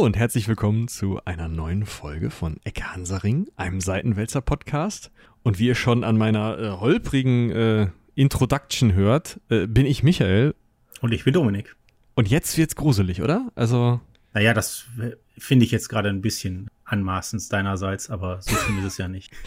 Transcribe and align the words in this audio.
Hallo 0.00 0.06
und 0.06 0.16
herzlich 0.16 0.48
willkommen 0.48 0.88
zu 0.88 1.20
einer 1.26 1.46
neuen 1.46 1.84
Folge 1.84 2.30
von 2.30 2.56
Ecke 2.64 2.90
Hansaring, 2.90 3.50
einem 3.56 3.82
Seitenwälzer 3.82 4.40
Podcast. 4.40 5.10
Und 5.42 5.58
wie 5.58 5.66
ihr 5.66 5.74
schon 5.74 6.04
an 6.04 6.16
meiner 6.16 6.58
äh, 6.58 6.70
holprigen 6.70 7.50
äh, 7.50 7.88
Introduction 8.14 8.94
hört, 8.94 9.38
äh, 9.50 9.66
bin 9.66 9.84
ich 9.84 10.02
Michael. 10.02 10.54
Und 11.02 11.12
ich 11.12 11.24
bin 11.24 11.34
Dominik. 11.34 11.76
Und 12.14 12.28
jetzt 12.28 12.56
wird's 12.56 12.76
gruselig, 12.76 13.20
oder? 13.20 13.52
Also. 13.54 14.00
Naja, 14.32 14.54
das 14.54 14.86
finde 15.36 15.66
ich 15.66 15.70
jetzt 15.70 15.90
gerade 15.90 16.08
ein 16.08 16.22
bisschen 16.22 16.70
anmaßend 16.86 17.52
deinerseits, 17.52 18.08
aber 18.08 18.40
so 18.40 18.56
schlimm 18.56 18.78
ist 18.78 18.86
es 18.86 18.96
ja 18.96 19.06
nicht. 19.06 19.30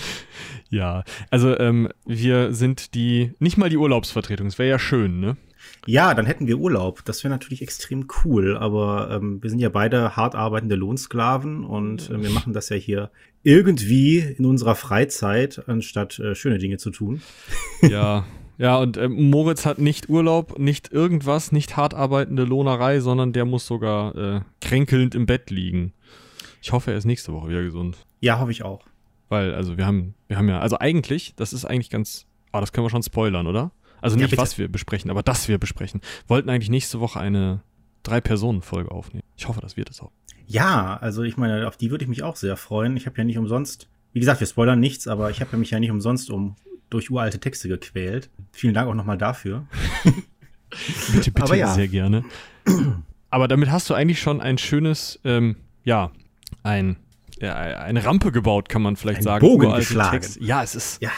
Ja, 0.69 1.03
also 1.29 1.57
ähm, 1.59 1.89
wir 2.05 2.53
sind 2.53 2.95
die, 2.95 3.33
nicht 3.37 3.57
mal 3.57 3.69
die 3.69 3.77
Urlaubsvertretung, 3.77 4.47
es 4.47 4.57
wäre 4.57 4.69
ja 4.69 4.79
schön, 4.79 5.19
ne? 5.19 5.37
Ja, 5.85 6.13
dann 6.13 6.25
hätten 6.25 6.47
wir 6.47 6.57
Urlaub. 6.57 7.03
Das 7.05 7.23
wäre 7.23 7.31
natürlich 7.31 7.61
extrem 7.61 8.07
cool, 8.23 8.57
aber 8.57 9.09
ähm, 9.11 9.41
wir 9.41 9.49
sind 9.49 9.59
ja 9.59 9.69
beide 9.69 10.15
hart 10.15 10.35
arbeitende 10.35 10.75
Lohnsklaven 10.75 11.65
und 11.65 12.09
äh, 12.09 12.21
wir 12.21 12.29
machen 12.29 12.53
das 12.53 12.69
ja 12.69 12.77
hier 12.77 13.11
irgendwie 13.43 14.19
in 14.19 14.45
unserer 14.45 14.75
Freizeit, 14.75 15.63
anstatt 15.67 16.19
äh, 16.19 16.35
schöne 16.35 16.57
Dinge 16.57 16.77
zu 16.77 16.89
tun. 16.89 17.21
Ja, 17.81 18.25
ja, 18.57 18.77
und 18.77 18.97
äh, 18.97 19.09
Moritz 19.09 19.65
hat 19.65 19.79
nicht 19.79 20.09
Urlaub, 20.09 20.59
nicht 20.59 20.91
irgendwas, 20.91 21.51
nicht 21.51 21.75
hart 21.75 21.93
arbeitende 21.93 22.43
Lohnerei, 22.43 22.99
sondern 22.99 23.33
der 23.33 23.45
muss 23.45 23.65
sogar 23.65 24.15
äh, 24.15 24.41
kränkelnd 24.61 25.15
im 25.15 25.25
Bett 25.25 25.49
liegen. 25.49 25.93
Ich 26.61 26.71
hoffe, 26.71 26.91
er 26.91 26.97
ist 26.97 27.05
nächste 27.05 27.33
Woche 27.33 27.49
wieder 27.49 27.63
gesund. 27.63 27.97
Ja, 28.21 28.39
hoffe 28.39 28.51
ich 28.51 28.63
auch. 28.63 28.85
Weil, 29.27 29.53
also 29.53 29.77
wir 29.77 29.85
haben, 29.85 30.13
wir 30.27 30.37
haben 30.37 30.47
ja, 30.47 30.59
also 30.59 30.77
eigentlich, 30.79 31.33
das 31.35 31.51
ist 31.51 31.65
eigentlich 31.65 31.89
ganz, 31.89 32.25
ah, 32.51 32.61
das 32.61 32.71
können 32.71 32.85
wir 32.85 32.91
schon 32.91 33.03
spoilern, 33.03 33.47
oder? 33.47 33.71
Also 34.03 34.17
nicht, 34.17 34.31
ja, 34.31 34.37
was 34.37 34.57
wir 34.57 34.67
besprechen, 34.67 35.09
aber 35.09 35.23
das 35.23 35.47
wir 35.47 35.57
besprechen. 35.57 36.01
Wollten 36.27 36.49
eigentlich 36.49 36.69
nächste 36.69 36.99
Woche 36.99 37.21
eine 37.21 37.61
Drei-Personen-Folge 38.03 38.91
aufnehmen. 38.91 39.23
Ich 39.37 39.47
hoffe, 39.47 39.61
das 39.61 39.77
wird 39.77 39.89
es 39.89 40.01
auch. 40.01 40.11
Ja, 40.45 40.97
also 40.97 41.23
ich 41.23 41.37
meine, 41.37 41.67
auf 41.69 41.77
die 41.77 41.89
würde 41.89 42.03
ich 42.03 42.09
mich 42.09 42.21
auch 42.21 42.35
sehr 42.35 42.57
freuen. 42.57 42.97
Ich 42.97 43.05
habe 43.05 43.17
ja 43.17 43.23
nicht 43.23 43.37
umsonst, 43.37 43.87
wie 44.11 44.19
gesagt, 44.19 44.41
wir 44.41 44.47
spoilern 44.47 44.79
nichts, 44.81 45.07
aber 45.07 45.31
ich 45.31 45.39
habe 45.39 45.55
mich 45.55 45.71
ja 45.71 45.79
nicht 45.79 45.89
umsonst 45.89 46.29
um 46.29 46.57
durch 46.89 47.09
uralte 47.09 47.39
Texte 47.39 47.69
gequält. 47.69 48.29
Vielen 48.51 48.73
Dank 48.73 48.89
auch 48.89 48.93
nochmal 48.93 49.17
dafür. 49.17 49.65
bitte, 51.13 51.31
bitte, 51.31 51.55
ja. 51.55 51.73
sehr 51.73 51.87
gerne. 51.87 52.25
Aber 53.29 53.47
damit 53.47 53.71
hast 53.71 53.89
du 53.89 53.93
eigentlich 53.93 54.19
schon 54.19 54.41
ein 54.41 54.57
schönes, 54.57 55.17
ähm, 55.23 55.55
ja, 55.85 56.11
ein, 56.61 56.97
ja, 57.39 57.55
eine 57.55 58.03
Rampe 58.03 58.33
gebaut, 58.33 58.67
kann 58.67 58.81
man 58.81 58.97
vielleicht 58.97 59.21
ein 59.21 59.23
sagen. 59.23 59.47
Bogen 59.47 59.73
geschlagen. 59.73 60.11
Text. 60.11 60.41
Ja, 60.41 60.61
es 60.61 60.75
ist. 60.75 61.01
Ja. 61.01 61.11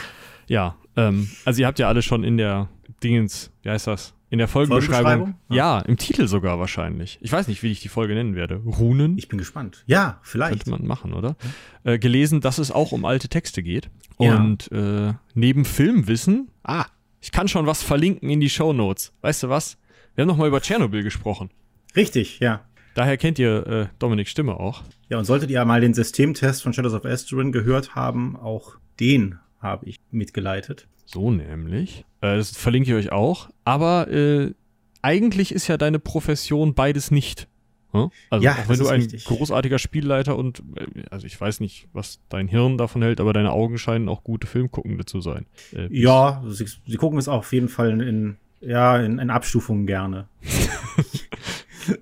Ja, 0.46 0.76
ähm, 0.96 1.28
also 1.44 1.60
ihr 1.60 1.66
habt 1.66 1.78
ja 1.80 1.88
alle 1.88 2.02
schon 2.02 2.22
in 2.22 2.36
der 2.36 2.68
Dingens, 3.02 3.50
wie 3.62 3.70
heißt 3.70 3.86
das? 3.86 4.14
In 4.28 4.38
der 4.38 4.48
Folgenbeschreibung. 4.48 5.36
Ja. 5.48 5.56
ja. 5.56 5.80
im 5.80 5.96
Titel 5.96 6.26
sogar 6.26 6.58
wahrscheinlich. 6.58 7.18
Ich 7.20 7.30
weiß 7.30 7.46
nicht, 7.46 7.62
wie 7.62 7.70
ich 7.70 7.80
die 7.80 7.88
Folge 7.88 8.14
nennen 8.14 8.34
werde. 8.34 8.56
Runen. 8.56 9.16
Ich 9.18 9.28
bin 9.28 9.38
gespannt. 9.38 9.84
Ja, 9.86 10.18
vielleicht. 10.22 10.64
Könnte 10.64 10.70
man 10.70 10.84
machen, 10.84 11.12
oder? 11.12 11.36
Ja. 11.84 11.92
Äh, 11.92 11.98
gelesen, 11.98 12.40
dass 12.40 12.58
es 12.58 12.72
auch 12.72 12.90
um 12.92 13.04
alte 13.04 13.28
Texte 13.28 13.62
geht. 13.62 13.88
Ja. 14.18 14.36
Und 14.36 14.70
äh, 14.72 15.12
neben 15.34 15.64
Filmwissen, 15.64 16.48
ah, 16.64 16.86
ich 17.20 17.30
kann 17.30 17.46
schon 17.46 17.66
was 17.66 17.82
verlinken 17.82 18.28
in 18.28 18.40
die 18.40 18.50
Show 18.50 18.72
Notes. 18.72 19.12
Weißt 19.20 19.44
du 19.44 19.48
was? 19.48 19.78
Wir 20.14 20.22
haben 20.22 20.28
noch 20.28 20.36
mal 20.36 20.48
über 20.48 20.60
Tschernobyl 20.60 21.02
gesprochen. 21.02 21.50
Richtig, 21.94 22.40
ja. 22.40 22.64
Daher 22.94 23.18
kennt 23.18 23.38
ihr 23.38 23.66
äh, 23.66 23.86
Dominiks 23.98 24.30
Stimme 24.30 24.58
auch. 24.58 24.82
Ja, 25.08 25.18
und 25.18 25.24
solltet 25.24 25.50
ihr 25.50 25.64
mal 25.64 25.80
den 25.80 25.94
Systemtest 25.94 26.62
von 26.62 26.72
Shadows 26.72 26.94
of 26.94 27.04
Asterin 27.04 27.52
gehört 27.52 27.94
haben, 27.94 28.36
auch 28.36 28.76
den 28.98 29.38
habe 29.66 29.86
ich 29.86 30.00
mitgeleitet. 30.10 30.88
So 31.04 31.30
nämlich. 31.30 32.04
Äh, 32.20 32.36
das 32.36 32.56
verlinke 32.56 32.90
ich 32.90 32.96
euch 32.96 33.12
auch. 33.12 33.48
Aber 33.64 34.10
äh, 34.10 34.52
eigentlich 35.02 35.52
ist 35.52 35.68
ja 35.68 35.76
deine 35.76 35.98
Profession 35.98 36.74
beides 36.74 37.10
nicht. 37.10 37.48
Hm? 37.92 38.10
Also 38.30 38.44
ja, 38.44 38.52
auch 38.52 38.68
wenn 38.68 38.78
du 38.78 38.88
ein 38.88 39.00
richtig. 39.00 39.24
großartiger 39.24 39.78
Spielleiter 39.78 40.36
und 40.36 40.62
äh, 40.76 41.02
also 41.10 41.26
ich 41.26 41.40
weiß 41.40 41.60
nicht, 41.60 41.88
was 41.92 42.20
dein 42.28 42.48
Hirn 42.48 42.78
davon 42.78 43.02
hält, 43.02 43.20
aber 43.20 43.32
deine 43.32 43.52
Augen 43.52 43.78
scheinen 43.78 44.08
auch 44.08 44.24
gute 44.24 44.46
Filmguckende 44.46 45.04
zu 45.04 45.20
sein. 45.20 45.46
Äh, 45.72 45.88
ja, 45.90 46.42
sie, 46.48 46.66
sie, 46.66 46.96
gucken 46.96 47.18
es 47.18 47.28
auch 47.28 47.38
auf 47.38 47.52
jeden 47.52 47.68
Fall 47.68 47.90
in, 47.90 48.00
in 48.00 48.36
ja, 48.60 48.98
in, 48.98 49.18
in 49.18 49.30
Abstufungen 49.30 49.86
gerne. 49.86 50.28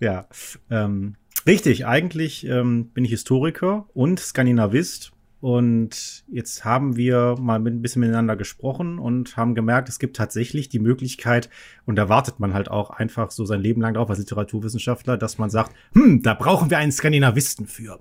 ja. 0.00 0.26
Ähm, 0.70 1.16
richtig, 1.46 1.86
eigentlich 1.86 2.46
ähm, 2.46 2.88
bin 2.88 3.04
ich 3.04 3.10
Historiker 3.10 3.86
und 3.92 4.20
Skandinavist 4.20 5.12
und 5.40 6.24
jetzt 6.28 6.64
haben 6.64 6.96
wir 6.96 7.36
mal 7.38 7.60
ein 7.60 7.82
bisschen 7.82 8.00
miteinander 8.00 8.36
gesprochen 8.36 8.98
und 8.98 9.36
haben 9.36 9.54
gemerkt, 9.54 9.88
es 9.88 9.98
gibt 9.98 10.16
tatsächlich 10.16 10.68
die 10.68 10.78
Möglichkeit, 10.78 11.50
und 11.84 11.96
da 11.96 12.08
wartet 12.08 12.40
man 12.40 12.54
halt 12.54 12.70
auch 12.70 12.90
einfach 12.90 13.30
so 13.30 13.44
sein 13.44 13.60
Leben 13.60 13.82
lang 13.82 13.94
drauf 13.94 14.08
als 14.08 14.18
Literaturwissenschaftler, 14.18 15.16
dass 15.18 15.38
man 15.38 15.50
sagt, 15.50 15.74
hm, 15.92 16.22
da 16.22 16.34
brauchen 16.34 16.70
wir 16.70 16.78
einen 16.78 16.92
Skandinavisten 16.92 17.66
für. 17.66 17.98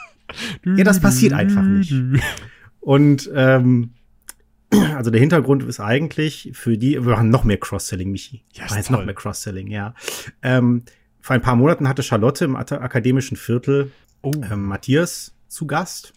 ja, 0.64 0.84
das 0.84 1.00
passiert 1.00 1.34
einfach 1.34 1.62
nicht. 1.62 1.94
Und 2.80 3.30
ähm, 3.34 3.90
also 4.96 5.10
der 5.10 5.20
Hintergrund 5.20 5.62
ist 5.64 5.78
eigentlich 5.78 6.52
für 6.54 6.78
die, 6.78 7.04
wir 7.04 7.12
machen 7.12 7.28
noch 7.28 7.44
mehr 7.44 7.58
Cross-Selling, 7.58 8.10
Michi. 8.10 8.44
Ja, 8.54 8.64
jetzt 8.74 8.90
noch 8.90 9.04
mehr 9.04 9.14
Cross-Selling, 9.14 9.68
ja. 9.68 9.94
Ähm, 10.42 10.84
vor 11.20 11.34
ein 11.34 11.42
paar 11.42 11.54
Monaten 11.54 11.86
hatte 11.86 12.02
Charlotte 12.02 12.46
im 12.46 12.56
akademischen 12.56 13.36
Viertel 13.36 13.92
oh. 14.22 14.32
ähm, 14.50 14.64
Matthias 14.64 15.34
zu 15.48 15.66
Gast 15.66 16.14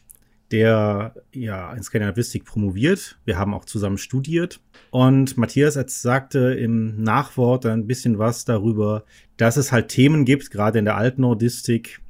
der 0.51 1.15
ja 1.33 1.73
in 1.73 1.83
Skandinavistik 1.83 2.45
promoviert. 2.45 3.17
Wir 3.25 3.37
haben 3.37 3.53
auch 3.53 3.65
zusammen 3.65 3.97
studiert. 3.97 4.61
Und 4.91 5.37
Matthias 5.37 5.77
sagte 5.87 6.53
im 6.53 7.01
Nachwort 7.01 7.65
ein 7.65 7.87
bisschen 7.87 8.19
was 8.19 8.45
darüber, 8.45 9.05
dass 9.37 9.57
es 9.57 9.71
halt 9.71 9.89
Themen 9.89 10.25
gibt, 10.25 10.51
gerade 10.51 10.79
in 10.79 10.85
der 10.85 10.97
Altnordistik, 10.97 12.01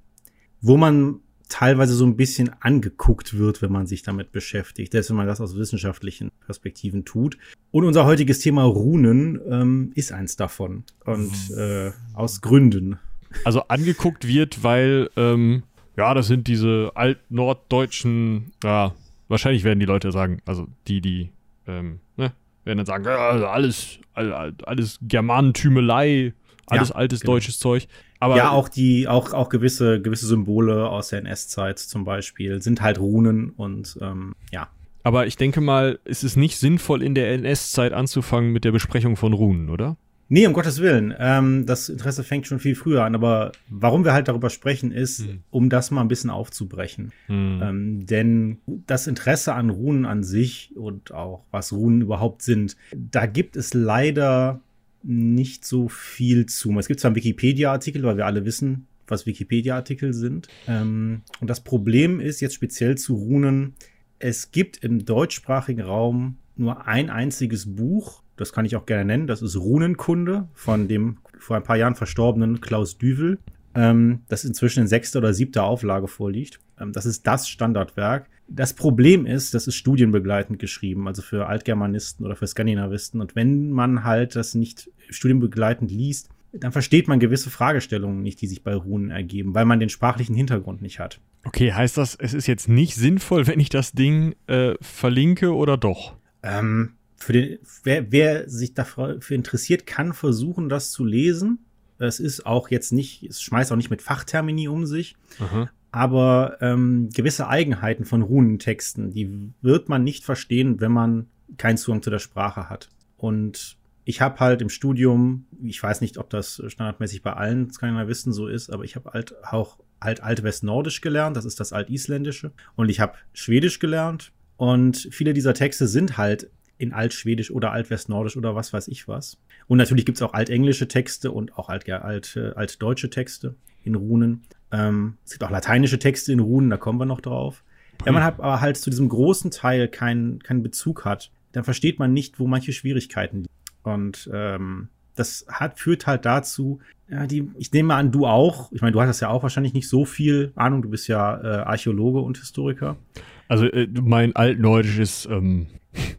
wo 0.61 0.77
man 0.77 1.21
teilweise 1.49 1.93
so 1.93 2.05
ein 2.05 2.17
bisschen 2.17 2.51
angeguckt 2.59 3.37
wird, 3.37 3.61
wenn 3.61 3.71
man 3.71 3.87
sich 3.87 4.01
damit 4.03 4.31
beschäftigt, 4.31 4.91
selbst 4.91 5.09
wenn 5.09 5.17
man 5.17 5.27
das 5.27 5.41
aus 5.41 5.55
wissenschaftlichen 5.55 6.31
Perspektiven 6.45 7.05
tut. 7.05 7.37
Und 7.71 7.85
unser 7.85 8.05
heutiges 8.05 8.39
Thema 8.39 8.63
Runen 8.63 9.39
ähm, 9.49 9.91
ist 9.95 10.11
eins 10.11 10.35
davon. 10.35 10.83
Und 11.05 11.33
äh, 11.55 11.91
aus 12.13 12.41
Gründen. 12.41 12.99
Also 13.43 13.61
angeguckt 13.67 14.27
wird, 14.27 14.63
weil 14.63 15.09
ähm, 15.15 15.63
ja, 15.97 16.13
das 16.13 16.27
sind 16.27 16.47
diese 16.47 16.91
altnorddeutschen, 16.95 18.51
ja, 18.63 18.93
wahrscheinlich 19.27 19.63
werden 19.63 19.79
die 19.79 19.85
Leute 19.85 20.11
sagen, 20.11 20.41
also 20.45 20.67
die, 20.87 21.01
die, 21.01 21.29
ähm, 21.67 21.99
ne, 22.17 22.31
werden 22.63 22.77
dann 22.77 22.85
sagen, 22.85 23.05
ja, 23.05 23.17
also 23.17 23.47
alles, 23.47 23.99
alles 24.13 24.99
Germanentümelei, 25.01 26.33
alles 26.67 26.89
ja, 26.89 26.95
altes 26.95 27.21
genau. 27.21 27.33
deutsches 27.33 27.59
Zeug. 27.59 27.87
Aber 28.19 28.37
ja, 28.37 28.49
auch 28.51 28.69
die, 28.69 29.07
auch, 29.07 29.33
auch 29.33 29.49
gewisse, 29.49 30.01
gewisse 30.01 30.25
Symbole 30.25 30.89
aus 30.89 31.09
der 31.09 31.19
NS-Zeit 31.19 31.79
zum 31.79 32.05
Beispiel 32.05 32.61
sind 32.61 32.81
halt 32.81 32.99
Runen 32.99 33.49
und 33.51 33.97
ähm, 34.01 34.35
ja. 34.51 34.69
Aber 35.03 35.27
ich 35.27 35.35
denke 35.35 35.61
mal, 35.61 35.99
es 36.05 36.23
ist 36.23 36.35
nicht 36.35 36.57
sinnvoll, 36.57 37.03
in 37.03 37.13
der 37.13 37.31
NS-Zeit 37.33 37.93
anzufangen 37.93 38.51
mit 38.51 38.63
der 38.63 38.71
Besprechung 38.71 39.15
von 39.15 39.33
Runen, 39.33 39.69
oder? 39.69 39.97
Nee, 40.27 40.47
um 40.47 40.53
Gottes 40.53 40.79
Willen. 40.79 41.13
Ähm, 41.19 41.65
das 41.65 41.89
Interesse 41.89 42.23
fängt 42.23 42.47
schon 42.47 42.59
viel 42.59 42.75
früher 42.75 43.03
an. 43.03 43.15
Aber 43.15 43.51
warum 43.69 44.03
wir 44.03 44.13
halt 44.13 44.27
darüber 44.27 44.49
sprechen, 44.49 44.91
ist, 44.91 45.19
hm. 45.19 45.39
um 45.51 45.69
das 45.69 45.91
mal 45.91 46.01
ein 46.01 46.07
bisschen 46.07 46.29
aufzubrechen. 46.29 47.11
Hm. 47.27 47.59
Ähm, 47.61 48.05
denn 48.05 48.57
das 48.65 49.07
Interesse 49.07 49.53
an 49.53 49.69
Runen 49.69 50.05
an 50.05 50.23
sich 50.23 50.71
und 50.75 51.11
auch 51.11 51.45
was 51.51 51.71
Runen 51.71 52.01
überhaupt 52.01 52.41
sind, 52.41 52.75
da 52.95 53.27
gibt 53.27 53.55
es 53.55 53.73
leider 53.73 54.61
nicht 55.03 55.65
so 55.65 55.87
viel 55.87 56.47
zu. 56.47 56.77
Es 56.79 56.87
gibt 56.87 56.99
zwar 56.99 57.09
einen 57.09 57.15
Wikipedia-Artikel, 57.15 58.01
weil 58.03 58.17
wir 58.17 58.25
alle 58.25 58.45
wissen, 58.45 58.87
was 59.07 59.27
Wikipedia-Artikel 59.27 60.13
sind. 60.13 60.47
Ähm, 60.67 61.21
und 61.39 61.49
das 61.49 61.61
Problem 61.61 62.19
ist 62.19 62.41
jetzt 62.41 62.55
speziell 62.55 62.97
zu 62.97 63.13
Runen, 63.13 63.75
es 64.17 64.51
gibt 64.51 64.77
im 64.83 65.05
deutschsprachigen 65.05 65.81
Raum 65.81 66.37
nur 66.55 66.87
ein 66.87 67.09
einziges 67.11 67.75
Buch, 67.75 68.23
das 68.37 68.53
kann 68.53 68.65
ich 68.65 68.75
auch 68.75 68.85
gerne 68.85 69.05
nennen, 69.05 69.27
das 69.27 69.41
ist 69.41 69.55
Runenkunde 69.55 70.47
von 70.53 70.87
dem 70.87 71.17
vor 71.39 71.55
ein 71.55 71.63
paar 71.63 71.77
Jahren 71.77 71.95
verstorbenen 71.95 72.61
Klaus 72.61 72.97
Düvel, 72.97 73.39
ähm, 73.75 74.21
das 74.29 74.45
inzwischen 74.45 74.81
in 74.81 74.87
sechster 74.87 75.19
oder 75.19 75.33
siebter 75.33 75.63
Auflage 75.63 76.07
vorliegt. 76.07 76.59
Ähm, 76.79 76.91
das 76.91 77.05
ist 77.05 77.27
das 77.27 77.47
Standardwerk. 77.47 78.29
Das 78.47 78.73
Problem 78.73 79.25
ist, 79.25 79.53
das 79.53 79.67
ist 79.67 79.75
studienbegleitend 79.75 80.59
geschrieben, 80.59 81.07
also 81.07 81.21
für 81.21 81.47
Altgermanisten 81.47 82.25
oder 82.25 82.35
für 82.35 82.47
Skandinavisten. 82.47 83.19
Und 83.21 83.35
wenn 83.35 83.71
man 83.71 84.03
halt 84.03 84.35
das 84.35 84.55
nicht 84.55 84.91
studienbegleitend 85.09 85.91
liest, 85.91 86.29
dann 86.53 86.71
versteht 86.71 87.07
man 87.07 87.19
gewisse 87.19 87.49
Fragestellungen 87.49 88.21
nicht, 88.21 88.39
die 88.41 88.47
sich 88.47 88.63
bei 88.63 88.75
Runen 88.75 89.11
ergeben, 89.11 89.53
weil 89.55 89.65
man 89.65 89.79
den 89.79 89.89
sprachlichen 89.89 90.35
Hintergrund 90.35 90.81
nicht 90.81 90.99
hat. 90.99 91.19
Okay, 91.43 91.73
heißt 91.73 91.97
das, 91.97 92.15
es 92.15 92.33
ist 92.33 92.47
jetzt 92.47 92.69
nicht 92.69 92.95
sinnvoll, 92.95 93.45
wenn 93.47 93.59
ich 93.59 93.69
das 93.69 93.91
Ding 93.91 94.35
äh, 94.47 94.75
verlinke 94.79 95.53
oder 95.53 95.77
doch? 95.77 96.15
Ähm, 96.43 96.93
für 97.25 97.33
den, 97.33 97.59
wer, 97.83 98.11
wer 98.11 98.47
sich 98.47 98.75
dafür 98.75 99.19
interessiert, 99.29 99.87
kann 99.87 100.13
versuchen, 100.13 100.69
das 100.69 100.91
zu 100.91 101.03
lesen. 101.03 101.65
Es 101.97 102.19
ist 102.19 102.45
auch 102.45 102.69
jetzt 102.69 102.91
nicht, 102.93 103.23
es 103.23 103.41
schmeißt 103.41 103.71
auch 103.71 103.77
nicht 103.77 103.89
mit 103.89 104.03
Fachtermini 104.03 104.67
um 104.67 104.85
sich. 104.85 105.15
Aha. 105.39 105.69
Aber 105.91 106.57
ähm, 106.61 107.09
gewisse 107.11 107.47
Eigenheiten 107.47 108.05
von 108.05 108.21
Runentexten, 108.21 109.11
die 109.11 109.53
wird 109.61 109.89
man 109.89 110.03
nicht 110.03 110.23
verstehen, 110.23 110.79
wenn 110.81 110.91
man 110.91 111.27
keinen 111.57 111.77
Zugang 111.77 112.03
zu 112.03 112.11
der 112.11 112.19
Sprache 112.19 112.69
hat. 112.69 112.89
Und 113.17 113.77
ich 114.03 114.21
habe 114.21 114.39
halt 114.39 114.61
im 114.61 114.69
Studium, 114.69 115.47
ich 115.63 115.81
weiß 115.81 116.01
nicht, 116.01 116.19
ob 116.19 116.29
das 116.29 116.61
standardmäßig 116.67 117.23
bei 117.23 117.33
allen 117.33 117.71
Skandinavisten 117.71 118.33
so 118.33 118.47
ist, 118.47 118.69
aber 118.69 118.83
ich 118.83 118.95
habe 118.95 119.09
halt 119.11 119.33
auch 119.43 119.79
halt 119.99 120.21
Alt-West-Nordisch 120.21 121.01
gelernt, 121.01 121.37
das 121.37 121.45
ist 121.45 121.59
das 121.59 121.73
Alt-Isländische. 121.73 122.51
Und 122.75 122.89
ich 122.89 122.99
habe 122.99 123.13
Schwedisch 123.33 123.79
gelernt. 123.79 124.31
Und 124.57 125.07
viele 125.11 125.33
dieser 125.33 125.55
Texte 125.55 125.87
sind 125.87 126.17
halt 126.17 126.51
in 126.77 126.93
Altschwedisch 126.93 127.51
oder 127.51 127.71
Altwestnordisch 127.71 128.37
oder 128.37 128.55
was 128.55 128.73
weiß 128.73 128.87
ich 128.87 129.07
was. 129.07 129.37
Und 129.67 129.77
natürlich 129.77 130.05
gibt's 130.05 130.21
auch 130.21 130.33
altenglische 130.33 130.87
Texte 130.87 131.31
und 131.31 131.57
auch 131.57 131.69
alt, 131.69 131.89
alt, 131.89 132.35
äh, 132.35 132.51
altdeutsche 132.55 133.09
Texte 133.09 133.55
in 133.83 133.95
Runen. 133.95 134.43
Ähm, 134.71 135.17
es 135.23 135.31
gibt 135.31 135.43
auch 135.43 135.51
lateinische 135.51 135.99
Texte 135.99 136.33
in 136.33 136.39
Runen, 136.39 136.69
da 136.69 136.77
kommen 136.77 136.99
wir 136.99 137.05
noch 137.05 137.21
drauf. 137.21 137.63
Wenn 138.03 138.13
man 138.13 138.23
halt, 138.23 138.39
aber 138.39 138.61
halt 138.61 138.77
zu 138.77 138.89
diesem 138.89 139.07
großen 139.07 139.51
Teil 139.51 139.87
keinen 139.87 140.39
keinen 140.39 140.63
Bezug 140.63 141.05
hat, 141.05 141.31
dann 141.53 141.63
versteht 141.63 141.97
man 141.97 142.11
nicht, 142.11 142.39
wo 142.39 142.47
manche 142.47 142.73
Schwierigkeiten 142.73 143.37
liegen. 143.37 143.49
Und 143.83 144.29
ähm, 144.33 144.89
das 145.15 145.45
hat, 145.47 145.79
führt 145.79 146.07
halt 146.07 146.25
dazu, 146.25 146.79
ja, 147.09 147.25
die, 147.27 147.49
ich 147.57 147.71
nehme 147.71 147.93
an, 147.93 148.11
du 148.11 148.25
auch. 148.25 148.71
Ich 148.71 148.81
meine, 148.81 148.91
du 148.91 149.01
hattest 149.01 149.21
ja 149.21 149.29
auch 149.29 149.43
wahrscheinlich 149.43 149.73
nicht 149.73 149.87
so 149.87 150.05
viel 150.05 150.51
Ahnung. 150.55 150.81
Du 150.81 150.89
bist 150.89 151.07
ja 151.07 151.39
äh, 151.41 151.63
Archäologe 151.63 152.19
und 152.19 152.37
Historiker. 152.37 152.97
Also 153.47 153.65
äh, 153.65 153.87
mein 154.01 154.35
Altneudisch 154.35 154.99
ist. 154.99 155.25
Ähm 155.25 155.67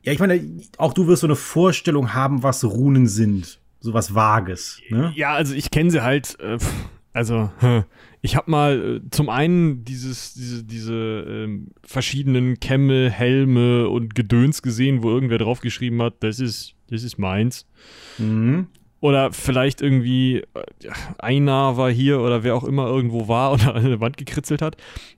ja, 0.03 0.13
ich 0.13 0.19
meine, 0.19 0.41
auch 0.79 0.93
du 0.93 1.07
wirst 1.07 1.21
so 1.21 1.27
eine 1.27 1.37
Vorstellung 1.37 2.15
haben, 2.15 2.43
was 2.43 2.65
Runen 2.65 3.07
sind. 3.07 3.61
So 3.81 3.95
was 3.95 4.15
Vages. 4.15 4.81
Ne? 4.89 5.13
Ja, 5.17 5.35
also 5.35 5.55
ich 5.55 5.71
kenne 5.71 5.91
sie 5.91 6.03
halt. 6.03 6.39
Äh, 6.41 6.59
also 7.13 7.51
ich 8.27 8.37
habe 8.37 8.51
mal 8.51 8.97
äh, 8.97 9.11
zum 9.11 9.29
einen 9.29 9.85
dieses, 9.85 10.35
diese, 10.35 10.65
diese 10.65 10.95
ähm, 10.95 11.69
verschiedenen 11.83 12.61
Kämme, 12.61 13.09
Helme 13.09 13.89
und 13.89 14.15
Gedöns 14.15 14.63
gesehen, 14.63 15.03
wo 15.03 15.11
irgendwer 15.11 15.39
draufgeschrieben 15.39 16.03
hat, 16.03 16.15
das 16.21 16.41
ist, 16.41 16.75
das 16.91 17.05
ist 17.05 17.19
meins. 17.19 17.67
Mhm. 18.19 18.67
Oder 19.01 19.33
vielleicht 19.33 19.81
irgendwie 19.81 20.39
äh, 20.39 20.45
Einar 21.19 21.77
war 21.77 21.91
hier 21.91 22.21
oder 22.21 22.43
wer 22.43 22.57
auch 22.57 22.65
immer 22.65 22.87
irgendwo 22.87 23.29
war 23.29 23.53
und 23.53 23.67
an 23.67 23.85
der 23.85 24.01
Wand 24.01 24.17
gekritzelt 24.17 24.61
hat. 24.61 24.77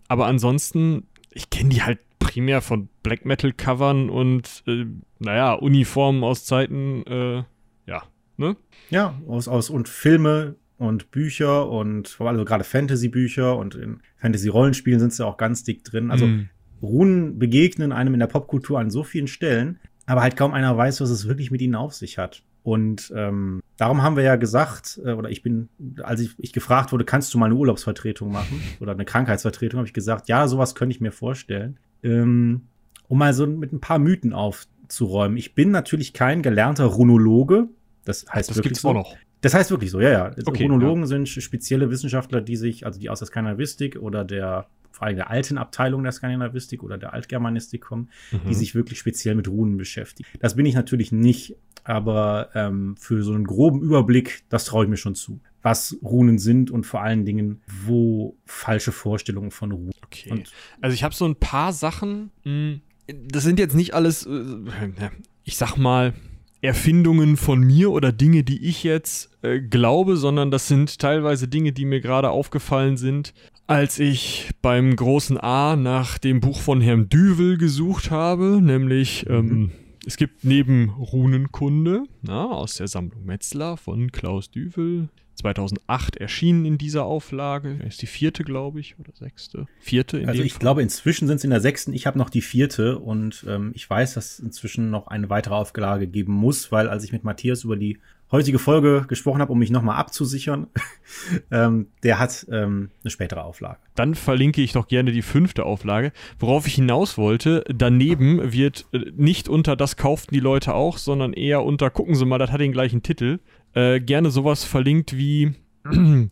Aber 0.08 0.26
ansonsten, 0.26 1.06
ich 1.32 1.50
kenne 1.50 1.70
die 1.70 1.82
halt 1.82 1.98
primär 2.18 2.60
von 2.60 2.88
Black 3.02 3.24
Metal 3.24 3.52
Covern 3.52 4.10
und 4.10 4.62
äh, 4.66 4.86
naja, 5.18 5.54
Uniformen 5.54 6.24
aus 6.24 6.44
Zeiten, 6.44 7.04
äh, 7.06 7.44
ja, 7.86 8.02
ne? 8.36 8.56
Ja, 8.90 9.20
aus, 9.26 9.48
aus 9.48 9.70
und 9.70 9.88
Filme 9.88 10.56
und 10.76 11.10
Bücher 11.10 11.68
und 11.68 12.16
also 12.20 12.44
gerade 12.44 12.64
Fantasy-Bücher 12.64 13.56
und 13.56 13.74
in 13.74 14.00
Fantasy-Rollenspielen 14.18 15.00
sind 15.00 15.12
sie 15.12 15.26
auch 15.26 15.36
ganz 15.36 15.64
dick 15.64 15.84
drin. 15.84 16.10
Also 16.10 16.26
mm. 16.26 16.48
Runen 16.80 17.38
begegnen 17.38 17.92
einem 17.92 18.14
in 18.14 18.20
der 18.20 18.28
Popkultur 18.28 18.78
an 18.78 18.90
so 18.90 19.02
vielen 19.02 19.26
Stellen, 19.26 19.80
aber 20.06 20.22
halt 20.22 20.36
kaum 20.36 20.52
einer 20.52 20.76
weiß, 20.76 21.00
was 21.00 21.10
es 21.10 21.26
wirklich 21.26 21.50
mit 21.50 21.60
ihnen 21.60 21.74
auf 21.74 21.94
sich 21.94 22.18
hat. 22.18 22.42
Und 22.62 23.12
ähm, 23.16 23.62
darum 23.76 24.02
haben 24.02 24.16
wir 24.16 24.24
ja 24.24 24.36
gesagt, 24.36 25.00
äh, 25.04 25.12
oder 25.12 25.30
ich 25.30 25.42
bin, 25.42 25.68
als 26.02 26.20
ich, 26.20 26.34
ich 26.38 26.52
gefragt 26.52 26.92
wurde, 26.92 27.04
kannst 27.04 27.32
du 27.32 27.38
mal 27.38 27.46
eine 27.46 27.54
Urlaubsvertretung 27.54 28.30
machen 28.30 28.60
oder 28.80 28.92
eine 28.92 29.04
Krankheitsvertretung, 29.04 29.78
habe 29.78 29.86
ich 29.86 29.94
gesagt, 29.94 30.28
ja, 30.28 30.46
sowas 30.48 30.74
könnte 30.74 30.94
ich 30.94 31.00
mir 31.00 31.12
vorstellen. 31.12 31.78
Ähm, 32.02 32.62
um 33.08 33.18
mal 33.18 33.32
so 33.32 33.46
mit 33.46 33.72
ein 33.72 33.80
paar 33.80 33.98
Mythen 33.98 34.32
aufzuräumen. 34.32 35.38
Ich 35.38 35.54
bin 35.54 35.70
natürlich 35.70 36.12
kein 36.12 36.42
gelernter 36.42 36.84
Runologe. 36.84 37.68
Das 38.04 38.26
heißt 38.28 38.50
das 38.50 38.56
wirklich 38.56 38.72
gibt's 38.72 38.82
so. 38.82 38.90
auch 38.90 38.94
noch. 38.94 39.16
Das 39.40 39.54
heißt 39.54 39.70
wirklich 39.70 39.90
so, 39.90 40.00
ja, 40.00 40.10
ja. 40.10 40.34
Okay, 40.46 40.64
Runologen 40.64 41.02
ja. 41.02 41.06
sind 41.06 41.28
spezielle 41.28 41.90
Wissenschaftler, 41.90 42.40
die 42.40 42.56
sich, 42.56 42.86
also 42.86 42.98
die 42.98 43.08
aus 43.08 43.20
der 43.20 43.26
Skandinavistik 43.26 43.96
oder 43.96 44.24
der 44.24 44.66
vor 44.90 45.06
allem 45.06 45.16
der 45.16 45.30
alten 45.30 45.58
Abteilung 45.58 46.02
der 46.02 46.10
Skandinavistik 46.10 46.82
oder 46.82 46.98
der 46.98 47.12
Altgermanistik 47.12 47.82
kommen, 47.82 48.08
mhm. 48.32 48.40
die 48.48 48.54
sich 48.54 48.74
wirklich 48.74 48.98
speziell 48.98 49.36
mit 49.36 49.46
Runen 49.46 49.76
beschäftigen. 49.76 50.28
Das 50.40 50.56
bin 50.56 50.66
ich 50.66 50.74
natürlich 50.74 51.12
nicht, 51.12 51.54
aber 51.84 52.50
ähm, 52.54 52.96
für 52.98 53.22
so 53.22 53.32
einen 53.32 53.44
groben 53.44 53.80
Überblick, 53.80 54.42
das 54.48 54.64
traue 54.64 54.84
ich 54.84 54.90
mir 54.90 54.96
schon 54.96 55.14
zu. 55.14 55.38
Was 55.62 55.96
Runen 56.02 56.38
sind 56.38 56.72
und 56.72 56.84
vor 56.84 57.02
allen 57.02 57.24
Dingen, 57.24 57.62
wo 57.84 58.36
falsche 58.44 58.90
Vorstellungen 58.90 59.52
von 59.52 59.70
Runen. 59.70 59.92
Okay. 60.04 60.30
Und 60.32 60.50
also 60.80 60.94
ich 60.94 61.04
habe 61.04 61.14
so 61.14 61.26
ein 61.26 61.36
paar 61.36 61.72
Sachen, 61.72 62.32
hm, 62.42 62.80
das 63.06 63.44
sind 63.44 63.60
jetzt 63.60 63.76
nicht 63.76 63.94
alles, 63.94 64.26
äh, 64.26 65.10
ich 65.44 65.56
sag 65.56 65.76
mal, 65.76 66.12
Erfindungen 66.60 67.36
von 67.36 67.60
mir 67.60 67.90
oder 67.90 68.12
Dinge, 68.12 68.42
die 68.42 68.66
ich 68.66 68.82
jetzt 68.82 69.30
äh, 69.42 69.60
glaube, 69.60 70.16
sondern 70.16 70.50
das 70.50 70.68
sind 70.68 70.98
teilweise 70.98 71.48
Dinge, 71.48 71.72
die 71.72 71.84
mir 71.84 72.00
gerade 72.00 72.30
aufgefallen 72.30 72.96
sind, 72.96 73.32
als 73.66 73.98
ich 73.98 74.50
beim 74.60 74.96
großen 74.96 75.38
A 75.38 75.76
nach 75.76 76.18
dem 76.18 76.40
Buch 76.40 76.60
von 76.60 76.80
Herrn 76.80 77.08
Düvel 77.08 77.58
gesucht 77.58 78.10
habe, 78.10 78.60
nämlich 78.60 79.26
ähm, 79.28 79.70
es 80.08 80.16
gibt 80.16 80.42
neben 80.42 80.88
Runenkunde 80.88 82.04
na, 82.22 82.46
aus 82.46 82.76
der 82.76 82.88
Sammlung 82.88 83.26
Metzler 83.26 83.76
von 83.76 84.10
Klaus 84.10 84.50
Düvel 84.50 85.10
2008 85.34 86.16
erschienen 86.16 86.64
in 86.64 86.78
dieser 86.78 87.04
Auflage. 87.04 87.78
Ist 87.86 88.00
die 88.00 88.06
vierte, 88.06 88.42
glaube 88.42 88.80
ich, 88.80 88.98
oder 88.98 89.12
sechste? 89.14 89.66
Vierte. 89.80 90.18
In 90.18 90.30
also 90.30 90.42
ich 90.42 90.54
Fall. 90.54 90.60
glaube, 90.60 90.82
inzwischen 90.82 91.28
sind 91.28 91.36
es 91.36 91.44
in 91.44 91.50
der 91.50 91.60
sechsten. 91.60 91.92
Ich 91.92 92.06
habe 92.06 92.16
noch 92.16 92.30
die 92.30 92.40
vierte 92.40 92.98
und 92.98 93.44
ähm, 93.46 93.72
ich 93.74 93.88
weiß, 93.88 94.14
dass 94.14 94.38
inzwischen 94.38 94.88
noch 94.88 95.08
eine 95.08 95.28
weitere 95.28 95.54
Auflage 95.54 96.06
geben 96.06 96.32
muss, 96.32 96.72
weil 96.72 96.88
als 96.88 97.04
ich 97.04 97.12
mit 97.12 97.22
Matthias 97.22 97.64
über 97.64 97.76
die 97.76 97.98
heutige 98.30 98.58
Folge 98.58 99.04
gesprochen 99.08 99.40
habe, 99.40 99.52
um 99.52 99.58
mich 99.58 99.70
nochmal 99.70 99.96
abzusichern, 99.96 100.66
ähm, 101.50 101.88
der 102.02 102.18
hat 102.18 102.46
ähm, 102.50 102.90
eine 103.02 103.10
spätere 103.10 103.42
Auflage. 103.42 103.78
Dann 103.94 104.14
verlinke 104.14 104.60
ich 104.60 104.72
doch 104.72 104.88
gerne 104.88 105.12
die 105.12 105.22
fünfte 105.22 105.64
Auflage. 105.64 106.12
Worauf 106.38 106.66
ich 106.66 106.74
hinaus 106.74 107.18
wollte, 107.18 107.64
daneben 107.68 108.52
wird 108.52 108.86
äh, 108.92 109.10
nicht 109.16 109.48
unter 109.48 109.76
das 109.76 109.96
kauften 109.96 110.34
die 110.34 110.40
Leute 110.40 110.74
auch, 110.74 110.98
sondern 110.98 111.32
eher 111.32 111.64
unter, 111.64 111.90
gucken 111.90 112.14
Sie 112.14 112.26
mal, 112.26 112.38
das 112.38 112.52
hat 112.52 112.60
den 112.60 112.72
gleichen 112.72 113.02
Titel, 113.02 113.40
äh, 113.74 114.00
gerne 114.00 114.30
sowas 114.30 114.64
verlinkt 114.64 115.16
wie 115.16 115.54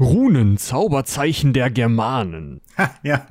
Runen, 0.00 0.56
Zauberzeichen 0.56 1.52
der 1.52 1.70
Germanen. 1.70 2.60
ja, 3.02 3.26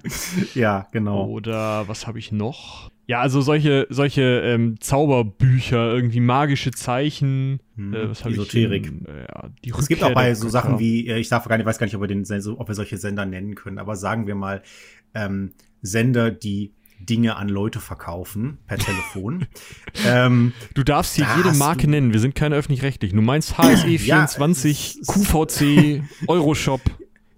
ja, 0.53 0.88
genau. 0.92 1.25
Oder 1.25 1.88
was 1.88 2.07
habe 2.07 2.19
ich 2.19 2.31
noch? 2.31 2.89
Ja, 3.11 3.19
also 3.19 3.41
solche, 3.41 3.87
solche 3.89 4.21
ähm, 4.21 4.79
Zauberbücher, 4.79 5.93
irgendwie 5.93 6.21
magische 6.21 6.71
Zeichen. 6.71 7.59
Hm, 7.75 7.93
äh, 7.93 8.09
was 8.09 8.25
Esoterik. 8.25 8.85
Ich, 8.85 9.09
äh, 9.09 9.25
ja, 9.27 9.79
es 9.79 9.89
gibt 9.89 10.01
auch 10.01 10.13
bei 10.13 10.33
so 10.33 10.47
Sachen 10.47 10.79
wie, 10.79 11.09
äh, 11.09 11.17
ich 11.17 11.27
darf 11.27 11.45
gar 11.45 11.57
nicht, 11.57 11.65
weiß 11.65 11.77
gar 11.77 11.87
nicht, 11.87 11.95
ob 11.97 11.99
wir, 11.99 12.07
den, 12.07 12.23
ob 12.57 12.67
wir 12.69 12.73
solche 12.73 12.95
Sender 12.95 13.25
nennen 13.25 13.55
können, 13.55 13.79
aber 13.79 13.97
sagen 13.97 14.27
wir 14.27 14.35
mal 14.35 14.63
ähm, 15.13 15.51
Sender, 15.81 16.31
die 16.31 16.71
Dinge 17.01 17.35
an 17.35 17.49
Leute 17.49 17.81
verkaufen 17.81 18.59
per 18.65 18.77
Telefon. 18.77 19.45
ähm, 20.07 20.53
du 20.74 20.83
darfst 20.86 21.17
hier 21.17 21.27
jede 21.36 21.51
Marke 21.57 21.89
nennen, 21.89 22.13
wir 22.13 22.21
sind 22.21 22.33
keine 22.33 22.55
öffentlich-rechtlichen. 22.55 23.17
Du 23.17 23.21
meinst 23.21 23.55
HSE24, 23.55 24.05
ja, 24.05 25.03
QVC, 25.05 26.03
Euroshop. 26.29 26.79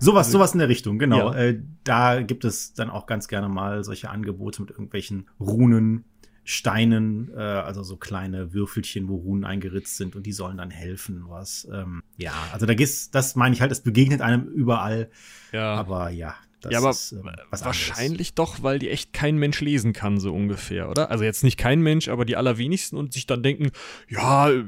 Sowas, 0.03 0.31
sowas 0.31 0.53
in 0.53 0.59
der 0.59 0.69
Richtung, 0.69 0.99
genau. 0.99 1.31
Ja. 1.31 1.35
Äh, 1.35 1.61
da 1.83 2.21
gibt 2.21 2.45
es 2.45 2.73
dann 2.73 2.89
auch 2.89 3.05
ganz 3.05 3.27
gerne 3.27 3.49
mal 3.49 3.83
solche 3.83 4.09
Angebote 4.09 4.61
mit 4.61 4.71
irgendwelchen 4.71 5.29
Runen, 5.39 6.05
Steinen, 6.45 7.31
äh, 7.33 7.39
also 7.39 7.83
so 7.83 7.95
kleine 7.95 8.53
Würfelchen, 8.53 9.07
wo 9.07 9.15
Runen 9.15 9.45
eingeritzt 9.45 9.95
sind 9.95 10.15
und 10.15 10.25
die 10.25 10.33
sollen 10.33 10.57
dann 10.57 10.71
helfen, 10.71 11.23
was. 11.27 11.67
Ähm, 11.71 12.03
ja, 12.17 12.33
also 12.51 12.65
da 12.65 12.73
gehst, 12.73 13.15
das 13.15 13.35
meine 13.35 13.55
ich 13.55 13.61
halt, 13.61 13.71
es 13.71 13.81
begegnet 13.81 14.21
einem 14.21 14.47
überall. 14.47 15.09
Ja. 15.53 15.75
Aber 15.75 16.09
ja, 16.09 16.35
das 16.63 16.71
ja, 16.71 16.79
aber 16.79 16.91
ist, 16.91 17.11
äh, 17.11 17.21
wahrscheinlich 17.51 18.29
anderes. 18.29 18.35
doch, 18.35 18.63
weil 18.63 18.79
die 18.79 18.89
echt 18.89 19.11
kein 19.11 19.35
Mensch 19.35 19.59
lesen 19.59 19.91
kann, 19.91 20.17
so 20.17 20.33
ungefähr, 20.33 20.89
oder? 20.89 21.11
Also 21.11 21.25
jetzt 21.25 21.43
nicht 21.43 21.57
kein 21.57 21.81
Mensch, 21.81 22.07
aber 22.07 22.23
die 22.23 22.37
allerwenigsten 22.37 22.97
und 22.97 23.11
sich 23.11 23.27
dann 23.27 23.43
denken, 23.43 23.71
ja, 24.07 24.49
äh, 24.49 24.63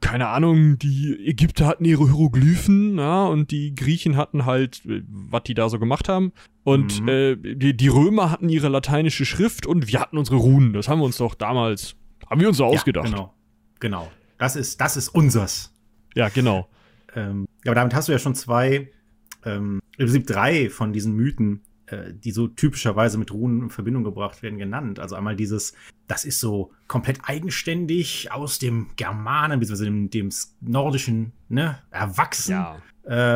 keine 0.00 0.28
Ahnung, 0.28 0.78
die 0.78 1.18
Ägypter 1.26 1.66
hatten 1.66 1.84
ihre 1.84 2.06
Hieroglyphen, 2.06 2.96
ja, 2.96 3.26
und 3.26 3.50
die 3.50 3.74
Griechen 3.74 4.16
hatten 4.16 4.46
halt, 4.46 4.86
äh, 4.86 5.02
was 5.06 5.42
die 5.42 5.52
da 5.54 5.68
so 5.68 5.78
gemacht 5.78 6.08
haben. 6.08 6.32
Und 6.62 7.02
mhm. 7.02 7.08
äh, 7.08 7.36
die, 7.36 7.76
die 7.76 7.88
Römer 7.88 8.30
hatten 8.30 8.48
ihre 8.48 8.68
lateinische 8.68 9.26
Schrift 9.26 9.66
und 9.66 9.88
wir 9.88 10.00
hatten 10.00 10.16
unsere 10.16 10.36
Runen. 10.36 10.72
Das 10.72 10.88
haben 10.88 11.00
wir 11.00 11.04
uns 11.04 11.18
doch 11.18 11.34
damals, 11.34 11.94
haben 12.30 12.40
wir 12.40 12.48
uns 12.48 12.56
so 12.56 12.64
ja, 12.64 12.70
ausgedacht. 12.70 13.04
Genau, 13.04 13.34
genau. 13.80 14.10
Das 14.38 14.56
ist, 14.56 14.80
das 14.80 14.96
ist 14.96 15.08
unsers. 15.10 15.74
Ja, 16.14 16.30
genau. 16.30 16.68
Ähm, 17.14 17.46
aber 17.66 17.74
damit 17.74 17.94
hast 17.94 18.08
du 18.08 18.12
ja 18.12 18.18
schon 18.18 18.34
zwei 18.34 18.90
ähm, 19.44 19.80
im 19.96 20.06
Prinzip 20.06 20.26
drei 20.26 20.70
von 20.70 20.92
diesen 20.92 21.14
Mythen, 21.14 21.62
äh, 21.86 22.12
die 22.14 22.30
so 22.30 22.48
typischerweise 22.48 23.18
mit 23.18 23.32
Runen 23.32 23.62
in 23.64 23.70
Verbindung 23.70 24.04
gebracht 24.04 24.42
werden, 24.42 24.58
genannt. 24.58 24.98
Also 24.98 25.16
einmal 25.16 25.36
dieses, 25.36 25.74
das 26.06 26.24
ist 26.24 26.40
so 26.40 26.72
komplett 26.88 27.20
eigenständig 27.24 28.32
aus 28.32 28.58
dem 28.58 28.90
Germanen, 28.96 29.60
beziehungsweise 29.60 29.90
dem, 29.90 30.10
dem 30.10 30.30
Nordischen, 30.60 31.32
ne, 31.48 31.78
erwachsen. 31.90 32.52
Ja. 32.52 32.82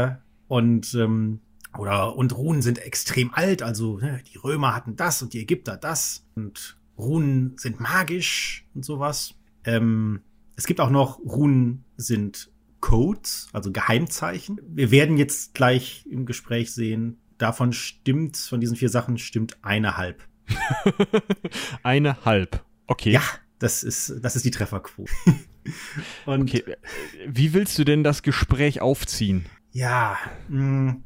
Äh, 0.06 0.16
und, 0.48 0.94
ähm, 0.94 1.40
oder, 1.76 2.16
und 2.16 2.36
Runen 2.36 2.62
sind 2.62 2.78
extrem 2.78 3.34
alt, 3.34 3.62
also 3.62 3.98
ne, 3.98 4.22
die 4.32 4.38
Römer 4.38 4.74
hatten 4.74 4.96
das 4.96 5.22
und 5.22 5.34
die 5.34 5.40
Ägypter 5.40 5.76
das. 5.76 6.26
Und 6.34 6.78
Runen 6.96 7.56
sind 7.58 7.80
magisch 7.80 8.66
und 8.74 8.84
sowas. 8.84 9.34
Ähm, 9.64 10.20
es 10.56 10.66
gibt 10.66 10.80
auch 10.80 10.90
noch, 10.90 11.18
Runen 11.20 11.84
sind 11.96 12.50
Codes, 12.80 13.48
also 13.52 13.72
Geheimzeichen. 13.72 14.60
Wir 14.66 14.90
werden 14.90 15.16
jetzt 15.16 15.54
gleich 15.54 16.06
im 16.10 16.26
Gespräch 16.26 16.72
sehen, 16.72 17.20
davon 17.38 17.72
stimmt, 17.72 18.36
von 18.36 18.60
diesen 18.60 18.76
vier 18.76 18.88
Sachen 18.88 19.18
stimmt 19.18 19.58
eine 19.62 19.96
halb. 19.96 20.22
eine 21.82 22.24
halb. 22.24 22.64
Okay. 22.86 23.12
Ja, 23.12 23.22
das 23.58 23.82
ist, 23.82 24.14
das 24.22 24.36
ist 24.36 24.44
die 24.44 24.50
Trefferquote. 24.50 25.12
Und 26.26 26.42
okay. 26.42 26.76
Wie 27.26 27.52
willst 27.52 27.78
du 27.78 27.84
denn 27.84 28.02
das 28.02 28.22
Gespräch 28.22 28.80
aufziehen? 28.80 29.46
Ja, 29.72 30.16
mh, 30.48 30.58
hm, 30.58 31.04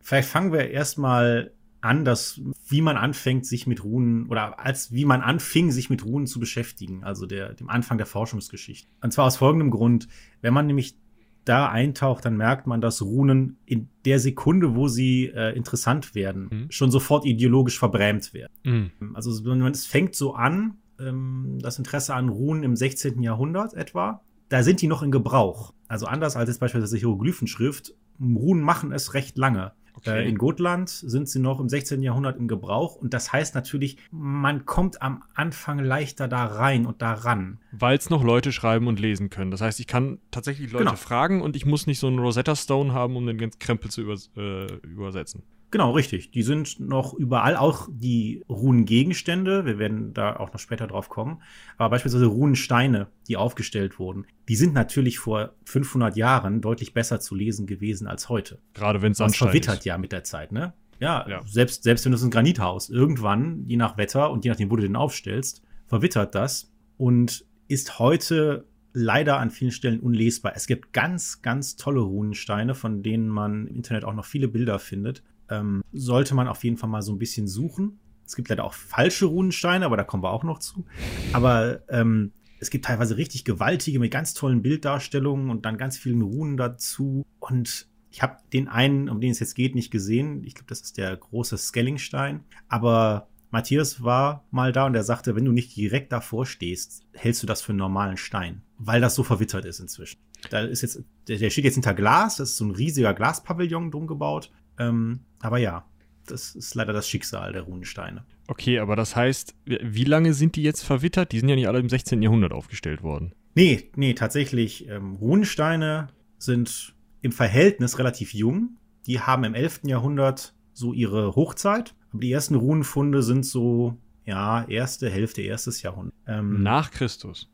vielleicht 0.00 0.28
fangen 0.28 0.52
wir 0.52 0.70
erstmal 0.70 1.52
an, 1.80 2.04
dass 2.04 2.40
wie 2.66 2.80
man 2.80 2.96
anfängt, 2.96 3.44
sich 3.44 3.66
mit 3.66 3.84
Runen 3.84 4.26
oder 4.28 4.58
als 4.58 4.92
wie 4.92 5.04
man 5.04 5.20
anfing, 5.20 5.70
sich 5.70 5.90
mit 5.90 6.04
Runen 6.04 6.26
zu 6.26 6.40
beschäftigen, 6.40 7.04
also 7.04 7.26
der, 7.26 7.52
dem 7.52 7.68
Anfang 7.68 7.98
der 7.98 8.06
Forschungsgeschichte. 8.06 8.88
Und 9.02 9.12
zwar 9.12 9.26
aus 9.26 9.36
folgendem 9.36 9.70
Grund, 9.70 10.08
wenn 10.40 10.54
man 10.54 10.66
nämlich 10.66 10.96
da 11.44 11.68
eintaucht, 11.68 12.24
dann 12.24 12.36
merkt 12.36 12.66
man, 12.66 12.80
dass 12.80 13.02
Runen 13.02 13.58
in 13.66 13.88
der 14.04 14.18
Sekunde, 14.18 14.74
wo 14.74 14.88
sie 14.88 15.26
äh, 15.26 15.54
interessant 15.56 16.14
werden, 16.14 16.48
mhm. 16.50 16.66
schon 16.70 16.90
sofort 16.90 17.26
ideologisch 17.26 17.78
verbrämt 17.78 18.32
werden. 18.34 18.52
Mhm. 18.64 19.14
Also 19.14 19.30
es 19.30 19.86
fängt 19.86 20.14
so 20.14 20.34
an, 20.34 20.78
ähm, 20.98 21.58
das 21.60 21.78
Interesse 21.78 22.14
an 22.14 22.28
Runen 22.28 22.62
im 22.62 22.76
16. 22.76 23.22
Jahrhundert 23.22 23.74
etwa, 23.74 24.22
da 24.48 24.62
sind 24.62 24.80
die 24.80 24.86
noch 24.86 25.02
in 25.02 25.10
Gebrauch. 25.10 25.72
Also 25.88 26.06
anders 26.06 26.36
als 26.36 26.48
jetzt 26.48 26.60
beispielsweise 26.60 26.96
Hieroglyphenschrift, 26.96 27.94
Runen 28.20 28.62
machen 28.62 28.92
es 28.92 29.14
recht 29.14 29.36
lange. 29.36 29.72
Okay. 29.96 30.24
Äh, 30.24 30.28
in 30.28 30.38
Gotland 30.38 30.88
sind 30.88 31.28
sie 31.28 31.38
noch 31.38 31.60
im 31.60 31.68
16. 31.68 32.02
Jahrhundert 32.02 32.38
im 32.38 32.48
Gebrauch 32.48 32.96
und 32.96 33.14
das 33.14 33.32
heißt 33.32 33.54
natürlich, 33.54 33.96
man 34.10 34.66
kommt 34.66 35.02
am 35.02 35.22
Anfang 35.34 35.78
leichter 35.78 36.28
da 36.28 36.44
rein 36.44 36.86
und 36.86 37.00
da 37.00 37.12
ran. 37.12 37.58
Weil 37.72 37.96
es 37.96 38.10
noch 38.10 38.24
Leute 38.24 38.52
schreiben 38.52 38.88
und 38.88 39.00
lesen 39.00 39.30
können. 39.30 39.50
Das 39.50 39.60
heißt, 39.60 39.80
ich 39.80 39.86
kann 39.86 40.18
tatsächlich 40.30 40.72
Leute 40.72 40.84
genau. 40.84 40.96
fragen 40.96 41.42
und 41.42 41.56
ich 41.56 41.64
muss 41.64 41.86
nicht 41.86 41.98
so 41.98 42.06
einen 42.06 42.18
Rosetta 42.18 42.56
Stone 42.56 42.92
haben, 42.92 43.16
um 43.16 43.26
den 43.26 43.38
ganzen 43.38 43.58
Krempel 43.58 43.90
zu 43.90 44.02
über, 44.02 44.16
äh, 44.36 44.72
übersetzen. 44.86 45.42
Genau, 45.70 45.90
richtig. 45.90 46.30
Die 46.30 46.42
sind 46.42 46.78
noch 46.78 47.14
überall, 47.14 47.56
auch 47.56 47.88
die 47.90 48.44
Runengegenstände, 48.48 49.66
wir 49.66 49.78
werden 49.78 50.14
da 50.14 50.36
auch 50.36 50.52
noch 50.52 50.60
später 50.60 50.86
drauf 50.86 51.08
kommen, 51.08 51.42
aber 51.76 51.90
beispielsweise 51.90 52.26
Runensteine, 52.26 53.08
die 53.28 53.36
aufgestellt 53.36 53.98
wurden, 53.98 54.24
die 54.48 54.56
sind 54.56 54.72
natürlich 54.72 55.18
vor 55.18 55.54
500 55.64 56.16
Jahren 56.16 56.60
deutlich 56.60 56.94
besser 56.94 57.18
zu 57.18 57.34
lesen 57.34 57.66
gewesen 57.66 58.06
als 58.06 58.28
heute. 58.28 58.60
Gerade 58.74 59.02
wenn 59.02 59.12
es 59.12 59.18
Das 59.18 59.36
verwittert 59.36 59.78
ist. 59.78 59.84
ja 59.84 59.98
mit 59.98 60.12
der 60.12 60.22
Zeit, 60.24 60.52
ne? 60.52 60.74
Ja, 61.00 61.28
ja, 61.28 61.42
Selbst, 61.44 61.82
selbst 61.82 62.04
wenn 62.04 62.12
du 62.12 62.16
es 62.18 62.22
ein 62.22 62.30
Granithaus, 62.30 62.88
irgendwann, 62.88 63.64
je 63.66 63.76
nach 63.76 63.96
Wetter 63.96 64.30
und 64.30 64.44
je 64.44 64.50
nachdem, 64.50 64.70
wo 64.70 64.76
du 64.76 64.82
den 64.82 64.96
aufstellst, 64.96 65.62
verwittert 65.86 66.34
das 66.36 66.72
und 66.96 67.44
ist 67.66 67.98
heute 67.98 68.64
leider 68.92 69.38
an 69.40 69.50
vielen 69.50 69.72
Stellen 69.72 69.98
unlesbar. 69.98 70.52
Es 70.54 70.68
gibt 70.68 70.92
ganz, 70.92 71.42
ganz 71.42 71.74
tolle 71.74 72.00
Runensteine, 72.00 72.76
von 72.76 73.02
denen 73.02 73.28
man 73.28 73.66
im 73.66 73.74
Internet 73.76 74.04
auch 74.04 74.14
noch 74.14 74.24
viele 74.24 74.46
Bilder 74.46 74.78
findet 74.78 75.24
ähm, 75.50 75.82
sollte 75.92 76.34
man 76.34 76.48
auf 76.48 76.64
jeden 76.64 76.76
Fall 76.76 76.90
mal 76.90 77.02
so 77.02 77.12
ein 77.12 77.18
bisschen 77.18 77.46
suchen. 77.46 77.98
Es 78.26 78.36
gibt 78.36 78.48
leider 78.48 78.64
auch 78.64 78.72
falsche 78.72 79.26
Runensteine, 79.26 79.84
aber 79.84 79.96
da 79.96 80.04
kommen 80.04 80.22
wir 80.22 80.30
auch 80.30 80.44
noch 80.44 80.58
zu. 80.58 80.86
Aber 81.32 81.82
ähm, 81.88 82.32
es 82.58 82.70
gibt 82.70 82.86
teilweise 82.86 83.16
richtig 83.16 83.44
gewaltige 83.44 83.98
mit 83.98 84.10
ganz 84.10 84.34
tollen 84.34 84.62
Bilddarstellungen 84.62 85.50
und 85.50 85.66
dann 85.66 85.76
ganz 85.76 85.98
vielen 85.98 86.22
Runen 86.22 86.56
dazu. 86.56 87.26
Und 87.38 87.88
ich 88.10 88.22
habe 88.22 88.38
den 88.52 88.68
einen, 88.68 89.08
um 89.08 89.20
den 89.20 89.32
es 89.32 89.40
jetzt 89.40 89.54
geht, 89.54 89.74
nicht 89.74 89.90
gesehen. 89.90 90.44
Ich 90.44 90.54
glaube, 90.54 90.68
das 90.68 90.80
ist 90.80 90.96
der 90.96 91.16
große 91.16 91.58
Skellingstein. 91.58 92.44
Aber 92.68 93.28
Matthias 93.50 94.02
war 94.02 94.44
mal 94.50 94.72
da 94.72 94.86
und 94.86 94.94
er 94.94 95.04
sagte, 95.04 95.36
wenn 95.36 95.44
du 95.44 95.52
nicht 95.52 95.76
direkt 95.76 96.10
davor 96.10 96.46
stehst, 96.46 97.02
hältst 97.12 97.42
du 97.42 97.46
das 97.46 97.62
für 97.62 97.70
einen 97.70 97.78
normalen 97.78 98.16
Stein, 98.16 98.62
weil 98.78 99.00
das 99.00 99.14
so 99.14 99.22
verwittert 99.22 99.64
ist 99.64 99.78
inzwischen. 99.78 100.18
Da 100.50 100.60
ist 100.60 100.82
jetzt, 100.82 101.02
der, 101.28 101.50
steht 101.50 101.64
jetzt 101.64 101.74
hinter 101.74 101.94
Glas, 101.94 102.36
das 102.36 102.50
ist 102.50 102.56
so 102.56 102.64
ein 102.64 102.72
riesiger 102.72 103.14
Glaspavillon 103.14 103.90
drum 103.90 104.06
gebaut. 104.06 104.50
Ähm, 104.78 105.20
aber 105.40 105.58
ja, 105.58 105.84
das 106.26 106.54
ist 106.54 106.74
leider 106.74 106.92
das 106.92 107.08
Schicksal 107.08 107.52
der 107.52 107.62
Runensteine. 107.62 108.24
Okay, 108.46 108.78
aber 108.78 108.96
das 108.96 109.16
heißt, 109.16 109.54
wie 109.64 110.04
lange 110.04 110.34
sind 110.34 110.56
die 110.56 110.62
jetzt 110.62 110.82
verwittert? 110.82 111.32
Die 111.32 111.40
sind 111.40 111.48
ja 111.48 111.54
nicht 111.54 111.68
alle 111.68 111.78
im 111.78 111.88
16. 111.88 112.22
Jahrhundert 112.22 112.52
aufgestellt 112.52 113.02
worden. 113.02 113.34
Nee, 113.54 113.90
nee, 113.96 114.14
tatsächlich. 114.14 114.88
Ähm, 114.88 115.14
Runensteine 115.14 116.08
sind 116.38 116.94
im 117.22 117.32
Verhältnis 117.32 117.98
relativ 117.98 118.34
jung. 118.34 118.76
Die 119.06 119.20
haben 119.20 119.44
im 119.44 119.54
11. 119.54 119.82
Jahrhundert 119.84 120.54
so 120.72 120.92
ihre 120.92 121.36
Hochzeit. 121.36 121.94
Aber 122.10 122.20
die 122.20 122.32
ersten 122.32 122.54
Runenfunde 122.54 123.22
sind 123.22 123.46
so, 123.46 123.96
ja, 124.24 124.64
erste 124.68 125.08
Hälfte, 125.08 125.42
erstes 125.42 125.82
Jahrhundert. 125.82 126.14
Ähm, 126.26 126.62
nach 126.62 126.90
Christus. 126.90 127.50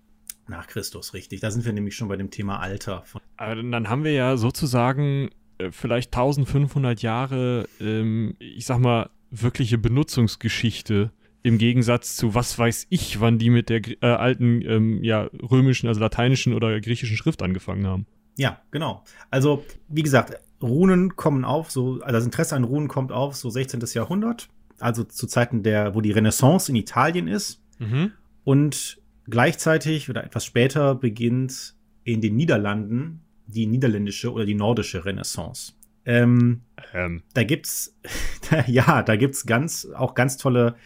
Nach 0.48 0.66
Christus, 0.66 1.14
richtig. 1.14 1.40
Da 1.40 1.50
sind 1.50 1.64
wir 1.64 1.72
nämlich 1.72 1.94
schon 1.94 2.08
bei 2.08 2.16
dem 2.16 2.30
Thema 2.30 2.58
Alter. 2.58 3.04
Aber 3.36 3.54
dann 3.54 3.88
haben 3.88 4.02
wir 4.02 4.12
ja 4.12 4.36
sozusagen 4.36 5.30
vielleicht 5.70 6.14
1500 6.14 7.02
Jahre, 7.02 7.68
ähm, 7.80 8.34
ich 8.38 8.66
sag 8.66 8.78
mal, 8.78 9.10
wirkliche 9.30 9.78
Benutzungsgeschichte 9.78 11.12
im 11.42 11.58
Gegensatz 11.58 12.16
zu 12.16 12.34
was 12.34 12.58
weiß 12.58 12.86
ich, 12.90 13.20
wann 13.20 13.38
die 13.38 13.50
mit 13.50 13.68
der 13.68 13.80
äh, 14.02 14.06
alten, 14.06 14.62
ähm, 14.62 15.02
ja, 15.02 15.30
römischen, 15.50 15.88
also 15.88 16.00
lateinischen 16.00 16.52
oder 16.52 16.80
griechischen 16.80 17.16
Schrift 17.16 17.42
angefangen 17.42 17.86
haben. 17.86 18.06
Ja, 18.36 18.60
genau. 18.70 19.04
Also, 19.30 19.64
wie 19.88 20.02
gesagt, 20.02 20.38
Runen 20.62 21.16
kommen 21.16 21.44
auf, 21.44 21.70
so, 21.70 22.00
also 22.00 22.12
das 22.12 22.24
Interesse 22.24 22.56
an 22.56 22.64
Runen 22.64 22.88
kommt 22.88 23.12
auf, 23.12 23.36
so 23.36 23.48
16. 23.48 23.80
Jahrhundert, 23.94 24.48
also 24.78 25.04
zu 25.04 25.26
Zeiten 25.26 25.62
der, 25.62 25.94
wo 25.94 26.00
die 26.00 26.12
Renaissance 26.12 26.70
in 26.70 26.76
Italien 26.76 27.28
ist. 27.28 27.62
Mhm. 27.78 28.12
Und 28.44 29.00
gleichzeitig 29.28 30.10
oder 30.10 30.24
etwas 30.24 30.44
später 30.44 30.94
beginnt 30.94 31.74
in 32.04 32.20
den 32.20 32.36
Niederlanden 32.36 33.22
die 33.50 33.66
niederländische 33.66 34.32
oder 34.32 34.44
die 34.44 34.54
nordische 34.54 35.04
Renaissance. 35.04 35.72
Ähm, 36.04 36.62
ähm. 36.94 37.22
Da 37.34 37.44
gibt's, 37.44 37.96
ja, 38.66 39.02
da 39.02 39.16
gibt's 39.16 39.46
ganz, 39.46 39.86
auch 39.94 40.14
ganz 40.14 40.36
tolle 40.36 40.76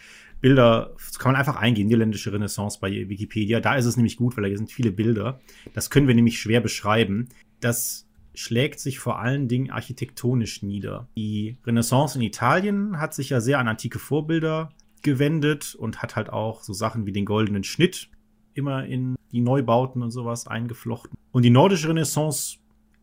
Bilder, 0.41 0.93
das 0.97 1.17
kann 1.17 1.31
man 1.31 1.39
einfach 1.39 1.55
eingehen, 1.55 1.87
niederländische 1.87 2.31
Renaissance 2.31 2.77
bei 2.79 2.91
Wikipedia. 2.91 3.59
Da 3.61 3.75
ist 3.75 3.85
es 3.85 3.95
nämlich 3.95 4.17
gut, 4.17 4.37
weil 4.37 4.49
da 4.49 4.55
sind 4.55 4.71
viele 4.71 4.91
Bilder. 4.91 5.39
Das 5.73 5.89
können 5.89 6.07
wir 6.07 6.15
nämlich 6.15 6.39
schwer 6.39 6.61
beschreiben. 6.61 7.29
Das 7.61 8.05
schlägt 8.35 8.79
sich 8.79 8.99
vor 8.99 9.19
allen 9.19 9.47
Dingen 9.47 9.71
architektonisch 9.71 10.61
nieder. 10.61 11.07
Die 11.17 11.57
Renaissance 11.65 12.17
in 12.17 12.23
Italien 12.23 12.99
hat 12.99 13.13
sich 13.13 13.29
ja 13.29 13.39
sehr 13.39 13.59
an 13.59 13.67
antike 13.67 13.97
Vorbilder 13.97 14.69
gewendet 15.01 15.75
und 15.75 16.01
hat 16.01 16.15
halt 16.15 16.29
auch 16.29 16.61
so 16.61 16.73
Sachen 16.73 17.05
wie 17.05 17.11
den 17.11 17.25
goldenen 17.25 17.63
Schnitt 17.63 18.09
immer 18.55 18.85
in 18.85 19.15
die 19.31 19.41
Neubauten 19.41 20.01
und 20.01 20.11
sowas 20.11 20.47
eingeflochten. 20.47 21.17
Und 21.31 21.43
die 21.43 21.49
nordische 21.49 21.89
Renaissance 21.89 22.57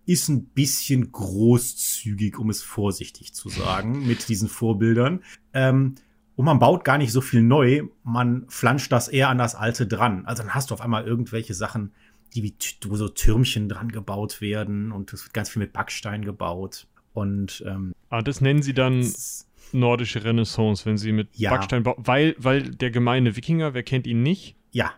ist 0.06 0.28
ein 0.28 0.46
bisschen 0.46 1.12
großzügig, 1.12 2.38
um 2.38 2.50
es 2.50 2.62
vorsichtig 2.62 3.34
zu 3.34 3.48
sagen, 3.48 4.06
mit 4.06 4.28
diesen 4.28 4.48
Vorbildern. 4.48 5.22
Ähm, 5.52 5.94
und 6.34 6.46
man 6.46 6.58
baut 6.58 6.84
gar 6.84 6.98
nicht 6.98 7.12
so 7.12 7.20
viel 7.20 7.42
neu, 7.42 7.84
man 8.02 8.46
flanscht 8.48 8.90
das 8.90 9.08
eher 9.08 9.28
an 9.28 9.38
das 9.38 9.54
Alte 9.54 9.86
dran. 9.86 10.24
Also 10.26 10.42
dann 10.42 10.54
hast 10.54 10.70
du 10.70 10.74
auf 10.74 10.80
einmal 10.80 11.04
irgendwelche 11.04 11.54
Sachen, 11.54 11.92
die 12.34 12.42
wie 12.42 12.54
wo 12.86 12.96
so 12.96 13.08
Türmchen 13.08 13.68
dran 13.68 13.92
gebaut 13.92 14.40
werden 14.40 14.92
und 14.92 15.12
es 15.12 15.24
wird 15.24 15.34
ganz 15.34 15.50
viel 15.50 15.60
mit 15.60 15.72
Backstein 15.72 16.24
gebaut. 16.24 16.86
Und 17.12 17.62
ähm, 17.66 17.92
ah, 18.08 18.22
das 18.22 18.40
nennen 18.40 18.62
sie 18.62 18.72
dann 18.72 19.06
nordische 19.72 20.24
Renaissance, 20.24 20.86
wenn 20.86 20.96
sie 20.96 21.12
mit 21.12 21.28
ja. 21.34 21.50
Backstein 21.50 21.82
bauen, 21.82 21.96
weil, 21.98 22.34
weil 22.38 22.62
der 22.62 22.90
gemeine 22.90 23.36
Wikinger, 23.36 23.74
wer 23.74 23.82
kennt 23.82 24.06
ihn 24.06 24.22
nicht? 24.22 24.56
Ja. 24.70 24.92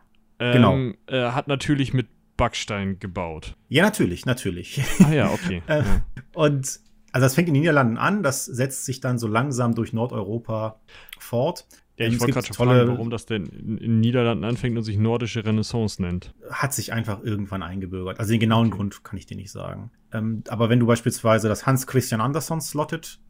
Genau. 0.53 0.75
Ähm, 0.75 0.97
äh, 1.07 1.31
hat 1.31 1.49
natürlich 1.49 1.93
mit 1.95 2.09
Backstein 2.37 2.99
gebaut. 2.99 3.57
Ja, 3.69 3.85
natürlich, 3.85 4.27
natürlich. 4.27 4.83
Ah 5.05 5.13
ja, 5.13 5.31
okay. 5.31 5.63
äh, 5.69 5.79
ja. 5.79 6.05
Und 6.35 6.81
also 7.13 7.27
das 7.27 7.35
fängt 7.37 7.49
in 7.49 7.55
den 7.55 7.61
Niederlanden 7.61 7.97
an, 7.97 8.25
das 8.25 8.45
setzt 8.45 8.85
sich 8.87 9.01
dann 9.01 9.19
so 9.19 9.29
langsam 9.29 9.75
durch 9.75 9.93
Nordeuropa 9.93 10.81
fort. 11.19 11.67
Ja, 11.97 12.07
ich 12.07 12.19
wollte 12.19 12.33
gerade 12.33 12.53
fragen, 12.53 12.89
warum 12.89 13.09
das 13.09 13.25
denn 13.25 13.47
in 13.47 13.79
den 13.79 14.01
Niederlanden 14.01 14.43
anfängt 14.43 14.77
und 14.77 14.83
sich 14.83 14.99
nordische 14.99 15.45
Renaissance 15.45 16.03
nennt. 16.03 16.35
Hat 16.51 16.75
sich 16.75 16.93
einfach 16.93 17.23
irgendwann 17.23 17.63
eingebürgert. 17.63 18.19
Also 18.19 18.33
den 18.33 18.41
genauen 18.41 18.67
okay. 18.67 18.77
Grund 18.77 19.05
kann 19.05 19.17
ich 19.17 19.27
dir 19.27 19.37
nicht 19.37 19.53
sagen. 19.53 19.93
Ähm, 20.13 20.43
aber 20.49 20.69
wenn 20.71 20.81
du 20.81 20.87
beispielsweise 20.87 21.49
das 21.49 21.67
Hans 21.67 21.87
Christian 21.87 22.21
Andersen 22.21 22.61
Slotted 22.61 23.21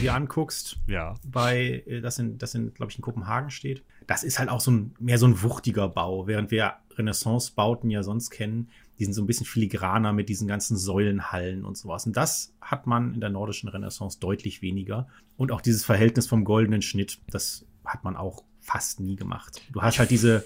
dir 0.00 0.14
anguckst, 0.14 0.78
ja. 0.86 1.14
bei 1.24 1.82
äh, 1.86 2.00
das 2.00 2.18
in, 2.18 2.38
das 2.38 2.54
in, 2.54 2.72
glaube 2.74 2.92
ich, 2.92 2.98
in 2.98 3.02
Kopenhagen 3.02 3.50
steht, 3.50 3.84
das 4.06 4.22
ist 4.22 4.38
halt 4.38 4.48
auch 4.48 4.60
so 4.60 4.70
ein 4.70 4.94
mehr 4.98 5.18
so 5.18 5.26
ein 5.26 5.42
wuchtiger 5.42 5.88
Bau, 5.88 6.26
während 6.26 6.50
wir 6.50 6.74
Renaissance-Bauten 6.96 7.90
ja 7.90 8.02
sonst 8.02 8.30
kennen, 8.30 8.68
die 8.98 9.04
sind 9.04 9.14
so 9.14 9.22
ein 9.22 9.26
bisschen 9.26 9.46
filigraner 9.46 10.12
mit 10.12 10.28
diesen 10.28 10.48
ganzen 10.48 10.76
Säulenhallen 10.76 11.64
und 11.64 11.76
sowas. 11.76 12.06
Und 12.06 12.16
das 12.16 12.54
hat 12.60 12.86
man 12.86 13.14
in 13.14 13.20
der 13.20 13.30
nordischen 13.30 13.68
Renaissance 13.68 14.18
deutlich 14.18 14.62
weniger. 14.62 15.06
Und 15.36 15.52
auch 15.52 15.60
dieses 15.60 15.84
Verhältnis 15.84 16.26
vom 16.26 16.44
goldenen 16.44 16.82
Schnitt, 16.82 17.18
das 17.30 17.66
hat 17.84 18.04
man 18.04 18.16
auch 18.16 18.44
fast 18.60 19.00
nie 19.00 19.16
gemacht. 19.16 19.60
Du 19.72 19.82
hast 19.82 19.98
halt 19.98 20.10
diese, 20.10 20.44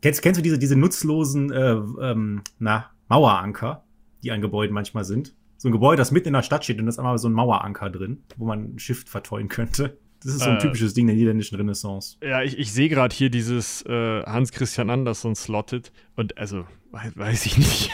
kennst, 0.00 0.22
kennst 0.22 0.38
du 0.38 0.42
diese, 0.42 0.58
diese 0.58 0.76
nutzlosen, 0.76 1.52
äh, 1.52 1.72
ähm, 2.00 2.42
na, 2.58 2.90
Maueranker, 3.08 3.84
die 4.22 4.32
an 4.32 4.40
Gebäuden 4.40 4.74
manchmal 4.74 5.04
sind? 5.04 5.34
So 5.62 5.68
ein 5.68 5.72
Gebäude, 5.72 5.98
das 5.98 6.10
mitten 6.10 6.26
in 6.26 6.34
der 6.34 6.42
Stadt 6.42 6.64
steht 6.64 6.80
und 6.80 6.86
da 6.86 6.88
ist 6.88 6.98
einmal 6.98 7.16
so 7.18 7.28
ein 7.28 7.32
Maueranker 7.32 7.88
drin, 7.88 8.24
wo 8.36 8.46
man 8.46 8.74
ein 8.74 8.78
Schiff 8.80 9.04
verteuen 9.06 9.46
könnte. 9.48 9.96
Das 10.20 10.34
ist 10.34 10.40
so 10.40 10.50
ein 10.50 10.56
äh, 10.56 10.60
typisches 10.60 10.92
Ding 10.92 11.06
der 11.06 11.14
niederländischen 11.14 11.56
Renaissance. 11.56 12.16
Ja, 12.20 12.42
ich, 12.42 12.58
ich 12.58 12.72
sehe 12.72 12.88
gerade 12.88 13.14
hier 13.14 13.30
dieses 13.30 13.82
äh, 13.86 14.24
Hans 14.24 14.50
Christian 14.50 14.90
Andersen 14.90 15.36
slotted 15.36 15.92
und 16.16 16.36
also 16.36 16.64
weiß 16.90 17.46
ich 17.46 17.58
nicht. 17.58 17.92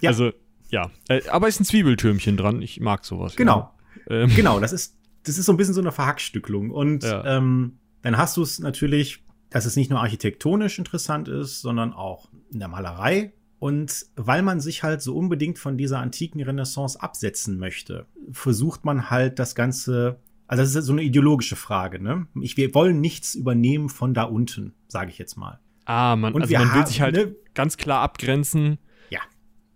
ja. 0.00 0.10
Also 0.10 0.32
ja, 0.70 0.90
äh, 1.08 1.20
aber 1.28 1.46
ist 1.46 1.60
ein 1.60 1.64
Zwiebeltürmchen 1.64 2.36
dran. 2.36 2.60
Ich 2.62 2.80
mag 2.80 3.04
sowas. 3.04 3.36
Genau, 3.36 3.72
ja. 4.10 4.22
ähm. 4.22 4.34
genau. 4.34 4.58
Das 4.58 4.72
ist 4.72 4.98
das 5.22 5.38
ist 5.38 5.46
so 5.46 5.52
ein 5.52 5.58
bisschen 5.58 5.74
so 5.74 5.80
eine 5.80 5.92
Verhackstücklung 5.92 6.72
und 6.72 7.04
ja. 7.04 7.24
ähm, 7.36 7.78
dann 8.02 8.16
hast 8.16 8.36
du 8.36 8.42
es 8.42 8.58
natürlich, 8.58 9.22
dass 9.50 9.66
es 9.66 9.76
nicht 9.76 9.88
nur 9.88 10.00
architektonisch 10.00 10.80
interessant 10.80 11.28
ist, 11.28 11.60
sondern 11.60 11.92
auch 11.92 12.28
in 12.50 12.58
der 12.58 12.66
Malerei 12.66 13.34
Und 13.62 14.06
weil 14.16 14.42
man 14.42 14.58
sich 14.58 14.82
halt 14.82 15.02
so 15.02 15.14
unbedingt 15.14 15.56
von 15.56 15.78
dieser 15.78 16.00
antiken 16.00 16.42
Renaissance 16.42 17.00
absetzen 17.00 17.60
möchte, 17.60 18.06
versucht 18.32 18.84
man 18.84 19.08
halt 19.08 19.38
das 19.38 19.54
Ganze, 19.54 20.18
also 20.48 20.64
das 20.64 20.74
ist 20.74 20.84
so 20.84 20.92
eine 20.92 21.04
ideologische 21.04 21.54
Frage, 21.54 22.02
ne? 22.02 22.26
Ich, 22.40 22.56
wir 22.56 22.74
wollen 22.74 23.00
nichts 23.00 23.36
übernehmen 23.36 23.88
von 23.88 24.14
da 24.14 24.24
unten, 24.24 24.74
sage 24.88 25.10
ich 25.10 25.18
jetzt 25.18 25.36
mal. 25.36 25.60
Ah, 25.84 26.16
man, 26.16 26.34
Und 26.34 26.42
also 26.42 26.54
man 26.54 26.74
will 26.74 26.84
sich 26.88 27.00
halt 27.00 27.14
ne? 27.14 27.36
ganz 27.54 27.76
klar 27.76 28.00
abgrenzen. 28.00 28.78
Ja. 29.10 29.20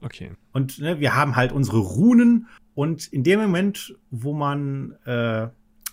Okay. 0.01 0.33
Und 0.53 0.81
ne, 0.81 0.99
wir 0.99 1.15
haben 1.15 1.37
halt 1.37 1.53
unsere 1.53 1.79
Runen 1.79 2.49
und 2.75 3.07
in 3.07 3.23
dem 3.23 3.39
Moment, 3.41 3.95
wo 4.11 4.33
man 4.33 4.97
äh, 5.05 5.47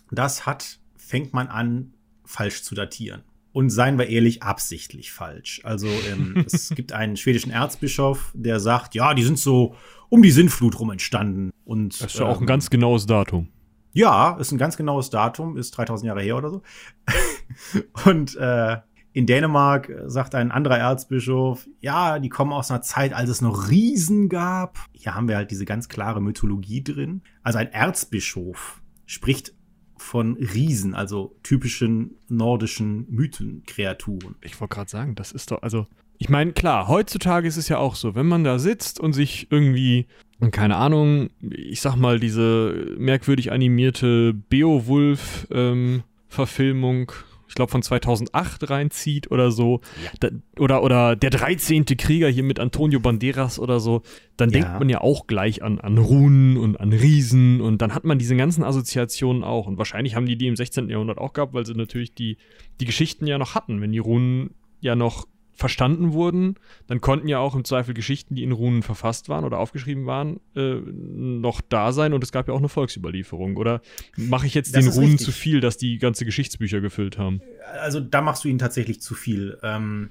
das 0.10 0.48
hat, 0.48 0.80
fängt 0.98 1.32
man 1.34 1.48
an, 1.48 1.94
falsch 2.26 2.64
zu 2.64 2.74
datieren. 2.74 3.22
Und 3.54 3.70
seien 3.70 3.98
wir 3.98 4.08
ehrlich, 4.10 4.44
absichtlich 4.44 5.12
falsch. 5.14 5.62
Also 5.64 5.88
ähm, 6.12 6.44
es 6.52 6.70
gibt 6.70 6.92
einen 6.92 7.16
schwedischen 7.16 7.52
Erzbischof, 7.52 8.32
der 8.34 8.60
sagt, 8.60 8.96
ja, 8.96 9.14
die 9.14 9.24
sind 9.24 9.40
so 9.40 9.76
um 10.10 10.22
die 10.22 10.32
Sintflut 10.32 10.80
rum 10.80 10.92
entstanden. 10.92 11.52
Und 11.64 12.02
Das 12.02 12.14
ist 12.14 12.20
ja 12.20 12.26
auch 12.26 12.38
ein 12.38 12.44
ähm, 12.44 12.48
ganz 12.48 12.70
genaues 12.70 13.06
Datum. 13.06 13.48
ja, 13.94 14.36
ist 14.38 14.52
ein 14.52 14.58
ganz 14.58 14.76
genaues 14.76 15.10
Datum, 15.12 15.56
ist 15.56 15.72
3000 15.78 16.08
Jahre 16.08 16.22
her 16.22 16.36
oder 16.38 16.50
so. 16.50 16.62
Und 18.06 18.36
äh, 18.36 18.78
in 19.14 19.28
Dänemark 19.28 19.90
äh, 19.90 20.10
sagt 20.10 20.34
ein 20.34 20.52
anderer 20.52 20.80
Erzbischof, 20.80 21.68
ja, 21.80 22.18
die 22.18 22.30
kommen 22.30 22.52
aus 22.52 22.72
einer 22.72 22.82
Zeit, 22.82 23.14
als 23.14 23.30
es 23.30 23.42
noch 23.42 23.70
Riesen 23.70 24.28
gab. 24.30 24.80
Hier 24.92 25.14
haben 25.14 25.28
wir 25.28 25.36
halt 25.36 25.52
diese 25.52 25.66
ganz 25.66 25.88
klare 25.88 26.22
Mythologie 26.22 26.84
drin. 26.84 27.22
Also 27.44 27.60
ein 27.60 27.72
Erzbischof 27.72 28.82
spricht 29.06 29.54
von 30.04 30.36
Riesen, 30.36 30.94
also 30.94 31.34
typischen 31.44 32.18
nordischen 32.28 33.08
Mythenkreaturen. 33.10 34.36
Ich 34.42 34.60
wollte 34.60 34.76
gerade 34.76 34.90
sagen, 34.90 35.16
das 35.16 35.32
ist 35.32 35.50
doch, 35.50 35.64
also, 35.64 35.88
ich 36.18 36.28
meine, 36.30 36.52
klar, 36.52 36.90
heutzutage 36.90 37.48
ist 37.48 37.56
es 37.58 37.70
ja 37.70 37.78
auch 37.78 37.96
so, 37.96 38.14
wenn 38.14 38.28
man 38.28 38.44
da 38.44 38.60
sitzt 38.60 39.00
und 39.00 39.14
sich 39.14 39.48
irgendwie, 39.50 40.06
keine 40.52 40.76
Ahnung, 40.76 41.30
ich 41.42 41.80
sag 41.82 41.96
mal, 41.96 42.20
diese 42.20 42.96
merkwürdig 42.98 43.52
animierte 43.52 44.34
Beowulf-Verfilmung, 44.34 47.12
ich 47.54 47.56
glaube 47.56 47.72
von 47.72 47.84
2008 47.84 48.68
reinzieht 48.72 49.30
oder 49.30 49.52
so, 49.52 49.82
Ja. 50.04 50.10
da, 50.20 50.30
oder, 50.60 50.82
oder 50.84 51.16
der 51.16 51.30
13. 51.30 51.86
Krieger 51.86 52.28
hier 52.28 52.42
mit 52.42 52.60
Antonio 52.60 53.00
Banderas 53.00 53.60
oder 53.60 53.80
so, 53.80 54.02
dann 54.38 54.50
Ja. 54.50 54.54
denkt 54.60 54.80
man 54.80 54.90
ja 54.90 55.02
auch 55.02 55.28
gleich 55.28 55.62
an, 55.62 55.80
an 55.80 56.00
Runen 56.00 56.58
und 56.58 56.80
an 56.80 56.92
Riesen 56.94 57.62
und 57.62 57.84
dann 57.84 57.94
hat 57.94 58.06
man 58.06 58.18
diese 58.18 58.36
ganzen 58.36 58.64
Assoziationen 58.64 59.44
auch 59.44 59.68
und 59.68 59.78
wahrscheinlich 59.78 60.16
haben 60.16 60.26
die 60.26 60.36
die 60.36 60.48
im 60.48 60.56
16. 60.56 60.90
Jahrhundert 60.90 61.20
auch 61.20 61.34
gehabt, 61.34 61.54
weil 61.54 61.64
sie 61.64 61.76
natürlich 61.76 62.16
die, 62.16 62.38
die 62.82 62.86
Geschichten 62.86 63.28
ja 63.28 63.38
noch 63.38 63.54
hatten, 63.54 63.82
wenn 63.82 63.92
die 63.92 64.00
Runen 64.00 64.56
ja 64.82 64.96
noch 64.96 65.28
verstanden 65.56 66.14
wurden, 66.14 66.56
dann 66.88 67.00
konnten 67.02 67.28
ja 67.28 67.38
auch 67.40 67.56
im 67.56 67.64
Zweifel 67.64 67.94
Geschichten, 67.94 68.36
die 68.36 68.44
in 68.44 68.52
Runen 68.52 68.82
verfasst 68.84 69.30
waren 69.30 69.46
oder 69.46 69.60
aufgeschrieben 69.60 70.06
waren, 70.06 70.40
äh, 70.56 70.76
noch 70.76 71.62
da 71.62 71.92
sein 71.92 72.14
und 72.14 72.24
es 72.24 72.32
gab 72.32 72.48
ja 72.48 72.54
auch 72.54 72.60
eine 72.60 72.70
Volksüberlieferung. 72.70 73.58
Oder 73.58 73.82
mache 74.18 74.48
ich 74.48 74.54
jetzt 74.56 74.76
Das 74.76 74.84
den 74.86 74.94
Runen 74.94 75.12
richtig. 75.12 75.26
zu 75.26 75.32
viel, 75.32 75.60
dass 75.60 75.78
die 75.78 75.98
ganze 76.00 76.26
Geschichtsbücher 76.26 76.82
gefüllt 76.82 77.18
haben? 77.18 77.42
Also 77.82 78.00
da 78.00 78.22
machst 78.22 78.44
du 78.44 78.48
ihnen 78.50 78.60
tatsächlich 78.60 79.00
zu 79.02 79.14
viel. 79.16 79.58
Ähm, 79.64 80.10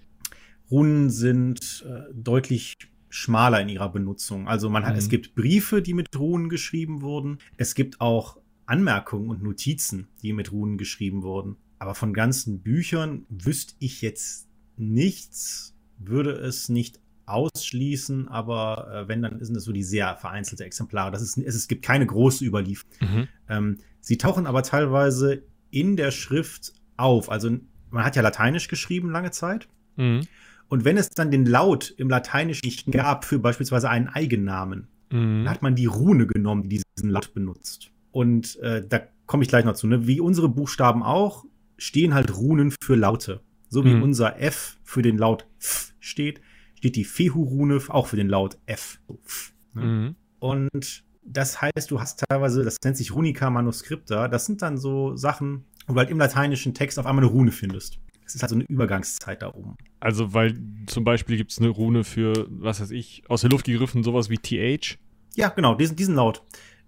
Runen 0.70 1.10
sind 1.10 1.84
äh, 1.88 2.12
deutlich 2.14 2.74
schmaler 3.08 3.60
in 3.60 3.68
ihrer 3.68 3.90
Benutzung. 3.92 4.48
Also 4.48 4.70
man 4.70 4.84
hat, 4.86 4.92
Mhm. 4.94 4.98
es 4.98 5.08
gibt 5.08 5.34
Briefe, 5.34 5.82
die 5.82 5.92
mit 5.92 6.06
Runen 6.18 6.48
geschrieben 6.48 7.02
wurden. 7.02 7.38
Es 7.56 7.74
gibt 7.74 8.00
auch 8.00 8.38
Anmerkungen 8.64 9.28
und 9.28 9.42
Notizen, 9.42 10.08
die 10.22 10.32
mit 10.32 10.50
Runen 10.52 10.78
geschrieben 10.78 11.22
wurden. 11.22 11.56
Aber 11.78 11.94
von 11.94 12.14
ganzen 12.14 12.60
Büchern 12.60 13.26
wüsste 13.28 13.74
ich 13.80 14.00
jetzt 14.02 14.48
nichts, 14.76 15.74
würde 15.98 16.32
es 16.32 16.68
nicht 16.68 17.00
ausschließen, 17.26 18.28
aber 18.28 18.88
äh, 18.92 19.08
wenn, 19.08 19.22
dann 19.22 19.42
sind 19.44 19.56
es 19.56 19.64
so 19.64 19.72
die 19.72 19.84
sehr 19.84 20.16
vereinzelte 20.16 20.64
Exemplare. 20.64 21.10
Das 21.10 21.22
ist, 21.22 21.38
es, 21.38 21.54
es 21.54 21.68
gibt 21.68 21.82
keine 21.84 22.06
große 22.06 22.44
Überlieferung. 22.44 22.90
Mhm. 23.00 23.28
Ähm, 23.48 23.78
sie 24.00 24.18
tauchen 24.18 24.46
aber 24.46 24.62
teilweise 24.62 25.42
in 25.70 25.96
der 25.96 26.10
Schrift 26.10 26.72
auf. 26.96 27.30
Also 27.30 27.50
man 27.90 28.04
hat 28.04 28.16
ja 28.16 28.22
Lateinisch 28.22 28.68
geschrieben 28.68 29.10
lange 29.10 29.30
Zeit. 29.30 29.68
Mhm. 29.96 30.26
Und 30.68 30.84
wenn 30.84 30.96
es 30.96 31.10
dann 31.10 31.30
den 31.30 31.46
Laut 31.46 31.94
im 31.96 32.08
Lateinischen 32.08 32.62
nicht 32.64 32.90
gab 32.90 33.24
für 33.24 33.38
beispielsweise 33.38 33.88
einen 33.88 34.08
Eigennamen, 34.08 34.88
Mhm. 35.12 35.44
dann 35.44 35.50
hat 35.50 35.62
man 35.62 35.74
die 35.74 35.86
Rune 35.86 36.26
genommen, 36.26 36.68
die 36.68 36.82
diesen 36.96 37.10
Laut 37.10 37.34
benutzt. 37.34 37.90
Und 38.10 38.58
äh, 38.60 38.84
da 38.86 39.00
komme 39.26 39.42
ich 39.42 39.48
gleich 39.48 39.64
noch 39.64 39.74
zu. 39.74 39.86
Ne? 39.86 40.06
Wie 40.06 40.20
unsere 40.20 40.48
Buchstaben 40.48 41.02
auch, 41.02 41.44
stehen 41.76 42.14
halt 42.14 42.36
Runen 42.36 42.72
für 42.82 42.96
Laute. 42.96 43.40
So 43.72 43.86
wie 43.86 43.94
Mhm. 43.94 44.02
unser 44.02 44.38
F 44.38 44.76
für 44.84 45.00
den 45.00 45.16
Laut 45.16 45.46
F 45.58 45.94
steht, 45.98 46.42
steht 46.74 46.94
die 46.94 47.04
Fehu-Rune 47.04 47.80
auch 47.88 48.06
für 48.06 48.16
den 48.16 48.28
Laut 48.28 48.58
F. 48.66 49.00
F 49.24 49.54
ne? 49.72 49.82
Mhm. 49.84 50.14
Und 50.40 51.04
das 51.24 51.62
heißt, 51.62 51.90
du 51.90 51.98
hast 51.98 52.22
teilweise, 52.28 52.64
das 52.64 52.76
nennt 52.84 52.98
sich 52.98 53.14
Runica 53.14 53.48
Manuscripta, 53.48 54.28
das 54.28 54.44
sind 54.44 54.60
dann 54.60 54.76
so 54.76 55.16
Sachen, 55.16 55.64
wo 55.86 55.94
du 55.94 56.00
halt 56.00 56.10
im 56.10 56.18
lateinischen 56.18 56.74
Text 56.74 56.98
auf 56.98 57.06
einmal 57.06 57.24
eine 57.24 57.32
Rune 57.32 57.50
findest. 57.50 57.98
Das 58.24 58.34
ist 58.34 58.42
halt 58.42 58.50
so 58.50 58.56
eine 58.56 58.64
Übergangszeit 58.64 59.40
da 59.40 59.54
oben. 59.54 59.74
Also, 60.00 60.34
weil 60.34 60.58
zum 60.86 61.04
Beispiel 61.04 61.38
gibt 61.38 61.52
es 61.52 61.58
eine 61.58 61.68
Rune 61.70 62.04
für, 62.04 62.46
was 62.50 62.80
weiß 62.82 62.90
ich, 62.90 63.22
aus 63.28 63.40
der 63.40 63.50
Luft 63.50 63.64
gegriffen, 63.64 64.02
sowas 64.04 64.28
wie 64.28 64.36
TH. 64.36 64.98
Ja, 65.34 65.48
genau, 65.48 65.74
diesen, 65.76 65.96
diesen 65.96 66.14
Laut. 66.14 66.42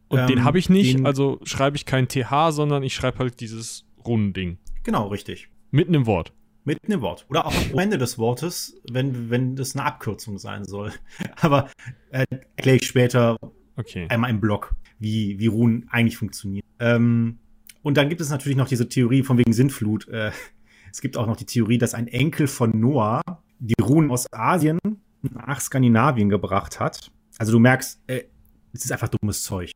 Und 0.09 0.19
Ähm, 0.19 0.27
den 0.27 0.45
habe 0.45 0.59
ich 0.59 0.69
nicht, 0.69 1.03
also 1.07 1.41
schreibe 1.45 1.77
ich 1.77 1.87
kein 1.87 2.09
TH, 2.09 2.51
sondern 2.51 2.83
ich 2.83 2.95
schreibe 2.95 3.21
halt 3.21 3.41
dieses 3.41 3.87
Runending. 4.05 4.59
Genau, 4.83 5.09
richtig. 5.09 5.49
Mitten 5.71 5.95
im 5.95 6.05
Wort. 6.07 6.33
Mitten 6.65 6.93
im 6.93 7.01
Wort. 7.03 7.27
Oder 7.29 7.47
auch 7.47 7.55
am 7.73 7.79
Ende 7.79 7.99
des 7.99 8.19
Wortes, 8.19 8.81
wenn, 8.91 9.31
wenn 9.31 9.55
das 9.55 9.75
eine 9.75 9.85
Abkürzung 9.85 10.39
sein 10.39 10.65
soll. 10.65 10.93
Aber 11.41 11.71
äh, 12.11 12.25
erkläre 12.57 12.77
ich 12.77 12.87
später 12.87 13.37
Okay. 13.77 14.07
einmal 14.09 14.31
im 14.31 14.41
Blog, 14.41 14.75
wie, 14.99 15.39
wie 15.39 15.47
Runen 15.47 15.87
eigentlich 15.91 16.17
funktionieren. 16.17 16.65
Ähm, 16.79 17.39
und 17.83 17.97
dann 17.97 18.09
gibt 18.09 18.21
es 18.21 18.31
natürlich 18.31 18.57
noch 18.57 18.69
diese 18.69 18.89
Theorie 18.89 19.23
von 19.23 19.37
wegen 19.37 19.53
Sintflut. 19.53 20.09
Äh, 20.09 20.31
es 20.91 21.01
gibt 21.01 21.17
auch 21.17 21.27
noch 21.27 21.37
die 21.37 21.47
Theorie, 21.47 21.77
dass 21.77 21.93
ein 21.93 22.07
Enkel 22.07 22.47
von 22.47 22.79
Noah 22.79 23.21
die 23.59 23.75
Runen 23.83 24.11
aus 24.11 24.33
Asien 24.33 24.79
nach 25.23 25.61
Skandinavien 25.61 26.29
gebracht 26.29 26.81
hat. 26.81 27.11
Also 27.37 27.53
du 27.53 27.59
merkst, 27.59 28.01
äh, 28.07 28.25
es 28.73 28.85
ist 28.85 28.93
einfach 28.93 29.09
dummes 29.09 29.43
Zeug. 29.43 29.71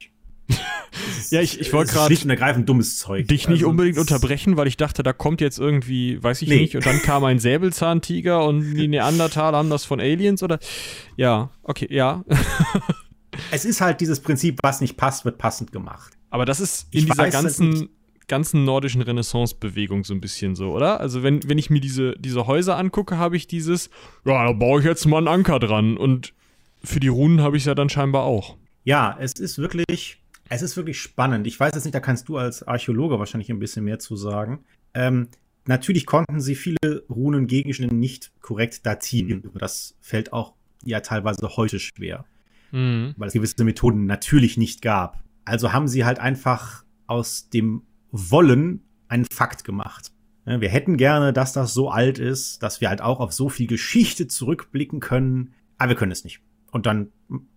Ja, 1.30 1.40
ich- 1.42 1.60
ich 1.60 1.72
wollte 1.72 1.92
grad 1.92 2.06
schlicht 2.06 2.24
und 2.24 2.30
ergreifend 2.30 2.68
dummes 2.68 2.98
Zeug. 2.98 3.28
Dich 3.28 3.48
nicht 3.48 3.58
Also, 3.60 3.68
unbedingt 3.68 3.98
unterbrechen, 3.98 4.56
weil 4.56 4.66
ich 4.66 4.76
dachte, 4.76 5.02
da 5.02 5.12
kommt 5.12 5.40
jetzt 5.40 5.58
irgendwie, 5.58 6.22
weiß 6.22 6.42
ich 6.42 6.48
Nee. 6.48 6.60
nicht, 6.62 6.74
und 6.76 6.86
dann 6.86 7.00
kam 7.02 7.22
ein 7.24 7.38
Säbelzahntiger 7.38 8.44
und 8.44 8.74
die 8.74 8.88
Neandertaler 8.88 9.58
haben 9.58 9.70
das 9.70 9.84
von 9.84 10.00
Aliens 10.00 10.42
oder. 10.42 10.58
Ja, 11.16 11.50
okay, 11.62 11.86
ja. 11.90 12.24
Es 13.52 13.64
ist 13.64 13.80
halt 13.80 14.00
dieses 14.00 14.20
Prinzip, 14.20 14.58
was 14.62 14.80
nicht 14.80 14.96
passt, 14.96 15.24
wird 15.24 15.38
passend 15.38 15.70
gemacht. 15.70 16.12
Aber 16.30 16.44
das 16.44 16.60
ist 16.60 16.88
in 16.92 17.00
Ich 17.00 17.04
dieser 17.06 17.22
weiß 17.24 17.32
ganzen, 17.32 17.88
ganzen 18.26 18.64
nordischen 18.64 19.00
Renaissance-Bewegung 19.02 20.02
so 20.04 20.12
ein 20.12 20.20
bisschen 20.20 20.56
so, 20.56 20.72
oder? 20.72 20.98
Also, 21.00 21.22
wenn, 21.22 21.48
wenn 21.48 21.56
ich 21.58 21.70
mir 21.70 21.80
diese, 21.80 22.14
diese 22.18 22.46
Häuser 22.46 22.76
angucke, 22.76 23.16
habe 23.16 23.36
ich 23.36 23.46
dieses, 23.46 23.90
ja, 24.24 24.44
da 24.46 24.52
baue 24.52 24.80
ich 24.80 24.86
jetzt 24.86 25.06
mal 25.06 25.18
einen 25.18 25.28
Anker 25.28 25.58
dran. 25.60 25.96
Und 25.96 26.32
für 26.82 26.98
die 27.00 27.08
Runen 27.08 27.40
habe 27.42 27.56
ich 27.56 27.62
es 27.62 27.66
ja 27.66 27.74
dann 27.74 27.88
scheinbar 27.90 28.24
auch. 28.24 28.56
Ja, 28.84 29.16
es 29.20 29.34
ist 29.34 29.58
wirklich, 29.58 30.18
es 30.48 30.62
ist 30.62 30.76
wirklich 30.76 31.00
spannend. 31.00 31.46
Ich 31.46 31.58
weiß 31.58 31.74
jetzt 31.74 31.84
nicht, 31.84 31.94
da 31.94 32.00
kannst 32.00 32.28
du 32.28 32.36
als 32.36 32.62
Archäologe 32.62 33.18
wahrscheinlich 33.18 33.50
ein 33.50 33.58
bisschen 33.58 33.84
mehr 33.84 33.98
zu 33.98 34.16
sagen. 34.16 34.64
Ähm, 34.94 35.28
natürlich 35.66 36.06
konnten 36.06 36.40
sie 36.40 36.54
viele 36.54 37.04
Runengegenstände 37.08 37.94
nicht 37.94 38.32
korrekt 38.40 38.86
datieren. 38.86 39.42
Das 39.54 39.96
fällt 40.00 40.32
auch 40.32 40.54
ja 40.84 41.00
teilweise 41.00 41.56
heute 41.56 41.78
schwer, 41.78 42.24
Mhm. 42.72 43.14
weil 43.16 43.28
es 43.28 43.34
gewisse 43.34 43.64
Methoden 43.64 44.06
natürlich 44.06 44.56
nicht 44.56 44.82
gab. 44.82 45.22
Also 45.44 45.72
haben 45.72 45.88
sie 45.88 46.04
halt 46.04 46.18
einfach 46.18 46.84
aus 47.06 47.48
dem 47.48 47.82
Wollen 48.10 48.84
einen 49.08 49.24
Fakt 49.32 49.64
gemacht. 49.64 50.12
Wir 50.44 50.68
hätten 50.70 50.96
gerne, 50.96 51.34
dass 51.34 51.52
das 51.52 51.74
so 51.74 51.90
alt 51.90 52.18
ist, 52.18 52.62
dass 52.62 52.80
wir 52.80 52.88
halt 52.88 53.02
auch 53.02 53.20
auf 53.20 53.34
so 53.34 53.50
viel 53.50 53.66
Geschichte 53.66 54.28
zurückblicken 54.28 55.00
können, 55.00 55.52
aber 55.76 55.90
wir 55.90 55.96
können 55.96 56.12
es 56.12 56.24
nicht. 56.24 56.40
Und 56.70 56.86
dann 56.86 57.12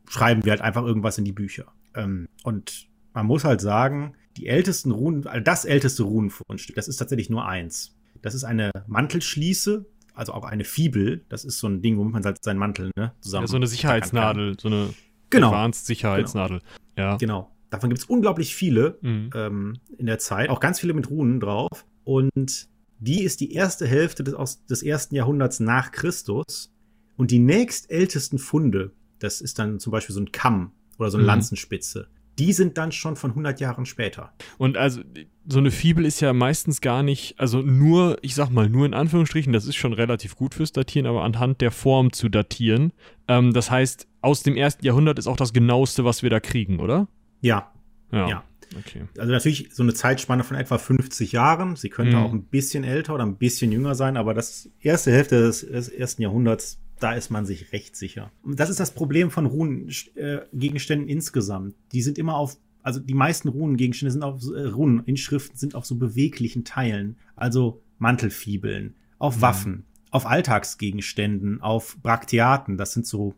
schreiben 0.10 0.44
wir 0.44 0.52
halt 0.52 0.62
einfach 0.62 0.84
irgendwas 0.84 1.18
in 1.18 1.24
die 1.24 1.32
Bücher. 1.32 1.72
Ähm, 1.96 2.28
und 2.44 2.88
man 3.14 3.26
muss 3.26 3.44
halt 3.44 3.62
sagen, 3.62 4.16
die 4.38 4.48
ältesten 4.48 4.92
Runen, 4.92 5.28
also 5.28 5.44
das 5.44 5.66
älteste 5.66 6.04
Runenfundstück, 6.04 6.76
das 6.76 6.88
ist 6.88 6.98
tatsächlich 6.98 7.30
nur 7.30 7.46
eins. 7.46 7.98
Das 8.22 8.34
ist 8.34 8.44
eine 8.44 8.72
Mantelschließe, 8.88 9.86
also 10.14 10.34
auch 10.34 10.46
eine 10.46 10.64
Fibel. 10.64 11.26
Das 11.30 11.44
ist 11.44 11.60
so 11.60 11.68
ein 11.68 11.82
Ding, 11.82 11.98
womit 11.98 12.14
man 12.14 12.24
halt 12.24 12.44
seinen 12.44 12.58
Mantel 12.60 12.92
ne, 12.96 13.14
zusammen. 13.22 13.44
Ja, 13.44 13.48
so 13.48 13.56
eine 13.58 13.68
Sicherheitsnadel, 13.68 14.58
so 14.60 14.68
eine 14.68 14.94
Genau. 15.30 15.48
Advanced 15.48 15.86
Sicherheitsnadel. 15.86 16.62
Ja. 16.98 17.18
Genau. 17.18 17.52
Davon 17.70 17.90
gibt 17.90 18.02
es 18.02 18.06
unglaublich 18.06 18.54
viele 18.54 18.98
Mhm. 19.02 19.30
ähm, 19.34 19.74
in 19.98 20.06
der 20.06 20.20
Zeit, 20.20 20.50
auch 20.50 20.60
ganz 20.60 20.80
viele 20.80 20.94
mit 20.94 21.10
Runen 21.10 21.40
drauf. 21.40 21.86
Und 22.04 22.68
die 23.00 23.24
ist 23.24 23.40
die 23.40 23.54
erste 23.54 23.88
Hälfte 23.88 24.24
des, 24.24 24.34
aus, 24.34 24.66
des 24.66 24.84
ersten 24.84 25.16
Jahrhunderts 25.16 25.60
nach 25.60 25.92
Christus. 25.92 26.74
Und 27.16 27.32
die 27.32 27.40
nächstältesten 27.40 28.40
Funde, 28.40 28.92
das 29.20 29.42
ist 29.42 29.58
dann 29.58 29.80
zum 29.80 29.92
Beispiel 29.92 30.14
so 30.14 30.22
ein 30.22 30.32
Kamm 30.32 30.74
oder 31.02 31.12
so 31.12 31.18
eine 31.18 31.24
Mhm. 31.24 31.28
Lanzenspitze, 31.28 32.08
die 32.40 32.54
sind 32.54 32.78
dann 32.78 32.92
schon 32.94 33.18
von 33.18 33.32
100 33.32 33.60
Jahren 33.60 33.86
später. 33.86 34.32
Und 34.58 34.78
also 34.78 35.02
so 35.48 35.60
eine 35.60 35.70
Fibel 35.72 36.06
ist 36.06 36.22
ja 36.22 36.32
meistens 36.34 36.80
gar 36.82 37.04
nicht, 37.04 37.38
also 37.40 37.62
nur, 37.62 38.18
ich 38.22 38.36
sag 38.36 38.50
mal, 38.50 38.70
nur 38.70 38.86
in 38.86 38.94
Anführungsstrichen, 38.94 39.52
das 39.52 39.66
ist 39.66 39.76
schon 39.76 39.92
relativ 39.94 40.36
gut 40.36 40.54
fürs 40.56 40.72
Datieren, 40.72 41.08
aber 41.08 41.24
anhand 41.24 41.60
der 41.62 41.72
Form 41.72 42.14
zu 42.14 42.30
datieren. 42.30 42.94
Ähm, 43.28 43.54
das 43.54 43.70
heißt, 43.70 44.08
aus 44.22 44.44
dem 44.44 44.56
ersten 44.56 44.86
Jahrhundert 44.86 45.20
ist 45.20 45.28
auch 45.28 45.36
das 45.36 45.52
genaueste, 45.52 46.06
was 46.06 46.24
wir 46.24 46.30
da 46.30 46.40
kriegen, 46.40 46.80
oder? 46.80 47.08
Ja. 47.42 47.72
Ja. 48.12 48.30
Ja. 48.30 48.44
Okay. 48.80 49.04
Also 49.18 49.34
natürlich 49.34 49.70
so 49.74 49.84
eine 49.84 49.94
Zeitspanne 49.94 50.46
von 50.46 50.56
etwa 50.56 50.78
50 50.78 51.34
Jahren. 51.34 51.76
Sie 51.76 51.90
könnte 51.90 52.16
Mhm. 52.16 52.24
auch 52.24 52.32
ein 52.32 52.44
bisschen 52.46 52.86
älter 52.86 53.14
oder 53.16 53.26
ein 53.26 53.36
bisschen 53.36 53.72
jünger 53.74 53.96
sein, 53.96 54.16
aber 54.16 54.34
das 54.34 54.70
erste 54.80 55.12
Hälfte 55.12 55.42
des, 55.42 55.62
des 55.68 55.90
ersten 55.90 56.22
Jahrhunderts, 56.22 56.80
da 57.04 57.14
ist 57.14 57.30
man 57.30 57.46
sich 57.46 57.72
recht 57.74 57.96
sicher. 57.96 58.32
Und 58.44 58.60
das 58.60 58.70
ist 58.70 58.80
das 58.80 58.92
Problem 58.92 59.32
von 59.32 59.46
Runengegenständen 59.46 61.08
insgesamt. 61.08 61.76
Die 61.92 62.02
sind 62.02 62.18
immer 62.18 62.36
auf, 62.36 62.58
also 62.84 63.00
die 63.00 63.14
meisten 63.14 63.48
Runengegenstände 63.48 64.12
sind 64.12 64.24
auf, 64.24 64.42
äh, 64.44 64.68
Runeninschriften 64.68 65.58
sind 65.58 65.76
auf 65.76 65.86
so 65.86 65.96
beweglichen 65.96 66.64
Teilen, 66.64 67.18
also 67.36 67.82
Mantelfibeln, 67.98 68.96
auf 69.20 69.38
Mhm. 69.38 69.42
Waffen, 69.42 69.86
auf 70.12 70.26
Alltagsgegenständen, 70.26 71.62
auf 71.62 71.98
Brakteaten. 72.02 72.78
Das 72.78 72.94
sind 72.94 73.08
so 73.08 73.36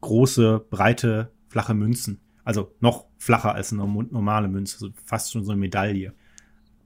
große, 0.00 0.64
breite, 0.70 1.30
flache 1.48 1.74
Münzen. 1.74 2.20
Also 2.44 2.74
noch 2.80 3.06
flacher 3.18 3.54
als 3.54 3.72
eine 3.72 3.86
normale 3.86 4.48
Münze, 4.48 4.78
so 4.78 4.88
fast 5.04 5.32
schon 5.32 5.44
so 5.44 5.52
eine 5.52 5.60
Medaille. 5.60 6.12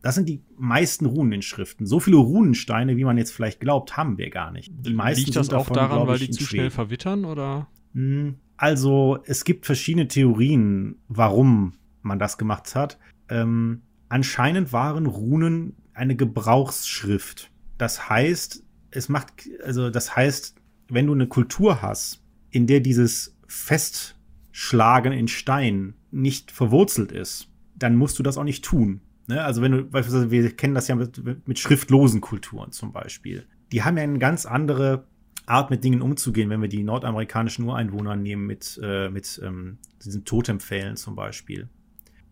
Das 0.07 0.14
sind 0.14 0.29
die 0.29 0.45
meisten 0.57 1.05
Runeninschriften. 1.05 1.85
So 1.85 1.99
viele 1.99 2.19
Runensteine, 2.19 2.97
wie 2.97 3.03
man 3.03 3.19
jetzt 3.19 3.33
vielleicht 3.33 3.59
glaubt, 3.59 3.97
haben 3.97 4.19
wir 4.19 4.31
gar 4.31 4.53
nicht. 4.53 4.73
Die 4.73 4.95
meisten 4.95 5.25
Liegt 5.25 5.35
das 5.35 5.49
auch 5.49 5.64
davon, 5.64 5.75
daran, 5.75 6.07
weil 6.07 6.21
die 6.21 6.31
zu 6.31 6.45
schnell 6.45 6.71
verwittern, 6.71 7.25
oder? 7.25 7.66
Hm, 7.92 8.37
Also, 8.57 9.19
es 9.25 9.45
gibt 9.45 9.66
verschiedene 9.66 10.07
Theorien, 10.07 11.01
warum 11.09 11.73
man 12.03 12.21
das 12.21 12.38
gemacht 12.38 12.77
hat. 12.77 13.01
Ähm, 13.29 13.83
anscheinend 14.09 14.73
waren 14.73 15.07
Runen 15.07 15.75
eine 15.92 16.14
Gebrauchsschrift. 16.14 17.51
Das 17.77 18.09
heißt, 18.09 18.62
es 18.92 19.09
macht, 19.09 19.49
also 19.64 19.90
das 19.90 20.14
heißt, 20.14 20.55
wenn 20.88 21.09
du 21.09 21.14
eine 21.14 21.27
Kultur 21.27 21.83
hast, 21.83 22.23
in 22.51 22.69
der 22.69 22.79
dieses 22.79 23.37
Festschlagen 23.49 25.12
in 25.12 25.27
Stein 25.27 25.95
nicht 26.12 26.53
verwurzelt 26.53 27.11
ist, 27.11 27.51
dann 27.75 27.97
musst 27.97 28.21
du 28.21 28.23
das 28.23 28.38
auch 28.38 28.45
nicht 28.45 28.64
tun. 28.64 29.01
Ne? 29.29 29.43
Also 29.43 29.62
wenn 29.62 29.73
du, 29.73 29.85
beispielsweise, 29.85 30.31
wir 30.31 30.55
kennen 30.55 30.75
das 30.75 30.89
ja 30.89 30.95
mit, 30.95 31.47
mit 31.47 31.59
schriftlosen 31.59 32.21
Kulturen 32.21 32.73
zum 32.73 32.93
Beispiel. 32.93 33.47
Die 33.73 33.83
haben 33.83 33.97
ja 33.97 34.05
eine 34.05 34.19
ganz 34.19 34.47
andere 34.47 35.05
Art, 35.47 35.71
mit 35.71 35.85
Dingen 35.85 36.03
umzugehen, 36.03 36.51
wenn 36.51 36.61
wir 36.61 36.69
die 36.69 36.83
nordamerikanischen 36.83 37.65
Ureinwohner 37.65 38.17
nehmen 38.17 38.47
mit, 38.47 38.81
äh, 38.83 39.09
mit 39.09 39.41
ähm, 39.45 39.79
diesen 40.05 40.25
Totempfählen 40.25 40.97
zum 40.97 41.15
Beispiel. 41.15 41.69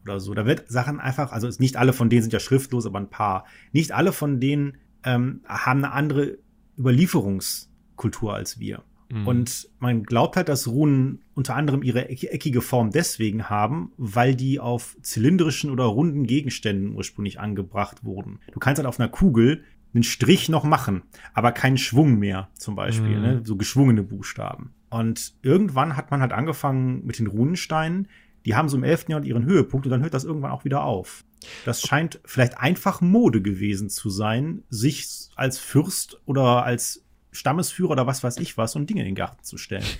Oder 0.02 0.20
so. 0.20 0.35
Da 0.35 0.46
wird 0.46 0.68
Sachen 0.68 1.00
einfach, 1.00 1.33
also 1.33 1.48
nicht 1.59 1.76
alle 1.76 1.92
von 1.92 2.11
denen 2.11 2.22
sind 2.22 2.33
ja 2.33 2.40
schriftlos, 2.40 2.87
aber 2.87 2.98
ein 2.98 3.11
paar. 3.11 3.46
Nicht 3.72 3.92
alle 3.92 4.12
von 4.12 4.40
denen 4.40 4.76
ähm, 5.04 5.40
haben 5.46 5.85
eine 5.85 5.92
andere 5.92 6.38
Überlieferungskultur 6.76 8.35
als 8.35 8.59
wir. 8.59 8.83
Mhm. 9.10 9.26
Und 9.26 9.68
man 9.78 10.02
glaubt 10.02 10.36
halt, 10.36 10.48
dass 10.48 10.66
Runen 10.68 11.20
unter 11.34 11.54
anderem 11.56 11.82
ihre 11.82 12.08
eck- 12.08 12.24
eckige 12.32 12.60
Form 12.60 12.90
deswegen 12.90 13.48
haben, 13.50 13.92
weil 13.96 14.34
die 14.34 14.60
auf 14.60 14.96
zylindrischen 15.02 15.70
oder 15.70 15.84
runden 15.84 16.26
Gegenständen 16.26 16.94
ursprünglich 16.94 17.40
angebracht 17.40 18.04
wurden. 18.04 18.38
Du 18.52 18.58
kannst 18.60 18.78
halt 18.78 18.86
auf 18.86 18.98
einer 18.98 19.08
Kugel 19.08 19.64
einen 19.94 20.02
Strich 20.02 20.48
noch 20.48 20.64
machen, 20.64 21.02
aber 21.34 21.52
keinen 21.52 21.78
Schwung 21.78 22.18
mehr, 22.18 22.48
zum 22.54 22.74
Beispiel, 22.74 23.16
Mhm. 23.16 23.22
ne? 23.22 23.40
so 23.44 23.56
geschwungene 23.56 24.02
Buchstaben. 24.02 24.72
Und 24.90 25.34
irgendwann 25.42 25.96
hat 25.96 26.10
man 26.10 26.20
halt 26.20 26.32
angefangen 26.32 27.04
mit 27.06 27.18
den 27.18 27.26
Runensteinen. 27.28 28.08
Die 28.44 28.54
haben 28.56 28.68
so 28.68 28.76
im 28.76 28.84
11. 28.84 29.06
Jahrhundert 29.10 29.28
ihren 29.28 29.44
Höhepunkt 29.44 29.86
und 29.86 29.90
dann 29.90 30.02
hört 30.02 30.14
das 30.14 30.24
irgendwann 30.24 30.50
auch 30.50 30.64
wieder 30.64 30.84
auf. 30.84 31.24
Das 31.64 31.80
scheint 31.82 32.20
vielleicht 32.24 32.58
einfach 32.58 33.00
Mode 33.00 33.40
gewesen 33.42 33.88
zu 33.88 34.10
sein, 34.10 34.62
sich 34.68 35.06
als 35.36 35.58
Fürst 35.58 36.20
oder 36.26 36.64
als 36.64 37.03
Stammesführer 37.35 37.90
oder 37.90 38.07
was 38.07 38.23
weiß 38.25 38.38
ich 38.38 38.57
was 38.57 38.73
so 38.73 38.79
ein 38.79 38.87
Ding 38.87 38.97
in 38.97 39.05
den 39.05 39.14
Garten 39.14 39.42
zu 39.44 39.59
stellen. 39.59 39.85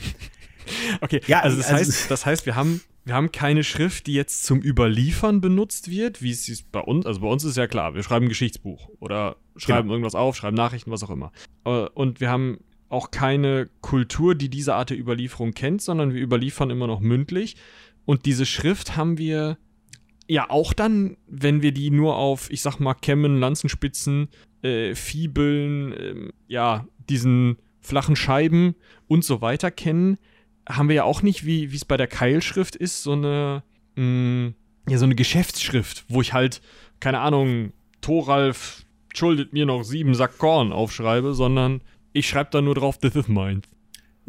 Okay, 1.03 1.21
Ja, 1.27 1.41
also 1.41 1.59
das 1.59 1.67
also- 1.67 1.77
heißt, 1.93 2.11
das 2.11 2.25
heißt, 2.25 2.47
wir 2.47 2.55
haben, 2.57 2.81
wir 3.05 3.15
haben 3.15 3.33
keine 3.33 3.65
Schrift, 3.65 4.07
die 4.07 4.15
jetzt 4.15 4.45
zum 4.45 4.63
Überliefern 4.63 5.43
benutzt 5.43 5.91
wird, 5.91 6.23
wie 6.23 6.31
es 6.31 6.63
bei 6.73 6.81
uns, 6.81 7.05
also 7.05 7.21
bei 7.21 7.27
uns 7.27 7.45
ist 7.45 7.59
ja 7.59 7.67
klar, 7.67 7.95
wir 7.95 8.03
schreiben 8.03 8.25
ein 8.27 8.29
Geschichtsbuch 8.31 8.89
oder 8.99 9.37
schreiben 9.57 9.83
Genau. 9.89 9.93
irgendwas 9.95 10.15
auf, 10.15 10.37
schreiben 10.37 10.57
Nachrichten, 10.57 10.91
was 10.91 11.03
auch 11.03 11.11
immer. 11.11 11.33
Und 11.93 12.21
wir 12.21 12.31
haben 12.31 12.61
auch 12.89 13.11
keine 13.11 13.69
Kultur, 13.83 14.35
die 14.35 14.49
diese 14.49 14.75
Art 14.75 14.89
der 14.89 14.99
Überlieferung 14.99 15.53
kennt, 15.53 15.83
sondern 15.83 16.15
wir 16.15 16.23
überliefern 16.23 16.71
immer 16.71 16.87
noch 16.87 17.01
mündlich. 17.01 17.57
Und 18.07 18.25
diese 18.25 18.47
Schrift 18.47 18.97
haben 18.97 19.19
wir 19.19 19.59
ja 20.29 20.51
auch 20.51 20.73
dann, 20.73 21.17
wenn 21.27 21.63
wir 21.63 21.73
die 21.73 21.91
nur 21.91 22.17
auf, 22.17 22.51
ich 22.51 22.63
sag 22.63 22.79
mal, 22.81 22.95
Kämmen, 22.95 23.39
Lanzenspitzen, 23.39 24.29
äh, 24.63 24.95
Fibeln, 24.95 25.95
ähm, 25.99 26.33
ja, 26.49 26.87
diesen 27.09 27.59
flachen 27.81 28.17
Scheiben 28.17 28.75
und 29.07 29.25
so 29.25 29.41
weiter 29.43 29.71
kennen, 29.71 30.19
haben 30.69 30.89
wir 30.89 30.97
ja 30.97 31.05
auch 31.05 31.23
nicht, 31.23 31.45
wie 31.45 31.65
es 31.65 31.85
bei 31.85 31.97
der 31.97 32.07
Keilschrift 32.07 32.75
ist, 32.75 33.03
so 33.03 33.13
eine, 33.13 33.63
mh, 33.97 34.53
ja, 34.89 34.99
so 34.99 35.05
eine 35.05 35.15
Geschäftsschrift, 35.15 36.05
wo 36.09 36.21
ich 36.21 36.33
halt, 36.33 36.63
keine 37.01 37.21
Ahnung, 37.21 37.73
Thoralf 38.01 38.85
schuldet 39.15 39.53
mir 39.53 39.67
noch 39.67 39.83
sieben 39.83 40.15
Sack 40.15 40.39
Korn 40.39 40.73
aufschreibe, 40.73 41.35
sondern 41.35 41.83
ich 42.13 42.29
schreibe 42.29 42.51
da 42.51 42.61
nur 42.61 42.75
drauf, 42.75 42.99
this 42.99 43.15
is 43.15 43.29
mine. 43.29 43.63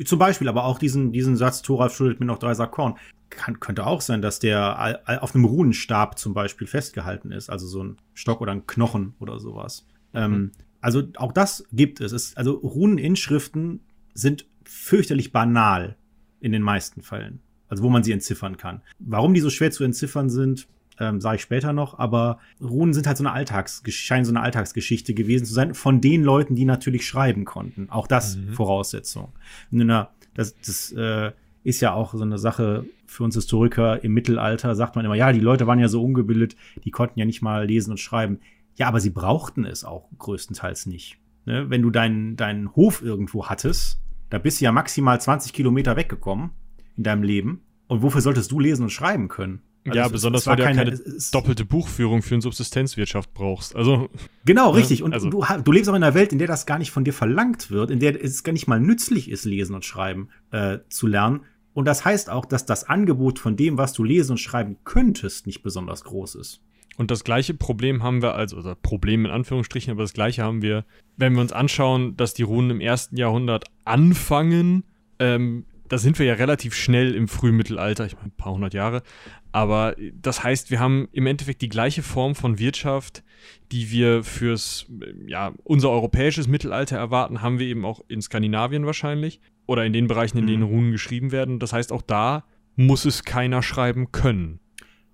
Zum 0.03 0.19
Beispiel, 0.19 0.49
aber 0.49 0.65
auch 0.65 0.77
diesen, 0.77 1.13
diesen 1.13 1.38
Satz, 1.38 1.62
Thoralf 1.62 1.95
schuldet 1.95 2.19
mir 2.19 2.25
noch 2.25 2.39
drei 2.39 2.53
Sack 2.53 2.71
Korn. 2.71 2.95
Kann, 3.36 3.60
könnte 3.60 3.86
auch 3.86 4.02
sein, 4.02 4.21
dass 4.21 4.39
der 4.39 5.19
auf 5.21 5.36
einem 5.36 5.45
Runenstab 5.45 6.17
zum 6.17 6.34
Beispiel 6.34 6.67
festgehalten 6.67 7.32
ist, 7.32 7.50
also 7.50 7.67
so 7.67 7.84
ein 7.84 7.98
Stock 8.13 8.41
oder 8.41 8.52
ein 8.52 8.65
Knochen 8.67 9.13
oder 9.19 9.39
sowas. 9.39 9.86
Ähm, 10.13 10.52
also 10.82 11.04
auch 11.17 11.32
das 11.32 11.65
gibt 11.71 12.00
es. 12.02 12.12
es. 12.12 12.36
Also 12.38 12.54
Runeninschriften 12.54 13.82
sind 14.13 14.45
fürchterlich 14.63 15.32
banal 15.32 15.95
in 16.39 16.52
den 16.52 16.62
meisten 16.62 17.02
Fällen. 17.02 17.39
Also 17.67 17.84
wo 17.84 17.89
man 17.89 18.04
sie 18.04 18.12
entziffern 18.12 18.58
kann. 18.58 18.82
Warum 19.00 19.34
die 19.34 19.39
so 19.39 19.50
schwer 19.50 19.71
zu 19.71 19.84
entziffern 19.84 20.30
sind, 20.30 20.67
ähm, 21.00 21.19
sage 21.19 21.38
ich 21.38 21.41
später 21.41 21.74
noch, 21.74 21.98
aber 22.00 22.39
Runen 22.62 22.93
sind 22.93 23.06
halt 23.08 23.17
so 23.17 23.24
eine 23.24 23.34
Alltagsgeschichte, 23.34 24.06
scheinen 24.08 24.24
so 24.26 24.32
eine 24.32 24.41
Alltagsgeschichte 24.41 25.13
gewesen 25.13 25.45
zu 25.45 25.54
sein, 25.54 25.74
von 25.74 26.00
den 26.00 26.24
Leuten, 26.24 26.56
die 26.56 26.63
natürlich 26.65 27.06
schreiben 27.08 27.43
konnten. 27.43 27.89
Auch 27.89 28.08
das 28.08 28.38
Mhm. 28.38 28.54
Voraussetzung. 28.54 29.34
In 29.71 29.82
einer, 29.82 30.12
das 30.36 30.56
das 30.65 30.91
äh, 30.93 31.32
ist 31.65 31.82
ja 31.82 31.93
auch 31.93 32.13
so 32.13 32.21
eine 32.23 32.38
Sache 32.38 32.86
für 33.06 33.23
uns 33.23 33.36
Historiker 33.36 34.01
im 34.04 34.13
Mittelalter, 34.13 34.73
sagt 34.75 34.95
man 34.95 35.04
immer, 35.04 35.15
ja, 35.15 35.34
die 35.34 35.39
Leute 35.41 35.67
waren 35.67 35.80
ja 35.80 35.89
so 35.89 36.01
ungebildet, 36.04 36.56
die 36.86 36.91
konnten 36.91 37.19
ja 37.19 37.25
nicht 37.25 37.41
mal 37.41 37.65
lesen 37.65 37.91
und 37.91 37.99
schreiben. 37.99 38.39
Ja, 38.75 38.88
aber 38.88 38.99
sie 39.01 39.10
brauchten 39.10 39.65
es 39.65 39.84
auch 39.84 40.10
größtenteils 40.17 40.86
nicht. 40.86 41.17
Ne? 41.45 41.69
Wenn 41.69 41.82
du 41.82 41.89
deinen, 41.89 42.36
deinen 42.38 42.73
Hof 42.75 43.01
irgendwo 43.01 43.47
hattest, 43.47 43.99
da 44.30 44.38
bist 44.38 44.62
du 44.62 44.65
ja 44.65 44.71
maximal 44.71 45.19
20 45.19 45.54
Kilometer 45.54 45.95
weggekommen 45.95 46.51
in 46.97 47.04
deinem 47.04 47.23
Leben. 47.23 47.62
Und 47.88 48.01
wofür 48.01 48.21
solltest 48.21 48.51
du 48.51 48.60
lesen 48.60 48.84
und 48.84 48.89
schreiben 48.89 49.28
können? 49.28 49.62
Also 49.88 49.99
ja, 49.99 50.06
es- 50.08 50.12
besonders 50.12 50.47
weil 50.47 50.56
du 50.56 50.63
ja 50.63 50.73
keine 50.73 50.89
es- 50.91 51.30
doppelte 51.30 51.63
Buchführung 51.63 52.23
für 52.23 52.34
eine 52.34 52.41
Subsistenzwirtschaft 52.41 53.34
brauchst. 53.36 53.75
Also, 53.75 54.10
Genau, 54.43 54.71
Ne? 54.71 54.80
richtig. 54.80 55.04
Und 55.04 55.13
Also- 55.13 55.30
du, 55.30 55.45
du 55.63 55.71
lebst 55.71 55.89
auch 55.89 55.93
in 55.95 56.01
einer 56.04 56.15
Welt, 56.15 56.34
in 56.34 56.39
der 56.39 56.47
das 56.47 56.65
gar 56.65 56.80
nicht 56.80 56.89
von 56.91 57.04
dir 57.06 57.13
verlangt 57.13 57.69
wird, 57.69 57.91
in 57.91 57.99
der 57.99 58.21
es 58.23 58.43
gar 58.43 58.51
nicht 58.54 58.67
mal 58.67 58.80
nützlich 58.80 59.30
ist, 59.30 59.45
lesen 59.45 59.75
und 59.75 59.86
schreiben 59.86 60.30
äh, 60.51 60.80
zu 60.89 61.06
lernen. 61.06 61.41
Und 61.75 61.85
das 61.85 62.05
heißt 62.05 62.29
auch, 62.29 62.45
dass 62.45 62.65
das 62.65 62.85
Angebot 62.85 63.38
von 63.38 63.57
dem, 63.57 63.77
was 63.77 63.91
du 63.91 64.05
lesen 64.05 64.31
und 64.31 64.38
schreiben 64.38 64.77
könntest, 64.85 65.45
nicht 65.45 65.61
besonders 65.61 66.05
groß 66.05 66.35
ist. 66.35 66.61
Und 66.97 67.11
das 67.11 67.25
gleiche 67.25 67.53
Problem 67.53 68.01
haben 68.01 68.21
wir, 68.21 68.33
also, 68.35 68.55
oder 68.55 68.75
Problem 68.75 69.25
in 69.25 69.31
Anführungsstrichen, 69.31 69.91
aber 69.91 70.03
das 70.03 70.13
gleiche 70.13 70.41
haben 70.41 70.61
wir, 70.61 70.85
wenn 71.17 71.33
wir 71.33 71.41
uns 71.41 71.51
anschauen, 71.51 72.15
dass 72.15 72.33
die 72.33 72.43
Runen 72.43 72.71
im 72.71 72.79
ersten 72.79 73.17
Jahrhundert 73.17 73.65
anfangen. 73.83 74.85
Ähm, 75.19 75.65
da 75.88 75.98
sind 75.98 76.19
wir 76.19 76.26
ja 76.26 76.34
relativ 76.34 76.74
schnell 76.74 77.13
im 77.13 77.28
Frühmittelalter, 77.28 78.06
ich 78.06 78.15
meine, 78.15 78.28
ein 78.28 78.38
paar 78.38 78.54
hundert 78.54 78.74
Jahre. 78.74 79.04
Aber 79.52 79.95
das 80.13 80.43
heißt, 80.43 80.71
wir 80.71 80.80
haben 80.80 81.08
im 81.12 81.28
Endeffekt 81.28 81.62
die 81.62 81.69
gleiche 81.69 82.04
Form 82.04 82.36
von 82.36 82.60
Wirtschaft, 82.60 83.24
die 83.71 83.91
wir 83.91 84.24
fürs, 84.24 84.88
ja, 85.28 85.54
unser 85.63 85.89
europäisches 85.91 86.48
Mittelalter 86.48 86.98
erwarten, 86.98 87.41
haben 87.41 87.60
wir 87.60 87.67
eben 87.67 87.86
auch 87.86 88.02
in 88.08 88.21
Skandinavien 88.21 88.86
wahrscheinlich. 88.86 89.39
Oder 89.67 89.86
in 89.86 89.93
den 89.93 90.08
Bereichen, 90.08 90.38
in 90.38 90.48
denen 90.48 90.63
Mhm. 90.63 90.69
Runen 90.69 90.91
geschrieben 90.91 91.32
werden. 91.32 91.60
Das 91.60 91.74
heißt, 91.74 91.91
auch 91.91 92.04
da 92.04 92.45
muss 92.76 93.06
es 93.06 93.24
keiner 93.24 93.63
schreiben 93.63 94.12
können. 94.12 94.60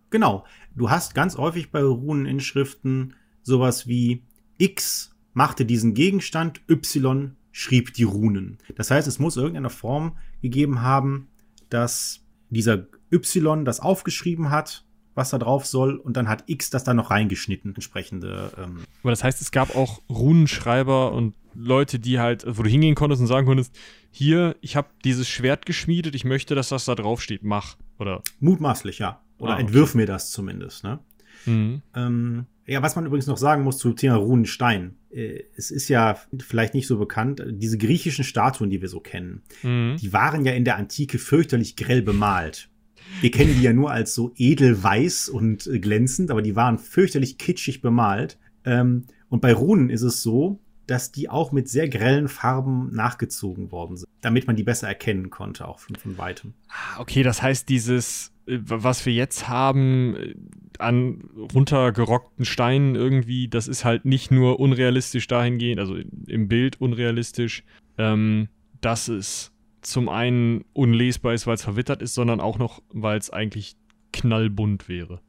Genau. 0.10 0.46
Du 0.76 0.90
hast 0.90 1.16
ganz 1.16 1.38
häufig 1.38 1.72
bei 1.72 1.82
Runeninschriften 1.82 3.14
sowas 3.44 3.88
wie 3.88 4.24
X 4.58 5.16
machte 5.34 5.66
diesen 5.66 5.94
Gegenstand, 5.94 6.62
Y 6.70 7.36
schrieb 7.52 7.94
die 7.94 8.04
Runen. 8.04 8.58
Das 8.76 8.92
heißt, 8.92 9.08
es 9.08 9.20
muss 9.20 9.38
irgendeine 9.38 9.70
Form 9.70 10.18
gegeben 10.42 10.82
haben, 10.82 11.28
dass 11.70 12.22
dieser 12.50 12.88
Y 13.12 13.66
das 13.66 13.80
aufgeschrieben 13.80 14.50
hat, 14.50 14.86
was 15.14 15.30
da 15.30 15.38
drauf 15.38 15.66
soll, 15.66 15.98
und 15.98 16.16
dann 16.16 16.30
hat 16.30 16.44
X 16.48 16.70
das 16.70 16.84
da 16.84 16.94
noch 16.94 17.12
reingeschnitten, 17.12 17.76
entsprechende. 17.76 18.52
Ähm, 18.58 18.84
Aber 19.04 19.12
das 19.12 19.24
heißt, 19.24 19.42
es 19.42 19.52
gab 19.52 19.76
auch 19.76 20.02
Runenschreiber 20.10 21.12
und 21.12 21.36
Leute, 21.54 22.00
die 22.00 22.20
halt, 22.20 22.46
wo 22.48 22.64
du 22.64 22.70
hingehen 22.70 22.96
konntest 22.96 23.22
und 23.22 23.28
sagen 23.28 23.46
konntest, 23.46 23.76
hier, 24.10 24.56
ich 24.62 24.76
habe 24.76 24.88
dieses 25.04 25.28
Schwert 25.28 25.66
geschmiedet, 25.66 26.16
ich 26.16 26.24
möchte, 26.24 26.56
dass 26.56 26.70
das 26.70 26.86
da 26.86 26.96
drauf 26.96 27.22
steht, 27.22 27.44
mach. 27.44 27.76
Oder, 28.00 28.22
mutmaßlich, 28.40 29.00
ja. 29.00 29.22
Oder 29.38 29.52
ah, 29.52 29.54
okay. 29.56 29.64
entwirf 29.64 29.96
mir 29.96 30.06
das 30.06 30.32
zumindest, 30.32 30.84
ne? 30.84 31.00
Mhm. 31.46 31.82
Ähm, 31.96 32.46
ja, 32.66 32.82
was 32.82 32.96
man 32.96 33.06
übrigens 33.06 33.28
noch 33.28 33.38
sagen 33.38 33.64
muss 33.64 33.78
zum 33.78 33.96
Thema 33.96 34.16
Runenstein. 34.16 34.96
Äh, 35.12 35.44
es 35.56 35.72
ist 35.72 35.90
ja 35.90 36.18
vielleicht 36.40 36.74
nicht 36.74 36.88
so 36.88 36.98
bekannt, 36.98 37.44
diese 37.50 37.78
griechischen 37.78 38.24
Statuen, 38.24 38.70
die 38.70 38.82
wir 38.82 38.90
so 38.90 39.00
kennen, 39.00 39.42
mhm. 39.64 39.98
die 40.00 40.14
waren 40.14 40.46
ja 40.46 40.54
in 40.54 40.66
der 40.66 40.78
Antike 40.78 41.18
fürchterlich 41.20 41.76
grell 41.76 42.02
bemalt. 42.02 42.70
Wir 43.20 43.32
kennen 43.32 43.56
die 43.56 43.64
ja 43.64 43.74
nur 43.74 43.92
als 43.92 44.14
so 44.14 44.32
edelweiß 44.36 45.30
und 45.30 45.68
äh, 45.68 45.80
glänzend, 45.80 46.32
aber 46.32 46.42
die 46.42 46.56
waren 46.56 46.78
fürchterlich 46.78 47.38
kitschig 47.38 47.82
bemalt. 47.82 48.38
Ähm, 48.64 49.06
und 49.28 49.42
bei 49.42 49.54
Runen 49.54 49.90
ist 49.90 50.04
es 50.04 50.22
so, 50.22 50.60
dass 50.88 51.12
die 51.12 51.30
auch 51.30 51.52
mit 51.52 51.70
sehr 51.70 51.88
grellen 51.88 52.28
Farben 52.28 52.94
nachgezogen 52.94 53.72
worden 53.72 53.98
sind, 53.98 54.10
damit 54.22 54.48
man 54.48 54.56
die 54.56 54.64
besser 54.64 54.88
erkennen 54.88 55.30
konnte, 55.30 55.68
auch 55.68 55.80
von, 55.80 55.96
von 55.96 56.18
weitem. 56.18 56.54
Ah, 56.70 57.00
okay, 57.00 57.24
das 57.24 57.42
heißt, 57.42 57.70
dieses, 57.70 58.32
äh, 58.46 58.58
was 58.62 59.06
wir 59.06 59.14
jetzt 59.14 59.48
haben, 59.48 60.16
äh, 60.16 60.36
an 60.80 61.30
runtergerockten 61.54 62.46
Steinen 62.46 62.96
irgendwie, 62.96 63.48
das 63.48 63.68
ist 63.68 63.86
halt 63.86 64.06
nicht 64.06 64.32
nur 64.32 64.60
unrealistisch 64.60 65.28
dahingehend, 65.28 65.80
also 65.80 65.96
im 66.28 66.48
Bild 66.48 66.82
unrealistisch, 66.82 67.64
ähm, 67.98 68.48
dass 68.82 69.08
es 69.08 69.52
zum 69.82 70.10
einen 70.10 70.64
unlesbar 70.74 71.34
ist, 71.34 71.48
weil 71.48 71.56
es 71.56 71.64
verwittert 71.64 72.02
ist, 72.02 72.14
sondern 72.14 72.40
auch 72.40 72.58
noch, 72.58 72.82
weil 72.90 73.18
es 73.18 73.30
eigentlich 73.30 73.76
knallbunt 74.14 74.90
wäre. 74.90 75.22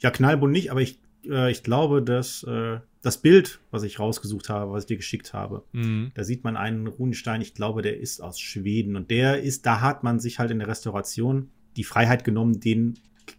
Ja, 0.00 0.10
knallbunt 0.10 0.52
nicht, 0.52 0.70
aber 0.70 0.80
ich, 0.80 0.98
äh, 1.28 1.50
ich 1.50 1.62
glaube, 1.62 2.02
dass 2.02 2.42
äh, 2.44 2.78
das 3.02 3.18
Bild, 3.18 3.60
was 3.70 3.82
ich 3.82 3.98
rausgesucht 3.98 4.48
habe, 4.48 4.72
was 4.72 4.84
ich 4.84 4.88
dir 4.88 4.96
geschickt 4.96 5.32
habe, 5.32 5.64
mhm. 5.72 6.10
da 6.14 6.24
sieht 6.24 6.44
man 6.44 6.56
einen 6.56 6.86
Runenstein, 6.86 7.40
ich 7.40 7.54
glaube, 7.54 7.82
der 7.82 7.98
ist 7.98 8.20
aus 8.20 8.40
Schweden 8.40 8.96
und 8.96 9.10
der 9.10 9.42
ist, 9.42 9.66
da 9.66 9.80
hat 9.80 10.02
man 10.02 10.18
sich 10.18 10.38
halt 10.38 10.50
in 10.50 10.58
der 10.58 10.68
Restauration 10.68 11.50
die 11.76 11.84
Freiheit 11.84 12.24
genommen, 12.24 12.60
den 12.60 12.98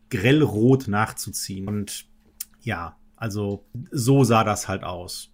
grellrot 0.10 0.88
nachzuziehen. 0.88 1.68
Und 1.68 2.06
ja, 2.62 2.98
also 3.16 3.66
so 3.92 4.24
sah 4.24 4.44
das 4.44 4.68
halt 4.68 4.84
aus. 4.84 5.34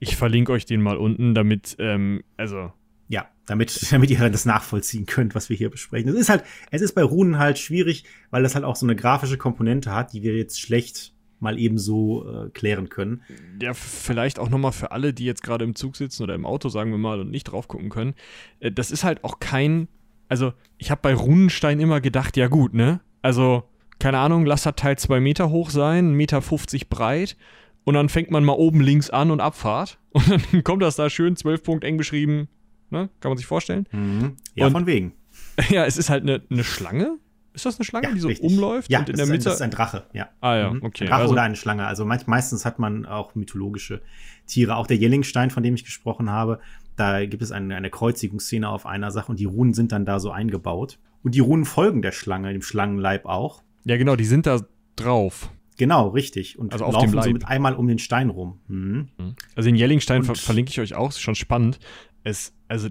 Ich 0.00 0.16
verlinke 0.16 0.52
euch 0.52 0.66
den 0.66 0.82
mal 0.82 0.96
unten, 0.96 1.34
damit, 1.34 1.76
ähm, 1.78 2.24
also 2.36 2.72
ja, 3.08 3.28
damit, 3.46 3.80
damit 3.92 4.10
ihr 4.10 4.30
das 4.30 4.46
nachvollziehen 4.46 5.06
könnt, 5.06 5.34
was 5.34 5.48
wir 5.48 5.56
hier 5.56 5.70
besprechen. 5.70 6.08
Es 6.10 6.16
ist 6.16 6.28
halt, 6.28 6.44
es 6.70 6.82
ist 6.82 6.94
bei 6.94 7.02
Runen 7.02 7.38
halt 7.38 7.58
schwierig, 7.58 8.04
weil 8.30 8.42
das 8.42 8.54
halt 8.54 8.64
auch 8.64 8.76
so 8.76 8.86
eine 8.86 8.96
grafische 8.96 9.38
Komponente 9.38 9.94
hat, 9.94 10.12
die 10.12 10.22
wir 10.22 10.36
jetzt 10.36 10.60
schlecht 10.60 11.12
mal 11.40 11.58
eben 11.58 11.78
so 11.78 12.26
äh, 12.28 12.50
klären 12.50 12.88
können. 12.88 13.22
Ja, 13.60 13.74
vielleicht 13.74 14.38
auch 14.38 14.48
nochmal 14.48 14.72
für 14.72 14.92
alle, 14.92 15.12
die 15.12 15.24
jetzt 15.24 15.42
gerade 15.42 15.64
im 15.64 15.74
Zug 15.74 15.96
sitzen 15.96 16.22
oder 16.22 16.34
im 16.34 16.46
Auto, 16.46 16.68
sagen 16.68 16.90
wir 16.90 16.98
mal, 16.98 17.20
und 17.20 17.30
nicht 17.30 17.44
drauf 17.44 17.68
gucken 17.68 17.88
können. 17.88 18.14
Äh, 18.60 18.72
das 18.72 18.90
ist 18.90 19.04
halt 19.04 19.24
auch 19.24 19.40
kein, 19.40 19.88
also 20.28 20.52
ich 20.78 20.90
habe 20.90 21.00
bei 21.02 21.14
Runenstein 21.14 21.80
immer 21.80 22.00
gedacht, 22.00 22.36
ja 22.36 22.48
gut, 22.48 22.74
ne? 22.74 23.00
Also, 23.22 23.64
keine 23.98 24.18
Ahnung, 24.18 24.46
lass 24.46 24.62
das 24.62 24.76
Teil 24.76 24.96
zwei 24.98 25.20
Meter 25.20 25.50
hoch 25.50 25.70
sein, 25.70 26.14
1,50 26.14 26.14
Meter 26.14 26.86
breit 26.88 27.36
und 27.84 27.94
dann 27.94 28.08
fängt 28.08 28.30
man 28.30 28.44
mal 28.44 28.52
oben 28.52 28.80
links 28.80 29.10
an 29.10 29.30
und 29.30 29.40
Abfahrt 29.40 29.98
und 30.10 30.30
dann 30.30 30.64
kommt 30.64 30.82
das 30.82 30.96
da 30.96 31.10
schön 31.10 31.36
zwölf 31.36 31.62
Punkt 31.62 31.84
eng 31.84 31.96
beschrieben 31.96 32.48
Ne? 32.90 33.08
Kann 33.20 33.30
man 33.30 33.38
sich 33.38 33.46
vorstellen. 33.46 33.86
Mhm. 33.92 34.36
Ja, 34.54 34.66
und, 34.66 34.72
von 34.72 34.86
wegen. 34.86 35.14
Ja, 35.68 35.84
es 35.84 35.96
ist 35.96 36.10
halt 36.10 36.22
eine, 36.22 36.42
eine 36.50 36.64
Schlange. 36.64 37.18
Ist 37.52 37.66
das 37.66 37.78
eine 37.78 37.84
Schlange, 37.84 38.08
ja, 38.08 38.14
die 38.14 38.20
so 38.20 38.28
richtig. 38.28 38.48
umläuft? 38.48 38.90
Ja, 38.90 39.00
und 39.00 39.08
in 39.08 39.16
der 39.16 39.26
Mitte? 39.26 39.38
Ein, 39.38 39.44
das 39.44 39.54
ist 39.54 39.62
ein 39.62 39.70
Drache, 39.70 40.04
ja. 40.12 40.28
Ah 40.40 40.56
ja, 40.56 40.70
mhm. 40.70 40.82
okay. 40.84 41.04
Ein 41.04 41.10
Drache 41.10 41.22
also, 41.22 41.32
oder 41.32 41.42
eine 41.42 41.56
Schlange. 41.56 41.86
Also 41.86 42.04
meist, 42.04 42.28
meistens 42.28 42.64
hat 42.64 42.78
man 42.78 43.06
auch 43.06 43.34
mythologische 43.34 44.02
Tiere. 44.46 44.76
Auch 44.76 44.86
der 44.86 44.96
Jellingstein, 44.96 45.50
von 45.50 45.62
dem 45.62 45.74
ich 45.74 45.84
gesprochen 45.84 46.30
habe, 46.30 46.60
da 46.96 47.24
gibt 47.26 47.42
es 47.42 47.50
eine, 47.50 47.74
eine 47.74 47.90
Kreuzigungsszene 47.90 48.68
auf 48.68 48.86
einer 48.86 49.10
Sache 49.10 49.32
und 49.32 49.40
die 49.40 49.46
Runen 49.46 49.74
sind 49.74 49.92
dann 49.92 50.04
da 50.04 50.20
so 50.20 50.30
eingebaut. 50.30 50.98
Und 51.22 51.34
die 51.34 51.40
Runen 51.40 51.64
folgen 51.64 52.02
der 52.02 52.12
Schlange, 52.12 52.52
dem 52.52 52.62
Schlangenleib 52.62 53.26
auch. 53.26 53.62
Ja, 53.84 53.96
genau, 53.96 54.16
die 54.16 54.24
sind 54.24 54.46
da 54.46 54.60
drauf. 54.96 55.50
Genau, 55.76 56.08
richtig. 56.08 56.58
Und 56.58 56.72
also 56.72 56.84
auf 56.84 56.92
laufen 56.92 57.22
so 57.22 57.30
mit 57.30 57.48
einmal 57.48 57.74
um 57.74 57.88
den 57.88 57.98
Stein 57.98 58.28
rum. 58.28 58.60
Mhm. 58.68 59.08
Also 59.56 59.68
den 59.68 59.76
Jellingstein 59.76 60.22
ver 60.22 60.34
verlinke 60.34 60.70
ich 60.70 60.78
euch 60.80 60.94
auch, 60.94 61.08
ist 61.08 61.20
schon 61.20 61.34
spannend. 61.34 61.78
Es, 62.22 62.52
also 62.68 62.88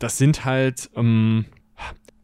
das 0.00 0.18
sind 0.18 0.44
halt, 0.44 0.90
ähm, 0.96 1.44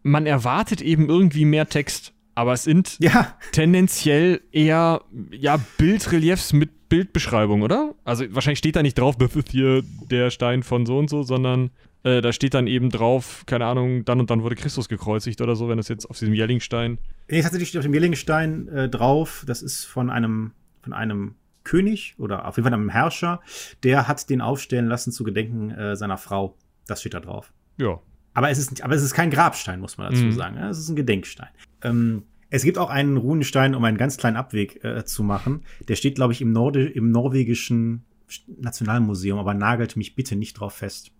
man 0.02 0.26
erwartet 0.26 0.80
eben 0.80 1.08
irgendwie 1.08 1.44
mehr 1.44 1.68
Text, 1.68 2.12
aber 2.34 2.52
es 2.52 2.64
sind 2.64 2.96
ja. 3.00 3.36
tendenziell 3.52 4.40
eher 4.52 5.02
ja, 5.30 5.58
Bildreliefs 5.78 6.52
mit 6.52 6.88
Bildbeschreibung, 6.88 7.62
oder? 7.62 7.94
Also 8.04 8.24
wahrscheinlich 8.30 8.58
steht 8.58 8.76
da 8.76 8.82
nicht 8.82 8.98
drauf, 8.98 9.16
das 9.16 9.36
ist 9.36 9.50
hier 9.50 9.82
der 10.10 10.30
Stein 10.30 10.62
von 10.62 10.86
so 10.86 10.98
und 10.98 11.08
so, 11.08 11.22
sondern 11.22 11.70
äh, 12.02 12.20
da 12.20 12.32
steht 12.32 12.54
dann 12.54 12.66
eben 12.66 12.90
drauf, 12.90 13.44
keine 13.46 13.66
Ahnung, 13.66 14.04
dann 14.04 14.20
und 14.20 14.30
dann 14.30 14.42
wurde 14.42 14.56
Christus 14.56 14.88
gekreuzigt 14.88 15.40
oder 15.40 15.54
so, 15.54 15.68
wenn 15.68 15.76
das 15.76 15.88
jetzt 15.88 16.08
auf 16.08 16.18
diesem 16.18 16.34
Jellingstein. 16.34 16.98
Nee, 17.28 17.42
tatsächlich 17.42 17.68
steht 17.68 17.80
auf 17.80 17.84
dem 17.84 17.94
Jellingstein 17.94 18.68
äh, 18.68 18.88
drauf, 18.88 19.44
das 19.46 19.62
ist 19.62 19.84
von 19.84 20.10
einem, 20.10 20.52
von 20.82 20.92
einem 20.92 21.36
König 21.62 22.14
oder 22.18 22.48
auf 22.48 22.56
jeden 22.56 22.64
Fall 22.64 22.74
einem 22.74 22.88
Herrscher, 22.88 23.40
der 23.82 24.08
hat 24.08 24.30
den 24.30 24.40
aufstellen 24.40 24.86
lassen 24.86 25.12
zu 25.12 25.24
Gedenken 25.24 25.70
äh, 25.70 25.94
seiner 25.94 26.16
Frau. 26.16 26.56
Das 26.86 27.00
steht 27.00 27.14
da 27.14 27.20
drauf. 27.20 27.52
Ja. 27.78 28.00
Aber 28.32 28.50
es 28.50 28.58
ist, 28.58 28.82
aber 28.82 28.94
es 28.94 29.02
ist 29.02 29.14
kein 29.14 29.30
Grabstein, 29.30 29.80
muss 29.80 29.98
man 29.98 30.12
dazu 30.12 30.24
mhm. 30.24 30.32
sagen. 30.32 30.56
Es 30.58 30.78
ist 30.78 30.88
ein 30.88 30.96
Gedenkstein. 30.96 31.48
Ähm, 31.82 32.22
es 32.50 32.64
gibt 32.64 32.78
auch 32.78 32.90
einen 32.90 33.16
Runenstein, 33.16 33.74
um 33.74 33.84
einen 33.84 33.96
ganz 33.96 34.16
kleinen 34.16 34.36
Abweg 34.36 34.84
äh, 34.84 35.04
zu 35.04 35.22
machen. 35.22 35.62
Der 35.88 35.96
steht, 35.96 36.16
glaube 36.16 36.32
ich, 36.32 36.40
im, 36.40 36.52
Norde, 36.52 36.86
im 36.86 37.10
norwegischen 37.10 38.04
Nationalmuseum, 38.46 39.38
aber 39.38 39.54
nagelt 39.54 39.96
mich 39.96 40.14
bitte 40.14 40.36
nicht 40.36 40.54
drauf 40.54 40.74
fest. 40.74 41.12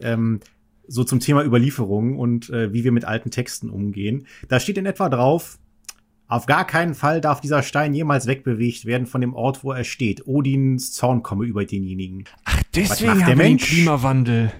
ähm, 0.00 0.40
so 0.86 1.04
zum 1.04 1.20
Thema 1.20 1.44
Überlieferung 1.44 2.18
und 2.18 2.50
äh, 2.50 2.72
wie 2.72 2.84
wir 2.84 2.92
mit 2.92 3.06
alten 3.06 3.30
Texten 3.30 3.70
umgehen. 3.70 4.26
Da 4.48 4.60
steht 4.60 4.76
in 4.76 4.84
etwa 4.84 5.08
drauf, 5.08 5.58
auf 6.26 6.46
gar 6.46 6.66
keinen 6.66 6.94
Fall 6.94 7.20
darf 7.20 7.40
dieser 7.40 7.62
Stein 7.62 7.94
jemals 7.94 8.26
wegbewegt 8.26 8.86
werden 8.86 9.06
von 9.06 9.20
dem 9.20 9.34
Ort, 9.34 9.62
wo 9.62 9.72
er 9.72 9.84
steht. 9.84 10.26
Odins 10.26 10.92
Zorn 10.92 11.22
komme 11.22 11.44
über 11.44 11.64
denjenigen. 11.64 12.24
Ach, 12.44 12.62
deswegen 12.74 13.24
der 13.24 13.36
Mensch? 13.36 13.66
Klimawandel. 13.66 14.52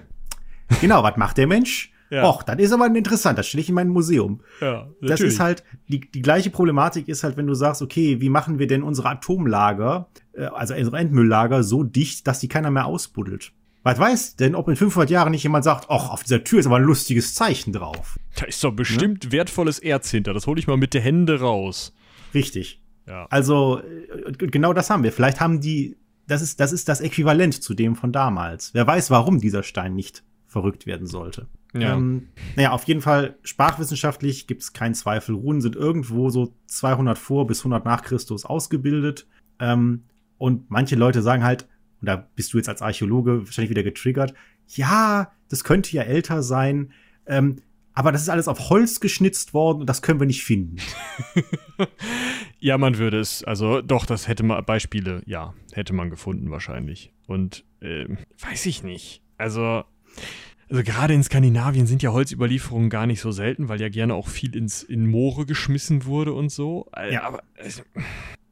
Genau, 0.81 1.03
was 1.03 1.17
macht 1.17 1.37
der 1.37 1.47
Mensch? 1.47 1.91
Ja. 2.09 2.27
Och, 2.27 2.43
das 2.43 2.57
ist 2.59 2.71
aber 2.71 2.85
interessant, 2.87 3.37
das 3.37 3.47
stelle 3.47 3.61
ich 3.61 3.69
in 3.69 3.75
mein 3.75 3.89
Museum. 3.89 4.41
Ja, 4.61 4.87
natürlich. 5.01 5.09
das 5.09 5.21
ist 5.21 5.39
halt, 5.39 5.63
die, 5.87 5.99
die 5.99 6.21
gleiche 6.21 6.49
Problematik 6.49 7.07
ist 7.07 7.23
halt, 7.23 7.35
wenn 7.37 7.47
du 7.47 7.55
sagst, 7.55 7.81
okay, 7.81 8.21
wie 8.21 8.29
machen 8.29 8.59
wir 8.59 8.67
denn 8.67 8.83
unsere 8.83 9.09
Atomlager, 9.09 10.09
äh, 10.33 10.45
also 10.45 10.75
unsere 10.75 10.97
Endmülllager 10.97 11.63
so 11.63 11.83
dicht, 11.83 12.27
dass 12.27 12.39
die 12.39 12.47
keiner 12.47 12.71
mehr 12.71 12.85
ausbuddelt? 12.85 13.53
Was 13.83 13.99
weiß 13.99 14.35
denn, 14.37 14.55
ob 14.55 14.67
in 14.67 14.75
500 14.75 15.11
Jahren 15.11 15.29
nicht 15.29 15.43
jemand 15.43 15.63
sagt, 15.63 15.85
ach, 15.89 16.09
auf 16.09 16.23
dieser 16.23 16.43
Tür 16.43 16.59
ist 16.59 16.65
aber 16.65 16.77
ein 16.77 16.83
lustiges 16.83 17.35
Zeichen 17.35 17.71
drauf. 17.71 18.17
Da 18.35 18.45
ist 18.45 18.63
doch 18.63 18.71
bestimmt 18.71 19.25
ne? 19.25 19.31
wertvolles 19.31 19.77
Erz 19.77 20.09
hinter, 20.09 20.33
das 20.33 20.47
hole 20.47 20.59
ich 20.59 20.65
mal 20.65 20.75
mit 20.77 20.95
der 20.95 21.01
Hände 21.01 21.39
raus. 21.39 21.93
Richtig. 22.33 22.81
Ja. 23.07 23.27
Also, 23.29 23.79
äh, 23.79 24.31
genau 24.33 24.73
das 24.73 24.89
haben 24.89 25.03
wir. 25.03 25.11
Vielleicht 25.11 25.39
haben 25.39 25.61
die, 25.61 25.97
das 26.27 26.41
ist, 26.41 26.59
das 26.59 26.71
ist 26.71 26.89
das 26.89 26.99
Äquivalent 27.01 27.61
zu 27.61 27.75
dem 27.75 27.95
von 27.95 28.11
damals. 28.11 28.73
Wer 28.73 28.87
weiß, 28.87 29.11
warum 29.11 29.39
dieser 29.39 29.61
Stein 29.61 29.93
nicht 29.93 30.23
verrückt 30.47 30.87
werden 30.87 31.05
sollte. 31.05 31.47
Ja. 31.75 31.95
Ähm, 31.95 32.29
naja, 32.55 32.71
auf 32.71 32.85
jeden 32.85 33.01
Fall, 33.01 33.37
sprachwissenschaftlich 33.43 34.47
gibt 34.47 34.61
es 34.61 34.73
keinen 34.73 34.93
Zweifel. 34.93 35.35
Runen 35.35 35.61
sind 35.61 35.75
irgendwo 35.75 36.29
so 36.29 36.53
200 36.67 37.17
vor 37.17 37.47
bis 37.47 37.59
100 37.59 37.83
nach 37.85 38.01
Christus 38.01 38.45
ausgebildet. 38.45 39.27
Ähm, 39.59 40.03
und 40.37 40.69
manche 40.69 40.95
Leute 40.95 41.21
sagen 41.21 41.43
halt, 41.43 41.67
und 42.01 42.07
da 42.07 42.27
bist 42.35 42.53
du 42.53 42.57
jetzt 42.57 42.69
als 42.69 42.81
Archäologe 42.81 43.45
wahrscheinlich 43.45 43.69
wieder 43.69 43.83
getriggert, 43.83 44.33
ja, 44.67 45.31
das 45.49 45.63
könnte 45.63 45.91
ja 45.91 46.03
älter 46.03 46.43
sein, 46.43 46.91
ähm, 47.25 47.57
aber 47.93 48.11
das 48.11 48.23
ist 48.23 48.29
alles 48.29 48.49
auf 48.49 48.69
Holz 48.69 48.99
geschnitzt 48.99 49.53
worden 49.53 49.79
und 49.81 49.87
das 49.87 50.01
können 50.01 50.19
wir 50.19 50.27
nicht 50.27 50.43
finden. 50.43 50.77
ja, 52.59 52.77
man 52.77 52.97
würde 52.97 53.19
es, 53.19 53.43
also 53.43 53.81
doch, 53.81 54.05
das 54.05 54.27
hätte 54.27 54.43
man, 54.43 54.63
Beispiele, 54.65 55.21
ja, 55.25 55.53
hätte 55.71 55.93
man 55.93 56.09
gefunden 56.09 56.51
wahrscheinlich. 56.51 57.13
Und 57.25 57.63
äh, 57.79 58.05
weiß 58.39 58.65
ich 58.65 58.83
nicht. 58.83 59.21
Also 59.37 59.85
also 60.69 60.83
gerade 60.83 61.13
in 61.13 61.23
Skandinavien 61.23 61.85
sind 61.85 62.01
ja 62.01 62.11
Holzüberlieferungen 62.11 62.89
gar 62.89 63.05
nicht 63.05 63.21
so 63.21 63.31
selten, 63.31 63.69
weil 63.69 63.79
ja 63.79 63.89
gerne 63.89 64.15
auch 64.15 64.27
viel 64.27 64.55
ins, 64.55 64.83
in 64.83 65.07
Moore 65.07 65.45
geschmissen 65.45 66.05
wurde 66.05 66.33
und 66.33 66.51
so. 66.51 66.87
Ja. 67.11 67.23
Aber 67.23 67.43
also, 67.57 67.83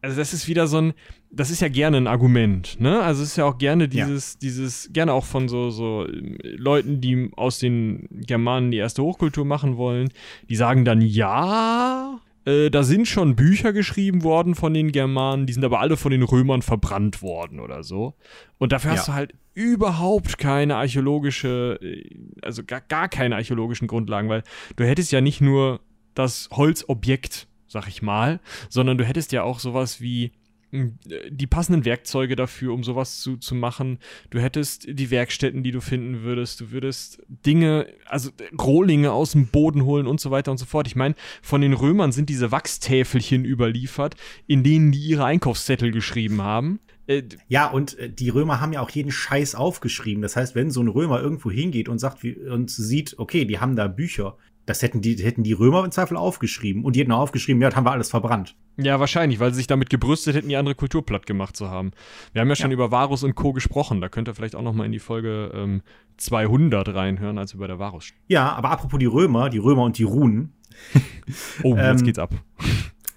also 0.01 0.17
das 0.17 0.33
ist 0.33 0.47
wieder 0.47 0.67
so 0.67 0.79
ein, 0.79 0.93
das 1.31 1.49
ist 1.49 1.61
ja 1.61 1.69
gerne 1.69 1.97
ein 1.97 2.07
Argument, 2.07 2.79
ne? 2.79 3.01
Also 3.01 3.23
es 3.23 3.29
ist 3.29 3.37
ja 3.37 3.45
auch 3.45 3.57
gerne 3.57 3.87
dieses, 3.87 4.33
ja. 4.33 4.39
dieses, 4.41 4.89
gerne 4.93 5.13
auch 5.13 5.25
von 5.25 5.47
so, 5.47 5.71
so 5.71 6.07
ähm, 6.07 6.37
Leuten, 6.43 7.01
die 7.01 7.31
aus 7.35 7.57
den 7.57 8.07
Germanen 8.11 8.69
die 8.69 8.77
erste 8.77 9.01
Hochkultur 9.01 9.45
machen 9.45 9.77
wollen, 9.77 10.09
die 10.49 10.55
sagen 10.55 10.85
dann, 10.85 11.01
ja, 11.01 12.19
äh, 12.45 12.69
da 12.69 12.83
sind 12.83 13.07
schon 13.07 13.35
Bücher 13.35 13.73
geschrieben 13.73 14.23
worden 14.23 14.55
von 14.55 14.73
den 14.73 14.91
Germanen, 14.91 15.45
die 15.45 15.53
sind 15.53 15.63
aber 15.63 15.79
alle 15.79 15.97
von 15.97 16.11
den 16.11 16.23
Römern 16.23 16.61
verbrannt 16.61 17.21
worden 17.21 17.59
oder 17.59 17.83
so. 17.83 18.15
Und 18.57 18.71
dafür 18.71 18.91
ja. 18.91 18.97
hast 18.97 19.07
du 19.07 19.13
halt 19.13 19.33
überhaupt 19.53 20.37
keine 20.37 20.75
archäologische, 20.75 21.79
äh, 21.81 22.03
also 22.41 22.63
gar, 22.63 22.81
gar 22.81 23.07
keine 23.07 23.35
archäologischen 23.35 23.87
Grundlagen, 23.87 24.29
weil 24.29 24.43
du 24.75 24.85
hättest 24.85 25.11
ja 25.11 25.21
nicht 25.21 25.41
nur 25.41 25.79
das 26.15 26.49
Holzobjekt, 26.51 27.47
sag 27.67 27.87
ich 27.87 28.01
mal, 28.01 28.39
sondern 28.69 28.97
du 28.97 29.05
hättest 29.05 29.31
ja 29.31 29.43
auch 29.43 29.59
sowas 29.59 30.01
wie 30.01 30.31
die 30.73 31.47
passenden 31.47 31.85
Werkzeuge 31.85 32.35
dafür, 32.35 32.73
um 32.73 32.83
sowas 32.83 33.19
zu, 33.19 33.37
zu 33.37 33.53
machen. 33.53 33.99
Du 34.31 34.39
hättest 34.39 34.87
die 34.89 35.11
Werkstätten, 35.11 35.61
die 35.61 35.71
du 35.71 35.81
finden 35.81 36.23
würdest. 36.23 36.61
Du 36.61 36.71
würdest 36.71 37.21
Dinge, 37.27 37.87
also 38.05 38.31
Rohlinge 38.59 39.11
aus 39.11 39.33
dem 39.33 39.47
Boden 39.47 39.85
holen 39.85 40.07
und 40.07 40.19
so 40.19 40.31
weiter 40.31 40.49
und 40.49 40.57
so 40.57 40.65
fort. 40.65 40.87
Ich 40.87 40.95
meine, 40.95 41.13
von 41.43 41.61
den 41.61 41.73
Römern 41.73 42.11
sind 42.11 42.27
diese 42.29 42.51
Wachstäfelchen 42.51 43.45
überliefert, 43.45 44.15
in 44.47 44.63
denen 44.63 44.91
die 44.91 44.99
ihre 44.99 45.25
Einkaufszettel 45.25 45.91
geschrieben 45.91 46.41
haben. 46.41 46.79
Äh, 47.05 47.23
ja, 47.47 47.69
und 47.69 47.99
äh, 47.99 48.09
die 48.09 48.29
Römer 48.29 48.59
haben 48.59 48.73
ja 48.73 48.81
auch 48.81 48.89
jeden 48.89 49.11
Scheiß 49.11 49.53
aufgeschrieben. 49.53 50.23
Das 50.23 50.35
heißt, 50.35 50.55
wenn 50.55 50.71
so 50.71 50.81
ein 50.81 50.87
Römer 50.87 51.21
irgendwo 51.21 51.51
hingeht 51.51 51.87
und 51.87 51.99
sagt 51.99 52.23
wie, 52.23 52.33
und 52.33 52.71
sieht, 52.71 53.19
okay, 53.19 53.45
die 53.45 53.59
haben 53.59 53.75
da 53.75 53.87
Bücher, 53.87 54.37
das 54.65 54.81
hätten 54.81 55.01
die, 55.01 55.15
hätten 55.15 55.43
die 55.43 55.53
Römer 55.53 55.83
im 55.83 55.91
Zweifel 55.91 56.17
aufgeschrieben. 56.17 56.85
Und 56.85 56.95
die 56.95 57.01
hätten 57.01 57.11
auch 57.11 57.19
aufgeschrieben, 57.19 57.61
ja, 57.61 57.69
das 57.69 57.75
haben 57.75 57.85
wir 57.85 57.91
alles 57.91 58.09
verbrannt. 58.09 58.55
Ja, 58.77 58.99
wahrscheinlich, 58.99 59.39
weil 59.39 59.51
sie 59.51 59.57
sich 59.57 59.67
damit 59.67 59.89
gebrüstet 59.89 60.35
hätten, 60.35 60.49
die 60.49 60.55
andere 60.55 60.75
Kultur 60.75 61.05
platt 61.05 61.25
gemacht 61.25 61.55
zu 61.55 61.69
haben. 61.69 61.91
Wir 62.31 62.41
haben 62.41 62.49
ja 62.49 62.55
schon 62.55 62.71
ja. 62.71 62.75
über 62.75 62.91
Varus 62.91 63.23
und 63.23 63.35
Co. 63.35 63.53
gesprochen. 63.53 64.01
Da 64.01 64.09
könnt 64.09 64.27
ihr 64.27 64.35
vielleicht 64.35 64.55
auch 64.55 64.61
noch 64.61 64.73
mal 64.73 64.85
in 64.85 64.91
die 64.91 64.99
Folge 64.99 65.51
ähm, 65.53 65.81
200 66.17 66.93
reinhören, 66.93 67.37
als 67.37 67.53
wir 67.53 67.59
bei 67.59 67.67
der 67.67 67.79
Varus. 67.79 68.11
Ja, 68.27 68.53
aber 68.53 68.71
apropos 68.71 68.99
die 68.99 69.05
Römer, 69.05 69.49
die 69.49 69.57
Römer 69.57 69.83
und 69.83 69.97
die 69.97 70.03
Runen. 70.03 70.53
oh, 71.63 71.75
jetzt 71.75 72.01
ähm, 72.01 72.05
geht's 72.05 72.19
ab. 72.19 72.33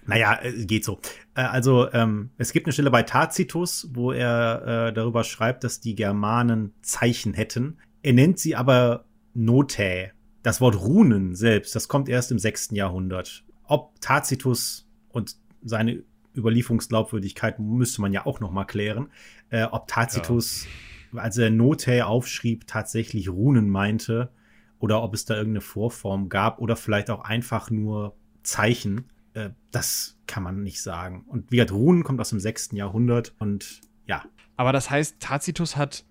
Naja, 0.08 0.38
äh, 0.40 0.64
geht 0.66 0.84
so. 0.84 1.00
Äh, 1.34 1.42
also 1.42 1.92
ähm, 1.92 2.30
es 2.38 2.52
gibt 2.52 2.66
eine 2.66 2.72
Stelle 2.72 2.90
bei 2.90 3.02
Tacitus, 3.02 3.88
wo 3.92 4.12
er 4.12 4.88
äh, 4.88 4.92
darüber 4.92 5.24
schreibt, 5.24 5.64
dass 5.64 5.80
die 5.80 5.96
Germanen 5.96 6.74
Zeichen 6.82 7.34
hätten. 7.34 7.78
Er 8.02 8.12
nennt 8.12 8.38
sie 8.38 8.54
aber 8.54 9.04
Notae. 9.34 10.12
Das 10.46 10.60
Wort 10.60 10.80
Runen 10.80 11.34
selbst, 11.34 11.74
das 11.74 11.88
kommt 11.88 12.08
erst 12.08 12.30
im 12.30 12.38
sechsten 12.38 12.76
Jahrhundert. 12.76 13.42
Ob 13.64 14.00
Tacitus 14.00 14.88
und 15.08 15.34
seine 15.64 16.04
Überlieferungsglaubwürdigkeit 16.36 17.58
müsste 17.58 18.00
man 18.00 18.12
ja 18.12 18.26
auch 18.26 18.38
noch 18.38 18.52
mal 18.52 18.64
klären. 18.64 19.08
Äh, 19.50 19.64
ob 19.64 19.88
Tacitus, 19.88 20.68
ja. 21.12 21.20
als 21.20 21.36
er 21.36 21.50
Notae 21.50 22.02
aufschrieb, 22.02 22.68
tatsächlich 22.68 23.28
Runen 23.28 23.68
meinte 23.68 24.30
oder 24.78 25.02
ob 25.02 25.14
es 25.14 25.24
da 25.24 25.34
irgendeine 25.34 25.62
Vorform 25.62 26.28
gab 26.28 26.60
oder 26.60 26.76
vielleicht 26.76 27.10
auch 27.10 27.24
einfach 27.24 27.72
nur 27.72 28.14
Zeichen 28.44 29.10
äh, 29.34 29.50
das 29.72 30.16
kann 30.28 30.44
man 30.44 30.62
nicht 30.62 30.80
sagen. 30.80 31.24
Und 31.26 31.50
wie 31.50 31.56
gesagt, 31.56 31.72
Runen 31.72 32.04
kommt 32.04 32.20
aus 32.20 32.30
dem 32.30 32.38
6. 32.38 32.70
Jahrhundert 32.74 33.34
und 33.40 33.80
ja. 34.06 34.24
Aber 34.56 34.72
das 34.72 34.90
heißt, 34.90 35.18
Tacitus 35.18 35.76
hat 35.76 36.04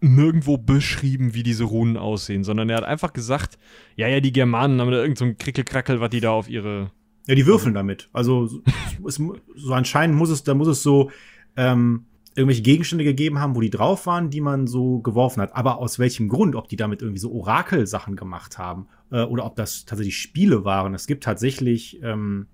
nirgendwo 0.00 0.56
beschrieben, 0.56 1.34
wie 1.34 1.42
diese 1.42 1.64
Runen 1.64 1.96
aussehen, 1.96 2.44
sondern 2.44 2.70
er 2.70 2.78
hat 2.78 2.84
einfach 2.84 3.12
gesagt, 3.12 3.58
ja, 3.96 4.08
ja, 4.08 4.20
die 4.20 4.32
Germanen 4.32 4.80
haben 4.80 4.90
da 4.90 5.02
irgend 5.02 5.18
so 5.18 5.26
Krickelkrackel, 5.38 6.00
was 6.00 6.10
die 6.10 6.20
da 6.20 6.30
auf 6.30 6.48
ihre. 6.48 6.90
Ja, 7.26 7.34
die 7.34 7.46
würfeln 7.46 7.74
damit. 7.74 8.08
Also 8.12 8.62
es, 9.06 9.22
so 9.56 9.72
anscheinend 9.72 10.16
muss 10.16 10.30
es, 10.30 10.42
da 10.42 10.54
muss 10.54 10.68
es 10.68 10.82
so 10.82 11.10
ähm, 11.56 12.06
irgendwelche 12.34 12.62
Gegenstände 12.62 13.04
gegeben 13.04 13.38
haben, 13.38 13.54
wo 13.54 13.60
die 13.60 13.70
drauf 13.70 14.06
waren, 14.06 14.30
die 14.30 14.40
man 14.40 14.66
so 14.66 15.00
geworfen 15.00 15.42
hat. 15.42 15.54
Aber 15.54 15.78
aus 15.78 15.98
welchem 15.98 16.28
Grund? 16.28 16.54
Ob 16.56 16.68
die 16.68 16.76
damit 16.76 17.02
irgendwie 17.02 17.20
so 17.20 17.32
Orakelsachen 17.32 18.16
gemacht 18.16 18.58
haben 18.58 18.88
äh, 19.10 19.22
oder 19.22 19.44
ob 19.44 19.56
das 19.56 19.84
tatsächlich 19.84 20.18
Spiele 20.18 20.64
waren. 20.64 20.94
Es 20.94 21.06
gibt 21.06 21.24
tatsächlich 21.24 22.00
ähm, 22.02 22.46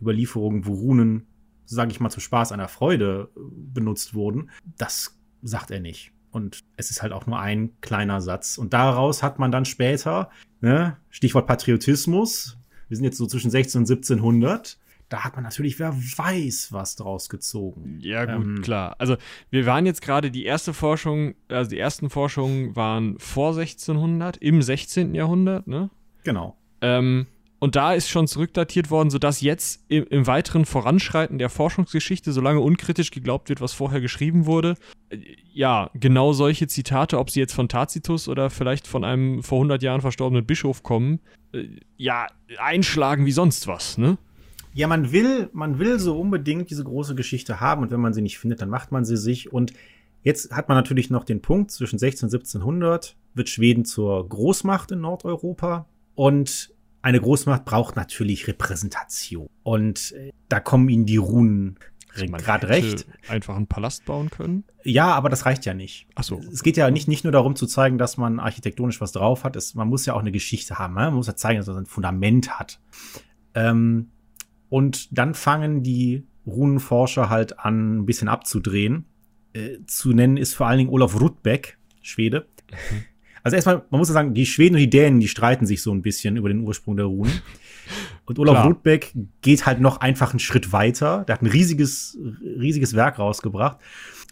Überlieferungen, 0.00 0.66
wo 0.66 0.74
Runen, 0.74 1.26
sage 1.64 1.92
ich 1.92 2.00
mal, 2.00 2.10
zum 2.10 2.20
Spaß 2.20 2.52
einer 2.52 2.68
Freude 2.68 3.30
äh, 3.36 3.40
benutzt 3.72 4.14
wurden. 4.14 4.50
Das 4.76 5.18
sagt 5.42 5.70
er 5.70 5.80
nicht. 5.80 6.12
Und 6.30 6.60
es 6.76 6.90
ist 6.90 7.02
halt 7.02 7.12
auch 7.12 7.26
nur 7.26 7.38
ein 7.38 7.72
kleiner 7.80 8.20
Satz. 8.20 8.58
Und 8.58 8.72
daraus 8.72 9.22
hat 9.22 9.38
man 9.38 9.50
dann 9.50 9.64
später, 9.64 10.30
ne, 10.60 10.96
Stichwort 11.10 11.46
Patriotismus, 11.46 12.56
wir 12.88 12.96
sind 12.96 13.04
jetzt 13.04 13.18
so 13.18 13.26
zwischen 13.26 13.50
16 13.50 13.80
und 13.80 13.90
1700, 13.90 14.78
da 15.08 15.24
hat 15.24 15.34
man 15.34 15.42
natürlich, 15.42 15.78
wer 15.80 15.92
weiß, 15.92 16.68
was 16.72 16.94
draus 16.94 17.28
gezogen. 17.28 17.98
Ja, 18.00 18.24
gut, 18.24 18.44
ähm, 18.44 18.62
klar. 18.62 18.94
Also, 18.98 19.16
wir 19.50 19.66
waren 19.66 19.84
jetzt 19.84 20.02
gerade, 20.02 20.30
die 20.30 20.44
erste 20.44 20.72
Forschung, 20.72 21.34
also 21.48 21.68
die 21.68 21.78
ersten 21.78 22.10
Forschungen 22.10 22.76
waren 22.76 23.18
vor 23.18 23.48
1600, 23.48 24.36
im 24.36 24.62
16. 24.62 25.14
Jahrhundert, 25.14 25.66
ne? 25.66 25.90
Genau. 26.22 26.56
Ähm, 26.80 27.26
und 27.60 27.76
da 27.76 27.92
ist 27.92 28.08
schon 28.08 28.26
zurückdatiert 28.26 28.90
worden, 28.90 29.10
sodass 29.10 29.42
jetzt 29.42 29.84
im, 29.88 30.06
im, 30.08 30.26
weiteren 30.26 30.64
Voranschreiten 30.64 31.38
der 31.38 31.50
Forschungsgeschichte, 31.50 32.32
solange 32.32 32.60
unkritisch 32.60 33.10
geglaubt 33.10 33.50
wird, 33.50 33.60
was 33.60 33.74
vorher 33.74 34.00
geschrieben 34.00 34.46
wurde, 34.46 34.74
äh, 35.10 35.18
ja, 35.52 35.90
genau 35.94 36.32
solche 36.32 36.66
Zitate, 36.66 37.18
ob 37.18 37.30
sie 37.30 37.38
jetzt 37.38 37.52
von 37.52 37.68
Tacitus 37.68 38.28
oder 38.28 38.48
vielleicht 38.48 38.86
von 38.86 39.04
einem 39.04 39.42
vor 39.42 39.58
100 39.58 39.82
Jahren 39.82 40.00
verstorbenen 40.00 40.46
Bischof 40.46 40.82
kommen, 40.82 41.20
äh, 41.52 41.66
ja, 41.98 42.26
einschlagen 42.58 43.26
wie 43.26 43.32
sonst 43.32 43.66
was, 43.66 43.98
ne? 43.98 44.16
Ja, 44.72 44.86
man 44.86 45.12
will, 45.12 45.50
man 45.52 45.78
will 45.78 45.98
so 45.98 46.18
unbedingt 46.18 46.70
diese 46.70 46.84
große 46.84 47.14
Geschichte 47.14 47.60
haben 47.60 47.82
und 47.82 47.90
wenn 47.90 48.00
man 48.00 48.14
sie 48.14 48.22
nicht 48.22 48.38
findet, 48.38 48.62
dann 48.62 48.70
macht 48.70 48.90
man 48.90 49.04
sie 49.04 49.16
sich 49.16 49.52
und 49.52 49.74
Jetzt 50.22 50.52
hat 50.52 50.68
man 50.68 50.76
natürlich 50.76 51.08
noch 51.08 51.24
den 51.24 51.40
Punkt, 51.40 51.70
zwischen 51.70 51.98
16 51.98 52.26
und 52.26 52.34
1700 52.34 53.16
wird 53.32 53.48
Schweden 53.48 53.86
zur 53.86 54.28
Großmacht 54.28 54.92
in 54.92 55.00
Nordeuropa 55.00 55.86
und 56.14 56.74
eine 57.02 57.20
Großmacht 57.20 57.64
braucht 57.64 57.96
natürlich 57.96 58.46
Repräsentation. 58.46 59.48
Und 59.62 60.12
äh, 60.12 60.32
da 60.48 60.60
kommen 60.60 60.88
ihnen 60.88 61.06
die 61.06 61.16
Runen 61.16 61.78
gerade 62.14 62.68
recht. 62.68 63.06
Einfach 63.28 63.56
einen 63.56 63.66
Palast 63.66 64.04
bauen 64.04 64.30
können? 64.30 64.64
Ja, 64.82 65.14
aber 65.14 65.28
das 65.28 65.46
reicht 65.46 65.64
ja 65.64 65.74
nicht. 65.74 66.06
Ach 66.14 66.24
so. 66.24 66.40
Es 66.52 66.62
geht 66.62 66.76
ja 66.76 66.90
nicht, 66.90 67.08
nicht 67.08 67.24
nur 67.24 67.32
darum 67.32 67.56
zu 67.56 67.66
zeigen, 67.66 67.98
dass 67.98 68.16
man 68.16 68.40
architektonisch 68.40 69.00
was 69.00 69.12
drauf 69.12 69.44
hat. 69.44 69.56
Es, 69.56 69.74
man 69.74 69.88
muss 69.88 70.06
ja 70.06 70.14
auch 70.14 70.20
eine 70.20 70.32
Geschichte 70.32 70.78
haben. 70.78 70.94
Ne? 70.94 71.02
Man 71.02 71.14
muss 71.14 71.26
ja 71.26 71.36
zeigen, 71.36 71.58
dass 71.58 71.68
man 71.68 71.78
ein 71.78 71.86
Fundament 71.86 72.58
hat. 72.58 72.80
Ähm, 73.54 74.10
und 74.68 75.16
dann 75.16 75.34
fangen 75.34 75.82
die 75.82 76.26
Runenforscher 76.46 77.28
halt 77.28 77.58
an, 77.58 77.98
ein 77.98 78.06
bisschen 78.06 78.28
abzudrehen. 78.28 79.06
Äh, 79.52 79.78
zu 79.86 80.12
nennen 80.12 80.36
ist 80.36 80.54
vor 80.54 80.66
allen 80.66 80.78
Dingen 80.78 80.90
Olaf 80.90 81.20
Rudbeck, 81.20 81.78
Schwede. 82.02 82.46
Mhm. 82.70 83.04
Also 83.42 83.56
erstmal, 83.56 83.82
man 83.90 83.98
muss 83.98 84.08
ja 84.08 84.14
sagen, 84.14 84.34
die 84.34 84.46
Schweden 84.46 84.74
und 84.74 84.80
die 84.80 84.90
Dänen, 84.90 85.20
die 85.20 85.28
streiten 85.28 85.66
sich 85.66 85.82
so 85.82 85.92
ein 85.92 86.02
bisschen 86.02 86.36
über 86.36 86.48
den 86.48 86.60
Ursprung 86.60 86.96
der 86.96 87.06
Runen. 87.06 87.40
Und 88.24 88.38
Olaf 88.38 88.54
Klar. 88.54 88.66
Rudbeck 88.66 89.12
geht 89.42 89.66
halt 89.66 89.80
noch 89.80 90.00
einfach 90.00 90.30
einen 90.30 90.38
Schritt 90.38 90.72
weiter. 90.72 91.24
Der 91.26 91.34
hat 91.34 91.42
ein 91.42 91.46
riesiges, 91.46 92.18
riesiges 92.42 92.94
Werk 92.94 93.18
rausgebracht. 93.18 93.78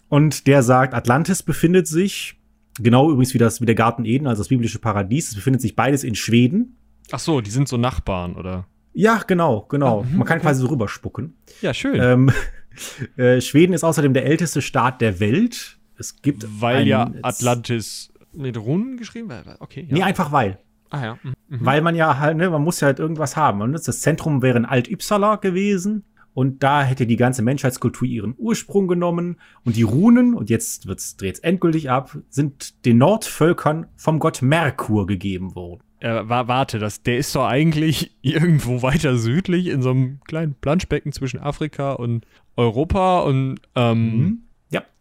Und 0.09 0.47
der 0.47 0.63
sagt, 0.63 0.95
Atlantis 0.95 1.43
befindet 1.43 1.87
sich, 1.87 2.37
genau 2.81 3.11
übrigens 3.11 3.35
wie 3.35 3.39
das, 3.39 3.61
wie 3.61 3.67
der 3.67 3.75
Garten 3.75 4.05
Eden, 4.05 4.27
also 4.27 4.41
das 4.41 4.49
biblische 4.49 4.79
Paradies, 4.79 5.31
es 5.31 5.35
befindet 5.35 5.61
sich 5.61 5.77
beides 5.77 6.05
in 6.05 6.15
Schweden. 6.15 6.77
Ach 7.11 7.19
so, 7.19 7.41
die 7.41 7.51
sind 7.51 7.69
so 7.69 7.77
Nachbarn, 7.77 8.37
oder? 8.37 8.67
Ja, 8.93 9.23
genau, 9.27 9.67
genau. 9.69 10.01
Ah, 10.01 10.07
Man 10.17 10.27
kann 10.27 10.39
okay. 10.39 10.47
quasi 10.47 10.61
so 10.61 10.69
rüberspucken. 10.69 11.35
Ja, 11.61 11.75
schön. 11.75 12.01
Ähm, 12.01 12.33
äh, 13.17 13.41
Schweden 13.41 13.73
ist 13.73 13.85
außerdem 13.85 14.15
der 14.15 14.27
älteste 14.27 14.63
Staat 14.63 15.01
der 15.01 15.21
Welt. 15.21 15.79
Es 15.99 16.23
gibt 16.23 16.47
Weil 16.61 16.87
ja 16.87 17.13
Atlantis 17.23 18.13
mit 18.33 18.57
Runen 18.57 18.97
geschrieben? 18.97 19.31
Okay. 19.61 19.87
Ja. 19.89 19.95
Nee, 19.97 20.03
einfach 20.03 20.33
weil. 20.33 20.59
Ah 20.91 21.05
ja. 21.05 21.19
Mhm. 21.23 21.35
mhm. 21.49 21.67
Weil 21.67 21.81
man 21.83 21.95
ja 21.95 22.19
halt, 22.19 22.37
ne, 22.37 22.51
man 22.51 22.63
muss 22.63 22.81
ja 22.81 22.87
halt 22.87 22.99
irgendwas 22.99 23.37
haben. 23.37 23.61
Und 23.61 23.73
das 23.73 24.01
Zentrum 24.01 24.43
wäre 24.43 24.59
in 24.59 24.65
Alt-Ypsala 24.65 25.37
gewesen. 25.37 26.05
Und 26.35 26.63
da 26.63 26.85
hätte 26.85 27.07
die 27.07 27.17
ganze 27.17 27.43
Menschheitskultur 27.43 28.07
ihren 28.07 28.35
Ursprung 28.39 28.87
genommen. 28.87 29.41
Und 29.65 29.77
die 29.77 29.83
Runen, 29.83 30.35
und 30.35 30.51
jetzt 30.51 30.87
wird's, 30.87 31.17
dreht's 31.17 31.41
endgültig 31.41 31.91
ab, 31.91 32.17
sind 32.29 32.85
den 32.85 32.99
Nordvölkern 32.99 33.87
vom 33.97 34.19
Gott 34.21 34.41
Merkur 34.41 35.07
gegeben 35.07 35.55
worden. 35.55 35.81
Äh, 36.01 36.29
warte, 36.29 36.79
das, 36.79 37.03
der 37.03 37.19
ist 37.19 37.35
doch 37.35 37.47
eigentlich 37.47 38.17
irgendwo 38.23 38.83
weiter 38.83 39.17
südlich 39.17 39.67
in 39.67 39.83
so 39.83 39.91
einem 39.91 40.21
kleinen 40.25 40.55
Planschbecken 40.55 41.13
zwischen 41.13 41.41
Afrika 41.41 41.93
und 41.93 42.25
Europa 42.57 43.21
und 43.21 43.61
ähm, 43.75 44.17
mhm 44.17 44.39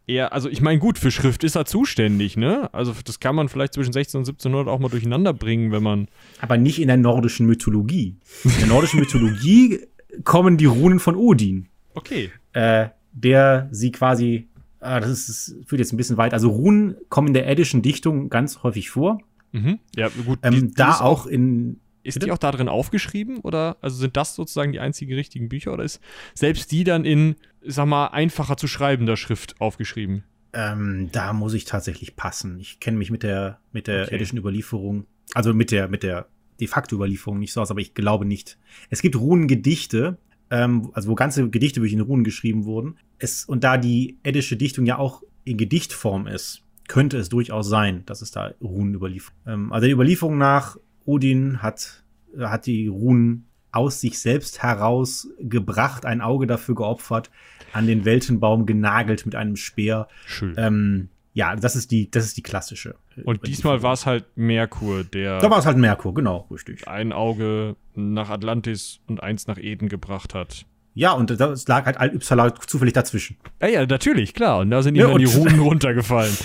eher, 0.08 0.34
also 0.34 0.50
ich 0.50 0.62
meine, 0.62 0.80
gut, 0.80 0.98
für 0.98 1.12
Schrift 1.12 1.44
ist 1.44 1.56
er 1.56 1.66
zuständig, 1.66 2.38
ne? 2.38 2.74
Also 2.74 2.94
das 3.06 3.20
kann 3.20 3.36
man 3.36 3.50
vielleicht 3.50 3.74
zwischen 3.74 3.94
16 3.94 4.20
und 4.20 4.28
1700 4.28 4.68
auch 4.68 4.80
mal 4.80 4.90
durcheinander 4.90 5.34
bringen, 5.34 5.72
wenn 5.72 5.84
man. 5.84 6.08
Aber 6.40 6.58
nicht 6.58 6.82
in 6.82 6.88
der 6.88 6.98
nordischen 6.98 7.46
Mythologie. 7.46 8.16
In 8.44 8.52
der 8.60 8.68
nordischen 8.68 9.00
Mythologie 9.00 9.82
kommen 10.24 10.58
die 10.58 10.66
Runen 10.66 11.00
von 11.00 11.16
Odin. 11.16 11.68
Okay. 11.94 12.32
Äh, 12.54 12.90
der 13.12 13.68
sie 13.72 13.92
quasi, 13.92 14.48
äh, 14.80 15.02
das, 15.02 15.10
ist, 15.10 15.30
das 15.30 15.56
führt 15.68 15.80
jetzt 15.80 15.94
ein 15.94 15.98
bisschen 15.98 16.18
weit. 16.18 16.34
Also 16.34 16.50
Runen 16.50 16.96
kommen 17.10 17.28
in 17.28 17.34
der 17.34 17.48
eddischen 17.48 17.82
Dichtung 17.82 18.30
ganz 18.30 18.64
häufig 18.64 18.90
vor. 18.90 19.20
Mhm. 19.52 19.80
Ja, 19.96 20.10
gut. 20.26 20.40
Ähm, 20.44 20.74
da 20.76 21.00
auch 21.00 21.26
in 21.26 21.80
ist 22.08 22.16
Bitte? 22.16 22.28
die 22.28 22.32
auch 22.32 22.38
da 22.38 22.52
drin 22.52 22.70
aufgeschrieben 22.70 23.40
oder 23.40 23.78
also 23.82 23.98
sind 23.98 24.16
das 24.16 24.36
sozusagen 24.36 24.72
die 24.72 24.80
einzigen 24.80 25.14
richtigen 25.14 25.50
Bücher 25.50 25.74
oder 25.74 25.84
ist 25.84 26.00
selbst 26.34 26.72
die 26.72 26.84
dann 26.84 27.06
in, 27.06 27.36
sag 27.62 27.88
mal, 27.88 28.08
einfacher 28.08 28.58
zu 28.58 28.68
schreibender 28.68 29.18
Schrift 29.18 29.60
aufgeschrieben? 29.60 30.24
Ähm, 30.54 31.10
da 31.12 31.34
muss 31.34 31.54
ich 31.54 31.66
tatsächlich 31.66 32.16
passen. 32.16 32.60
Ich 32.60 32.80
kenne 32.80 32.98
mich 32.98 33.12
mit 33.12 33.24
der 33.24 33.60
mit 33.72 33.88
der 33.88 34.06
okay. 34.06 34.16
edischen 34.16 34.38
Überlieferung, 34.38 35.06
also 35.34 35.54
mit 35.54 35.72
der 35.72 35.90
mit 35.90 36.04
der 36.04 36.28
de 36.60 36.68
facto 36.68 36.96
Überlieferung 36.96 37.40
nicht 37.40 37.54
so 37.54 37.62
aus, 37.62 37.70
aber 37.70 37.82
ich 37.82 37.94
glaube 37.94 38.26
nicht. 38.26 38.58
Es 38.90 39.02
gibt 39.02 39.16
Runengedichte, 39.16 40.18
ähm, 40.50 40.90
also 40.94 41.10
wo 41.10 41.16
ganze 41.16 41.50
Gedichte 41.50 41.82
wirklich 41.82 41.94
in 41.94 42.02
Runen 42.02 42.24
geschrieben 42.24 42.66
wurden. 42.66 42.98
Es, 43.20 43.46
und 43.46 43.64
da 43.64 43.78
die 43.78 44.18
eddische 44.24 44.58
Dichtung 44.58 44.86
ja 44.86 44.98
auch 44.98 45.22
in 45.44 45.58
Gedichtform 45.58 46.28
ist, 46.28 46.64
könnte 46.88 47.18
es 47.18 47.30
durchaus 47.30 47.68
sein, 47.68 48.04
dass 48.06 48.22
es 48.22 48.32
da 48.32 48.54
Runen 48.62 48.96
überliefert. 48.96 49.36
Ähm, 49.46 49.72
also 49.72 49.86
der 49.86 49.94
Überlieferung 49.94 50.38
nach 50.38 50.78
Odin 51.08 51.62
hat, 51.64 52.04
hat 52.40 52.66
die 52.68 52.88
Runen 52.88 53.48
aus 53.72 54.02
sich 54.02 54.20
selbst 54.20 54.62
heraus 54.62 55.28
gebracht, 55.40 56.06
ein 56.06 56.22
Auge 56.22 56.46
dafür 56.48 56.76
geopfert, 56.76 57.32
an 57.74 57.88
den 57.88 58.06
Weltenbaum 58.06 58.66
genagelt 58.66 59.26
mit 59.26 59.36
einem 59.36 59.56
Speer. 59.56 60.08
Schön. 60.26 60.54
Ähm, 60.58 61.10
ja, 61.34 61.56
das 61.56 61.76
ist 61.76 61.92
die, 61.92 62.10
das 62.10 62.26
ist 62.26 62.38
die 62.38 62.42
klassische. 62.44 62.96
äh, 63.16 63.22
Und 63.22 63.46
diesmal 63.46 63.84
war 63.84 63.94
es 63.94 64.06
halt 64.06 64.26
Merkur, 64.36 65.04
der 65.04 65.40
Da 65.40 65.50
war 65.52 65.60
es 65.60 65.66
halt 65.66 65.78
Merkur, 65.78 66.14
genau, 66.14 66.48
richtig. 66.50 66.88
ein 66.88 67.14
Auge 67.14 67.76
nach 67.94 68.30
Atlantis 68.30 69.00
und 69.08 69.22
eins 69.22 69.48
nach 69.48 69.58
Eden 69.60 69.88
gebracht 69.90 70.34
hat. 70.34 70.66
Ja, 70.98 71.12
und 71.12 71.30
das 71.40 71.68
lag 71.68 71.86
halt 71.86 71.98
Al-Ypsala 71.98 72.56
zufällig 72.56 72.94
dazwischen. 72.96 73.38
Ja, 73.62 73.68
ja, 73.68 73.86
natürlich, 73.86 74.34
klar. 74.34 74.60
Und 74.60 74.72
da 74.72 74.82
sind 74.82 74.96
ihm 74.96 75.02
Ja, 75.02 75.08
dann 75.10 75.20
die 75.20 75.26
Runen 75.26 75.60
runtergefallen. 75.70 76.36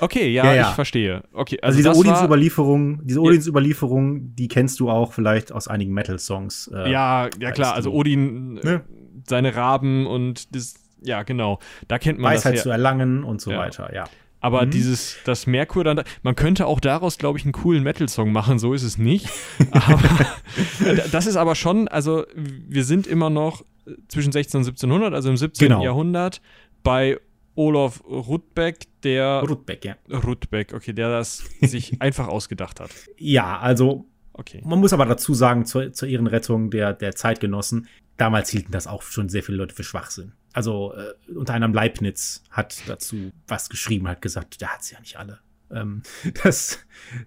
Okay, 0.00 0.28
ja, 0.30 0.44
Ja, 0.44 0.54
ja. 0.54 0.68
ich 0.68 0.74
verstehe. 0.74 1.22
Okay, 1.32 1.56
Also, 1.62 1.66
also, 1.66 1.76
diese 1.78 1.88
das 1.88 1.98
Odins 1.98 2.18
war, 2.18 2.24
Überlieferung, 2.26 3.00
diese 3.06 3.20
Odins 3.22 3.46
Überlieferung, 3.46 4.34
die 4.36 4.48
kennst 4.48 4.80
du 4.80 4.90
auch 4.90 5.14
vielleicht 5.14 5.50
aus 5.50 5.66
einigen 5.66 5.94
Metal-Songs. 5.94 6.70
äh, 6.74 6.90
Ja, 6.92 7.28
ja 7.40 7.52
klar, 7.52 7.74
also 7.74 7.90
Odin, 7.90 8.58
äh, 8.58 8.64
Ne? 8.66 8.80
seine 9.26 9.56
Raben 9.56 10.06
und 10.06 10.54
das, 10.54 10.74
ja, 11.02 11.22
genau. 11.22 11.58
Da 11.88 11.98
kennt 11.98 12.18
man 12.18 12.34
Weisheit 12.34 12.56
das 12.56 12.64
zu 12.64 12.70
erlangen 12.70 13.24
und 13.24 13.40
so 13.40 13.50
weiter, 13.52 13.94
ja. 13.94 14.04
Aber 14.40 14.66
Mhm. 14.66 14.70
dieses, 14.72 15.16
das 15.24 15.46
Merkur 15.46 15.84
dann, 15.84 15.96
da- 15.98 16.04
man 16.22 16.34
könnte 16.36 16.66
auch 16.66 16.80
daraus, 16.80 17.16
glaube 17.16 17.38
ich, 17.38 17.44
einen 17.44 17.52
coolen 17.52 17.82
Metal-Song 17.82 18.30
machen, 18.32 18.58
so 18.58 18.74
ist 18.74 18.82
es 18.82 18.98
nicht. 18.98 19.28
aber, 19.70 20.02
das 21.12 21.26
ist 21.26 21.36
aber 21.36 21.54
schon, 21.54 21.88
also 21.88 22.24
wir 22.34 22.84
sind 22.84 23.06
immer 23.06 23.30
noch 23.30 23.64
zwischen 24.08 24.32
16 24.32 24.58
und 24.58 24.66
1700, 24.66 25.14
also 25.14 25.30
im 25.30 25.36
17. 25.36 25.68
Genau. 25.68 25.82
Jahrhundert, 25.82 26.40
bei 26.82 27.18
Olaf 27.54 28.02
Rudbeck, 28.04 28.86
der 29.02 29.44
Rudbeck, 29.46 29.84
ja. 29.84 29.96
Rudbeck, 30.10 30.72
okay, 30.74 30.92
der 30.92 31.10
das 31.10 31.44
sich 31.60 32.00
einfach 32.00 32.28
ausgedacht 32.28 32.80
hat. 32.80 32.90
Ja, 33.18 33.58
also 33.58 34.06
Okay. 34.34 34.62
man 34.64 34.80
muss 34.80 34.92
aber 34.92 35.04
dazu 35.04 35.34
sagen, 35.34 35.66
zur, 35.66 35.92
zur 35.92 36.08
Ehrenrettung 36.08 36.70
der, 36.70 36.94
der 36.94 37.14
Zeitgenossen, 37.14 37.86
damals 38.16 38.50
hielten 38.50 38.72
das 38.72 38.86
auch 38.86 39.02
schon 39.02 39.28
sehr 39.28 39.42
viele 39.42 39.58
Leute 39.58 39.74
für 39.74 39.84
Schwachsinn. 39.84 40.32
Also 40.52 40.94
äh, 40.94 41.32
unter 41.32 41.54
anderem 41.54 41.74
Leibniz 41.74 42.42
hat 42.50 42.82
dazu 42.86 43.32
was 43.46 43.68
geschrieben, 43.68 44.08
hat 44.08 44.22
gesagt, 44.22 44.60
der 44.60 44.72
hat 44.72 44.84
sie 44.84 44.94
ja 44.94 45.00
nicht 45.00 45.16
alle. 45.16 45.40
Ähm, 45.70 46.02
das, 46.42 46.78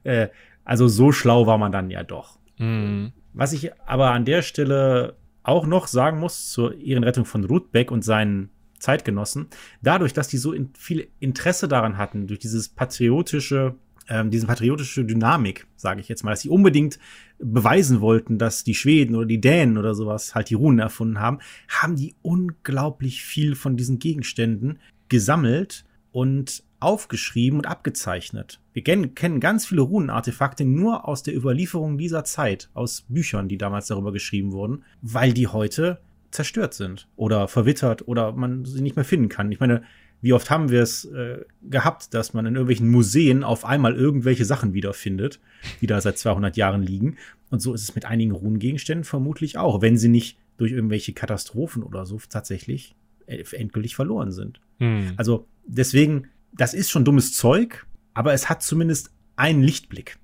äh, 0.03 0.29
also 0.63 0.87
so 0.87 1.11
schlau 1.11 1.45
war 1.45 1.57
man 1.57 1.71
dann 1.71 1.89
ja 1.89 2.03
doch. 2.03 2.39
Mhm. 2.57 3.13
Was 3.33 3.53
ich 3.53 3.71
aber 3.85 4.11
an 4.11 4.25
der 4.25 4.41
Stelle 4.41 5.15
auch 5.45 5.67
noch 5.67 5.87
sagen 5.87 6.19
muss 6.19 6.49
zur 6.49 6.79
Ehrenrettung 6.79 7.25
von 7.25 7.43
Rudbeck 7.43 7.91
und 7.91 8.03
seinen 8.03 8.49
Zeitgenossen, 8.79 9.47
dadurch, 9.81 10.13
dass 10.13 10.27
die 10.27 10.37
so 10.37 10.53
in 10.53 10.71
viel 10.77 11.07
Interesse 11.19 11.67
daran 11.67 11.97
hatten, 11.97 12.27
durch 12.27 12.39
dieses 12.39 12.67
patriotische, 12.69 13.75
ähm, 14.09 14.29
diese 14.31 14.47
patriotische 14.47 15.05
Dynamik, 15.05 15.65
sage 15.75 16.01
ich 16.01 16.09
jetzt 16.09 16.23
mal, 16.23 16.31
dass 16.31 16.41
sie 16.41 16.49
unbedingt 16.49 16.99
beweisen 17.39 18.01
wollten, 18.01 18.37
dass 18.37 18.63
die 18.63 18.75
Schweden 18.75 19.15
oder 19.15 19.25
die 19.25 19.41
Dänen 19.41 19.77
oder 19.77 19.95
sowas 19.95 20.35
halt 20.35 20.49
die 20.49 20.55
Runen 20.55 20.79
erfunden 20.79 21.19
haben, 21.19 21.39
haben 21.69 21.95
die 21.95 22.15
unglaublich 22.21 23.23
viel 23.23 23.55
von 23.55 23.77
diesen 23.77 23.99
Gegenständen 23.99 24.79
gesammelt 25.09 25.85
und 26.11 26.63
aufgeschrieben 26.79 27.59
und 27.59 27.65
abgezeichnet. 27.65 28.59
Wir 28.73 28.83
kennen, 28.83 29.39
ganz 29.39 29.65
viele 29.65 29.81
Runenartefakte 29.81 30.65
nur 30.65 31.07
aus 31.07 31.23
der 31.23 31.35
Überlieferung 31.35 31.97
dieser 31.97 32.23
Zeit, 32.23 32.69
aus 32.73 33.05
Büchern, 33.07 33.47
die 33.47 33.57
damals 33.57 33.87
darüber 33.87 34.11
geschrieben 34.11 34.51
wurden, 34.51 34.83
weil 35.01 35.33
die 35.33 35.47
heute 35.47 35.99
zerstört 36.31 36.73
sind 36.73 37.07
oder 37.15 37.47
verwittert 37.47 38.07
oder 38.07 38.33
man 38.33 38.65
sie 38.65 38.81
nicht 38.81 38.95
mehr 38.95 39.05
finden 39.05 39.29
kann. 39.29 39.51
Ich 39.51 39.59
meine, 39.59 39.83
wie 40.21 40.33
oft 40.33 40.49
haben 40.49 40.69
wir 40.69 40.81
es 40.81 41.05
äh, 41.05 41.45
gehabt, 41.61 42.13
dass 42.13 42.33
man 42.33 42.45
in 42.45 42.55
irgendwelchen 42.55 42.89
Museen 42.89 43.43
auf 43.43 43.63
einmal 43.63 43.95
irgendwelche 43.95 44.45
Sachen 44.45 44.73
wiederfindet, 44.73 45.39
die 45.81 45.87
da 45.87 46.01
seit 46.01 46.17
200 46.17 46.57
Jahren 46.57 46.81
liegen. 46.81 47.17
Und 47.49 47.61
so 47.61 47.73
ist 47.73 47.83
es 47.83 47.95
mit 47.95 48.05
einigen 48.05 48.31
Runengegenständen 48.31 49.03
vermutlich 49.03 49.57
auch, 49.57 49.81
wenn 49.81 49.97
sie 49.97 50.09
nicht 50.09 50.37
durch 50.57 50.71
irgendwelche 50.71 51.13
Katastrophen 51.13 51.83
oder 51.83 52.05
so 52.05 52.19
tatsächlich 52.29 52.95
äh, 53.27 53.43
endgültig 53.51 53.95
verloren 53.95 54.31
sind. 54.31 54.61
Mhm. 54.79 55.13
Also 55.17 55.47
deswegen, 55.65 56.27
das 56.57 56.73
ist 56.73 56.89
schon 56.89 57.05
dummes 57.05 57.33
Zeug, 57.33 57.85
aber 58.13 58.33
es 58.33 58.49
hat 58.49 58.63
zumindest 58.63 59.11
einen 59.35 59.61
Lichtblick. 59.61 60.17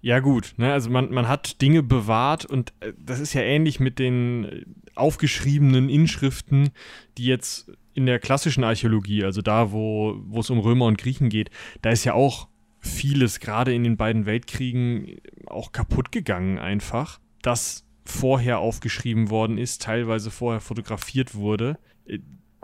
Ja, 0.00 0.20
gut, 0.20 0.54
ne? 0.56 0.72
also 0.72 0.88
man, 0.88 1.10
man 1.12 1.26
hat 1.26 1.60
Dinge 1.60 1.82
bewahrt 1.82 2.44
und 2.44 2.72
äh, 2.80 2.92
das 2.98 3.18
ist 3.18 3.32
ja 3.32 3.42
ähnlich 3.42 3.80
mit 3.80 3.98
den 3.98 4.44
äh, 4.44 4.64
aufgeschriebenen 4.94 5.88
Inschriften, 5.88 6.70
die 7.18 7.24
jetzt 7.24 7.72
in 7.92 8.06
der 8.06 8.18
klassischen 8.18 8.62
Archäologie, 8.62 9.24
also 9.24 9.42
da, 9.42 9.72
wo 9.72 10.16
wo 10.26 10.40
es 10.40 10.50
um 10.50 10.60
Römer 10.60 10.84
und 10.86 10.98
Griechen 10.98 11.28
geht, 11.28 11.50
da 11.82 11.90
ist 11.90 12.04
ja 12.04 12.14
auch 12.14 12.48
vieles, 12.78 13.40
gerade 13.40 13.74
in 13.74 13.82
den 13.82 13.96
beiden 13.96 14.26
Weltkriegen, 14.26 15.08
äh, 15.08 15.20
auch 15.46 15.72
kaputt 15.72 16.12
gegangen 16.12 16.58
einfach, 16.58 17.18
das 17.42 17.84
vorher 18.04 18.60
aufgeschrieben 18.60 19.30
worden 19.30 19.58
ist, 19.58 19.82
teilweise 19.82 20.30
vorher 20.30 20.60
fotografiert 20.60 21.34
wurde. 21.34 21.78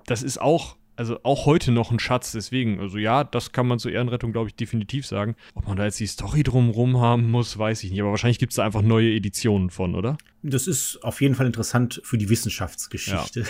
Das 0.07 0.23
ist 0.23 0.41
auch, 0.41 0.77
also 0.97 1.19
auch 1.23 1.47
heute 1.47 1.73
noch 1.73 1.91
ein 1.91 1.99
Schatz, 1.99 2.33
deswegen, 2.33 2.79
also 2.81 2.99
ja, 2.99 3.25
das 3.25 3.53
kann 3.53 3.67
man 3.67 3.79
zur 3.79 3.93
Ehrenrettung, 3.93 4.33
glaube 4.33 4.49
ich, 4.49 4.55
definitiv 4.55 5.07
sagen. 5.07 5.37
Ob 5.55 5.67
man 5.67 5.77
da 5.77 5.85
jetzt 5.85 5.99
die 5.99 6.07
Story 6.07 6.43
drumrum 6.43 7.01
haben 7.01 7.31
muss, 7.31 7.57
weiß 7.57 7.83
ich 7.85 7.91
nicht, 7.91 8.01
aber 8.01 8.11
wahrscheinlich 8.11 8.39
gibt 8.39 8.53
es 8.53 8.57
da 8.57 8.65
einfach 8.65 8.83
neue 8.83 9.11
Editionen 9.11 9.71
von, 9.71 9.95
oder? 9.95 10.19
Das 10.43 10.67
ist 10.67 11.03
auf 11.03 11.21
jeden 11.21 11.35
Fall 11.35 11.47
interessant 11.47 12.01
für 12.05 12.19
die 12.19 12.29
Wissenschaftsgeschichte. 12.29 13.45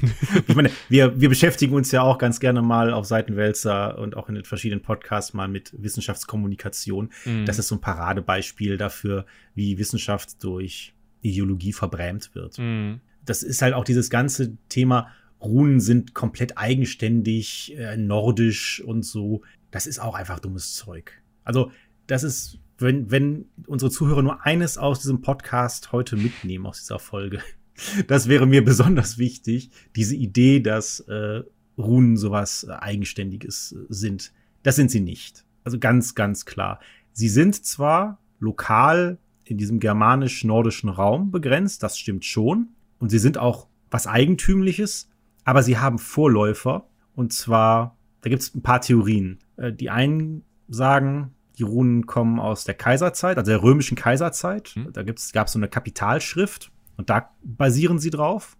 ich 0.48 0.54
meine, 0.54 0.70
wir, 0.88 1.20
wir 1.20 1.28
beschäftigen 1.28 1.74
uns 1.74 1.92
ja 1.92 2.02
auch 2.02 2.18
ganz 2.18 2.40
gerne 2.40 2.62
mal 2.62 2.92
auf 2.92 3.06
Seitenwälzer 3.06 3.98
und 3.98 4.16
auch 4.16 4.28
in 4.28 4.34
den 4.34 4.44
verschiedenen 4.44 4.82
Podcasts 4.82 5.34
mal 5.34 5.46
mit 5.46 5.72
Wissenschaftskommunikation. 5.76 7.10
Mhm. 7.24 7.46
Das 7.46 7.58
ist 7.58 7.68
so 7.68 7.76
ein 7.76 7.80
Paradebeispiel 7.80 8.76
dafür, 8.76 9.26
wie 9.54 9.78
Wissenschaft 9.78 10.42
durch 10.42 10.94
Ideologie 11.20 11.72
verbrämt 11.72 12.34
wird. 12.34 12.58
Mhm. 12.58 13.00
das 13.24 13.42
ist 13.42 13.60
halt 13.60 13.74
auch 13.74 13.84
dieses 13.84 14.08
ganze 14.08 14.56
Thema, 14.68 15.08
Runen 15.40 15.80
sind 15.80 16.14
komplett 16.14 16.58
eigenständig, 16.58 17.76
äh, 17.76 17.96
nordisch 17.96 18.82
und 18.84 19.04
so. 19.04 19.42
Das 19.70 19.86
ist 19.86 19.98
auch 19.98 20.14
einfach 20.14 20.40
dummes 20.40 20.74
Zeug. 20.74 21.12
Also, 21.44 21.70
das 22.06 22.22
ist, 22.22 22.58
wenn, 22.78 23.10
wenn 23.10 23.46
unsere 23.66 23.90
Zuhörer 23.90 24.22
nur 24.22 24.44
eines 24.44 24.78
aus 24.78 25.00
diesem 25.00 25.20
Podcast 25.20 25.92
heute 25.92 26.16
mitnehmen, 26.16 26.66
aus 26.66 26.80
dieser 26.80 26.98
Folge, 26.98 27.40
das 28.06 28.28
wäre 28.28 28.46
mir 28.46 28.64
besonders 28.64 29.18
wichtig, 29.18 29.70
diese 29.94 30.16
Idee, 30.16 30.60
dass 30.60 31.00
äh, 31.00 31.42
Runen 31.76 32.16
sowas 32.16 32.66
äh, 32.68 32.72
Eigenständiges 32.72 33.72
äh, 33.72 33.84
sind. 33.88 34.32
Das 34.62 34.76
sind 34.76 34.90
sie 34.90 35.00
nicht. 35.00 35.44
Also 35.64 35.78
ganz, 35.78 36.14
ganz 36.14 36.44
klar. 36.44 36.80
Sie 37.12 37.28
sind 37.28 37.64
zwar 37.64 38.20
lokal 38.40 39.18
in 39.44 39.58
diesem 39.58 39.80
germanisch-nordischen 39.80 40.88
Raum 40.88 41.30
begrenzt, 41.30 41.82
das 41.82 41.98
stimmt 41.98 42.24
schon. 42.24 42.68
Und 42.98 43.10
sie 43.10 43.18
sind 43.18 43.38
auch 43.38 43.68
was 43.90 44.06
Eigentümliches, 44.06 45.07
aber 45.48 45.62
sie 45.62 45.78
haben 45.78 45.98
Vorläufer. 45.98 46.84
Und 47.16 47.32
zwar, 47.32 47.96
da 48.20 48.28
gibt 48.28 48.42
es 48.42 48.54
ein 48.54 48.60
paar 48.60 48.82
Theorien. 48.82 49.38
Äh, 49.56 49.72
Die 49.72 49.88
einen 49.88 50.44
sagen, 50.68 51.32
die 51.56 51.62
Runen 51.62 52.04
kommen 52.06 52.38
aus 52.38 52.64
der 52.64 52.74
Kaiserzeit, 52.74 53.38
also 53.38 53.50
der 53.50 53.62
römischen 53.62 53.96
Kaiserzeit. 53.96 54.68
Hm. 54.68 54.92
Da 54.92 55.02
gab 55.02 55.16
es 55.46 55.52
so 55.52 55.58
eine 55.58 55.68
Kapitalschrift 55.68 56.70
und 56.98 57.08
da 57.08 57.30
basieren 57.42 57.98
sie 57.98 58.10
drauf. 58.10 58.58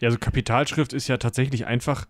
Ja, 0.00 0.08
also 0.08 0.18
Kapitalschrift 0.18 0.94
ist 0.94 1.08
ja 1.08 1.18
tatsächlich 1.18 1.66
einfach 1.66 2.06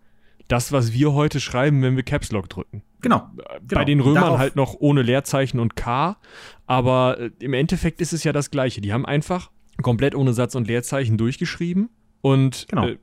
das, 0.47 0.71
was 0.71 0.93
wir 0.93 1.11
heute 1.13 1.41
schreiben, 1.41 1.81
wenn 1.81 1.97
wir 1.97 2.03
Caps 2.03 2.31
Lock 2.31 2.47
drücken. 2.49 2.83
Genau. 3.01 3.29
Bei 3.35 3.59
Genau. 3.67 3.83
den 3.83 3.99
Römern 3.99 4.23
Darauf- 4.23 4.39
halt 4.39 4.55
noch 4.55 4.75
ohne 4.79 5.01
Leerzeichen 5.01 5.59
und 5.59 5.75
K, 5.75 6.15
aber 6.67 7.19
äh, 7.19 7.31
im 7.39 7.53
Endeffekt 7.53 7.99
ist 7.99 8.13
es 8.13 8.23
ja 8.23 8.31
das 8.31 8.49
Gleiche. 8.49 8.79
Die 8.79 8.93
haben 8.93 9.05
einfach 9.05 9.51
komplett 9.81 10.15
ohne 10.15 10.31
Satz 10.33 10.55
und 10.55 10.67
Leerzeichen 10.67 11.17
durchgeschrieben 11.17 11.89
und 12.21 12.67
Genau. 12.69 12.87
äh, 12.87 12.97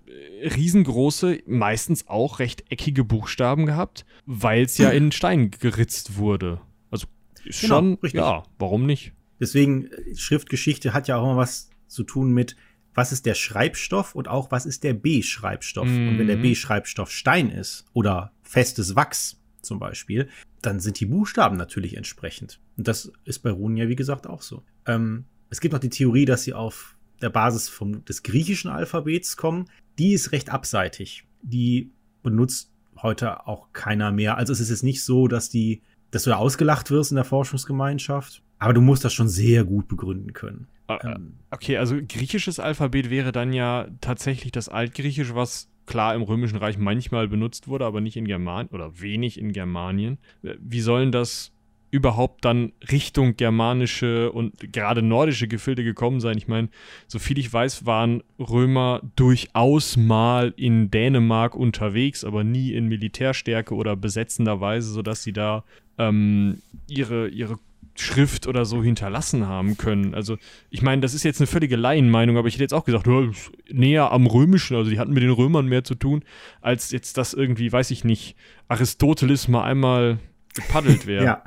riesengroße, 0.49 1.41
meistens 1.47 2.07
auch 2.09 2.39
rechteckige 2.39 3.05
Buchstaben 3.05 3.67
gehabt, 3.67 4.05
weil 4.27 4.63
es 4.65 4.79
ja 4.79 4.91
in 4.91 5.13
Stein 5.13 5.51
geritzt 5.51 6.17
wurde. 6.17 6.61
Also 6.91 7.07
Genau, 7.45 7.53
schon, 7.55 7.95
richtig. 8.03 8.21
ja, 8.21 8.43
warum 8.59 8.87
nicht? 8.87 9.13
Deswegen, 9.41 9.87
äh, 9.87 10.15
Schriftgeschichte 10.17 10.93
hat 10.93 11.09
ja 11.09 11.17
auch 11.17 11.25
immer 11.25 11.37
was 11.37 11.71
zu 11.87 12.03
tun 12.05 12.33
mit, 12.33 12.57
was 12.95 13.13
ist 13.13 13.27
der 13.27 13.35
Schreibstoff 13.35 14.15
und 14.15 14.29
auch 14.29 14.51
was 14.51 14.67
ist 14.67 14.83
der 14.85 14.93
B-Schreibstoff. 14.95 15.87
Und 15.87 16.19
wenn 16.19 16.27
der 16.27 16.37
Mhm. 16.39 16.43
B-Schreibstoff 16.43 17.11
Stein 17.13 17.51
ist 17.51 17.85
oder 17.93 18.33
festes 18.43 18.97
Wachs 18.97 19.41
zum 19.63 19.79
Beispiel, 19.79 20.29
dann 20.63 20.81
sind 20.81 20.99
die 20.99 21.07
Buchstaben 21.07 21.57
natürlich 21.57 21.97
entsprechend. 21.97 22.59
Und 22.77 22.89
das 22.89 23.13
ist 23.25 23.41
bei 23.41 23.51
Runen 23.51 23.77
ja, 23.77 23.89
wie 23.89 23.95
gesagt, 23.97 24.27
auch 24.27 24.43
so. 24.43 24.65
Ähm, 24.87 25.27
es 25.51 25.61
gibt 25.61 25.73
noch 25.73 25.81
die 25.81 25.91
Theorie, 25.91 26.25
dass 26.25 26.43
sie 26.43 26.55
auf 26.55 26.97
der 27.21 27.31
Basis 27.31 27.69
vom, 27.69 28.05
des 28.05 28.23
griechischen 28.23 28.71
Alphabets 28.71 29.37
kommen. 29.37 29.67
Die 29.99 30.13
ist 30.13 30.33
recht 30.33 30.51
abseitig. 30.51 31.25
Die 31.43 31.91
benutzt 32.23 32.71
heute 33.03 33.47
auch 33.47 33.73
keiner 33.73 34.13
mehr. 34.13 34.37
Also 34.37 34.53
es 34.53 34.61
ist 34.61 34.71
jetzt 34.71 34.83
nicht 34.85 35.05
so, 35.05 35.29
dass 35.29 35.49
die, 35.49 35.83
dass 36.11 36.25
du 36.25 36.31
da 36.31 36.37
ausgelacht 36.37 36.91
wirst 36.91 37.11
in 37.13 37.17
der 37.17 37.25
Forschungsgemeinschaft. 37.25 38.43
Aber 38.59 38.73
du 38.73 38.81
musst 38.81 39.05
das 39.05 39.13
schon 39.15 39.29
sehr 39.29 39.65
gut 39.65 39.89
begründen 39.89 40.33
können. 40.33 40.67
Äh, 40.89 40.99
Ähm, 41.05 41.35
Okay, 41.51 41.77
also 41.79 41.97
griechisches 41.97 42.61
Alphabet 42.61 43.11
wäre 43.11 43.33
dann 43.33 43.53
ja 43.53 43.89
tatsächlich 44.01 44.53
das 44.53 44.69
Altgriechisch, 44.69 45.35
was 45.35 45.69
klar 45.87 46.15
im 46.15 46.23
Römischen 46.23 46.59
Reich 46.59 46.77
manchmal 46.77 47.29
benutzt 47.29 47.69
wurde, 47.69 47.87
aber 47.87 48.01
nicht 48.01 48.17
in 48.17 48.27
Germanien 48.27 48.69
oder 48.75 49.01
wenig 49.01 49.39
in 49.39 49.53
Germanien. 49.53 50.19
Wie 50.43 50.81
sollen 50.81 51.13
das 51.13 51.53
überhaupt 51.91 52.45
dann 52.45 52.73
Richtung 52.91 53.37
germanische 53.37 54.33
und 54.33 54.73
gerade 54.73 55.03
nordische 55.03 55.49
Gefilde 55.49 55.85
gekommen 55.85 56.21
sein? 56.21 56.37
Ich 56.39 56.49
meine, 56.49 56.69
soviel 57.07 57.39
ich 57.39 57.53
weiß, 57.53 57.87
waren 57.87 58.23
Römer 58.39 59.01
durchaus 59.17 59.97
mal 59.97 60.53
in 60.57 60.91
Dänemark 60.91 61.55
unterwegs, 61.55 62.25
aber 62.25 62.45
nie 62.45 62.73
in 62.73 62.87
Militärstärke 62.87 63.75
oder 63.75 63.97
besetzender 63.97 64.61
Weise, 64.61 64.91
sodass 64.93 65.23
sie 65.23 65.33
da 65.33 65.65
ähm, 65.99 66.63
ihre, 66.89 67.29
ihre 67.29 67.59
Schrift 68.01 68.47
oder 68.47 68.65
so 68.65 68.83
hinterlassen 68.83 69.47
haben 69.47 69.77
können. 69.77 70.15
Also, 70.15 70.39
ich 70.71 70.83
meine, 70.83 71.03
das 71.03 71.15
ist 71.15 71.25
jetzt 71.25 71.41
eine 71.41 71.47
völlige 71.47 71.77
Laienmeinung, 71.77 72.37
aber 72.37 72.49
ich 72.49 72.55
hätte 72.55 72.65
jetzt 72.65 72.75
auch 72.75 72.85
gesagt, 72.85 73.07
ja, 73.07 73.31
näher 73.71 74.13
am 74.13 74.27
Römischen, 74.27 74.77
also 74.77 74.91
die 74.91 74.99
hatten 74.99 75.13
mit 75.13 75.23
den 75.23 75.31
Römern 75.31 75.67
mehr 75.67 75.85
zu 75.85 75.95
tun, 75.95 76.23
als 76.61 76.91
jetzt 76.91 77.19
das 77.19 77.35
irgendwie, 77.35 77.73
weiß 77.73 77.91
ich 77.91 78.05
nicht, 78.05 78.37
Aristoteles 78.69 79.49
mal 79.49 79.65
einmal 79.65 80.19
gepaddelt 80.55 81.07
wäre. 81.07 81.25
ja. 81.25 81.43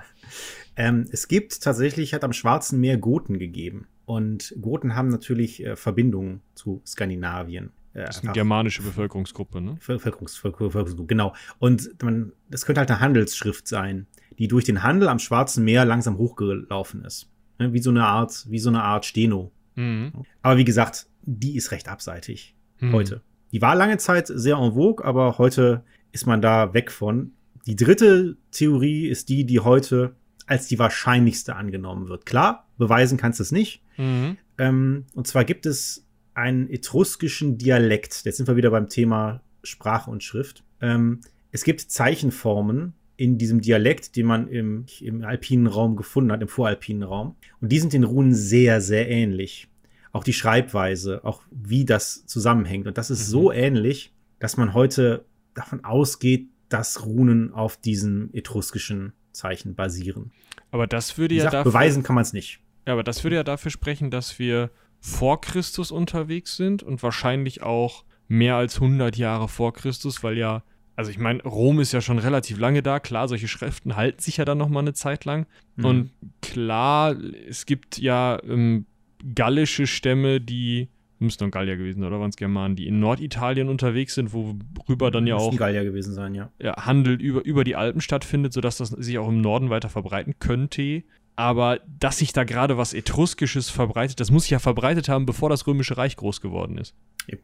Ähm, 0.75 1.05
es 1.11 1.27
gibt 1.27 1.61
tatsächlich, 1.61 2.13
hat 2.13 2.23
am 2.23 2.33
Schwarzen 2.33 2.79
Meer 2.79 2.97
Goten 2.97 3.39
gegeben. 3.39 3.87
Und 4.05 4.55
Goten 4.61 4.95
haben 4.95 5.09
natürlich 5.09 5.63
äh, 5.65 5.75
Verbindungen 5.75 6.41
zu 6.55 6.81
Skandinavien. 6.85 7.71
Äh, 7.93 8.05
das 8.05 8.17
ist 8.17 8.23
eine 8.23 8.33
germanische 8.33 8.81
Bevölkerungsgruppe, 8.81 9.61
ne? 9.61 9.73
Bevölkerungs 9.75 10.35
Bevölkerungsgruppe, 10.41 11.07
genau. 11.07 11.33
Und 11.59 12.01
man, 12.03 12.33
das 12.49 12.65
könnte 12.65 12.79
halt 12.79 12.91
eine 12.91 12.99
Handelsschrift 12.99 13.67
sein 13.67 14.07
die 14.41 14.47
durch 14.47 14.65
den 14.65 14.81
Handel 14.81 15.07
am 15.07 15.19
Schwarzen 15.19 15.63
Meer 15.63 15.85
langsam 15.85 16.17
hochgelaufen 16.17 17.05
ist. 17.05 17.29
Ne, 17.59 17.73
wie 17.73 17.79
so 17.81 17.91
eine 17.91 18.05
Art, 18.05 18.45
wie 18.49 18.57
so 18.57 18.69
eine 18.69 18.81
Art 18.81 19.05
Steno. 19.05 19.51
Mhm. 19.75 20.13
Aber 20.41 20.57
wie 20.57 20.65
gesagt, 20.65 21.05
die 21.21 21.55
ist 21.55 21.69
recht 21.69 21.87
abseitig 21.87 22.55
mhm. 22.79 22.93
heute. 22.93 23.21
Die 23.51 23.61
war 23.61 23.75
lange 23.75 23.99
Zeit 23.99 24.25
sehr 24.27 24.55
en 24.55 24.73
vogue, 24.73 25.05
aber 25.05 25.37
heute 25.37 25.83
ist 26.11 26.25
man 26.25 26.41
da 26.41 26.73
weg 26.73 26.91
von. 26.91 27.33
Die 27.67 27.75
dritte 27.75 28.35
Theorie 28.49 29.07
ist 29.07 29.29
die, 29.29 29.45
die 29.45 29.59
heute 29.59 30.15
als 30.51 30.67
die 30.67 30.77
wahrscheinlichste 30.77 31.55
angenommen 31.55 32.09
wird. 32.09 32.25
Klar, 32.25 32.67
beweisen 32.77 33.17
kannst 33.17 33.39
du 33.39 33.43
es 33.43 33.53
nicht. 33.53 33.81
Mhm. 33.95 34.37
Ähm, 34.57 35.05
und 35.13 35.25
zwar 35.25 35.45
gibt 35.45 35.65
es 35.65 36.05
einen 36.33 36.69
etruskischen 36.69 37.57
Dialekt. 37.57 38.25
Jetzt 38.25 38.35
sind 38.35 38.49
wir 38.49 38.57
wieder 38.57 38.69
beim 38.69 38.89
Thema 38.89 39.41
Sprache 39.63 40.11
und 40.11 40.25
Schrift. 40.25 40.65
Ähm, 40.81 41.21
es 41.51 41.63
gibt 41.63 41.79
Zeichenformen, 41.79 42.91
in 43.15 43.37
diesem 43.37 43.61
Dialekt, 43.61 44.17
den 44.17 44.25
man 44.25 44.49
im, 44.49 44.87
im 44.99 45.23
alpinen 45.23 45.67
Raum 45.67 45.95
gefunden 45.95 46.33
hat, 46.33 46.41
im 46.41 46.49
voralpinen 46.49 47.03
Raum. 47.03 47.35
Und 47.61 47.71
die 47.71 47.79
sind 47.79 47.93
den 47.93 48.03
Runen 48.03 48.33
sehr, 48.33 48.81
sehr 48.81 49.09
ähnlich. 49.09 49.69
Auch 50.11 50.25
die 50.25 50.33
Schreibweise, 50.33 51.23
auch 51.23 51.43
wie 51.49 51.85
das 51.85 52.25
zusammenhängt. 52.25 52.87
Und 52.87 52.97
das 52.97 53.09
ist 53.09 53.27
mhm. 53.27 53.31
so 53.31 53.51
ähnlich, 53.53 54.11
dass 54.39 54.57
man 54.57 54.73
heute 54.73 55.23
davon 55.53 55.85
ausgeht, 55.85 56.49
dass 56.67 57.05
Runen 57.05 57.53
auf 57.53 57.77
diesen 57.77 58.33
etruskischen 58.33 59.13
Zeichen 59.31 59.75
basieren. 59.75 60.31
Aber 60.71 60.87
das 60.87 61.17
würde 61.17 61.35
ja 61.35 61.45
gesagt, 61.45 61.53
dafür, 61.53 61.71
beweisen 61.71 62.03
kann 62.03 62.15
man 62.15 62.23
es 62.23 62.33
nicht. 62.33 62.59
Ja, 62.87 62.93
aber 62.93 63.03
das 63.03 63.23
würde 63.23 63.35
ja 63.35 63.43
dafür 63.43 63.71
sprechen, 63.71 64.11
dass 64.11 64.39
wir 64.39 64.71
vor 64.99 65.41
Christus 65.41 65.91
unterwegs 65.91 66.55
sind 66.55 66.83
und 66.83 67.01
wahrscheinlich 67.03 67.61
auch 67.63 68.05
mehr 68.27 68.55
als 68.55 68.75
100 68.75 69.17
Jahre 69.17 69.47
vor 69.47 69.73
Christus, 69.73 70.23
weil 70.23 70.37
ja 70.37 70.63
also 70.95 71.09
ich 71.09 71.17
meine, 71.17 71.41
Rom 71.43 71.79
ist 71.79 71.93
ja 71.93 72.01
schon 72.01 72.19
relativ 72.19 72.59
lange 72.59 72.83
da. 72.83 72.99
Klar, 72.99 73.27
solche 73.27 73.47
Schriften 73.47 73.95
halten 73.95 74.19
sich 74.19 74.37
ja 74.37 74.45
dann 74.45 74.59
noch 74.59 74.69
mal 74.69 74.81
eine 74.81 74.93
Zeit 74.93 75.25
lang. 75.25 75.47
Mhm. 75.75 75.85
Und 75.85 76.11
klar, 76.41 77.15
es 77.47 77.65
gibt 77.65 77.97
ja 77.97 78.39
ähm, 78.43 78.85
gallische 79.33 79.87
Stämme, 79.87 80.41
die 80.41 80.89
müssten 81.21 81.43
dann 81.43 81.51
Gallier 81.51 81.77
gewesen 81.77 82.03
oder 82.03 82.19
waren 82.19 82.29
es 82.29 82.35
Germanen, 82.35 82.75
die 82.75 82.87
in 82.87 82.99
Norditalien 82.99 83.69
unterwegs 83.69 84.15
sind, 84.15 84.33
worüber 84.33 85.11
dann 85.11 85.27
ja 85.27 85.35
auch 85.35 85.55
Gallier 85.55 85.83
gewesen 85.83 86.13
sein, 86.13 86.35
ja. 86.35 86.49
ja. 86.59 86.85
Handel 86.85 87.21
über, 87.21 87.45
über 87.45 87.63
die 87.63 87.75
Alpen 87.75 88.01
stattfindet, 88.01 88.53
sodass 88.53 88.77
das 88.77 88.89
sich 88.89 89.17
auch 89.17 89.29
im 89.29 89.41
Norden 89.41 89.69
weiter 89.69 89.89
verbreiten 89.89 90.35
könnte. 90.39 91.03
Aber 91.35 91.79
dass 91.99 92.17
sich 92.17 92.33
da 92.33 92.43
gerade 92.43 92.77
was 92.77 92.93
Etruskisches 92.93 93.69
verbreitet, 93.69 94.19
das 94.19 94.31
muss 94.31 94.43
sich 94.43 94.51
ja 94.51 94.59
verbreitet 94.59 95.09
haben, 95.09 95.25
bevor 95.25 95.49
das 95.49 95.65
Römische 95.65 95.97
Reich 95.97 96.15
groß 96.17 96.41
geworden 96.41 96.77
ist. 96.77 96.95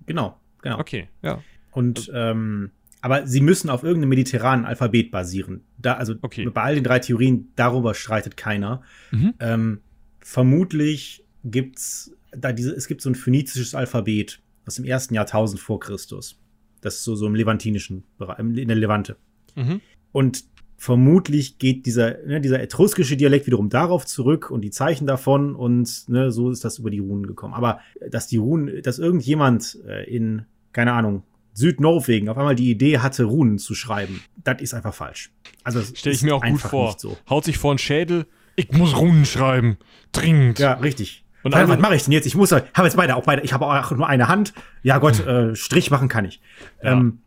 Genau, 0.06 0.38
genau. 0.62 0.80
Okay, 0.80 1.08
ja. 1.22 1.40
Und 1.72 2.12
ähm, 2.14 2.72
aber 3.02 3.28
sie 3.28 3.42
müssen 3.42 3.70
auf 3.70 3.84
irgendeinem 3.84 4.10
mediterranen 4.10 4.66
Alphabet 4.66 5.12
basieren. 5.12 5.62
Da, 5.78 5.94
also 5.94 6.16
okay. 6.22 6.50
bei 6.50 6.62
all 6.62 6.76
den 6.76 6.84
drei 6.84 7.00
Theorien, 7.00 7.52
darüber 7.56 7.94
streitet 7.94 8.36
keiner. 8.38 8.82
Mhm. 9.12 9.34
Ähm, 9.40 9.82
vermutlich 10.20 11.24
gibt's 11.44 12.17
da 12.40 12.52
diese, 12.52 12.72
es 12.72 12.88
gibt 12.88 13.02
so 13.02 13.10
ein 13.10 13.16
phönizisches 13.16 13.76
Alphabet 13.76 14.40
aus 14.66 14.76
dem 14.76 14.86
ersten 14.86 15.14
Jahrtausend 15.14 15.60
vor 15.60 15.80
Christus. 15.80 16.40
Das 16.82 16.96
ist 16.96 17.04
so, 17.04 17.16
so 17.16 17.28
im 17.28 17.36
levantinischen 17.36 18.04
Bereich, 18.18 18.40
in 18.40 18.68
der 18.68 18.76
Levante. 18.76 19.18
Mhm. 19.56 19.82
Und 20.12 20.44
vermutlich 20.78 21.58
geht 21.58 21.86
dieser, 21.86 22.24
ne, 22.26 22.40
dieser 22.40 22.62
etruskische 22.62 23.18
Dialekt 23.18 23.48
wiederum 23.48 23.70
darauf 23.70 24.06
zurück 24.06 24.52
und 24.52 24.62
die 24.62 24.70
Zeichen 24.70 25.08
davon 25.08 25.56
und 25.56 26.08
ne, 26.08 26.32
so 26.32 26.52
ist 26.52 26.64
das 26.64 26.78
über 26.80 26.92
die 26.92 27.00
Runen 27.00 27.26
gekommen. 27.26 27.54
Aber 27.54 27.80
dass 28.10 28.28
die 28.28 28.38
Runen, 28.38 28.82
dass 28.84 29.00
irgendjemand 29.00 29.80
äh, 29.88 30.04
in, 30.04 30.46
keine 30.74 30.94
Ahnung, 30.94 31.24
Südnorwegen 31.54 32.30
auf 32.30 32.38
einmal 32.38 32.56
die 32.56 32.70
Idee 32.70 33.00
hatte, 33.00 33.24
Runen 33.24 33.58
zu 33.58 33.74
schreiben. 33.74 34.22
Das 34.44 34.62
ist 34.62 34.76
einfach 34.76 34.94
falsch. 34.94 35.32
Also 35.64 35.82
stelle 35.82 36.16
ich 36.16 36.22
mir 36.22 36.36
auch 36.36 36.44
gut 36.44 36.62
vor. 36.62 36.96
So. 37.00 37.18
Haut 37.28 37.46
sich 37.46 37.58
vor 37.58 37.74
den 37.74 37.80
Schädel, 37.80 38.28
ich 38.56 38.72
muss 38.72 38.96
Runen 38.96 39.26
schreiben, 39.26 39.78
dringend. 40.12 40.60
Ja, 40.60 40.74
richtig. 40.74 41.26
Und 41.48 41.56
dann, 41.56 41.70
was 41.70 41.80
mache 41.80 41.96
ich 41.96 42.04
denn 42.04 42.12
jetzt? 42.12 42.26
Ich 42.26 42.36
muss, 42.36 42.52
habe 42.52 42.68
jetzt 42.84 42.98
beide, 42.98 43.16
auch 43.16 43.24
beide. 43.24 43.42
Ich 43.42 43.54
habe 43.54 43.66
auch 43.66 43.92
nur 43.92 44.08
eine 44.08 44.28
Hand. 44.28 44.54
Ja 44.84 44.98
Gott, 44.98 45.26
äh, 45.26 45.56
Strich 45.56 45.92
machen 45.92 46.08
kann 46.08 46.26
ich. 46.26 46.42
Ja. 46.84 46.94
Ähm, 46.94 47.20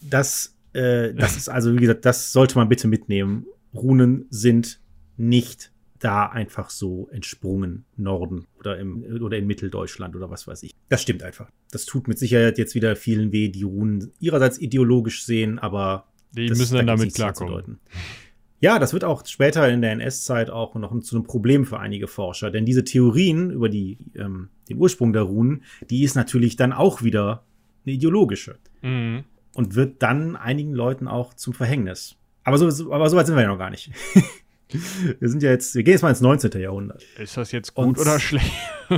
das, 0.00 0.56
äh, 0.72 1.12
das 1.14 1.36
ist 1.36 1.48
also 1.48 1.74
wie 1.74 1.80
gesagt, 1.80 2.04
das 2.04 2.32
sollte 2.32 2.56
man 2.56 2.68
bitte 2.68 2.88
mitnehmen. 2.88 3.46
Runen 3.74 4.26
sind 4.30 4.80
nicht 5.16 5.72
da 5.98 6.26
einfach 6.26 6.70
so 6.70 7.08
entsprungen, 7.12 7.84
Norden 7.96 8.46
oder, 8.58 8.78
im, 8.78 9.04
oder 9.20 9.36
in 9.36 9.46
Mitteldeutschland 9.46 10.16
oder 10.16 10.30
was 10.30 10.46
weiß 10.46 10.62
ich. 10.62 10.74
Das 10.88 11.02
stimmt 11.02 11.22
einfach. 11.22 11.50
Das 11.70 11.84
tut 11.84 12.08
mit 12.08 12.18
Sicherheit 12.18 12.56
jetzt 12.56 12.74
wieder 12.74 12.96
vielen 12.96 13.32
weh, 13.32 13.48
die 13.48 13.64
Runen 13.64 14.12
ihrerseits 14.18 14.58
ideologisch 14.58 15.24
sehen, 15.24 15.58
aber 15.58 16.06
die 16.32 16.46
das, 16.46 16.58
müssen 16.58 16.76
dann 16.76 16.86
da 16.86 16.96
damit 16.96 17.14
klarkommen. 17.14 17.80
Ja, 18.60 18.78
das 18.78 18.92
wird 18.92 19.04
auch 19.04 19.24
später 19.26 19.68
in 19.68 19.80
der 19.80 19.92
NS-Zeit 19.92 20.50
auch 20.50 20.74
noch 20.74 20.98
zu 21.00 21.16
einem 21.16 21.24
Problem 21.24 21.64
für 21.64 21.80
einige 21.80 22.06
Forscher, 22.06 22.50
denn 22.50 22.66
diese 22.66 22.84
Theorien 22.84 23.50
über 23.50 23.70
die, 23.70 23.98
ähm, 24.14 24.50
den 24.68 24.78
Ursprung 24.78 25.12
der 25.14 25.22
Runen, 25.22 25.64
die 25.88 26.04
ist 26.04 26.14
natürlich 26.14 26.56
dann 26.56 26.72
auch 26.72 27.02
wieder 27.02 27.42
eine 27.86 27.94
ideologische 27.94 28.58
mhm. 28.82 29.24
und 29.54 29.74
wird 29.74 30.02
dann 30.02 30.36
einigen 30.36 30.74
Leuten 30.74 31.08
auch 31.08 31.32
zum 31.32 31.54
Verhängnis. 31.54 32.16
Aber 32.44 32.58
so, 32.58 32.92
aber 32.92 33.08
so 33.08 33.16
weit 33.16 33.26
sind 33.26 33.36
wir 33.36 33.42
ja 33.42 33.48
noch 33.48 33.58
gar 33.58 33.70
nicht. 33.70 33.90
Wir 35.18 35.28
sind 35.28 35.42
ja 35.42 35.50
jetzt, 35.50 35.74
wir 35.74 35.82
gehen 35.82 35.94
jetzt 35.94 36.02
mal 36.02 36.10
ins 36.10 36.20
19. 36.20 36.52
Jahrhundert. 36.60 37.02
Ist 37.18 37.36
das 37.36 37.50
jetzt 37.50 37.74
gut 37.74 37.86
Und 37.86 37.98
oder 37.98 38.20
schlecht? 38.20 38.52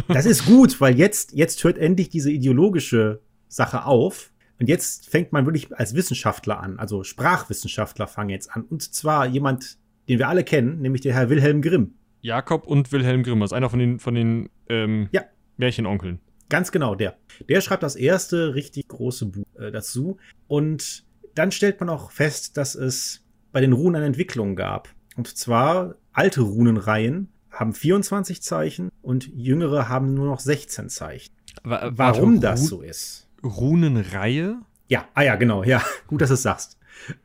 das 0.08 0.26
ist 0.26 0.44
gut, 0.44 0.78
weil 0.82 0.98
jetzt, 0.98 1.32
jetzt 1.32 1.64
hört 1.64 1.78
endlich 1.78 2.10
diese 2.10 2.30
ideologische 2.30 3.20
Sache 3.48 3.86
auf. 3.86 4.31
Und 4.62 4.68
jetzt 4.68 5.10
fängt 5.10 5.32
man 5.32 5.44
wirklich 5.44 5.76
als 5.76 5.96
Wissenschaftler 5.96 6.60
an, 6.60 6.78
also 6.78 7.02
Sprachwissenschaftler 7.02 8.06
fangen 8.06 8.30
jetzt 8.30 8.48
an. 8.52 8.62
Und 8.62 8.94
zwar 8.94 9.26
jemand, 9.26 9.76
den 10.08 10.20
wir 10.20 10.28
alle 10.28 10.44
kennen, 10.44 10.80
nämlich 10.80 11.02
der 11.02 11.14
Herr 11.14 11.30
Wilhelm 11.30 11.62
Grimm. 11.62 11.94
Jakob 12.20 12.68
und 12.68 12.92
Wilhelm 12.92 13.24
Grimm, 13.24 13.40
das 13.40 13.48
ist 13.48 13.56
einer 13.56 13.68
von 13.68 13.80
den, 13.80 13.98
von 13.98 14.14
den 14.14 14.50
ähm, 14.68 15.08
ja. 15.10 15.22
Märchenonkeln. 15.56 16.20
Ganz 16.48 16.70
genau, 16.70 16.94
der. 16.94 17.16
Der 17.48 17.60
schreibt 17.60 17.82
das 17.82 17.96
erste 17.96 18.54
richtig 18.54 18.86
große 18.86 19.26
Buch 19.26 19.46
äh, 19.58 19.72
dazu. 19.72 20.18
Und 20.46 21.06
dann 21.34 21.50
stellt 21.50 21.80
man 21.80 21.88
auch 21.88 22.12
fest, 22.12 22.56
dass 22.56 22.76
es 22.76 23.24
bei 23.50 23.60
den 23.60 23.72
Runen 23.72 23.96
eine 23.96 24.06
Entwicklung 24.06 24.54
gab. 24.54 24.90
Und 25.16 25.26
zwar 25.26 25.96
alte 26.12 26.42
Runenreihen 26.42 27.32
haben 27.50 27.74
24 27.74 28.40
Zeichen 28.42 28.90
und 29.02 29.26
jüngere 29.26 29.88
haben 29.88 30.14
nur 30.14 30.26
noch 30.26 30.38
16 30.38 30.88
Zeichen. 30.88 31.32
Wa 31.64 31.90
Warum 31.92 32.40
das 32.40 32.66
so 32.66 32.80
ist? 32.80 33.26
Runenreihe? 33.44 34.60
Ja, 34.88 35.08
ah 35.14 35.22
ja, 35.22 35.36
genau, 35.36 35.64
ja, 35.64 35.82
gut, 36.06 36.20
dass 36.20 36.28
du 36.28 36.34
es 36.34 36.42
sagst. 36.42 36.78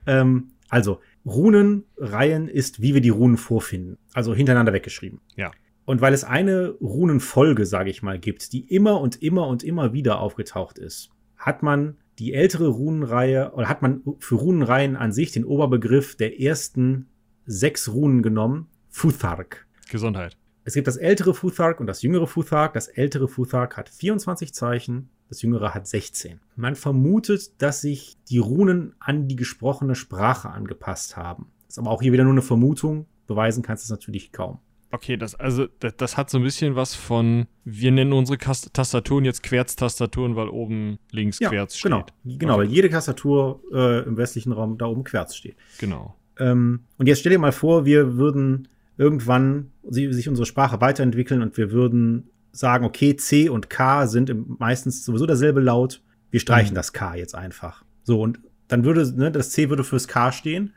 Ähm, 0.06 0.52
also, 0.70 1.02
Runenreihen 1.26 2.48
ist, 2.48 2.82
wie 2.82 2.94
wir 2.94 3.02
die 3.02 3.10
Runen 3.10 3.38
vorfinden, 3.38 3.98
also 4.14 4.34
hintereinander 4.34 4.74
weggeschrieben. 4.74 5.20
Ja. 5.36 5.52
Und 5.86 6.02
weil 6.02 6.14
es 6.14 6.24
eine 6.24 6.70
Runenfolge, 6.82 7.66
sage 7.66 7.90
ich 7.90 8.04
mal, 8.04 8.20
gibt, 8.20 8.52
die 8.54 8.62
immer 8.74 9.00
und 9.00 9.22
immer 9.22 9.48
und 9.48 9.64
immer 9.64 9.94
wieder 9.94 10.20
aufgetaucht 10.20 10.78
ist, 10.78 11.12
hat 11.38 11.64
man 11.64 11.98
die 12.20 12.34
ältere 12.34 12.68
Runenreihe 12.68 13.52
oder 13.54 13.70
hat 13.70 13.82
man 13.82 14.02
für 14.20 14.36
Runenreihen 14.36 14.96
an 14.96 15.12
sich 15.12 15.32
den 15.32 15.46
Oberbegriff 15.46 16.16
der 16.16 16.42
ersten 16.42 17.08
sechs 17.46 17.94
Runen 17.94 18.22
genommen. 18.24 18.68
Futhark. 18.90 19.68
Gesundheit. 19.90 20.38
Es 20.68 20.74
gibt 20.74 20.86
das 20.86 20.98
ältere 20.98 21.34
Futhark 21.34 21.80
und 21.80 21.88
das 21.88 22.02
jüngere 22.02 22.28
Futhark. 22.28 22.74
Das 22.74 22.90
ältere 22.90 23.30
Futhark 23.30 23.78
hat 23.78 23.88
24 23.88 24.54
Zeichen, 24.54 25.08
das 25.30 25.42
jüngere 25.42 25.74
hat 25.74 25.88
16. 25.88 26.42
Man 26.58 26.76
vermutet, 26.76 27.62
dass 27.62 27.80
sich 27.80 28.18
die 28.28 28.40
Runen 28.40 28.94
an 29.00 29.30
die 29.30 29.38
gesprochene 29.38 29.96
Sprache 29.96 30.50
angepasst 30.50 31.16
haben. 31.16 31.46
Das 31.68 31.76
ist 31.76 31.80
aber 31.80 31.90
auch 31.90 32.02
hier 32.02 32.12
wieder 32.12 32.26
nur 32.26 32.34
eine 32.34 32.42
Vermutung. 32.42 33.06
Beweisen 33.28 33.64
kannst 33.64 33.86
du 33.86 33.86
es 33.86 33.98
natürlich 33.98 34.34
kaum. 34.34 34.60
Okay, 34.92 35.16
das, 35.16 35.36
also, 35.36 35.68
das, 35.80 35.96
das, 35.96 36.18
hat 36.18 36.30
so 36.30 36.38
ein 36.38 36.44
bisschen 36.44 36.76
was 36.76 36.96
von, 36.96 37.48
wir 37.64 37.94
nennen 37.94 38.12
unsere 38.12 38.38
Kast 38.38 38.74
Tastaturen 38.74 39.24
jetzt 39.24 39.44
Querz-Tastaturen, 39.44 40.36
weil 40.36 40.50
oben 40.50 41.00
links 41.12 41.40
ja, 41.40 41.48
Querz 41.48 41.82
genau. 41.82 42.02
steht. 42.02 42.14
Genau, 42.26 42.38
genau, 42.40 42.54
okay. 42.56 42.64
weil 42.64 42.74
jede 42.74 42.90
Tastatur 42.90 43.62
äh, 43.72 44.04
im 44.04 44.18
westlichen 44.18 44.52
Raum 44.52 44.78
da 44.78 44.88
oben 44.88 45.06
Querz 45.06 45.34
steht. 45.34 45.56
Genau. 45.78 46.18
Ähm, 46.38 46.82
und 46.98 47.08
jetzt 47.08 47.22
stell 47.22 47.32
dir 47.32 47.40
mal 47.40 47.54
vor, 47.54 47.86
wir 47.86 48.18
würden 48.18 48.68
irgendwann 48.98 49.72
sich 49.88 50.28
unsere 50.28 50.46
Sprache 50.46 50.82
weiterentwickeln 50.82 51.42
und 51.42 51.58
wir 51.58 51.72
würden 51.72 52.30
sagen, 52.52 52.86
okay, 52.86 53.16
C 53.16 53.50
und 53.50 53.70
K 53.70 54.08
sind 54.08 54.60
meistens 54.60 55.06
sowieso 55.06 55.26
derselbe 55.26 55.62
Laut. 55.62 56.02
Wir 56.32 56.40
streichen 56.40 56.72
mhm. 56.72 56.76
das 56.76 56.94
K 56.94 57.16
jetzt 57.16 57.36
einfach. 57.36 57.86
So, 58.04 58.22
und 58.22 58.40
dann 58.68 58.84
würde, 58.84 59.14
ne, 59.16 59.32
das 59.32 59.52
C 59.52 59.70
würde 59.70 59.84
fürs 59.84 60.08
K 60.08 60.32
stehen 60.32 60.74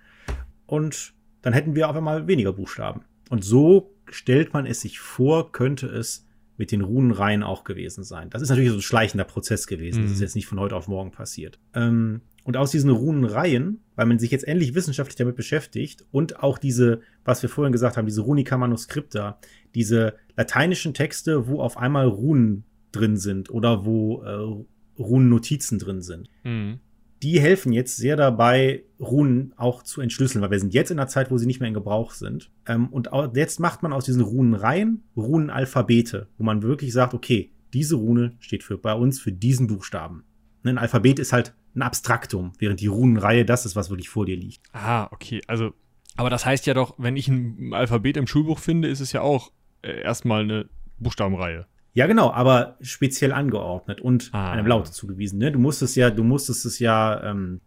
und 0.66 1.14
dann 1.42 1.52
hätten 1.52 1.74
wir 1.74 1.88
auf 1.88 1.96
einmal 1.96 2.26
weniger 2.26 2.52
Buchstaben. 2.52 3.02
Und 3.30 3.44
so 3.44 3.94
stellt 4.10 4.52
man 4.52 4.66
es 4.66 4.80
sich 4.80 5.00
vor, 5.00 5.52
könnte 5.52 5.86
es 5.86 6.26
mit 6.56 6.72
den 6.72 6.82
Runenreihen 6.82 7.42
auch 7.42 7.64
gewesen 7.64 8.04
sein. 8.04 8.28
Das 8.28 8.42
ist 8.42 8.50
natürlich 8.50 8.68
so 8.68 8.76
ein 8.76 8.82
schleichender 8.82 9.24
Prozess 9.24 9.66
gewesen. 9.66 10.00
Mhm. 10.00 10.02
Das 10.02 10.12
ist 10.12 10.18
mhm. 10.18 10.24
jetzt 10.24 10.34
nicht 10.34 10.46
von 10.46 10.60
heute 10.60 10.76
auf 10.76 10.88
morgen 10.88 11.10
passiert. 11.10 11.58
Ähm, 11.72 12.20
und 12.50 12.56
aus 12.56 12.72
diesen 12.72 12.90
Runenreihen, 12.90 13.78
weil 13.94 14.06
man 14.06 14.18
sich 14.18 14.32
jetzt 14.32 14.42
endlich 14.42 14.74
wissenschaftlich 14.74 15.14
damit 15.14 15.36
beschäftigt 15.36 16.04
und 16.10 16.42
auch 16.42 16.58
diese, 16.58 17.00
was 17.24 17.42
wir 17.42 17.48
vorhin 17.48 17.70
gesagt 17.70 17.96
haben, 17.96 18.06
diese 18.06 18.22
Runica-Manuskripta, 18.22 19.38
diese 19.76 20.14
lateinischen 20.36 20.92
Texte, 20.92 21.46
wo 21.46 21.60
auf 21.60 21.76
einmal 21.76 22.08
Runen 22.08 22.64
drin 22.90 23.16
sind 23.16 23.50
oder 23.50 23.84
wo 23.84 24.24
äh, 24.24 25.00
Runennotizen 25.00 25.78
drin 25.78 26.02
sind. 26.02 26.28
Mhm 26.42 26.80
die 27.22 27.38
helfen 27.38 27.74
jetzt 27.74 27.98
sehr 27.98 28.16
dabei, 28.16 28.84
Runen 28.98 29.52
auch 29.58 29.82
zu 29.82 30.00
entschlüsseln, 30.00 30.40
weil 30.40 30.52
wir 30.52 30.58
sind 30.58 30.72
jetzt 30.72 30.90
in 30.90 30.98
einer 30.98 31.06
Zeit, 31.06 31.30
wo 31.30 31.36
sie 31.36 31.44
nicht 31.44 31.60
mehr 31.60 31.68
in 31.68 31.74
Gebrauch 31.74 32.12
sind. 32.12 32.50
Ähm, 32.66 32.86
und 32.86 33.10
jetzt 33.34 33.60
macht 33.60 33.82
man 33.82 33.92
aus 33.92 34.06
diesen 34.06 34.22
Runenreihen 34.22 35.02
Runenalphabete, 35.18 36.28
wo 36.38 36.44
man 36.44 36.62
wirklich 36.62 36.94
sagt, 36.94 37.12
okay, 37.12 37.52
diese 37.74 37.96
Rune 37.96 38.36
steht 38.40 38.62
für 38.62 38.78
bei 38.78 38.94
uns 38.94 39.20
für 39.20 39.32
diesen 39.32 39.66
Buchstaben. 39.66 40.24
Ein 40.64 40.78
Alphabet 40.78 41.18
ist 41.18 41.34
halt 41.34 41.52
ein 41.74 41.82
Abstraktum, 41.82 42.52
während 42.58 42.80
die 42.80 42.88
Runenreihe 42.88 43.44
das 43.44 43.66
ist, 43.66 43.76
was 43.76 43.90
wirklich 43.90 44.08
vor 44.08 44.26
dir 44.26 44.36
liegt. 44.36 44.60
Ah, 44.72 45.08
okay. 45.12 45.40
Also, 45.46 45.72
aber 46.16 46.30
das 46.30 46.44
heißt 46.44 46.66
ja 46.66 46.74
doch, 46.74 46.94
wenn 46.98 47.16
ich 47.16 47.28
ein 47.28 47.72
Alphabet 47.72 48.16
im 48.16 48.26
Schulbuch 48.26 48.58
finde, 48.58 48.88
ist 48.88 49.00
es 49.00 49.12
ja 49.12 49.22
auch 49.22 49.52
äh, 49.82 50.02
erstmal 50.02 50.42
eine 50.42 50.68
Buchstabenreihe. 50.98 51.66
Ja, 51.92 52.06
genau, 52.06 52.30
aber 52.30 52.76
speziell 52.80 53.32
angeordnet 53.32 54.00
und 54.00 54.30
ah. 54.32 54.52
einem 54.52 54.66
Laut 54.66 54.86
zugewiesen. 54.88 55.38
Ne? 55.38 55.50
Du 55.50 55.58
musstest 55.58 55.96
ja, 55.96 56.10
du 56.10 56.22
musstest 56.22 56.64
es 56.64 56.78
ja, 56.78 57.22
ähm, 57.24 57.60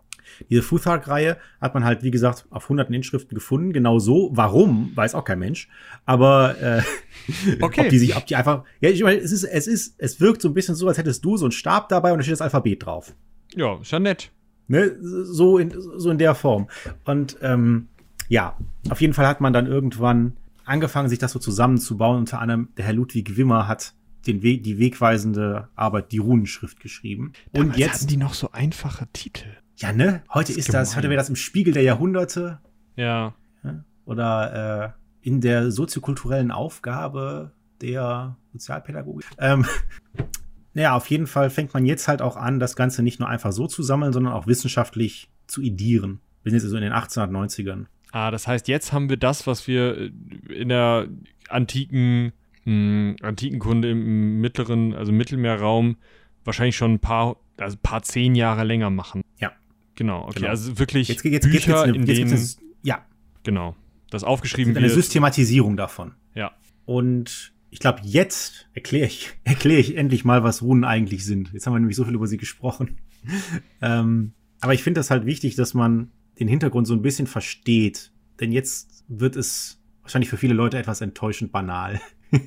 diese 0.49 0.61
Futhark-Reihe 0.61 1.37
hat 1.59 1.73
man 1.73 1.83
halt, 1.83 2.03
wie 2.03 2.11
gesagt, 2.11 2.45
auf 2.49 2.69
hunderten 2.69 2.95
Inschriften 2.95 3.35
gefunden. 3.35 3.73
Genau 3.73 3.99
so. 3.99 4.29
Warum, 4.33 4.95
weiß 4.95 5.15
auch 5.15 5.25
kein 5.25 5.39
Mensch. 5.39 5.69
Aber 6.05 6.55
äh, 6.61 6.81
okay. 7.61 7.81
ob 7.81 7.89
die 7.89 7.99
sich, 7.99 8.15
ob 8.15 8.25
die 8.25 8.35
einfach. 8.35 8.63
Ja, 8.79 8.89
ich 8.89 9.03
meine, 9.03 9.19
es 9.19 9.31
ist, 9.31 9.43
es 9.43 9.67
ist, 9.67 9.95
es 9.97 10.21
wirkt 10.21 10.41
so 10.41 10.49
ein 10.49 10.53
bisschen 10.53 10.75
so, 10.75 10.87
als 10.87 10.97
hättest 10.97 11.23
du 11.25 11.37
so 11.37 11.45
einen 11.45 11.51
Stab 11.51 11.89
dabei 11.89 12.11
und 12.11 12.19
da 12.19 12.23
steht 12.23 12.33
das 12.33 12.41
Alphabet 12.41 12.85
drauf. 12.85 13.13
Ja, 13.55 13.79
ist 13.79 13.91
ja 13.91 13.99
nett. 13.99 14.31
Ne? 14.67 14.95
So 15.01 15.57
in, 15.57 15.73
so 15.75 16.09
in 16.09 16.17
der 16.17 16.35
Form. 16.35 16.67
Und 17.05 17.37
ähm, 17.41 17.89
ja, 18.27 18.57
auf 18.89 19.01
jeden 19.01 19.13
Fall 19.13 19.27
hat 19.27 19.41
man 19.41 19.53
dann 19.53 19.67
irgendwann 19.67 20.33
angefangen, 20.65 21.09
sich 21.09 21.19
das 21.19 21.31
so 21.31 21.39
zusammenzubauen. 21.39 22.19
Unter 22.19 22.39
anderem 22.39 22.69
der 22.77 22.85
Herr 22.85 22.93
Ludwig 22.93 23.37
Wimmer 23.37 23.67
hat 23.67 23.93
den 24.25 24.41
Weg, 24.41 24.63
die 24.63 24.79
wegweisende 24.79 25.67
Arbeit, 25.75 26.11
die 26.11 26.17
Runenschrift 26.19 26.79
geschrieben. 26.79 27.33
Damals 27.51 27.73
und 27.73 27.77
jetzt 27.77 27.93
hatten 27.93 28.07
die 28.07 28.17
noch 28.17 28.33
so 28.33 28.51
einfache 28.51 29.07
Titel. 29.11 29.49
Ja, 29.75 29.91
ne? 29.91 30.23
Heute 30.33 30.53
das 30.53 30.57
ist, 30.57 30.67
ist 30.67 30.73
das, 30.73 30.95
heute 30.95 31.09
wäre 31.09 31.17
das 31.17 31.29
im 31.29 31.35
Spiegel 31.35 31.73
der 31.73 31.83
Jahrhunderte. 31.83 32.59
Ja. 32.95 33.33
Oder 34.05 34.95
äh, 35.23 35.27
in 35.27 35.41
der 35.41 35.71
soziokulturellen 35.71 36.51
Aufgabe 36.51 37.51
der 37.81 38.37
Sozialpädagogik. 38.53 39.25
Ähm, 39.39 39.65
naja, 40.73 40.95
auf 40.95 41.07
jeden 41.07 41.27
Fall 41.27 41.49
fängt 41.49 41.73
man 41.73 41.85
jetzt 41.85 42.07
halt 42.07 42.21
auch 42.21 42.35
an, 42.35 42.59
das 42.59 42.75
Ganze 42.75 43.03
nicht 43.03 43.19
nur 43.19 43.29
einfach 43.29 43.51
so 43.51 43.67
zu 43.67 43.83
sammeln, 43.83 44.13
sondern 44.13 44.33
auch 44.33 44.47
wissenschaftlich 44.47 45.29
zu 45.47 45.61
idieren. 45.61 46.19
Wir 46.43 46.51
sind 46.51 46.61
jetzt 46.61 46.69
so 46.69 46.77
in 46.77 46.83
den 46.83 46.93
1890ern. 46.93 47.85
Ah, 48.11 48.31
das 48.31 48.47
heißt, 48.47 48.67
jetzt 48.67 48.93
haben 48.93 49.09
wir 49.09 49.17
das, 49.17 49.47
was 49.47 49.67
wir 49.67 50.11
in 50.49 50.69
der 50.69 51.07
antiken 51.49 52.33
mh, 52.65 53.15
Antikenkunde 53.21 53.91
im 53.91 54.39
mittleren, 54.39 54.93
also 54.93 55.11
Mittelmeerraum 55.11 55.97
wahrscheinlich 56.43 56.75
schon 56.75 56.93
ein 56.93 56.99
paar, 56.99 57.37
also 57.57 57.77
ein 57.77 57.81
paar 57.81 58.03
zehn 58.03 58.35
Jahre 58.35 58.63
länger 58.63 58.89
machen. 58.89 59.23
Ja. 59.39 59.51
Genau, 59.95 60.23
okay. 60.23 60.39
Genau. 60.39 60.49
Also 60.49 60.79
wirklich 60.79 61.07
jetzt, 61.07 61.23
jetzt, 61.23 61.43
Bücher, 61.43 61.85
jetzt, 61.85 61.95
jetzt, 61.95 61.95
in 61.95 62.05
denen, 62.05 62.49
ja. 62.81 63.05
Genau. 63.43 63.75
Das 64.09 64.23
aufgeschrieben 64.23 64.75
wird. 64.75 64.83
Eine 64.83 64.93
Systematisierung 64.93 65.77
davon. 65.77 66.13
Ja. 66.35 66.51
Und 66.85 67.53
ich 67.73 67.79
glaube, 67.79 68.01
jetzt 68.03 68.69
erkläre 68.75 69.07
ich, 69.07 69.31
erkläre 69.43 69.79
ich 69.79 69.97
endlich 69.97 70.23
mal, 70.23 70.43
was 70.43 70.61
Runen 70.61 70.83
eigentlich 70.83 71.25
sind. 71.25 71.51
Jetzt 71.53 71.65
haben 71.65 71.73
wir 71.73 71.79
nämlich 71.79 71.97
so 71.97 72.05
viel 72.05 72.13
über 72.13 72.27
sie 72.27 72.37
gesprochen. 72.37 72.97
ähm, 73.81 74.33
aber 74.61 74.75
ich 74.75 74.83
finde 74.83 74.99
das 74.99 75.09
halt 75.09 75.25
wichtig, 75.25 75.55
dass 75.55 75.73
man 75.73 76.11
den 76.39 76.47
Hintergrund 76.47 76.85
so 76.85 76.93
ein 76.93 77.01
bisschen 77.01 77.25
versteht. 77.25 78.11
Denn 78.39 78.51
jetzt 78.51 79.03
wird 79.07 79.35
es 79.35 79.81
wahrscheinlich 80.03 80.29
für 80.29 80.37
viele 80.37 80.53
Leute 80.53 80.77
etwas 80.77 81.01
enttäuschend 81.01 81.51
banal. 81.51 81.99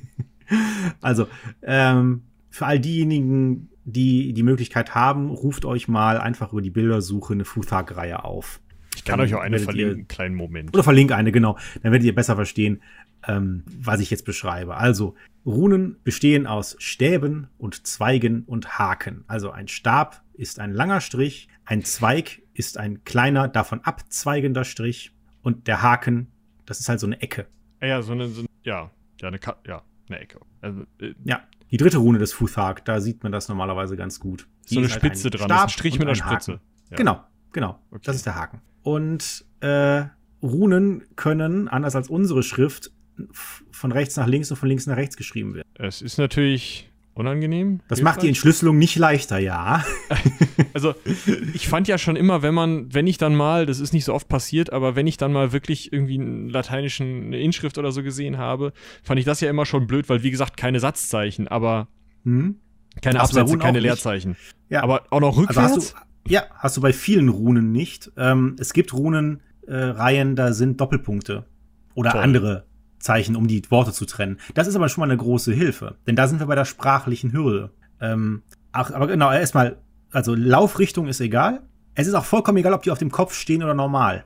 also, 1.00 1.26
ähm, 1.62 2.22
für 2.48 2.66
all 2.66 2.78
diejenigen, 2.78 3.70
die 3.84 4.32
die 4.32 4.44
Möglichkeit 4.44 4.94
haben, 4.94 5.30
ruft 5.30 5.64
euch 5.64 5.88
mal 5.88 6.18
einfach 6.18 6.52
über 6.52 6.62
die 6.62 6.70
Bildersuche 6.70 7.34
eine 7.34 7.44
Futhag-Reihe 7.44 8.24
auf. 8.24 8.60
Ich 8.94 9.04
kann 9.04 9.18
Dann 9.18 9.26
euch 9.26 9.34
auch 9.34 9.40
eine 9.40 9.58
verlinken, 9.58 9.98
ihr, 9.98 10.04
kleinen 10.04 10.36
Moment. 10.36 10.72
Oder 10.72 10.84
verlinke 10.84 11.16
eine, 11.16 11.32
genau. 11.32 11.58
Dann 11.82 11.90
werdet 11.90 12.06
ihr 12.06 12.14
besser 12.14 12.36
verstehen, 12.36 12.80
ähm, 13.26 13.64
was 13.66 14.00
ich 14.00 14.10
jetzt 14.10 14.24
beschreibe. 14.24 14.76
Also, 14.76 15.14
Runen 15.44 15.96
bestehen 16.02 16.46
aus 16.46 16.76
Stäben 16.78 17.48
und 17.56 17.86
Zweigen 17.86 18.42
und 18.44 18.78
Haken. 18.78 19.24
Also 19.28 19.50
ein 19.52 19.68
Stab 19.68 20.22
ist 20.34 20.58
ein 20.58 20.72
langer 20.72 21.00
Strich, 21.00 21.48
ein 21.64 21.84
Zweig 21.84 22.42
ist 22.52 22.78
ein 22.78 23.04
kleiner, 23.04 23.46
davon 23.48 23.80
abzweigender 23.82 24.64
Strich 24.64 25.12
und 25.42 25.68
der 25.68 25.82
Haken, 25.82 26.32
das 26.64 26.80
ist 26.80 26.88
halt 26.88 26.98
so 26.98 27.06
eine 27.06 27.20
Ecke. 27.20 27.46
Ja, 27.80 28.02
so 28.02 28.12
eine, 28.12 28.28
so, 28.28 28.44
ja, 28.64 28.90
ja, 29.20 29.28
eine, 29.28 29.38
Ka 29.38 29.56
ja, 29.66 29.82
eine 30.08 30.18
Ecke. 30.18 30.40
Also, 30.60 30.82
äh, 31.00 31.14
ja, 31.24 31.44
die 31.70 31.76
dritte 31.76 31.98
Rune 31.98 32.18
des 32.18 32.32
Futhag, 32.32 32.84
da 32.84 33.00
sieht 33.00 33.22
man 33.22 33.30
das 33.30 33.48
normalerweise 33.48 33.96
ganz 33.96 34.18
gut. 34.18 34.48
Die 34.68 34.74
so 34.74 34.80
eine 34.80 34.88
halt 34.88 35.00
Spitze 35.00 35.28
ein 35.28 35.30
dran, 35.30 35.48
Stab 35.48 35.58
ist 35.58 35.64
ein 35.64 35.68
Strich 35.70 35.98
mit 35.98 36.08
einer 36.08 36.16
Spitze. 36.16 36.60
Ja. 36.90 36.96
Genau, 36.96 37.24
genau. 37.52 37.78
Okay. 37.90 38.02
Das 38.04 38.16
ist 38.16 38.26
der 38.26 38.34
Haken. 38.34 38.62
Und 38.82 39.44
äh, 39.60 40.04
Runen 40.42 41.04
können, 41.16 41.68
anders 41.68 41.96
als 41.96 42.08
unsere 42.08 42.42
Schrift, 42.42 42.92
von 43.70 43.92
rechts 43.92 44.16
nach 44.16 44.26
links 44.26 44.50
und 44.50 44.56
von 44.56 44.68
links 44.68 44.86
nach 44.86 44.96
rechts 44.96 45.16
geschrieben 45.16 45.54
werden. 45.54 45.68
Es 45.74 46.02
ist 46.02 46.18
natürlich 46.18 46.90
unangenehm. 47.16 47.80
Das 47.88 48.02
macht 48.02 48.22
die 48.22 48.28
Entschlüsselung 48.28 48.76
nicht 48.78 48.96
leichter, 48.96 49.38
ja. 49.38 49.84
also 50.74 50.94
ich 51.54 51.66
fand 51.66 51.88
ja 51.88 51.96
schon 51.96 52.14
immer, 52.14 52.42
wenn 52.42 52.54
man, 52.54 52.92
wenn 52.92 53.06
ich 53.06 53.16
dann 53.16 53.34
mal, 53.34 53.64
das 53.64 53.80
ist 53.80 53.94
nicht 53.94 54.04
so 54.04 54.12
oft 54.12 54.28
passiert, 54.28 54.72
aber 54.72 54.96
wenn 54.96 55.06
ich 55.06 55.16
dann 55.16 55.32
mal 55.32 55.52
wirklich 55.52 55.92
irgendwie 55.92 56.18
einen 56.20 56.50
lateinischen 56.50 57.32
Inschrift 57.32 57.78
oder 57.78 57.90
so 57.90 58.02
gesehen 58.02 58.36
habe, 58.36 58.72
fand 59.02 59.18
ich 59.18 59.24
das 59.24 59.40
ja 59.40 59.48
immer 59.48 59.64
schon 59.64 59.86
blöd, 59.86 60.08
weil 60.10 60.22
wie 60.22 60.30
gesagt 60.30 60.58
keine 60.58 60.78
Satzzeichen, 60.78 61.48
aber 61.48 61.88
hm? 62.24 62.56
keine 63.00 63.18
hast 63.18 63.36
Absätze, 63.36 63.58
keine 63.58 63.80
Leerzeichen. 63.80 64.36
Ja. 64.68 64.82
Aber 64.82 65.04
auch 65.10 65.20
noch 65.20 65.38
rückwärts. 65.38 65.58
Also 65.58 65.76
hast 65.76 65.94
du, 66.26 66.32
ja, 66.32 66.42
hast 66.58 66.76
du 66.76 66.82
bei 66.82 66.92
vielen 66.92 67.30
Runen 67.30 67.72
nicht. 67.72 68.12
Ähm, 68.18 68.56
es 68.58 68.74
gibt 68.74 68.92
Runenreihen, 68.92 70.32
äh, 70.32 70.34
da 70.34 70.52
sind 70.52 70.80
Doppelpunkte 70.82 71.46
oder 71.94 72.10
Toll. 72.10 72.20
andere 72.20 72.66
Zeichen, 73.06 73.36
um 73.36 73.46
die 73.46 73.62
Worte 73.70 73.92
zu 73.92 74.04
trennen. 74.04 74.38
Das 74.54 74.66
ist 74.66 74.76
aber 74.76 74.88
schon 74.88 75.02
mal 75.02 75.10
eine 75.10 75.16
große 75.16 75.52
Hilfe, 75.52 75.96
denn 76.06 76.16
da 76.16 76.26
sind 76.26 76.40
wir 76.40 76.46
bei 76.46 76.54
der 76.54 76.64
sprachlichen 76.64 77.32
Hürde. 77.32 77.70
Ähm, 78.00 78.42
ach, 78.72 78.90
aber 78.90 79.06
genau, 79.06 79.32
erstmal, 79.32 79.78
also 80.10 80.34
Laufrichtung 80.34 81.06
ist 81.06 81.20
egal. 81.20 81.62
Es 81.94 82.06
ist 82.06 82.14
auch 82.14 82.24
vollkommen 82.24 82.58
egal, 82.58 82.74
ob 82.74 82.82
die 82.82 82.90
auf 82.90 82.98
dem 82.98 83.10
Kopf 83.10 83.34
stehen 83.34 83.62
oder 83.62 83.74
normal. 83.74 84.24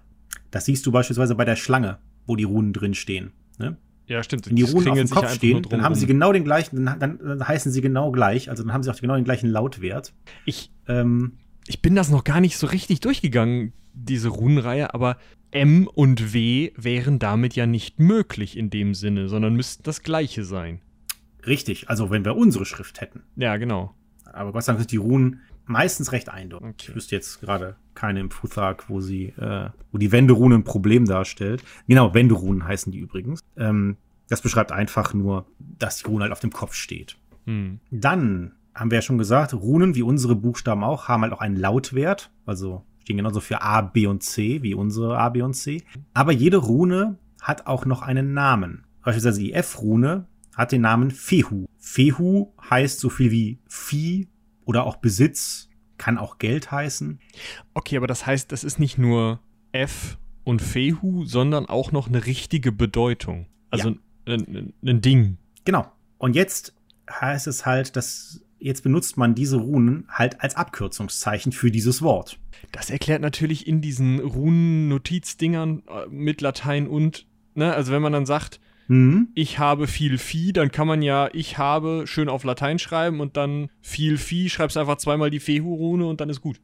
Das 0.50 0.64
siehst 0.64 0.84
du 0.86 0.92
beispielsweise 0.92 1.34
bei 1.34 1.44
der 1.44 1.56
Schlange, 1.56 1.98
wo 2.26 2.36
die 2.36 2.44
Runen 2.44 2.72
drin 2.72 2.94
stehen. 2.94 3.32
Ne? 3.58 3.76
Ja, 4.06 4.22
stimmt. 4.24 4.48
Wenn 4.48 4.56
die 4.56 4.62
Runen 4.62 4.88
auf 4.88 4.98
dem 4.98 5.10
Kopf 5.10 5.32
stehen, 5.32 5.62
dann 5.62 5.82
haben 5.82 5.94
sie 5.94 6.06
genau 6.06 6.32
den 6.32 6.42
gleichen, 6.42 6.84
dann, 6.84 6.98
dann, 6.98 7.18
dann, 7.18 7.46
heißen 7.46 7.70
sie 7.70 7.80
genau 7.80 8.10
gleich, 8.10 8.50
also 8.50 8.64
dann 8.64 8.72
haben 8.72 8.82
sie 8.82 8.90
auch 8.90 9.00
genau 9.00 9.14
den 9.14 9.24
gleichen 9.24 9.48
Lautwert. 9.48 10.12
Ich, 10.46 10.72
ähm, 10.88 11.38
ich 11.68 11.80
bin 11.80 11.94
das 11.94 12.10
noch 12.10 12.24
gar 12.24 12.40
nicht 12.40 12.56
so 12.56 12.66
richtig 12.66 13.00
durchgegangen, 13.00 13.72
diese 13.94 14.28
Runenreihe, 14.28 14.94
aber 14.94 15.16
M 15.50 15.88
und 15.88 16.32
W 16.32 16.72
wären 16.76 17.18
damit 17.18 17.56
ja 17.56 17.66
nicht 17.66 17.98
möglich 17.98 18.56
in 18.56 18.70
dem 18.70 18.94
Sinne, 18.94 19.28
sondern 19.28 19.54
müssten 19.54 19.82
das 19.82 20.02
gleiche 20.02 20.44
sein. 20.44 20.80
Richtig, 21.46 21.88
also 21.88 22.10
wenn 22.10 22.24
wir 22.24 22.36
unsere 22.36 22.64
Schrift 22.66 23.00
hätten. 23.00 23.22
Ja, 23.36 23.56
genau. 23.56 23.94
Aber 24.24 24.54
was 24.54 24.66
sagen 24.66 24.84
die 24.86 24.96
Runen 24.96 25.40
meistens 25.66 26.12
recht 26.12 26.28
eindeutig. 26.28 26.68
Okay. 26.68 26.86
Ich 26.88 26.94
wüsste 26.94 27.14
jetzt 27.14 27.40
gerade 27.40 27.76
keine 27.94 28.20
im 28.20 28.30
Futhag, 28.30 28.88
wo 28.88 29.00
sie, 29.00 29.26
äh, 29.38 29.70
wo 29.92 29.98
die 29.98 30.12
Wenderune 30.12 30.56
ein 30.56 30.64
Problem 30.64 31.06
darstellt. 31.06 31.62
Genau, 31.86 32.12
Wenderunen 32.12 32.66
heißen 32.66 32.92
die 32.92 32.98
übrigens. 32.98 33.40
Ähm, 33.56 33.96
das 34.28 34.42
beschreibt 34.42 34.72
einfach 34.72 35.14
nur, 35.14 35.46
dass 35.58 35.98
die 35.98 36.06
Rune 36.06 36.22
halt 36.22 36.32
auf 36.32 36.40
dem 36.40 36.52
Kopf 36.52 36.74
steht. 36.74 37.16
Hm. 37.46 37.80
Dann 37.90 38.52
haben 38.74 38.90
wir 38.90 38.98
ja 38.98 39.02
schon 39.02 39.18
gesagt, 39.18 39.54
Runen, 39.54 39.94
wie 39.94 40.02
unsere 40.02 40.36
Buchstaben 40.36 40.84
auch, 40.84 41.08
haben 41.08 41.22
halt 41.22 41.32
auch 41.32 41.40
einen 41.40 41.56
Lautwert. 41.56 42.30
Also 42.46 42.84
stehen 43.10 43.16
genauso 43.16 43.40
für 43.40 43.60
A, 43.60 43.80
B 43.80 44.06
und 44.06 44.22
C 44.22 44.62
wie 44.62 44.72
unsere 44.72 45.18
A, 45.18 45.30
B 45.30 45.42
und 45.42 45.54
C. 45.54 45.82
Aber 46.14 46.30
jede 46.30 46.58
Rune 46.58 47.18
hat 47.42 47.66
auch 47.66 47.84
noch 47.84 48.02
einen 48.02 48.34
Namen. 48.34 48.84
Beispielsweise 49.02 49.40
die 49.40 49.52
F-Rune 49.52 50.28
hat 50.54 50.70
den 50.70 50.82
Namen 50.82 51.10
Fehu. 51.10 51.66
Fehu 51.78 52.52
heißt 52.70 53.00
so 53.00 53.08
viel 53.08 53.32
wie 53.32 53.58
Vieh 53.66 54.28
oder 54.64 54.84
auch 54.86 54.96
Besitz, 54.96 55.68
kann 55.98 56.18
auch 56.18 56.38
Geld 56.38 56.70
heißen. 56.70 57.18
Okay, 57.74 57.96
aber 57.96 58.06
das 58.06 58.26
heißt, 58.26 58.52
das 58.52 58.62
ist 58.62 58.78
nicht 58.78 58.96
nur 58.96 59.40
F 59.72 60.16
und 60.44 60.62
Fehu, 60.62 61.24
sondern 61.24 61.66
auch 61.66 61.90
noch 61.90 62.06
eine 62.06 62.26
richtige 62.26 62.70
Bedeutung. 62.70 63.46
Also 63.70 63.96
ja. 64.26 64.34
ein, 64.36 64.72
ein 64.84 65.00
Ding. 65.00 65.38
Genau. 65.64 65.90
Und 66.18 66.36
jetzt 66.36 66.76
heißt 67.10 67.48
es 67.48 67.66
halt, 67.66 67.96
dass 67.96 68.44
jetzt 68.60 68.82
benutzt 68.82 69.16
man 69.16 69.34
diese 69.34 69.56
Runen 69.56 70.06
halt 70.08 70.40
als 70.40 70.54
Abkürzungszeichen 70.54 71.52
für 71.52 71.70
dieses 71.70 72.02
Wort. 72.02 72.38
Das 72.72 72.90
erklärt 72.90 73.22
natürlich 73.22 73.66
in 73.66 73.80
diesen 73.80 74.20
Runen-Notizdingern 74.20 75.82
äh, 75.88 76.06
mit 76.08 76.40
Latein 76.40 76.86
und, 76.86 77.26
ne, 77.54 77.74
also 77.74 77.92
wenn 77.92 78.02
man 78.02 78.12
dann 78.12 78.26
sagt, 78.26 78.60
mhm. 78.88 79.28
ich 79.34 79.58
habe 79.58 79.86
viel 79.86 80.18
Vieh, 80.18 80.52
dann 80.52 80.70
kann 80.70 80.86
man 80.86 81.02
ja 81.02 81.28
ich 81.32 81.58
habe 81.58 82.06
schön 82.06 82.28
auf 82.28 82.44
Latein 82.44 82.78
schreiben 82.78 83.20
und 83.20 83.36
dann 83.36 83.70
viel 83.80 84.18
Vieh, 84.18 84.50
schreibst 84.50 84.76
einfach 84.76 84.98
zweimal 84.98 85.30
die 85.30 85.40
Fehu-Rune 85.40 86.06
und 86.06 86.20
dann 86.20 86.28
ist 86.28 86.40
gut. 86.40 86.60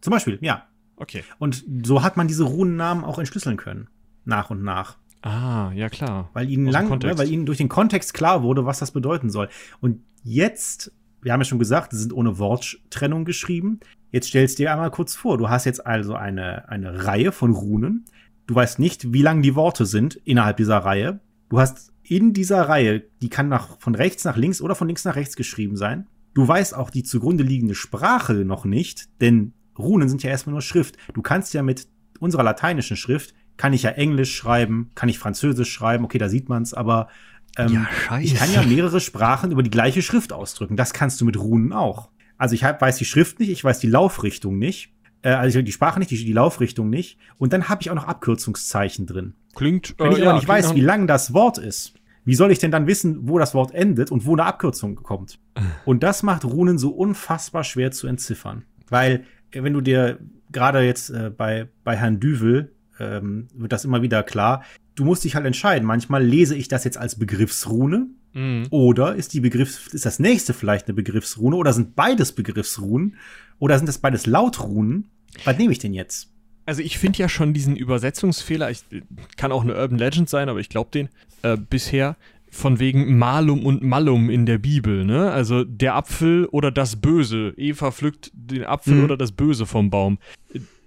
Zum 0.00 0.12
Beispiel, 0.12 0.38
ja. 0.40 0.66
Okay. 0.96 1.24
Und 1.38 1.64
so 1.84 2.02
hat 2.02 2.16
man 2.16 2.28
diese 2.28 2.44
Runennamen 2.44 3.04
auch 3.04 3.18
entschlüsseln 3.18 3.56
können. 3.56 3.88
Nach 4.24 4.50
und 4.50 4.62
nach. 4.62 4.96
Ah, 5.22 5.72
ja 5.74 5.88
klar. 5.88 6.30
Weil 6.32 6.48
ihnen 6.48 6.68
lang, 6.68 6.88
ne, 6.88 7.18
weil 7.18 7.30
ihnen 7.30 7.46
durch 7.46 7.58
den 7.58 7.68
Kontext 7.68 8.14
klar 8.14 8.42
wurde, 8.42 8.64
was 8.64 8.78
das 8.78 8.92
bedeuten 8.92 9.28
soll. 9.28 9.48
Und 9.80 10.00
jetzt, 10.22 10.92
wir 11.22 11.32
haben 11.32 11.40
ja 11.40 11.44
schon 11.44 11.58
gesagt, 11.58 11.92
sie 11.92 11.98
sind 11.98 12.12
ohne 12.12 12.38
Worttrennung 12.38 13.24
geschrieben. 13.24 13.80
Jetzt 14.10 14.28
stellst 14.28 14.58
du 14.58 14.62
dir 14.62 14.72
einmal 14.72 14.90
kurz 14.90 15.14
vor, 15.14 15.38
du 15.38 15.48
hast 15.48 15.64
jetzt 15.64 15.86
also 15.86 16.14
eine, 16.14 16.68
eine 16.68 17.04
Reihe 17.04 17.32
von 17.32 17.52
Runen. 17.52 18.04
Du 18.46 18.54
weißt 18.54 18.78
nicht, 18.78 19.12
wie 19.12 19.22
lang 19.22 19.42
die 19.42 19.54
Worte 19.54 19.86
sind 19.86 20.16
innerhalb 20.24 20.56
dieser 20.56 20.78
Reihe. 20.78 21.20
Du 21.48 21.58
hast 21.58 21.92
in 22.02 22.32
dieser 22.32 22.62
Reihe, 22.68 23.02
die 23.20 23.28
kann 23.28 23.48
nach, 23.48 23.78
von 23.80 23.94
rechts 23.94 24.24
nach 24.24 24.36
links 24.36 24.60
oder 24.60 24.74
von 24.74 24.86
links 24.86 25.04
nach 25.04 25.16
rechts 25.16 25.36
geschrieben 25.36 25.76
sein. 25.76 26.06
Du 26.34 26.46
weißt 26.46 26.76
auch 26.76 26.90
die 26.90 27.02
zugrunde 27.02 27.42
liegende 27.42 27.74
Sprache 27.74 28.34
noch 28.44 28.64
nicht, 28.64 29.08
denn 29.20 29.52
Runen 29.78 30.08
sind 30.08 30.22
ja 30.22 30.30
erstmal 30.30 30.52
nur 30.52 30.62
Schrift. 30.62 30.96
Du 31.12 31.22
kannst 31.22 31.54
ja 31.54 31.62
mit 31.62 31.88
unserer 32.20 32.44
lateinischen 32.44 32.96
Schrift 32.96 33.34
kann 33.56 33.72
ich 33.72 33.82
ja 33.82 33.90
Englisch 33.90 34.34
schreiben, 34.34 34.90
kann 34.94 35.08
ich 35.08 35.18
Französisch 35.18 35.72
schreiben, 35.72 36.04
okay, 36.04 36.18
da 36.18 36.28
sieht 36.28 36.48
man 36.48 36.62
es, 36.62 36.74
aber 36.74 37.08
ähm, 37.56 37.86
ja, 38.08 38.18
ich 38.18 38.34
kann 38.34 38.52
ja 38.52 38.62
mehrere 38.62 39.00
Sprachen 39.00 39.50
über 39.50 39.62
die 39.62 39.70
gleiche 39.70 40.02
Schrift 40.02 40.32
ausdrücken. 40.32 40.76
Das 40.76 40.92
kannst 40.92 41.20
du 41.20 41.24
mit 41.24 41.38
Runen 41.38 41.72
auch. 41.72 42.10
Also 42.38 42.54
ich 42.54 42.62
weiß 42.62 42.96
die 42.96 43.04
Schrift 43.04 43.40
nicht, 43.40 43.50
ich 43.50 43.64
weiß 43.64 43.78
die 43.78 43.86
Laufrichtung 43.86 44.58
nicht, 44.58 44.92
äh, 45.22 45.30
also 45.30 45.62
die 45.62 45.72
Sprache 45.72 45.98
nicht, 45.98 46.10
die, 46.10 46.24
die 46.24 46.32
Laufrichtung 46.32 46.90
nicht. 46.90 47.18
Und 47.38 47.52
dann 47.52 47.68
habe 47.68 47.82
ich 47.82 47.90
auch 47.90 47.94
noch 47.94 48.04
Abkürzungszeichen 48.04 49.06
drin. 49.06 49.34
Klingt. 49.54 49.94
Wenn 49.98 50.12
ich 50.12 50.18
äh, 50.18 50.22
aber 50.22 50.30
ja, 50.30 50.34
nicht 50.34 50.48
weiß, 50.48 50.74
wie 50.74 50.80
lang 50.80 51.06
das 51.06 51.32
Wort 51.32 51.58
ist, 51.58 51.94
wie 52.24 52.34
soll 52.34 52.50
ich 52.50 52.58
denn 52.58 52.70
dann 52.70 52.86
wissen, 52.86 53.28
wo 53.28 53.38
das 53.38 53.54
Wort 53.54 53.72
endet 53.72 54.10
und 54.10 54.26
wo 54.26 54.32
eine 54.32 54.44
Abkürzung 54.44 54.96
kommt? 54.96 55.38
Und 55.84 56.02
das 56.02 56.22
macht 56.22 56.44
Runen 56.44 56.76
so 56.76 56.90
unfassbar 56.90 57.64
schwer 57.64 57.92
zu 57.92 58.06
entziffern. 58.08 58.64
Weil, 58.88 59.24
äh, 59.52 59.62
wenn 59.62 59.72
du 59.72 59.80
dir 59.80 60.18
gerade 60.52 60.80
jetzt 60.80 61.10
äh, 61.10 61.30
bei, 61.30 61.68
bei 61.84 61.96
Herrn 61.96 62.20
Düvel 62.20 62.75
ähm, 62.98 63.48
wird 63.54 63.72
das 63.72 63.84
immer 63.84 64.02
wieder 64.02 64.22
klar. 64.22 64.64
Du 64.94 65.04
musst 65.04 65.24
dich 65.24 65.34
halt 65.34 65.46
entscheiden. 65.46 65.86
Manchmal 65.86 66.24
lese 66.24 66.54
ich 66.56 66.68
das 66.68 66.84
jetzt 66.84 66.98
als 66.98 67.18
Begriffsrune 67.18 68.06
mhm. 68.32 68.66
oder 68.70 69.14
ist 69.14 69.34
die 69.34 69.40
Begriffs 69.40 69.88
ist 69.92 70.06
das 70.06 70.18
nächste 70.18 70.54
vielleicht 70.54 70.86
eine 70.86 70.94
Begriffsrune 70.94 71.56
oder 71.56 71.72
sind 71.72 71.96
beides 71.96 72.32
Begriffsrunen 72.32 73.16
oder 73.58 73.78
sind 73.78 73.86
das 73.86 73.98
beides 73.98 74.26
Lautrunen? 74.26 75.10
Was 75.44 75.58
nehme 75.58 75.72
ich 75.72 75.78
denn 75.78 75.92
jetzt? 75.92 76.30
Also 76.64 76.82
ich 76.82 76.98
finde 76.98 77.18
ja 77.18 77.28
schon 77.28 77.54
diesen 77.54 77.76
Übersetzungsfehler, 77.76 78.70
ich 78.70 78.82
kann 79.36 79.52
auch 79.52 79.62
eine 79.62 79.76
Urban 79.76 79.98
Legend 79.98 80.28
sein, 80.28 80.48
aber 80.48 80.58
ich 80.58 80.68
glaube 80.68 80.90
den 80.92 81.08
äh, 81.42 81.56
bisher 81.56 82.16
von 82.50 82.78
wegen 82.78 83.18
Malum 83.18 83.64
und 83.64 83.82
Malum 83.82 84.30
in 84.30 84.46
der 84.46 84.58
Bibel, 84.58 85.04
ne? 85.04 85.30
Also 85.30 85.64
der 85.64 85.94
Apfel 85.94 86.46
oder 86.46 86.70
das 86.70 86.96
Böse. 86.96 87.52
Eva 87.56 87.90
pflückt 87.90 88.30
den 88.34 88.64
Apfel 88.64 88.94
mhm. 88.94 89.04
oder 89.04 89.16
das 89.16 89.32
Böse 89.32 89.66
vom 89.66 89.90
Baum 89.90 90.18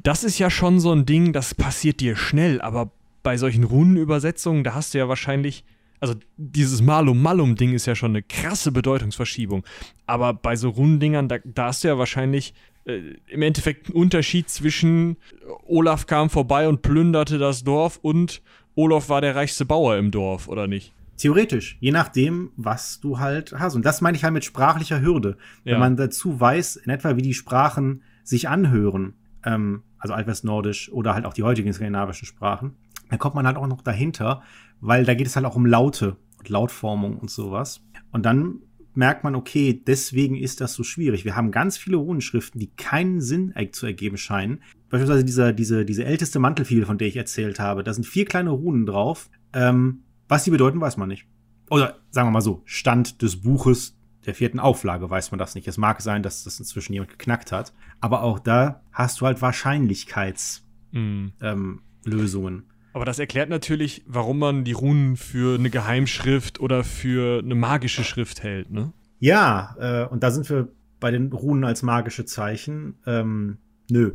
das 0.01 0.23
ist 0.23 0.39
ja 0.39 0.49
schon 0.49 0.79
so 0.79 0.91
ein 0.91 1.05
Ding, 1.05 1.33
das 1.33 1.53
passiert 1.53 1.99
dir 1.99 2.15
schnell, 2.15 2.61
aber 2.61 2.91
bei 3.23 3.37
solchen 3.37 3.63
Runenübersetzungen, 3.63 4.63
da 4.63 4.73
hast 4.73 4.93
du 4.93 4.97
ja 4.97 5.09
wahrscheinlich, 5.09 5.63
also 5.99 6.15
dieses 6.37 6.81
Malum 6.81 7.21
Malum 7.21 7.55
Ding 7.55 7.73
ist 7.73 7.85
ja 7.85 7.95
schon 7.95 8.11
eine 8.11 8.23
krasse 8.23 8.71
Bedeutungsverschiebung, 8.71 9.65
aber 10.05 10.33
bei 10.33 10.55
so 10.55 10.69
Runendingern, 10.69 11.27
da, 11.27 11.37
da 11.43 11.67
hast 11.67 11.83
du 11.83 11.89
ja 11.89 11.97
wahrscheinlich 11.97 12.53
äh, 12.85 13.15
im 13.27 13.41
Endeffekt 13.41 13.87
einen 13.87 13.95
Unterschied 13.95 14.49
zwischen 14.49 15.17
Olaf 15.65 16.05
kam 16.05 16.29
vorbei 16.29 16.67
und 16.69 16.81
plünderte 16.81 17.37
das 17.37 17.63
Dorf 17.63 17.99
und 18.01 18.41
Olaf 18.75 19.09
war 19.09 19.19
der 19.19 19.35
reichste 19.35 19.65
Bauer 19.65 19.97
im 19.97 20.11
Dorf, 20.11 20.47
oder 20.47 20.67
nicht? 20.67 20.93
Theoretisch, 21.17 21.77
je 21.81 21.91
nachdem, 21.91 22.51
was 22.55 23.01
du 23.01 23.19
halt 23.19 23.53
hast. 23.59 23.75
Und 23.75 23.83
das 23.85 23.99
meine 23.99 24.15
ich 24.15 24.23
halt 24.23 24.33
mit 24.33 24.45
sprachlicher 24.45 25.01
Hürde. 25.01 25.37
Wenn 25.65 25.73
ja. 25.73 25.79
man 25.79 25.97
dazu 25.97 26.39
weiß, 26.39 26.77
in 26.77 26.89
etwa 26.89 27.17
wie 27.17 27.21
die 27.21 27.33
Sprachen 27.33 28.03
sich 28.23 28.47
anhören, 28.47 29.15
ähm, 29.43 29.83
also 29.99 30.13
Altwestnordisch 30.13 30.91
oder 30.91 31.13
halt 31.13 31.25
auch 31.25 31.33
die 31.33 31.43
heutigen 31.43 31.71
skandinavischen 31.71 32.25
Sprachen, 32.25 32.75
dann 33.09 33.19
kommt 33.19 33.35
man 33.35 33.45
halt 33.45 33.57
auch 33.57 33.67
noch 33.67 33.81
dahinter, 33.81 34.41
weil 34.81 35.05
da 35.05 35.13
geht 35.13 35.27
es 35.27 35.35
halt 35.35 35.45
auch 35.45 35.55
um 35.55 35.65
Laute 35.65 36.17
und 36.37 36.49
Lautformung 36.49 37.17
und 37.17 37.29
sowas. 37.29 37.81
Und 38.11 38.25
dann 38.25 38.61
merkt 38.93 39.23
man, 39.23 39.35
okay, 39.35 39.81
deswegen 39.85 40.35
ist 40.35 40.61
das 40.61 40.73
so 40.73 40.83
schwierig. 40.83 41.25
Wir 41.25 41.35
haben 41.35 41.51
ganz 41.51 41.77
viele 41.77 41.97
Runenschriften, 41.97 42.59
die 42.59 42.71
keinen 42.75 43.21
Sinn 43.21 43.53
zu 43.71 43.85
ergeben 43.85 44.17
scheinen. 44.17 44.61
Beispielsweise 44.89 45.23
dieser, 45.23 45.53
diese, 45.53 45.85
diese 45.85 46.05
älteste 46.05 46.39
Mantelfiel, 46.39 46.85
von 46.85 46.97
der 46.97 47.07
ich 47.07 47.15
erzählt 47.15 47.59
habe. 47.59 47.83
Da 47.83 47.93
sind 47.93 48.05
vier 48.05 48.25
kleine 48.25 48.49
Runen 48.49 48.85
drauf. 48.85 49.29
Ähm, 49.53 50.03
was 50.27 50.43
die 50.43 50.51
bedeuten, 50.51 50.81
weiß 50.81 50.97
man 50.97 51.09
nicht. 51.09 51.27
Oder 51.69 51.99
sagen 52.09 52.27
wir 52.27 52.31
mal 52.31 52.41
so, 52.41 52.61
Stand 52.65 53.21
des 53.21 53.41
Buches 53.41 53.98
der 54.25 54.35
vierten 54.35 54.59
Auflage 54.59 55.09
weiß 55.09 55.31
man 55.31 55.39
das 55.39 55.55
nicht. 55.55 55.67
Es 55.67 55.77
mag 55.77 56.01
sein, 56.01 56.23
dass 56.23 56.43
das 56.43 56.59
inzwischen 56.59 56.93
jemand 56.93 57.11
geknackt 57.11 57.51
hat. 57.51 57.73
Aber 57.99 58.23
auch 58.23 58.39
da 58.39 58.81
hast 58.91 59.21
du 59.21 59.25
halt 59.25 59.41
Wahrscheinlichkeitslösungen. 59.41 60.63
Mm. 60.91 61.33
Ähm, 61.41 62.63
aber 62.93 63.05
das 63.05 63.19
erklärt 63.19 63.49
natürlich, 63.49 64.03
warum 64.07 64.39
man 64.39 64.63
die 64.63 64.71
Runen 64.71 65.15
für 65.15 65.57
eine 65.57 65.69
Geheimschrift 65.69 66.59
oder 66.59 66.83
für 66.83 67.39
eine 67.39 67.55
magische 67.55 68.03
Schrift 68.03 68.43
hält, 68.43 68.71
ne? 68.71 68.91
Ja, 69.19 69.75
äh, 69.79 70.05
und 70.07 70.23
da 70.23 70.31
sind 70.31 70.49
wir 70.49 70.69
bei 70.99 71.11
den 71.11 71.31
Runen 71.31 71.63
als 71.63 71.83
magische 71.83 72.25
Zeichen. 72.25 72.95
Ähm, 73.05 73.57
nö. 73.89 74.13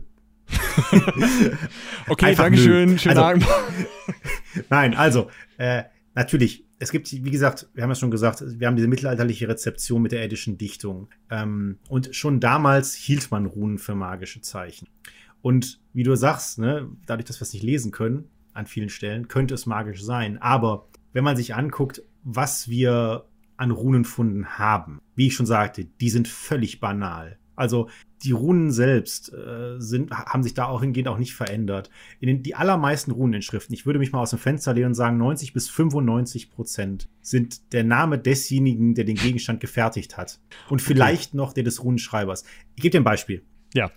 okay, 2.08 2.26
Einfach 2.26 2.44
Dankeschön. 2.44 2.98
Schönen 2.98 3.18
also, 3.18 3.30
Abend. 3.30 3.46
Nein, 4.70 4.94
also, 4.94 5.30
äh, 5.56 5.84
natürlich, 6.14 6.66
es 6.84 6.92
gibt, 6.92 7.10
wie 7.10 7.30
gesagt, 7.30 7.66
wir 7.72 7.82
haben 7.82 7.90
ja 7.90 7.94
schon 7.94 8.10
gesagt, 8.10 8.44
wir 8.46 8.66
haben 8.66 8.76
diese 8.76 8.88
mittelalterliche 8.88 9.48
Rezeption 9.48 10.02
mit 10.02 10.12
der 10.12 10.22
eddischen 10.22 10.58
Dichtung. 10.58 11.08
Ähm, 11.30 11.78
und 11.88 12.14
schon 12.14 12.40
damals 12.40 12.94
hielt 12.94 13.30
man 13.30 13.46
Runen 13.46 13.78
für 13.78 13.94
magische 13.94 14.42
Zeichen. 14.42 14.86
Und 15.40 15.80
wie 15.94 16.02
du 16.02 16.14
sagst, 16.14 16.58
ne, 16.58 16.90
dadurch, 17.06 17.24
dass 17.24 17.40
wir 17.40 17.42
es 17.44 17.54
nicht 17.54 17.62
lesen 17.62 17.90
können, 17.90 18.28
an 18.52 18.66
vielen 18.66 18.90
Stellen, 18.90 19.28
könnte 19.28 19.54
es 19.54 19.66
magisch 19.66 20.02
sein. 20.02 20.36
Aber 20.40 20.88
wenn 21.12 21.24
man 21.24 21.36
sich 21.36 21.54
anguckt, 21.54 22.02
was 22.22 22.68
wir 22.68 23.24
an 23.56 23.70
Runenfunden 23.70 24.58
haben, 24.58 25.00
wie 25.14 25.28
ich 25.28 25.34
schon 25.34 25.46
sagte, 25.46 25.86
die 25.86 26.10
sind 26.10 26.28
völlig 26.28 26.80
banal. 26.80 27.38
Also 27.56 27.88
die 28.24 28.32
Runen 28.32 28.72
selbst 28.72 29.32
äh, 29.32 29.78
sind, 29.78 30.10
haben 30.10 30.42
sich 30.42 30.54
da 30.54 30.66
auch 30.66 30.80
hingehend 30.80 31.08
auch 31.08 31.18
nicht 31.18 31.34
verändert. 31.34 31.90
In 32.20 32.28
den, 32.28 32.42
die 32.42 32.54
allermeisten 32.54 33.10
Runeninschriften, 33.10 33.74
ich 33.74 33.84
würde 33.84 33.98
mich 33.98 34.12
mal 34.12 34.20
aus 34.20 34.30
dem 34.30 34.38
Fenster 34.38 34.72
lehnen 34.72 34.88
und 34.88 34.94
sagen, 34.94 35.18
90 35.18 35.52
bis 35.52 35.68
95 35.68 36.50
Prozent 36.50 37.08
sind 37.20 37.72
der 37.72 37.84
Name 37.84 38.18
desjenigen, 38.18 38.94
der 38.94 39.04
den 39.04 39.16
Gegenstand 39.16 39.60
gefertigt 39.60 40.16
hat. 40.16 40.40
Und 40.70 40.80
vielleicht 40.80 41.30
okay. 41.30 41.36
noch 41.36 41.52
der 41.52 41.64
des 41.64 41.84
Runenschreibers. 41.84 42.44
Ich 42.76 42.82
gebe 42.82 42.92
dir 42.92 43.00
ein 43.00 43.04
Beispiel. 43.04 43.42
Ja. 43.74 43.90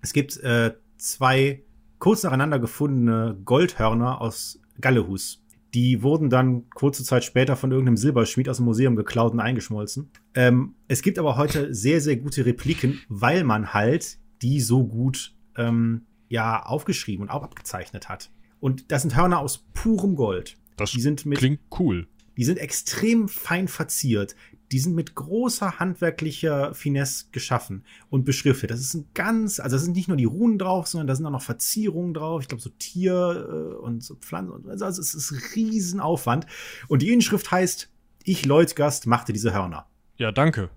Es 0.00 0.12
gibt 0.12 0.38
äh, 0.38 0.74
zwei 0.96 1.62
kurz 1.98 2.22
nacheinander 2.22 2.58
gefundene 2.58 3.38
Goldhörner 3.44 4.20
aus 4.20 4.60
Gallehus. 4.80 5.43
Die 5.74 6.02
wurden 6.02 6.30
dann 6.30 6.70
kurze 6.70 7.02
Zeit 7.02 7.24
später 7.24 7.56
von 7.56 7.72
irgendeinem 7.72 7.96
Silberschmied 7.96 8.48
aus 8.48 8.58
dem 8.58 8.66
Museum 8.66 8.94
geklaut 8.94 9.32
und 9.32 9.40
eingeschmolzen. 9.40 10.10
Ähm, 10.34 10.76
es 10.86 11.02
gibt 11.02 11.18
aber 11.18 11.36
heute 11.36 11.74
sehr, 11.74 12.00
sehr 12.00 12.16
gute 12.16 12.46
Repliken, 12.46 13.00
weil 13.08 13.42
man 13.42 13.74
halt 13.74 14.18
die 14.40 14.60
so 14.60 14.86
gut 14.86 15.34
ähm, 15.56 16.06
ja 16.28 16.62
aufgeschrieben 16.62 17.24
und 17.24 17.30
auch 17.30 17.42
abgezeichnet 17.42 18.08
hat. 18.08 18.30
Und 18.60 18.92
das 18.92 19.02
sind 19.02 19.16
Hörner 19.16 19.40
aus 19.40 19.66
purem 19.74 20.14
Gold. 20.14 20.56
Das 20.76 20.92
die 20.92 21.00
sind 21.00 21.26
mit, 21.26 21.38
klingt 21.38 21.60
cool. 21.78 22.06
Die 22.36 22.44
sind 22.44 22.58
extrem 22.58 23.28
fein 23.28 23.68
verziert 23.68 24.36
die 24.74 24.80
sind 24.80 24.96
mit 24.96 25.14
großer 25.14 25.78
handwerklicher 25.78 26.74
Finesse 26.74 27.26
geschaffen 27.30 27.84
und 28.10 28.24
beschriftet. 28.24 28.72
Das 28.72 28.80
ist 28.80 28.94
ein 28.94 29.06
ganz, 29.14 29.60
also 29.60 29.76
es 29.76 29.84
sind 29.84 29.94
nicht 29.94 30.08
nur 30.08 30.16
die 30.16 30.24
Runen 30.24 30.58
drauf, 30.58 30.88
sondern 30.88 31.06
da 31.06 31.14
sind 31.14 31.24
auch 31.26 31.30
noch 31.30 31.42
Verzierungen 31.42 32.12
drauf. 32.12 32.42
Ich 32.42 32.48
glaube, 32.48 32.60
so 32.60 32.70
Tier 32.70 33.46
äh, 33.48 33.74
und 33.76 34.02
so 34.02 34.16
Pflanzen. 34.16 34.68
Also 34.68 34.86
es 34.86 35.14
ist 35.14 35.54
Riesenaufwand. 35.54 36.46
Und 36.88 37.02
die 37.02 37.12
Inschrift 37.12 37.52
heißt, 37.52 37.88
ich 38.24 38.46
Leutgast 38.46 39.06
machte 39.06 39.32
diese 39.32 39.54
Hörner. 39.54 39.86
Ja, 40.16 40.32
danke. 40.32 40.70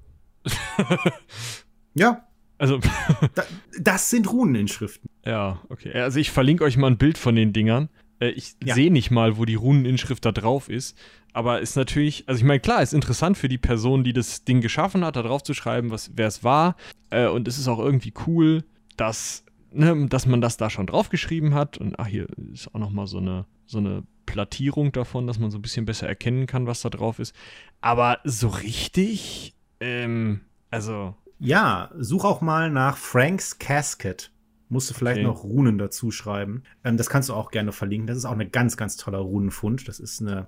ja. 1.96 2.28
Also. 2.60 2.80
da, 3.34 3.44
das 3.80 4.12
sind 4.12 4.32
Runeninschriften. 4.32 5.10
Ja, 5.26 5.60
okay. 5.68 5.92
Also 5.92 6.20
ich 6.20 6.32
verlinke 6.32 6.64
euch 6.64 6.78
mal 6.78 6.88
ein 6.88 6.98
Bild 6.98 7.18
von 7.18 7.36
den 7.36 7.52
Dingern. 7.52 7.90
Äh, 8.20 8.30
ich 8.30 8.56
ja. 8.64 8.76
sehe 8.76 8.92
nicht 8.92 9.12
mal, 9.12 9.38
wo 9.38 9.46
die 9.46 9.56
Runeninschrift 9.56 10.26
da 10.26 10.32
drauf 10.32 10.70
ist. 10.70 10.98
Aber 11.34 11.62
ist 11.62 11.76
natürlich, 11.76 12.24
also 12.28 12.40
ich 12.40 12.46
meine, 12.46 12.60
klar, 12.60 12.82
ist 12.82 12.94
interessant 12.94 13.38
für 13.38 13.48
die 13.48 13.60
Person, 13.60 14.04
die 14.04 14.14
das 14.14 14.44
Ding 14.44 14.62
geschaffen 14.62 15.06
hat, 15.06 15.16
da 15.16 15.22
drauf 15.22 15.44
zu 15.44 15.54
schreiben, 15.54 15.92
was, 15.92 16.12
wer 16.16 16.28
es 16.28 16.44
war. 16.44 16.76
Äh, 17.10 17.28
und 17.28 17.48
es 17.48 17.58
ist 17.58 17.68
auch 17.68 17.80
irgendwie 17.80 18.14
cool, 18.26 18.64
dass 18.96 19.44
ne, 19.72 20.08
dass 20.08 20.26
man 20.26 20.42
das 20.42 20.58
da 20.58 20.70
schon 20.70 20.88
draufgeschrieben 20.88 21.54
hat. 21.54 21.78
Und 21.78 22.00
ach, 22.00 22.08
hier 22.08 22.28
ist 22.54 22.74
auch 22.74 22.80
nochmal 22.80 23.08
so 23.08 23.20
eine, 23.20 23.46
so 23.66 23.78
eine 23.78 24.04
Plattierung 24.26 24.92
davon, 24.92 25.28
dass 25.28 25.40
man 25.40 25.52
so 25.52 25.58
ein 25.58 25.62
bisschen 25.62 25.86
besser 25.86 26.08
erkennen 26.08 26.48
kann, 26.48 26.68
was 26.68 26.82
da 26.82 26.90
drauf 26.90 27.20
ist. 27.20 27.36
Aber 27.82 28.20
so 28.24 28.50
richtig, 28.50 29.56
ähm, 29.80 30.42
also. 30.72 31.16
Ja, 31.40 31.92
such 31.98 32.26
auch 32.26 32.42
mal 32.42 32.72
nach 32.72 32.98
Frank's 32.98 33.60
Casket. 33.60 34.32
Musst 34.70 34.90
du 34.90 34.94
vielleicht 34.94 35.20
okay. 35.20 35.28
noch 35.28 35.44
Runen 35.44 35.78
dazu 35.78 36.12
schreiben. 36.12 36.64
Ähm, 36.84 36.98
das 36.98 37.10
kannst 37.10 37.30
du 37.30 37.34
auch 37.34 37.52
gerne 37.52 37.72
verlinken. 37.72 38.08
Das 38.08 38.18
ist 38.18 38.26
auch 38.26 38.32
eine 38.32 38.50
ganz, 38.50 38.78
ganz 38.78 38.98
toller 38.98 39.20
Runenfund. 39.20 39.88
Das 39.88 40.00
ist 40.00 40.22
eine, 40.22 40.48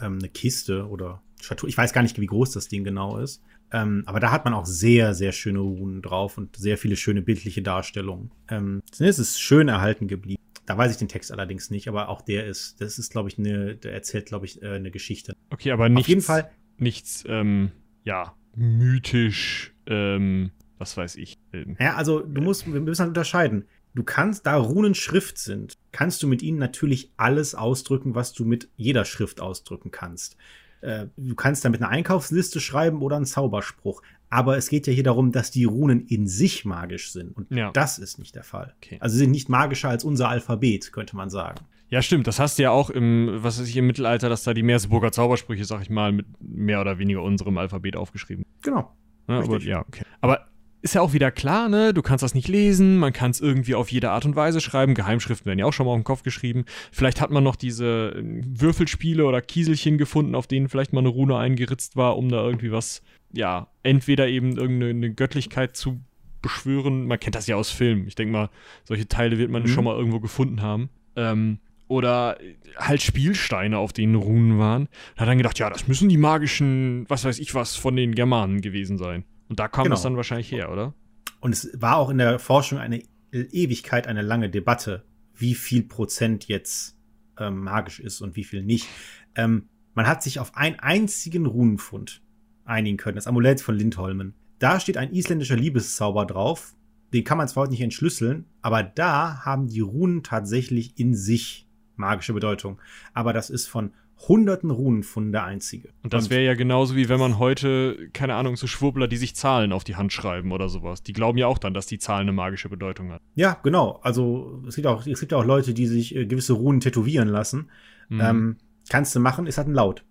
ähm, 0.00 0.18
eine 0.18 0.28
Kiste 0.28 0.88
oder 0.88 1.22
Statue. 1.40 1.68
Ich 1.68 1.76
weiß 1.76 1.92
gar 1.92 2.02
nicht, 2.02 2.20
wie 2.20 2.26
groß 2.26 2.52
das 2.52 2.68
Ding 2.68 2.84
genau 2.84 3.18
ist. 3.18 3.42
Ähm, 3.72 4.04
aber 4.06 4.20
da 4.20 4.30
hat 4.30 4.44
man 4.44 4.54
auch 4.54 4.66
sehr, 4.66 5.14
sehr 5.14 5.32
schöne 5.32 5.58
Runen 5.58 6.02
drauf 6.02 6.38
und 6.38 6.56
sehr 6.56 6.78
viele 6.78 6.96
schöne 6.96 7.22
bildliche 7.22 7.62
Darstellungen. 7.62 8.30
Ähm, 8.48 8.82
es 8.98 9.18
ist 9.18 9.40
schön 9.40 9.68
erhalten 9.68 10.06
geblieben. 10.06 10.40
Da 10.66 10.76
weiß 10.76 10.92
ich 10.92 10.98
den 10.98 11.08
Text 11.08 11.32
allerdings 11.32 11.70
nicht, 11.70 11.88
aber 11.88 12.08
auch 12.08 12.22
der 12.22 12.46
ist, 12.46 12.80
das 12.80 12.98
ist, 12.98 13.10
glaube 13.12 13.28
ich, 13.28 13.38
eine, 13.38 13.76
der 13.76 13.92
erzählt, 13.92 14.26
glaube 14.26 14.46
ich, 14.46 14.62
äh, 14.62 14.70
eine 14.70 14.90
Geschichte. 14.90 15.34
Okay, 15.50 15.70
aber 15.70 15.88
nichts, 15.88 16.04
Auf 16.04 16.08
jeden 16.08 16.22
Fall 16.22 16.50
nichts, 16.78 17.24
ähm, 17.28 17.70
ja, 18.04 18.34
mythisch, 18.56 19.74
ähm, 19.86 20.50
was 20.78 20.96
weiß 20.96 21.16
ich. 21.16 21.38
Ähm, 21.52 21.76
ja, 21.80 21.94
also 21.94 22.20
du 22.20 22.40
musst, 22.40 22.70
wir 22.72 22.80
müssen 22.80 23.00
halt 23.00 23.10
unterscheiden. 23.10 23.64
Du 23.94 24.02
kannst, 24.02 24.46
da 24.46 24.56
Runen 24.56 24.94
Schrift 24.94 25.38
sind, 25.38 25.78
kannst 25.90 26.22
du 26.22 26.26
mit 26.26 26.42
ihnen 26.42 26.58
natürlich 26.58 27.12
alles 27.16 27.54
ausdrücken, 27.54 28.14
was 28.14 28.34
du 28.34 28.44
mit 28.44 28.68
jeder 28.76 29.06
Schrift 29.06 29.40
ausdrücken 29.40 29.90
kannst. 29.90 30.36
Äh, 30.82 31.06
du 31.16 31.34
kannst 31.34 31.64
damit 31.64 31.80
eine 31.80 31.88
Einkaufsliste 31.88 32.60
schreiben 32.60 33.00
oder 33.00 33.16
einen 33.16 33.24
Zauberspruch. 33.24 34.02
Aber 34.28 34.56
es 34.56 34.68
geht 34.68 34.86
ja 34.86 34.92
hier 34.92 35.04
darum, 35.04 35.32
dass 35.32 35.50
die 35.50 35.64
Runen 35.64 36.06
in 36.06 36.26
sich 36.26 36.64
magisch 36.64 37.12
sind. 37.12 37.36
Und 37.36 37.50
ja. 37.50 37.70
das 37.70 37.98
ist 37.98 38.18
nicht 38.18 38.34
der 38.34 38.42
Fall. 38.42 38.74
Okay. 38.82 38.98
Also 39.00 39.14
sie 39.14 39.20
sind 39.20 39.30
nicht 39.30 39.48
magischer 39.48 39.88
als 39.88 40.04
unser 40.04 40.28
Alphabet, 40.28 40.92
könnte 40.92 41.16
man 41.16 41.30
sagen. 41.30 41.60
Ja, 41.88 42.02
stimmt. 42.02 42.26
Das 42.26 42.40
hast 42.40 42.58
du 42.58 42.64
ja 42.64 42.70
auch 42.70 42.90
im, 42.90 43.38
was 43.38 43.60
weiß 43.60 43.68
ich, 43.68 43.76
im 43.76 43.86
Mittelalter, 43.86 44.28
dass 44.28 44.42
da 44.42 44.52
die 44.52 44.64
Meersburger 44.64 45.12
Zaubersprüche, 45.12 45.64
sag 45.64 45.82
ich 45.82 45.90
mal, 45.90 46.12
mit 46.12 46.26
mehr 46.40 46.80
oder 46.80 46.98
weniger 46.98 47.22
unserem 47.22 47.56
Alphabet 47.58 47.96
aufgeschrieben. 47.96 48.44
Genau. 48.62 48.92
Ja, 49.28 49.38
aber, 49.38 49.60
ja, 49.60 49.80
okay. 49.80 50.02
Aber 50.20 50.46
ist 50.86 50.94
ja 50.94 51.00
auch 51.02 51.12
wieder 51.12 51.30
klar, 51.30 51.68
ne? 51.68 51.92
Du 51.92 52.00
kannst 52.00 52.22
das 52.22 52.34
nicht 52.34 52.48
lesen, 52.48 52.96
man 52.98 53.12
kann 53.12 53.32
es 53.32 53.40
irgendwie 53.40 53.74
auf 53.74 53.90
jede 53.90 54.10
Art 54.10 54.24
und 54.24 54.36
Weise 54.36 54.60
schreiben. 54.60 54.94
Geheimschriften 54.94 55.46
werden 55.46 55.58
ja 55.58 55.66
auch 55.66 55.72
schon 55.72 55.84
mal 55.84 55.92
auf 55.92 55.98
den 55.98 56.04
Kopf 56.04 56.22
geschrieben. 56.22 56.64
Vielleicht 56.92 57.20
hat 57.20 57.30
man 57.30 57.42
noch 57.42 57.56
diese 57.56 58.14
ähm, 58.16 58.42
Würfelspiele 58.60 59.24
oder 59.24 59.42
Kieselchen 59.42 59.98
gefunden, 59.98 60.36
auf 60.36 60.46
denen 60.46 60.68
vielleicht 60.68 60.92
mal 60.92 61.00
eine 61.00 61.08
Rune 61.08 61.36
eingeritzt 61.36 61.96
war, 61.96 62.16
um 62.16 62.28
da 62.28 62.44
irgendwie 62.44 62.70
was, 62.70 63.02
ja, 63.32 63.66
entweder 63.82 64.28
eben 64.28 64.56
irgendeine 64.56 65.12
Göttlichkeit 65.12 65.76
zu 65.76 66.00
beschwören. 66.40 67.06
Man 67.06 67.18
kennt 67.18 67.34
das 67.34 67.48
ja 67.48 67.56
aus 67.56 67.70
Filmen. 67.70 68.06
Ich 68.06 68.14
denke 68.14 68.32
mal, 68.32 68.50
solche 68.84 69.08
Teile 69.08 69.38
wird 69.38 69.50
man 69.50 69.62
mhm. 69.62 69.68
schon 69.68 69.84
mal 69.84 69.96
irgendwo 69.96 70.20
gefunden 70.20 70.62
haben. 70.62 70.88
Ähm, 71.16 71.58
oder 71.88 72.38
halt 72.76 73.02
Spielsteine, 73.02 73.78
auf 73.78 73.92
denen 73.92 74.14
Runen 74.14 74.58
waren. 74.58 74.88
Da 75.14 75.22
hat 75.22 75.28
dann 75.28 75.38
gedacht, 75.38 75.58
ja, 75.58 75.68
das 75.68 75.88
müssen 75.88 76.08
die 76.08 76.16
magischen, 76.16 77.04
was 77.08 77.24
weiß 77.24 77.38
ich 77.40 77.54
was, 77.54 77.76
von 77.76 77.96
den 77.96 78.14
Germanen 78.14 78.60
gewesen 78.60 78.98
sein. 78.98 79.24
Und 79.48 79.60
da 79.60 79.68
kam 79.68 79.84
genau. 79.84 79.96
es 79.96 80.02
dann 80.02 80.16
wahrscheinlich 80.16 80.50
her, 80.50 80.70
oder? 80.70 80.94
Und 81.40 81.52
es 81.52 81.70
war 81.80 81.96
auch 81.96 82.10
in 82.10 82.18
der 82.18 82.38
Forschung 82.38 82.78
eine 82.78 83.02
Ewigkeit, 83.32 84.06
eine 84.06 84.22
lange 84.22 84.50
Debatte, 84.50 85.04
wie 85.34 85.54
viel 85.54 85.82
Prozent 85.82 86.48
jetzt 86.48 86.96
ähm, 87.38 87.60
magisch 87.62 88.00
ist 88.00 88.20
und 88.20 88.36
wie 88.36 88.44
viel 88.44 88.62
nicht. 88.62 88.88
Ähm, 89.34 89.68
man 89.94 90.06
hat 90.06 90.22
sich 90.22 90.40
auf 90.40 90.56
einen 90.56 90.78
einzigen 90.78 91.46
Runenfund 91.46 92.22
einigen 92.64 92.96
können, 92.96 93.16
das 93.16 93.26
Amulett 93.26 93.60
von 93.60 93.76
Lindholmen. 93.76 94.34
Da 94.58 94.80
steht 94.80 94.96
ein 94.96 95.12
isländischer 95.12 95.56
Liebeszauber 95.56 96.26
drauf. 96.26 96.74
Den 97.12 97.24
kann 97.24 97.38
man 97.38 97.48
zwar 97.48 97.62
heute 97.62 97.72
nicht 97.72 97.82
entschlüsseln, 97.82 98.46
aber 98.62 98.82
da 98.82 99.44
haben 99.44 99.68
die 99.68 99.80
Runen 99.80 100.22
tatsächlich 100.22 100.98
in 100.98 101.14
sich 101.14 101.68
magische 101.94 102.32
Bedeutung. 102.32 102.80
Aber 103.14 103.32
das 103.32 103.50
ist 103.50 103.66
von 103.66 103.92
hunderten 104.28 104.70
Runen 104.70 105.04
der 105.32 105.44
einzige. 105.44 105.90
Und 106.02 106.12
das 106.12 106.30
wäre 106.30 106.42
ja 106.42 106.54
genauso 106.54 106.96
wie 106.96 107.08
wenn 107.08 107.20
man 107.20 107.38
heute, 107.38 108.08
keine 108.12 108.34
Ahnung, 108.34 108.56
so 108.56 108.66
Schwurbler, 108.66 109.08
die 109.08 109.18
sich 109.18 109.36
Zahlen 109.36 109.72
auf 109.72 109.84
die 109.84 109.96
Hand 109.96 110.12
schreiben 110.12 110.52
oder 110.52 110.68
sowas. 110.68 111.02
Die 111.02 111.12
glauben 111.12 111.38
ja 111.38 111.46
auch 111.46 111.58
dann, 111.58 111.74
dass 111.74 111.86
die 111.86 111.98
Zahlen 111.98 112.22
eine 112.22 112.32
magische 112.32 112.68
Bedeutung 112.68 113.12
hat. 113.12 113.20
Ja, 113.34 113.58
genau. 113.62 114.00
Also 114.02 114.62
es 114.66 114.74
gibt 114.76 114.86
auch, 114.86 115.06
es 115.06 115.20
gibt 115.20 115.34
auch 115.34 115.44
Leute, 115.44 115.74
die 115.74 115.86
sich 115.86 116.16
äh, 116.16 116.26
gewisse 116.26 116.54
Runen 116.54 116.80
tätowieren 116.80 117.28
lassen. 117.28 117.70
Mhm. 118.08 118.20
Ähm, 118.20 118.56
kannst 118.88 119.14
du 119.14 119.20
machen, 119.20 119.46
ist 119.46 119.58
halt 119.58 119.68
ein 119.68 119.74
Laut. 119.74 120.04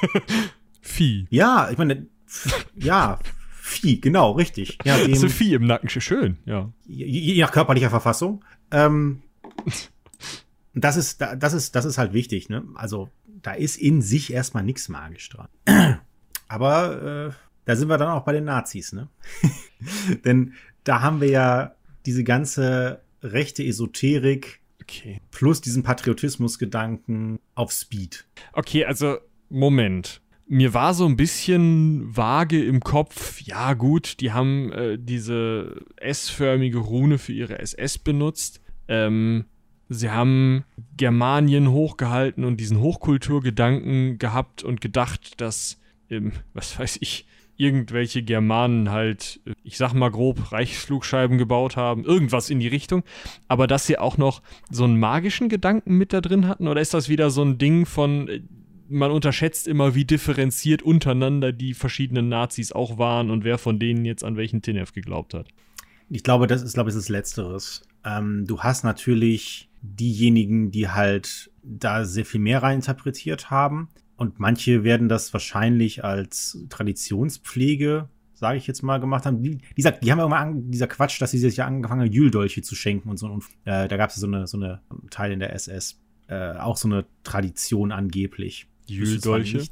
Vieh. 0.80 1.26
Ja, 1.30 1.70
ich 1.70 1.78
meine, 1.78 2.06
ja, 2.76 3.18
Vieh, 3.50 4.00
genau, 4.00 4.32
richtig. 4.32 4.78
Ja, 4.84 4.96
dem, 4.96 5.10
das 5.10 5.18
ist 5.22 5.24
ein 5.24 5.30
Vieh 5.30 5.54
im 5.54 5.66
Nacken, 5.66 5.88
schön, 5.88 6.38
ja. 6.44 6.70
Je, 6.86 7.06
je 7.06 7.40
nach 7.40 7.50
körperlicher 7.50 7.90
Verfassung. 7.90 8.44
Ähm, 8.70 9.22
das 10.74 10.96
ist, 10.96 11.20
das 11.20 11.52
ist, 11.52 11.74
das 11.74 11.84
ist 11.84 11.98
halt 11.98 12.12
wichtig, 12.12 12.48
ne? 12.48 12.64
Also 12.74 13.08
da 13.44 13.52
ist 13.52 13.76
in 13.76 14.02
sich 14.02 14.32
erstmal 14.32 14.64
nichts 14.64 14.88
magisch 14.88 15.28
dran. 15.28 15.48
Aber 16.48 17.28
äh, 17.28 17.32
da 17.66 17.76
sind 17.76 17.88
wir 17.88 17.98
dann 17.98 18.08
auch 18.08 18.24
bei 18.24 18.32
den 18.32 18.44
Nazis, 18.44 18.92
ne? 18.92 19.08
Denn 20.24 20.54
da 20.82 21.02
haben 21.02 21.20
wir 21.20 21.28
ja 21.28 21.74
diese 22.06 22.24
ganze 22.24 23.02
rechte 23.22 23.62
Esoterik 23.62 24.60
okay. 24.80 25.20
plus 25.30 25.60
diesen 25.60 25.82
Patriotismusgedanken 25.82 27.38
auf 27.54 27.70
Speed. 27.72 28.26
Okay, 28.52 28.84
also 28.84 29.18
Moment. 29.48 30.22
Mir 30.46 30.74
war 30.74 30.92
so 30.92 31.06
ein 31.06 31.16
bisschen 31.16 32.14
vage 32.16 32.62
im 32.62 32.80
Kopf, 32.80 33.40
ja 33.40 33.72
gut, 33.72 34.20
die 34.20 34.32
haben 34.32 34.72
äh, 34.72 34.98
diese 34.98 35.80
S-förmige 35.96 36.78
Rune 36.78 37.16
für 37.16 37.32
ihre 37.32 37.58
SS 37.58 37.96
benutzt. 37.96 38.60
Ähm, 38.88 39.46
Sie 39.94 40.10
haben 40.10 40.64
Germanien 40.96 41.70
hochgehalten 41.70 42.44
und 42.44 42.58
diesen 42.58 42.80
Hochkulturgedanken 42.80 44.18
gehabt 44.18 44.62
und 44.62 44.80
gedacht, 44.80 45.40
dass, 45.40 45.80
ähm, 46.10 46.32
was 46.52 46.78
weiß 46.78 46.98
ich, 47.00 47.26
irgendwelche 47.56 48.22
Germanen 48.22 48.90
halt, 48.90 49.40
ich 49.62 49.76
sag 49.76 49.92
mal 49.94 50.10
grob, 50.10 50.52
Reichsflugscheiben 50.52 51.38
gebaut 51.38 51.76
haben, 51.76 52.04
irgendwas 52.04 52.50
in 52.50 52.58
die 52.58 52.68
Richtung. 52.68 53.04
Aber 53.48 53.66
dass 53.66 53.86
sie 53.86 53.98
auch 53.98 54.18
noch 54.18 54.42
so 54.70 54.84
einen 54.84 54.98
magischen 54.98 55.48
Gedanken 55.48 55.96
mit 55.96 56.12
da 56.12 56.20
drin 56.20 56.48
hatten? 56.48 56.68
Oder 56.68 56.80
ist 56.80 56.94
das 56.94 57.08
wieder 57.08 57.30
so 57.30 57.42
ein 57.42 57.58
Ding 57.58 57.86
von, 57.86 58.28
äh, 58.28 58.40
man 58.88 59.10
unterschätzt 59.10 59.68
immer, 59.68 59.94
wie 59.94 60.04
differenziert 60.04 60.82
untereinander 60.82 61.52
die 61.52 61.74
verschiedenen 61.74 62.28
Nazis 62.28 62.72
auch 62.72 62.98
waren 62.98 63.30
und 63.30 63.44
wer 63.44 63.58
von 63.58 63.78
denen 63.78 64.04
jetzt 64.04 64.24
an 64.24 64.36
welchen 64.36 64.62
Tinef 64.62 64.92
geglaubt 64.92 65.34
hat? 65.34 65.48
Ich 66.10 66.22
glaube, 66.22 66.46
das 66.46 66.62
ist, 66.62 66.74
glaube 66.74 66.90
ich, 66.90 66.96
das 66.96 67.08
Letzteres. 67.08 67.82
Ähm, 68.04 68.44
du 68.46 68.60
hast 68.60 68.84
natürlich 68.84 69.68
diejenigen, 69.84 70.70
die 70.70 70.88
halt 70.88 71.50
da 71.62 72.04
sehr 72.04 72.24
viel 72.24 72.40
mehr 72.40 72.62
reininterpretiert 72.62 73.50
haben. 73.50 73.88
Und 74.16 74.38
manche 74.38 74.84
werden 74.84 75.08
das 75.08 75.32
wahrscheinlich 75.32 76.04
als 76.04 76.58
Traditionspflege, 76.68 78.08
sage 78.32 78.58
ich 78.58 78.66
jetzt 78.66 78.82
mal, 78.82 78.98
gemacht 78.98 79.26
haben. 79.26 79.42
Die, 79.42 79.58
dieser, 79.76 79.92
die 79.92 80.10
haben 80.10 80.18
ja 80.18 80.24
immer 80.24 80.38
an, 80.38 80.70
dieser 80.70 80.86
Quatsch, 80.86 81.20
dass 81.20 81.32
sie 81.32 81.38
sich 81.38 81.56
ja 81.56 81.66
angefangen 81.66 82.02
haben, 82.02 82.12
Jüldolche 82.12 82.62
zu 82.62 82.74
schenken 82.74 83.10
und 83.10 83.18
so. 83.18 83.26
Und 83.26 83.44
äh, 83.64 83.88
da 83.88 83.96
gab 83.96 84.10
es 84.10 84.16
so 84.16 84.26
eine, 84.26 84.46
so 84.46 84.56
eine 84.56 84.80
Teil 85.10 85.32
in 85.32 85.40
der 85.40 85.52
SS. 85.52 86.00
Äh, 86.28 86.52
auch 86.52 86.76
so 86.76 86.88
eine 86.88 87.04
Tradition 87.22 87.92
angeblich. 87.92 88.66
Jüldolche? 88.86 89.66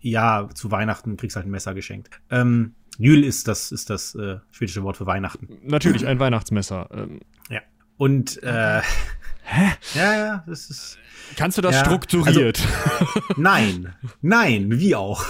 Ja, 0.00 0.48
zu 0.54 0.70
Weihnachten 0.70 1.16
kriegst 1.16 1.34
du 1.34 1.38
halt 1.38 1.48
ein 1.48 1.50
Messer 1.50 1.74
geschenkt. 1.74 2.10
Ähm, 2.30 2.74
Jül 2.98 3.24
ist 3.24 3.48
das, 3.48 3.72
ist 3.72 3.90
das 3.90 4.14
äh, 4.14 4.38
schwedische 4.50 4.82
Wort 4.82 4.96
für 4.96 5.06
Weihnachten. 5.06 5.48
Natürlich, 5.64 6.06
ein 6.06 6.18
Weihnachtsmesser. 6.18 6.88
Ähm. 6.92 7.20
Ja. 7.50 7.60
Und 7.96 8.42
äh, 8.42 8.80
Hä? 9.46 9.72
Ja, 9.94 10.16
ja, 10.16 10.44
das 10.46 10.68
ist. 10.70 10.98
Kannst 11.36 11.56
du 11.56 11.62
das 11.62 11.76
ja, 11.76 11.84
strukturiert? 11.84 12.60
Also, 12.60 13.20
nein, 13.36 13.94
nein, 14.20 14.78
wie 14.80 14.94
auch. 14.94 15.24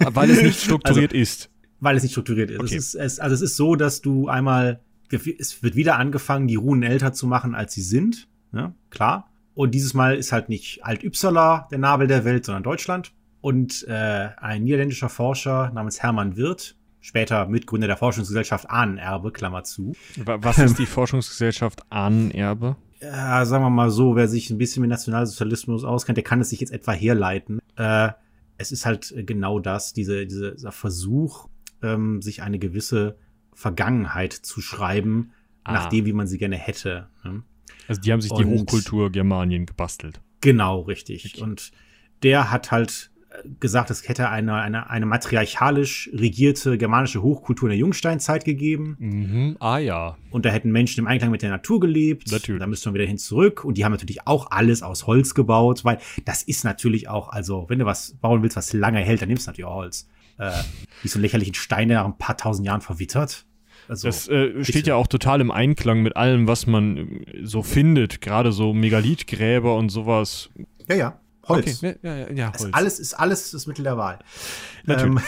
weil 0.00 0.30
es 0.30 0.42
nicht 0.42 0.60
strukturiert 0.64 1.12
also, 1.12 1.22
ist. 1.22 1.50
Weil 1.80 1.96
es 1.96 2.02
nicht 2.02 2.12
strukturiert 2.12 2.50
ist. 2.50 2.60
Okay. 2.60 2.76
Es 2.76 2.94
ist 2.94 2.94
es, 2.94 3.20
also 3.20 3.34
es 3.34 3.42
ist 3.42 3.56
so, 3.56 3.76
dass 3.76 4.02
du 4.02 4.28
einmal, 4.28 4.80
es 5.10 5.62
wird 5.62 5.76
wieder 5.76 5.96
angefangen, 5.96 6.48
die 6.48 6.56
Runen 6.56 6.82
älter 6.82 7.12
zu 7.12 7.26
machen, 7.26 7.54
als 7.54 7.72
sie 7.72 7.82
sind. 7.82 8.28
Ja, 8.52 8.74
klar. 8.90 9.30
Und 9.54 9.74
dieses 9.74 9.94
Mal 9.94 10.16
ist 10.16 10.32
halt 10.32 10.48
nicht 10.48 10.84
Alt-Ypsala 10.84 11.68
der 11.70 11.78
Nabel 11.78 12.08
der 12.08 12.24
Welt, 12.24 12.44
sondern 12.44 12.62
Deutschland. 12.62 13.12
Und 13.40 13.86
äh, 13.88 14.28
ein 14.38 14.64
niederländischer 14.64 15.08
Forscher 15.08 15.70
namens 15.72 16.02
Hermann 16.02 16.36
Wirth, 16.36 16.76
später 17.00 17.46
Mitgründer 17.46 17.86
der 17.86 17.96
Forschungsgesellschaft 17.96 18.68
Ahnenerbe, 18.68 19.30
Klammer 19.30 19.62
zu. 19.62 19.94
Was 20.16 20.58
ist 20.58 20.78
die 20.78 20.86
Forschungsgesellschaft 20.86 21.80
Ahnenerbe? 21.90 22.76
Ja, 23.00 23.44
sagen 23.44 23.64
wir 23.64 23.70
mal 23.70 23.90
so, 23.90 24.16
wer 24.16 24.28
sich 24.28 24.50
ein 24.50 24.58
bisschen 24.58 24.80
mit 24.80 24.90
Nationalsozialismus 24.90 25.84
auskennt, 25.84 26.16
der 26.16 26.24
kann 26.24 26.40
es 26.40 26.50
sich 26.50 26.60
jetzt 26.60 26.72
etwa 26.72 26.92
herleiten. 26.92 27.60
Äh, 27.76 28.10
es 28.58 28.72
ist 28.72 28.86
halt 28.86 29.12
genau 29.16 29.58
das, 29.58 29.92
diese, 29.92 30.26
diese, 30.26 30.52
dieser 30.52 30.72
Versuch, 30.72 31.48
ähm, 31.82 32.22
sich 32.22 32.42
eine 32.42 32.58
gewisse 32.58 33.18
Vergangenheit 33.52 34.32
zu 34.32 34.60
schreiben, 34.60 35.32
ah. 35.64 35.74
nach 35.74 35.88
dem, 35.88 36.06
wie 36.06 36.12
man 36.12 36.26
sie 36.26 36.38
gerne 36.38 36.56
hätte. 36.56 37.08
Ne? 37.24 37.42
Also 37.88 38.00
die 38.00 38.12
haben 38.12 38.20
sich 38.20 38.30
Und, 38.30 38.46
die 38.46 38.58
Hochkultur 38.58 39.12
Germanien 39.12 39.66
gebastelt. 39.66 40.20
Genau, 40.40 40.80
richtig. 40.80 41.34
Okay. 41.34 41.42
Und 41.42 41.72
der 42.22 42.50
hat 42.50 42.70
halt 42.70 43.10
gesagt, 43.60 43.90
es 43.90 44.08
hätte 44.08 44.28
eine, 44.28 44.54
eine, 44.54 44.90
eine 44.90 45.06
matriarchalisch 45.06 46.10
regierte 46.12 46.78
germanische 46.78 47.22
Hochkultur 47.22 47.68
in 47.68 47.70
der 47.70 47.78
Jungsteinzeit 47.78 48.44
gegeben. 48.44 48.96
Mhm. 48.98 49.56
Ah 49.60 49.78
ja. 49.78 50.16
Und 50.30 50.44
da 50.44 50.50
hätten 50.50 50.70
Menschen 50.70 51.00
im 51.00 51.06
Einklang 51.06 51.30
mit 51.30 51.42
der 51.42 51.50
Natur 51.50 51.80
gelebt. 51.80 52.30
Natürlich. 52.30 52.60
Da 52.60 52.66
müsste 52.66 52.88
man 52.88 52.94
wieder 52.94 53.06
hin 53.06 53.18
zurück. 53.18 53.64
Und 53.64 53.78
die 53.78 53.84
haben 53.84 53.92
natürlich 53.92 54.26
auch 54.26 54.50
alles 54.50 54.82
aus 54.82 55.06
Holz 55.06 55.34
gebaut, 55.34 55.84
weil 55.84 55.98
das 56.24 56.42
ist 56.42 56.64
natürlich 56.64 57.08
auch, 57.08 57.28
also 57.28 57.66
wenn 57.68 57.78
du 57.78 57.86
was 57.86 58.16
bauen 58.20 58.42
willst, 58.42 58.56
was 58.56 58.72
lange 58.72 58.98
hält, 58.98 59.22
dann 59.22 59.28
nimmst 59.28 59.46
du 59.46 59.50
natürlich 59.50 59.66
auch 59.68 59.76
Holz. 59.76 60.08
Äh, 60.38 60.50
wie 61.02 61.08
so 61.08 61.16
einen 61.16 61.22
lächerlichen 61.22 61.54
Stein, 61.54 61.88
der 61.88 61.98
nach 61.98 62.06
ein 62.06 62.18
paar 62.18 62.36
tausend 62.36 62.66
Jahren 62.66 62.82
verwittert. 62.82 63.46
Also, 63.88 64.08
Das 64.08 64.28
äh, 64.28 64.64
steht 64.64 64.86
ja 64.86 64.96
auch 64.96 65.06
total 65.06 65.40
im 65.40 65.50
Einklang 65.50 66.02
mit 66.02 66.16
allem, 66.16 66.46
was 66.48 66.66
man 66.66 67.24
so 67.42 67.62
findet. 67.62 68.20
Gerade 68.20 68.52
so 68.52 68.74
Megalithgräber 68.74 69.76
und 69.76 69.88
sowas. 69.90 70.50
ja, 70.88 70.96
ja, 70.96 71.20
Holz. 71.48 71.82
Okay, 71.82 71.96
ja, 72.02 72.16
ja, 72.16 72.30
ja, 72.32 72.50
Das 72.50 72.62
Holz. 72.62 72.74
alles 72.74 72.98
ist 72.98 73.14
alles 73.14 73.50
das 73.50 73.66
Mittel 73.66 73.82
der 73.84 73.96
Wahl. 73.96 74.18
Natürlich. 74.84 75.16
Ähm, 75.16 75.20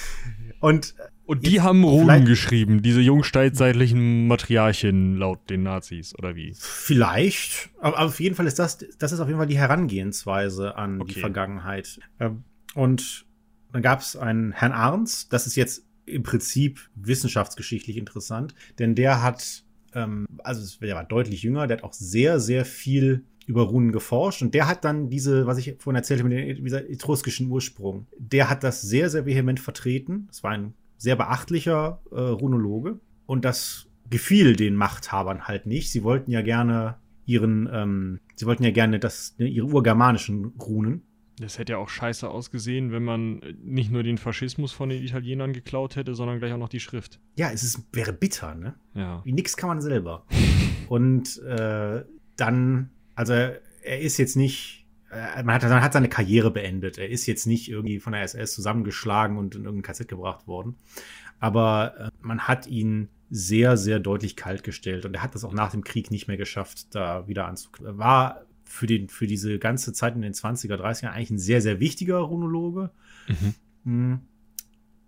und 0.60 0.94
und 1.26 1.46
die 1.46 1.60
haben 1.60 1.84
Runen 1.84 2.24
geschrieben, 2.24 2.80
diese 2.80 3.02
jungsteinzeitlichen 3.02 4.26
Matriarchen 4.28 5.16
laut 5.16 5.50
den 5.50 5.62
Nazis, 5.62 6.14
oder 6.18 6.34
wie? 6.36 6.54
Vielleicht, 6.58 7.68
aber 7.80 8.00
auf 8.00 8.18
jeden 8.18 8.34
Fall 8.34 8.46
ist 8.46 8.58
das, 8.58 8.78
das 8.98 9.12
ist 9.12 9.20
auf 9.20 9.28
jeden 9.28 9.38
Fall 9.38 9.46
die 9.46 9.58
Herangehensweise 9.58 10.76
an 10.76 11.02
Okay. 11.02 11.12
die 11.14 11.20
Vergangenheit. 11.20 12.00
Ähm, 12.18 12.44
Und 12.74 13.26
dann 13.72 13.82
gab 13.82 14.00
es 14.00 14.16
einen 14.16 14.52
Herrn 14.52 14.72
Arns, 14.72 15.28
das 15.28 15.46
ist 15.46 15.56
jetzt 15.56 15.84
im 16.06 16.22
Prinzip 16.22 16.88
wissenschaftsgeschichtlich 16.94 17.98
interessant, 17.98 18.54
denn 18.78 18.94
der 18.94 19.22
hat, 19.22 19.64
ähm, 19.94 20.26
also 20.42 20.78
der 20.80 20.94
war 20.94 21.04
deutlich 21.04 21.42
jünger, 21.42 21.66
der 21.66 21.76
hat 21.76 21.84
auch 21.84 21.92
sehr, 21.92 22.40
sehr 22.40 22.64
viel 22.64 23.24
über 23.48 23.62
Runen 23.62 23.92
geforscht 23.92 24.42
und 24.42 24.52
der 24.52 24.68
hat 24.68 24.84
dann 24.84 25.08
diese, 25.08 25.46
was 25.46 25.56
ich 25.56 25.76
vorhin 25.78 25.96
erzählte, 25.96 26.22
mit 26.22 26.58
dem, 26.58 26.66
etruskischen 26.66 27.50
Ursprung, 27.50 28.06
der 28.18 28.50
hat 28.50 28.62
das 28.62 28.82
sehr, 28.82 29.08
sehr 29.08 29.24
vehement 29.24 29.58
vertreten. 29.58 30.26
Das 30.28 30.42
war 30.42 30.50
ein 30.50 30.74
sehr 30.98 31.16
beachtlicher 31.16 32.02
äh, 32.10 32.20
Runologe 32.20 33.00
und 33.24 33.46
das 33.46 33.86
gefiel 34.10 34.54
den 34.54 34.76
Machthabern 34.76 35.48
halt 35.48 35.64
nicht. 35.64 35.90
Sie 35.90 36.04
wollten 36.04 36.30
ja 36.30 36.42
gerne 36.42 36.96
ihren, 37.24 37.68
ähm, 37.72 38.20
sie 38.36 38.44
wollten 38.44 38.64
ja 38.64 38.70
gerne 38.70 38.98
das, 38.98 39.34
ne, 39.38 39.48
ihre 39.48 39.66
urgermanischen 39.66 40.52
Runen. 40.60 41.02
Das 41.40 41.58
hätte 41.58 41.72
ja 41.72 41.78
auch 41.78 41.88
scheiße 41.88 42.28
ausgesehen, 42.28 42.92
wenn 42.92 43.04
man 43.04 43.40
nicht 43.62 43.90
nur 43.90 44.02
den 44.02 44.18
Faschismus 44.18 44.72
von 44.72 44.90
den 44.90 45.02
Italienern 45.02 45.54
geklaut 45.54 45.96
hätte, 45.96 46.14
sondern 46.14 46.38
gleich 46.38 46.52
auch 46.52 46.58
noch 46.58 46.68
die 46.68 46.80
Schrift. 46.80 47.18
Ja, 47.36 47.50
es 47.50 47.62
ist, 47.62 47.80
wäre 47.92 48.12
bitter, 48.12 48.54
ne? 48.54 48.74
Ja. 48.94 49.22
Wie 49.24 49.32
nix 49.32 49.56
kann 49.56 49.68
man 49.68 49.80
selber. 49.80 50.26
Und 50.88 51.38
äh, 51.44 52.04
dann, 52.36 52.90
also 53.18 53.32
er 53.32 54.00
ist 54.00 54.16
jetzt 54.16 54.36
nicht, 54.36 54.86
äh, 55.10 55.42
man 55.42 55.56
hat, 55.56 55.64
man 55.64 55.82
hat 55.82 55.92
seine 55.92 56.08
Karriere 56.08 56.52
beendet. 56.52 56.98
Er 56.98 57.08
ist 57.08 57.26
jetzt 57.26 57.48
nicht 57.48 57.68
irgendwie 57.68 57.98
von 57.98 58.12
der 58.12 58.22
SS 58.22 58.54
zusammengeschlagen 58.54 59.38
und 59.38 59.56
in 59.56 59.64
irgendein 59.64 59.92
KZ 59.92 60.06
gebracht 60.06 60.46
worden. 60.46 60.76
Aber 61.40 61.94
äh, 61.98 62.10
man 62.20 62.46
hat 62.46 62.68
ihn 62.68 63.08
sehr, 63.28 63.76
sehr 63.76 63.98
deutlich 63.98 64.36
kalt 64.36 64.62
gestellt 64.62 65.04
und 65.04 65.14
er 65.14 65.22
hat 65.24 65.34
das 65.34 65.42
auch 65.42 65.52
nach 65.52 65.72
dem 65.72 65.82
Krieg 65.82 66.12
nicht 66.12 66.28
mehr 66.28 66.36
geschafft, 66.36 66.94
da 66.94 67.26
wieder 67.26 67.48
anzuknüpfen. 67.48 67.96
Er 67.96 67.98
war 67.98 68.46
für, 68.64 68.86
den, 68.86 69.08
für 69.08 69.26
diese 69.26 69.58
ganze 69.58 69.92
Zeit 69.92 70.14
in 70.14 70.22
den 70.22 70.34
20er, 70.34 70.76
30er 70.76 71.08
eigentlich 71.08 71.30
ein 71.30 71.38
sehr, 71.38 71.60
sehr 71.60 71.80
wichtiger 71.80 72.18
Runologe. 72.18 72.92
Mhm. 73.26 73.54
Hm. 73.84 74.20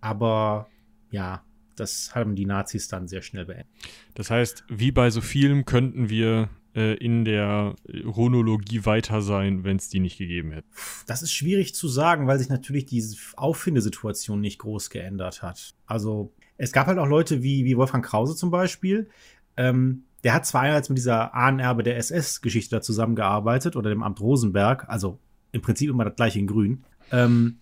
Aber 0.01 0.67
ja, 1.11 1.45
das 1.77 2.13
haben 2.13 2.35
die 2.35 2.45
Nazis 2.45 2.89
dann 2.89 3.07
sehr 3.07 3.21
schnell 3.21 3.45
beendet. 3.45 3.67
Das 4.15 4.29
heißt, 4.29 4.65
wie 4.67 4.91
bei 4.91 5.09
so 5.11 5.21
vielem 5.21 5.63
könnten 5.63 6.09
wir 6.09 6.49
äh, 6.75 6.95
in 6.95 7.25
der 7.25 7.75
Runologie 8.05 8.85
weiter 8.85 9.21
sein, 9.21 9.63
wenn 9.63 9.77
es 9.77 9.89
die 9.89 9.99
nicht 9.99 10.17
gegeben 10.17 10.51
hätte. 10.51 10.67
Das 11.07 11.21
ist 11.21 11.33
schwierig 11.33 11.75
zu 11.75 11.87
sagen, 11.87 12.27
weil 12.27 12.39
sich 12.39 12.49
natürlich 12.49 12.85
diese 12.85 13.17
Auffindesituation 13.35 14.39
nicht 14.39 14.59
groß 14.59 14.89
geändert 14.89 15.41
hat. 15.41 15.73
Also 15.85 16.31
es 16.57 16.71
gab 16.71 16.87
halt 16.87 16.99
auch 16.99 17.07
Leute 17.07 17.43
wie, 17.43 17.65
wie 17.65 17.77
Wolfgang 17.77 18.05
Krause 18.05 18.35
zum 18.35 18.51
Beispiel. 18.51 19.09
Ähm, 19.57 20.03
der 20.23 20.33
hat 20.33 20.45
zwar 20.45 20.61
einerseits 20.61 20.89
mit 20.89 20.97
dieser 20.97 21.33
Ahnenerbe 21.33 21.83
der 21.83 21.97
SS-Geschichte 21.97 22.75
da 22.75 22.81
zusammengearbeitet 22.81 23.75
oder 23.75 23.89
dem 23.89 24.03
Amt 24.03 24.21
Rosenberg, 24.21 24.87
also 24.87 25.19
im 25.51 25.61
Prinzip 25.61 25.89
immer 25.89 26.05
das 26.05 26.15
gleiche 26.15 26.39
in 26.39 26.47
Grün. 26.47 26.83
Ähm, 27.11 27.57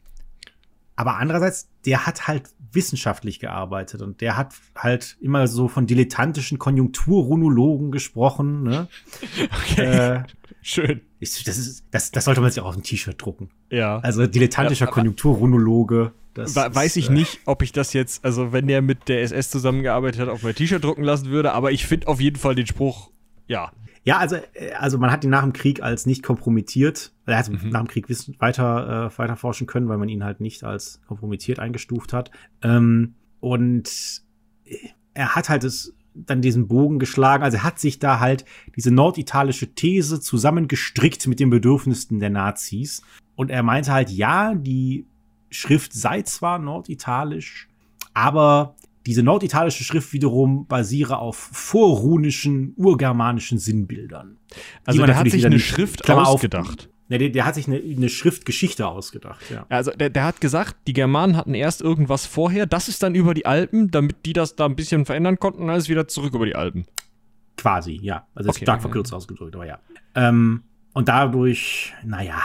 aber 0.96 1.16
andererseits, 1.16 1.70
der 1.86 2.06
hat 2.06 2.28
halt 2.28 2.50
wissenschaftlich 2.72 3.40
gearbeitet 3.40 4.02
und 4.02 4.22
der 4.22 4.38
hat 4.38 4.54
halt 4.76 5.18
immer 5.22 5.48
so 5.48 5.68
von 5.68 5.88
dilettantischen 5.88 6.60
Konjunkturrunologen 6.60 7.92
gesprochen. 7.92 8.64
Ne? 8.64 8.88
Äh, 9.78 10.24
Schön. 10.62 11.02
ich, 11.20 11.44
das, 11.44 11.58
ist, 11.58 11.86
das, 11.92 12.12
das 12.12 12.26
sollte 12.26 12.42
man 12.42 12.52
sich 12.52 12.62
auch 12.62 12.68
auf 12.68 12.76
ein 12.76 12.84
T-Shirt 12.84 13.22
drucken. 13.22 13.50
Ja. 13.70 14.00
Also 14.00 14.28
dilettantischer 14.28 14.86
Ja, 14.86 14.92
Konjunkturrunologe. 14.92 16.12
Das 16.34 16.56
Weiß 16.56 16.92
ist, 16.92 16.96
ich 16.98 17.10
äh, 17.10 17.14
nicht, 17.14 17.40
ob 17.46 17.62
ich 17.62 17.72
das 17.72 17.94
jetzt, 17.94 18.26
also 18.26 18.52
wenn 18.52 18.68
der 18.68 18.82
mit 18.82 19.08
der 19.08 19.22
SS 19.22 19.50
zusammengearbeitet 19.50 20.22
hat, 20.22 20.30
auf 20.30 20.44
mein 20.44 20.56
T-Shirt 20.56 20.84
drucken 20.84 21.04
lassen 21.04 21.30
würde, 21.30 21.54
aber 21.54 21.72
ich 21.72 21.86
finde 21.86 22.08
auf 22.08 22.20
jeden 22.20 22.38
Fall 22.38 22.56
den 22.56 22.68
Spruch, 22.68 23.10
ja. 23.48 23.72
Ja, 24.10 24.18
also, 24.18 24.38
äh, 24.54 24.72
also 24.74 24.98
man 24.98 25.12
hat 25.12 25.24
ihn 25.24 25.30
nach 25.30 25.44
dem 25.44 25.54
Krieg 25.54 25.84
als 25.84 26.08
nicht 26.08 26.24
kompromittiert. 26.24 27.12
Er 27.28 27.38
hat 27.38 27.48
Mhm. 27.48 27.70
nach 27.70 27.82
dem 27.82 27.88
Krieg 27.88 28.08
weiter, 28.40 29.12
äh, 29.14 29.18
weiter 29.20 29.36
forschen 29.36 29.68
können, 29.68 29.88
weil 29.88 30.00
man 30.00 30.10
ihn 30.10 30.24
halt 30.24 30.40
nicht 30.42 30.64
als 30.64 31.00
kompromittiert 31.06 31.60
eingestuft 31.60 32.12
hat. 32.12 32.32
Ähm, 32.64 33.14
und 33.40 34.24
er 35.14 35.36
hat 35.36 35.50
halt 35.50 35.64
es 35.64 35.94
dann 36.16 36.42
diesen 36.42 36.68
Bogen 36.68 36.98
geschlagen. 36.98 37.44
Also 37.44 37.58
er 37.58 37.64
hat 37.64 37.78
sich 37.78 38.00
da 38.00 38.20
halt 38.20 38.46
diese 38.76 38.90
norditalische 38.90 39.76
These 39.76 40.20
zusammengestrickt 40.20 41.28
mit 41.28 41.40
den 41.40 41.52
Bedürfnissen 41.52 42.20
der 42.20 42.32
Nazis. 42.32 43.04
Und 43.36 43.52
er 43.52 43.62
meinte 43.62 43.94
halt, 43.94 44.10
ja, 44.10 44.56
die 44.56 45.06
Schrift 45.52 45.94
sei 45.94 46.24
zwar 46.24 46.58
norditalisch, 46.58 47.68
aber 48.16 48.76
diese 49.06 49.24
norditalische 49.24 49.84
Schrift 49.84 50.14
wiederum 50.14 50.68
basiere 50.68 51.20
auf 51.20 51.38
vorrunischen, 51.38 52.74
urgermanischen 52.76 53.58
Sinnbildern. 53.58 54.38
Also 54.86 55.06
der 55.06 55.18
hat 55.18 55.30
sich 55.30 55.46
eine 55.46 55.60
Schrift 55.60 56.04
Klammer 56.04 56.24
auf- 56.24 56.36
ausgedacht. 56.36 56.90
Ne, 57.12 57.18
der, 57.18 57.30
der 57.30 57.46
hat 57.46 57.56
sich 57.56 57.68
eine, 57.68 57.78
eine 57.78 58.08
Schriftgeschichte 58.08 58.88
ausgedacht, 58.88 59.42
ja. 59.50 59.66
Also 59.68 59.90
der, 59.90 60.12
der 60.12 60.26
hat 60.26 60.42
gesagt, 60.42 60.76
die 60.86 60.94
Germanen 60.94 61.36
hatten 61.36 61.56
erst 61.56 61.82
irgendwas 61.82 62.28
vorher, 62.28 62.68
das 62.68 62.88
ist 62.88 63.02
dann 63.02 63.16
über 63.16 63.34
die 63.34 63.48
Alpen, 63.48 63.90
damit 63.90 64.28
die 64.28 64.34
das 64.34 64.56
da 64.56 64.66
ein 64.66 64.76
bisschen 64.76 65.06
verändern 65.06 65.40
konnten, 65.40 65.72
alles 65.72 65.90
wieder 65.90 66.08
zurück 66.08 66.36
über 66.36 66.46
die 66.46 66.54
Alpen. 66.56 66.86
Quasi, 67.58 68.00
ja. 68.04 68.28
Also 68.36 68.50
Okay, 68.52 68.64
stark 68.64 68.78
ja, 68.78 68.82
verkürzt 68.82 69.12
ausgedrückt, 69.12 69.56
aber 69.56 69.66
ja. 69.66 69.80
Ähm, 70.14 70.62
und 70.94 71.10
dadurch, 71.10 71.94
naja, 72.06 72.44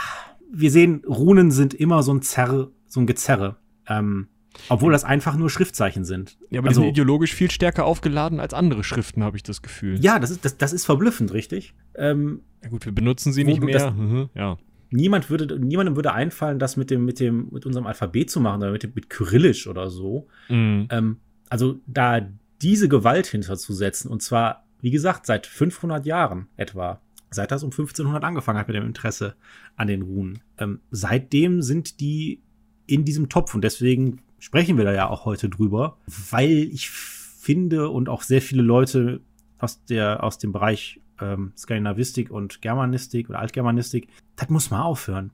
wir 0.51 0.71
sehen, 0.71 1.03
Runen 1.07 1.51
sind 1.51 1.75
immer 1.75 2.01
so 2.01 2.13
ein 2.13 2.23
Zerre, 2.23 2.71
so 2.87 2.99
ein 2.99 3.05
Gezerre. 3.05 3.57
Ähm, 3.87 4.29
obwohl 4.69 4.91
das 4.91 5.03
einfach 5.03 5.35
nur 5.35 5.49
Schriftzeichen 5.49 6.05
sind. 6.05 6.37
Ja, 6.49 6.59
aber 6.59 6.69
also, 6.69 6.81
die 6.81 6.85
sind 6.87 6.91
ideologisch 6.93 7.33
viel 7.33 7.51
stärker 7.51 7.85
aufgeladen 7.85 8.39
als 8.39 8.53
andere 8.53 8.83
Schriften, 8.83 9.23
habe 9.23 9.37
ich 9.37 9.43
das 9.43 9.61
Gefühl. 9.61 9.99
ja, 10.03 10.19
das 10.19 10.29
ist, 10.31 10.45
das, 10.45 10.57
das 10.57 10.73
ist 10.73 10.85
verblüffend, 10.85 11.33
richtig? 11.33 11.73
Ähm, 11.95 12.41
Ja, 12.63 12.69
gut, 12.69 12.85
wir 12.85 12.91
benutzen 12.93 13.33
sie 13.33 13.43
nicht 13.43 13.61
mehr. 13.61 13.73
das- 13.79 13.93
Mhm, 13.93 14.29
ja. 14.35 14.57
niemand 14.91 15.29
würde, 15.29 15.59
niemandem 15.59 15.95
würde 15.95 16.13
einfallen, 16.13 16.59
das 16.59 16.77
mit 16.77 16.89
dem, 16.89 17.05
mit 17.05 17.19
dem, 17.19 17.49
mit 17.51 17.65
unserem 17.65 17.85
Alphabet 17.87 18.29
zu 18.29 18.39
machen 18.39 18.61
oder 18.61 18.71
mit, 18.71 18.83
dem, 18.83 18.91
mit 18.95 19.09
Kyrillisch 19.09 19.67
oder 19.67 19.89
so. 19.89 20.27
Mhm. 20.49 20.87
Ähm, 20.89 21.17
also 21.49 21.79
da 21.87 22.21
diese 22.61 22.87
Gewalt 22.89 23.27
hinterzusetzen 23.27 24.09
und 24.09 24.21
zwar, 24.21 24.65
wie 24.81 24.91
gesagt, 24.91 25.25
seit 25.25 25.45
500 25.47 26.05
Jahren 26.05 26.47
etwa, 26.55 27.01
seit 27.29 27.51
das 27.51 27.63
um 27.63 27.67
1500 27.71 28.23
angefangen 28.23 28.57
hat 28.59 28.67
mit 28.67 28.75
dem 28.77 28.85
Interesse 28.85 29.35
an 29.75 29.87
den 29.87 30.01
Runen. 30.03 30.39
Ähm, 30.57 30.79
seitdem 30.91 31.61
sind 31.61 31.99
die 31.99 32.41
in 32.87 33.03
diesem 33.03 33.29
Topf 33.29 33.53
und 33.55 33.63
deswegen 33.63 34.19
sprechen 34.39 34.77
wir 34.77 34.85
da 34.85 34.93
ja 34.93 35.09
auch 35.09 35.25
heute 35.25 35.49
drüber, 35.49 35.97
weil 36.31 36.51
ich 36.51 36.89
finde 36.89 37.89
und 37.89 38.09
auch 38.09 38.23
sehr 38.23 38.41
viele 38.41 38.61
Leute 38.61 39.21
aus 39.59 39.83
der 39.85 40.23
aus 40.23 40.37
dem 40.37 40.51
Bereich 40.51 40.99
ähm, 41.19 41.53
Skandinavistik 41.57 42.31
und 42.31 42.61
Germanistik 42.61 43.29
oder 43.29 43.39
Altgermanistik, 43.39 44.07
das 44.35 44.49
muss 44.49 44.71
mal 44.71 44.81
aufhören. 44.81 45.31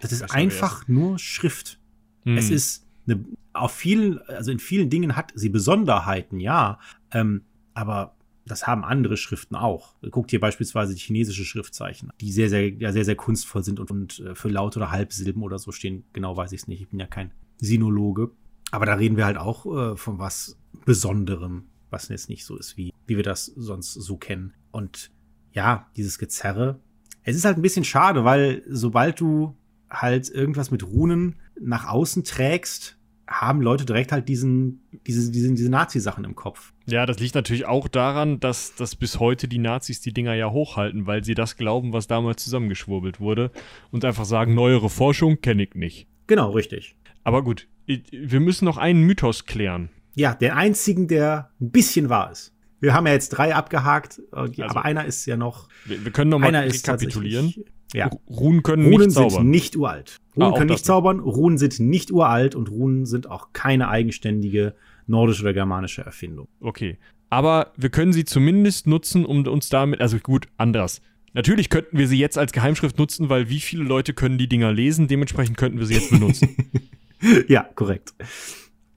Das 0.00 0.12
ist 0.12 0.34
einfach 0.34 0.88
nur 0.88 1.18
Schrift. 1.18 1.78
Mhm. 2.24 2.36
Es 2.36 2.50
ist 2.50 2.86
eine, 3.06 3.24
auf 3.52 3.72
vielen, 3.72 4.20
also 4.22 4.50
in 4.50 4.58
vielen 4.58 4.90
Dingen 4.90 5.16
hat 5.16 5.32
sie 5.34 5.48
Besonderheiten, 5.48 6.40
ja. 6.40 6.78
Ähm, 7.12 7.42
aber 7.74 8.14
das 8.44 8.66
haben 8.66 8.84
andere 8.84 9.16
Schriften 9.16 9.54
auch. 9.54 9.94
Guckt 10.10 10.30
hier 10.30 10.40
beispielsweise 10.40 10.94
die 10.94 11.00
chinesische 11.00 11.44
Schriftzeichen, 11.44 12.10
die 12.20 12.32
sehr, 12.32 12.48
sehr, 12.48 12.68
ja, 12.70 12.92
sehr, 12.92 13.04
sehr 13.04 13.14
kunstvoll 13.14 13.62
sind 13.62 13.78
und, 13.80 13.90
und 13.90 14.20
äh, 14.20 14.34
für 14.34 14.48
Laut- 14.48 14.76
oder 14.76 14.90
Halbsilben 14.90 15.42
oder 15.42 15.58
so 15.58 15.72
stehen. 15.72 16.04
Genau 16.12 16.36
weiß 16.36 16.52
ich 16.52 16.62
es 16.62 16.68
nicht. 16.68 16.82
Ich 16.82 16.88
bin 16.88 16.98
ja 16.98 17.06
kein 17.06 17.30
Sinologe. 17.62 18.30
Aber 18.70 18.86
da 18.86 18.94
reden 18.94 19.16
wir 19.16 19.24
halt 19.24 19.38
auch 19.38 19.66
äh, 19.66 19.96
von 19.96 20.18
was 20.18 20.58
Besonderem, 20.84 21.68
was 21.90 22.08
jetzt 22.08 22.28
nicht 22.28 22.44
so 22.44 22.56
ist, 22.56 22.76
wie, 22.76 22.92
wie 23.06 23.16
wir 23.16 23.22
das 23.22 23.46
sonst 23.46 23.92
so 23.92 24.16
kennen. 24.16 24.54
Und 24.70 25.10
ja, 25.52 25.86
dieses 25.96 26.18
Gezerre. 26.18 26.80
Es 27.22 27.36
ist 27.36 27.44
halt 27.44 27.56
ein 27.56 27.62
bisschen 27.62 27.84
schade, 27.84 28.24
weil 28.24 28.62
sobald 28.68 29.20
du 29.20 29.56
halt 29.88 30.28
irgendwas 30.30 30.70
mit 30.70 30.82
Runen 30.82 31.36
nach 31.60 31.86
außen 31.86 32.24
trägst, 32.24 32.98
haben 33.28 33.60
Leute 33.60 33.84
direkt 33.84 34.10
halt 34.10 34.28
diesen, 34.28 34.80
diese, 35.06 35.30
diese, 35.30 35.52
diese 35.52 35.70
Nazi-Sachen 35.70 36.24
im 36.24 36.34
Kopf. 36.34 36.72
Ja, 36.86 37.06
das 37.06 37.18
liegt 37.20 37.34
natürlich 37.34 37.66
auch 37.66 37.88
daran, 37.88 38.40
dass, 38.40 38.74
dass 38.74 38.96
bis 38.96 39.20
heute 39.20 39.46
die 39.46 39.58
Nazis 39.58 40.00
die 40.00 40.12
Dinger 40.12 40.34
ja 40.34 40.50
hochhalten, 40.50 41.06
weil 41.06 41.22
sie 41.22 41.34
das 41.34 41.56
glauben, 41.56 41.92
was 41.92 42.06
damals 42.08 42.42
zusammengeschwurbelt 42.42 43.20
wurde 43.20 43.52
und 43.90 44.04
einfach 44.04 44.24
sagen, 44.24 44.54
neuere 44.54 44.90
Forschung 44.90 45.40
kenne 45.40 45.62
ich 45.62 45.74
nicht. 45.74 46.08
Genau, 46.26 46.50
richtig. 46.50 46.96
Aber 47.24 47.42
gut, 47.42 47.68
wir 47.86 48.40
müssen 48.40 48.64
noch 48.64 48.76
einen 48.76 49.02
Mythos 49.02 49.44
klären. 49.46 49.90
Ja, 50.14 50.34
den 50.34 50.50
einzigen, 50.50 51.08
der 51.08 51.50
ein 51.60 51.70
bisschen 51.70 52.08
wahr 52.08 52.30
ist. 52.30 52.52
Wir 52.80 52.94
haben 52.94 53.06
ja 53.06 53.12
jetzt 53.12 53.30
drei 53.30 53.54
abgehakt, 53.54 54.20
äh, 54.32 54.36
also, 54.36 54.62
aber 54.64 54.84
einer 54.84 55.04
ist 55.04 55.24
ja 55.26 55.36
noch. 55.36 55.68
Wir, 55.84 56.04
wir 56.04 56.12
können 56.12 56.30
noch 56.30 56.40
mal 56.40 56.54
rekapitulieren. 56.54 57.54
Ja. 57.94 58.10
Runen 58.28 58.62
können 58.62 58.84
Runen 58.84 59.06
nicht 59.06 59.12
zaubern. 59.12 59.30
sind 59.30 59.50
nicht 59.50 59.76
uralt. 59.76 60.16
Runen 60.34 60.52
ah, 60.52 60.56
können 60.56 60.70
nicht 60.70 60.84
zaubern, 60.84 61.20
Runen 61.20 61.58
sind 61.58 61.78
nicht 61.78 62.10
uralt 62.10 62.54
und 62.54 62.70
Runen 62.70 63.06
sind 63.06 63.30
auch 63.30 63.52
keine 63.52 63.88
eigenständige 63.88 64.74
nordische 65.06 65.42
oder 65.42 65.52
germanische 65.52 66.02
Erfindung. 66.02 66.48
Okay. 66.60 66.98
Aber 67.28 67.72
wir 67.76 67.90
können 67.90 68.12
sie 68.12 68.24
zumindest 68.24 68.86
nutzen, 68.86 69.24
um 69.24 69.46
uns 69.46 69.68
damit, 69.68 70.00
also 70.00 70.18
gut, 70.18 70.48
anders. 70.56 71.00
Natürlich 71.34 71.70
könnten 71.70 71.96
wir 71.96 72.08
sie 72.08 72.18
jetzt 72.18 72.36
als 72.36 72.52
Geheimschrift 72.52 72.98
nutzen, 72.98 73.30
weil 73.30 73.48
wie 73.48 73.60
viele 73.60 73.84
Leute 73.84 74.12
können 74.12 74.36
die 74.38 74.48
Dinger 74.48 74.72
lesen? 74.72 75.08
Dementsprechend 75.08 75.56
könnten 75.56 75.78
wir 75.78 75.86
sie 75.86 75.94
jetzt 75.94 76.10
benutzen. 76.10 76.56
ja, 77.48 77.62
korrekt. 77.74 78.14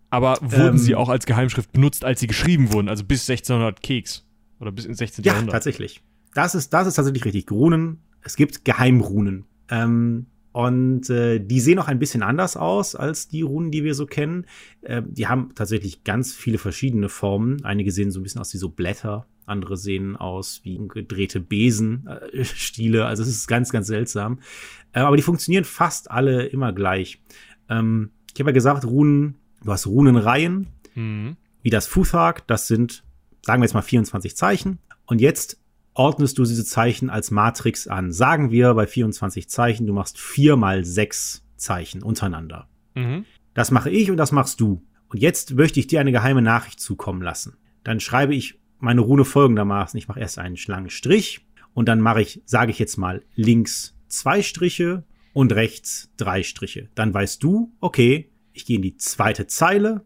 Aber 0.10 0.38
wurden 0.42 0.76
ähm, 0.76 0.78
sie 0.78 0.96
auch 0.96 1.10
als 1.10 1.26
Geheimschrift 1.26 1.72
benutzt, 1.72 2.06
als 2.06 2.20
sie 2.20 2.28
geschrieben 2.28 2.72
wurden? 2.72 2.90
Also 2.90 3.04
bis 3.04 3.30
1600 3.30 3.82
Keks. 3.82 4.26
Oder 4.60 4.72
bis 4.72 4.86
ins 4.86 5.00
16. 5.00 5.24
Ja, 5.24 5.34
Jahrhundert? 5.34 5.54
Ja, 5.54 5.58
tatsächlich. 5.58 6.02
Das 6.34 6.56
ist, 6.56 6.74
das 6.74 6.88
ist 6.88 6.96
tatsächlich 6.96 7.26
richtig. 7.26 7.52
Runen, 7.52 8.00
es 8.22 8.36
gibt 8.36 8.66
Geheimrunen. 8.66 9.46
Ähm, 9.70 10.28
und 10.56 11.10
äh, 11.10 11.40
die 11.40 11.60
sehen 11.60 11.80
auch 11.80 11.90
ein 11.90 12.00
bisschen 12.00 12.24
anders 12.24 12.56
aus 12.56 12.96
als 12.96 13.28
die 13.28 13.42
Runen, 13.42 13.72
die 13.72 13.84
wir 13.84 13.94
so 13.94 14.06
kennen. 14.06 14.46
Äh, 14.82 15.02
die 15.06 15.28
haben 15.28 15.52
tatsächlich 15.54 16.06
ganz 16.06 16.34
viele 16.34 16.58
verschiedene 16.58 17.10
Formen. 17.10 17.66
Einige 17.66 17.92
sehen 17.92 18.10
so 18.10 18.22
ein 18.22 18.24
bisschen 18.24 18.40
aus 18.40 18.54
wie 18.54 18.58
so 18.58 18.70
Blätter, 18.70 19.28
andere 19.46 19.76
sehen 19.76 20.16
aus 20.16 20.62
wie 20.64 20.80
gedrehte 20.88 21.42
Besenstiele. 21.42 23.00
Äh, 23.00 23.02
also 23.06 23.24
es 23.24 23.28
ist 23.28 23.48
ganz, 23.48 23.74
ganz 23.74 23.88
seltsam. 23.88 24.40
Äh, 24.94 25.02
aber 25.02 25.18
die 25.18 25.24
funktionieren 25.24 25.66
fast 25.66 26.10
alle 26.10 26.46
immer 26.46 26.72
gleich. 26.72 27.22
Ähm, 27.68 28.12
ich 28.36 28.42
habe 28.42 28.52
ja 28.52 28.54
gesagt, 28.54 28.86
Runen, 28.86 29.36
du 29.64 29.72
hast 29.72 29.88
Runenreihen, 29.88 30.68
mhm. 30.94 31.38
wie 31.62 31.70
das 31.70 31.88
Futhag, 31.88 32.46
das 32.48 32.68
sind, 32.68 33.04
sagen 33.42 33.62
wir 33.62 33.66
jetzt 33.66 33.74
mal 33.74 33.82
24 33.82 34.36
Zeichen. 34.36 34.80
Und 35.06 35.22
jetzt 35.22 35.58
ordnest 35.94 36.38
du 36.38 36.44
diese 36.44 36.66
Zeichen 36.66 37.10
als 37.10 37.32
Matrix 37.32 37.88
an. 37.88 38.12
Sagen 38.12 38.52
wir 38.52 38.74
bei 38.74 38.86
24 38.86 39.50
Zeichen, 39.50 39.88
du 39.88 39.94
machst 39.94 40.20
vier 40.20 40.58
mal 40.58 40.84
sechs 40.84 41.44
Zeichen 41.56 42.04
untereinander. 42.04 42.68
Mhm. 42.94 43.26
Das 43.54 43.72
mache 43.72 43.90
ich 43.90 44.12
und 44.12 44.18
das 44.18 44.34
machst 44.34 44.60
du. 44.60 44.84
Und 45.08 45.22
jetzt 45.22 45.54
möchte 45.54 45.80
ich 45.80 45.88
dir 45.88 46.02
eine 46.02 46.12
geheime 46.12 46.42
Nachricht 46.42 46.82
zukommen 46.82 47.22
lassen. 47.22 47.56
Dann 47.86 48.02
schreibe 48.02 48.36
ich 48.36 48.60
meine 48.80 49.00
Rune 49.00 49.24
folgendermaßen. 49.24 49.98
Ich 49.98 50.10
mache 50.10 50.20
erst 50.20 50.40
einen 50.40 50.58
langen 50.68 50.90
Strich 50.90 51.48
und 51.74 51.88
dann 51.88 52.02
mache 52.02 52.22
ich, 52.22 52.42
sage 52.46 52.72
ich 52.72 52.80
jetzt 52.80 52.98
mal, 52.98 53.24
links 53.36 53.96
zwei 54.10 54.42
Striche 54.42 55.06
und 55.36 55.52
rechts 55.52 56.10
drei 56.16 56.44
Striche. 56.44 56.88
Dann 56.96 57.14
weißt 57.14 57.44
du, 57.44 57.74
okay, 57.82 58.32
ich 58.54 58.66
gehe 58.66 58.78
in 58.78 58.82
die 58.82 58.96
zweite 58.96 59.48
Zeile 59.48 60.06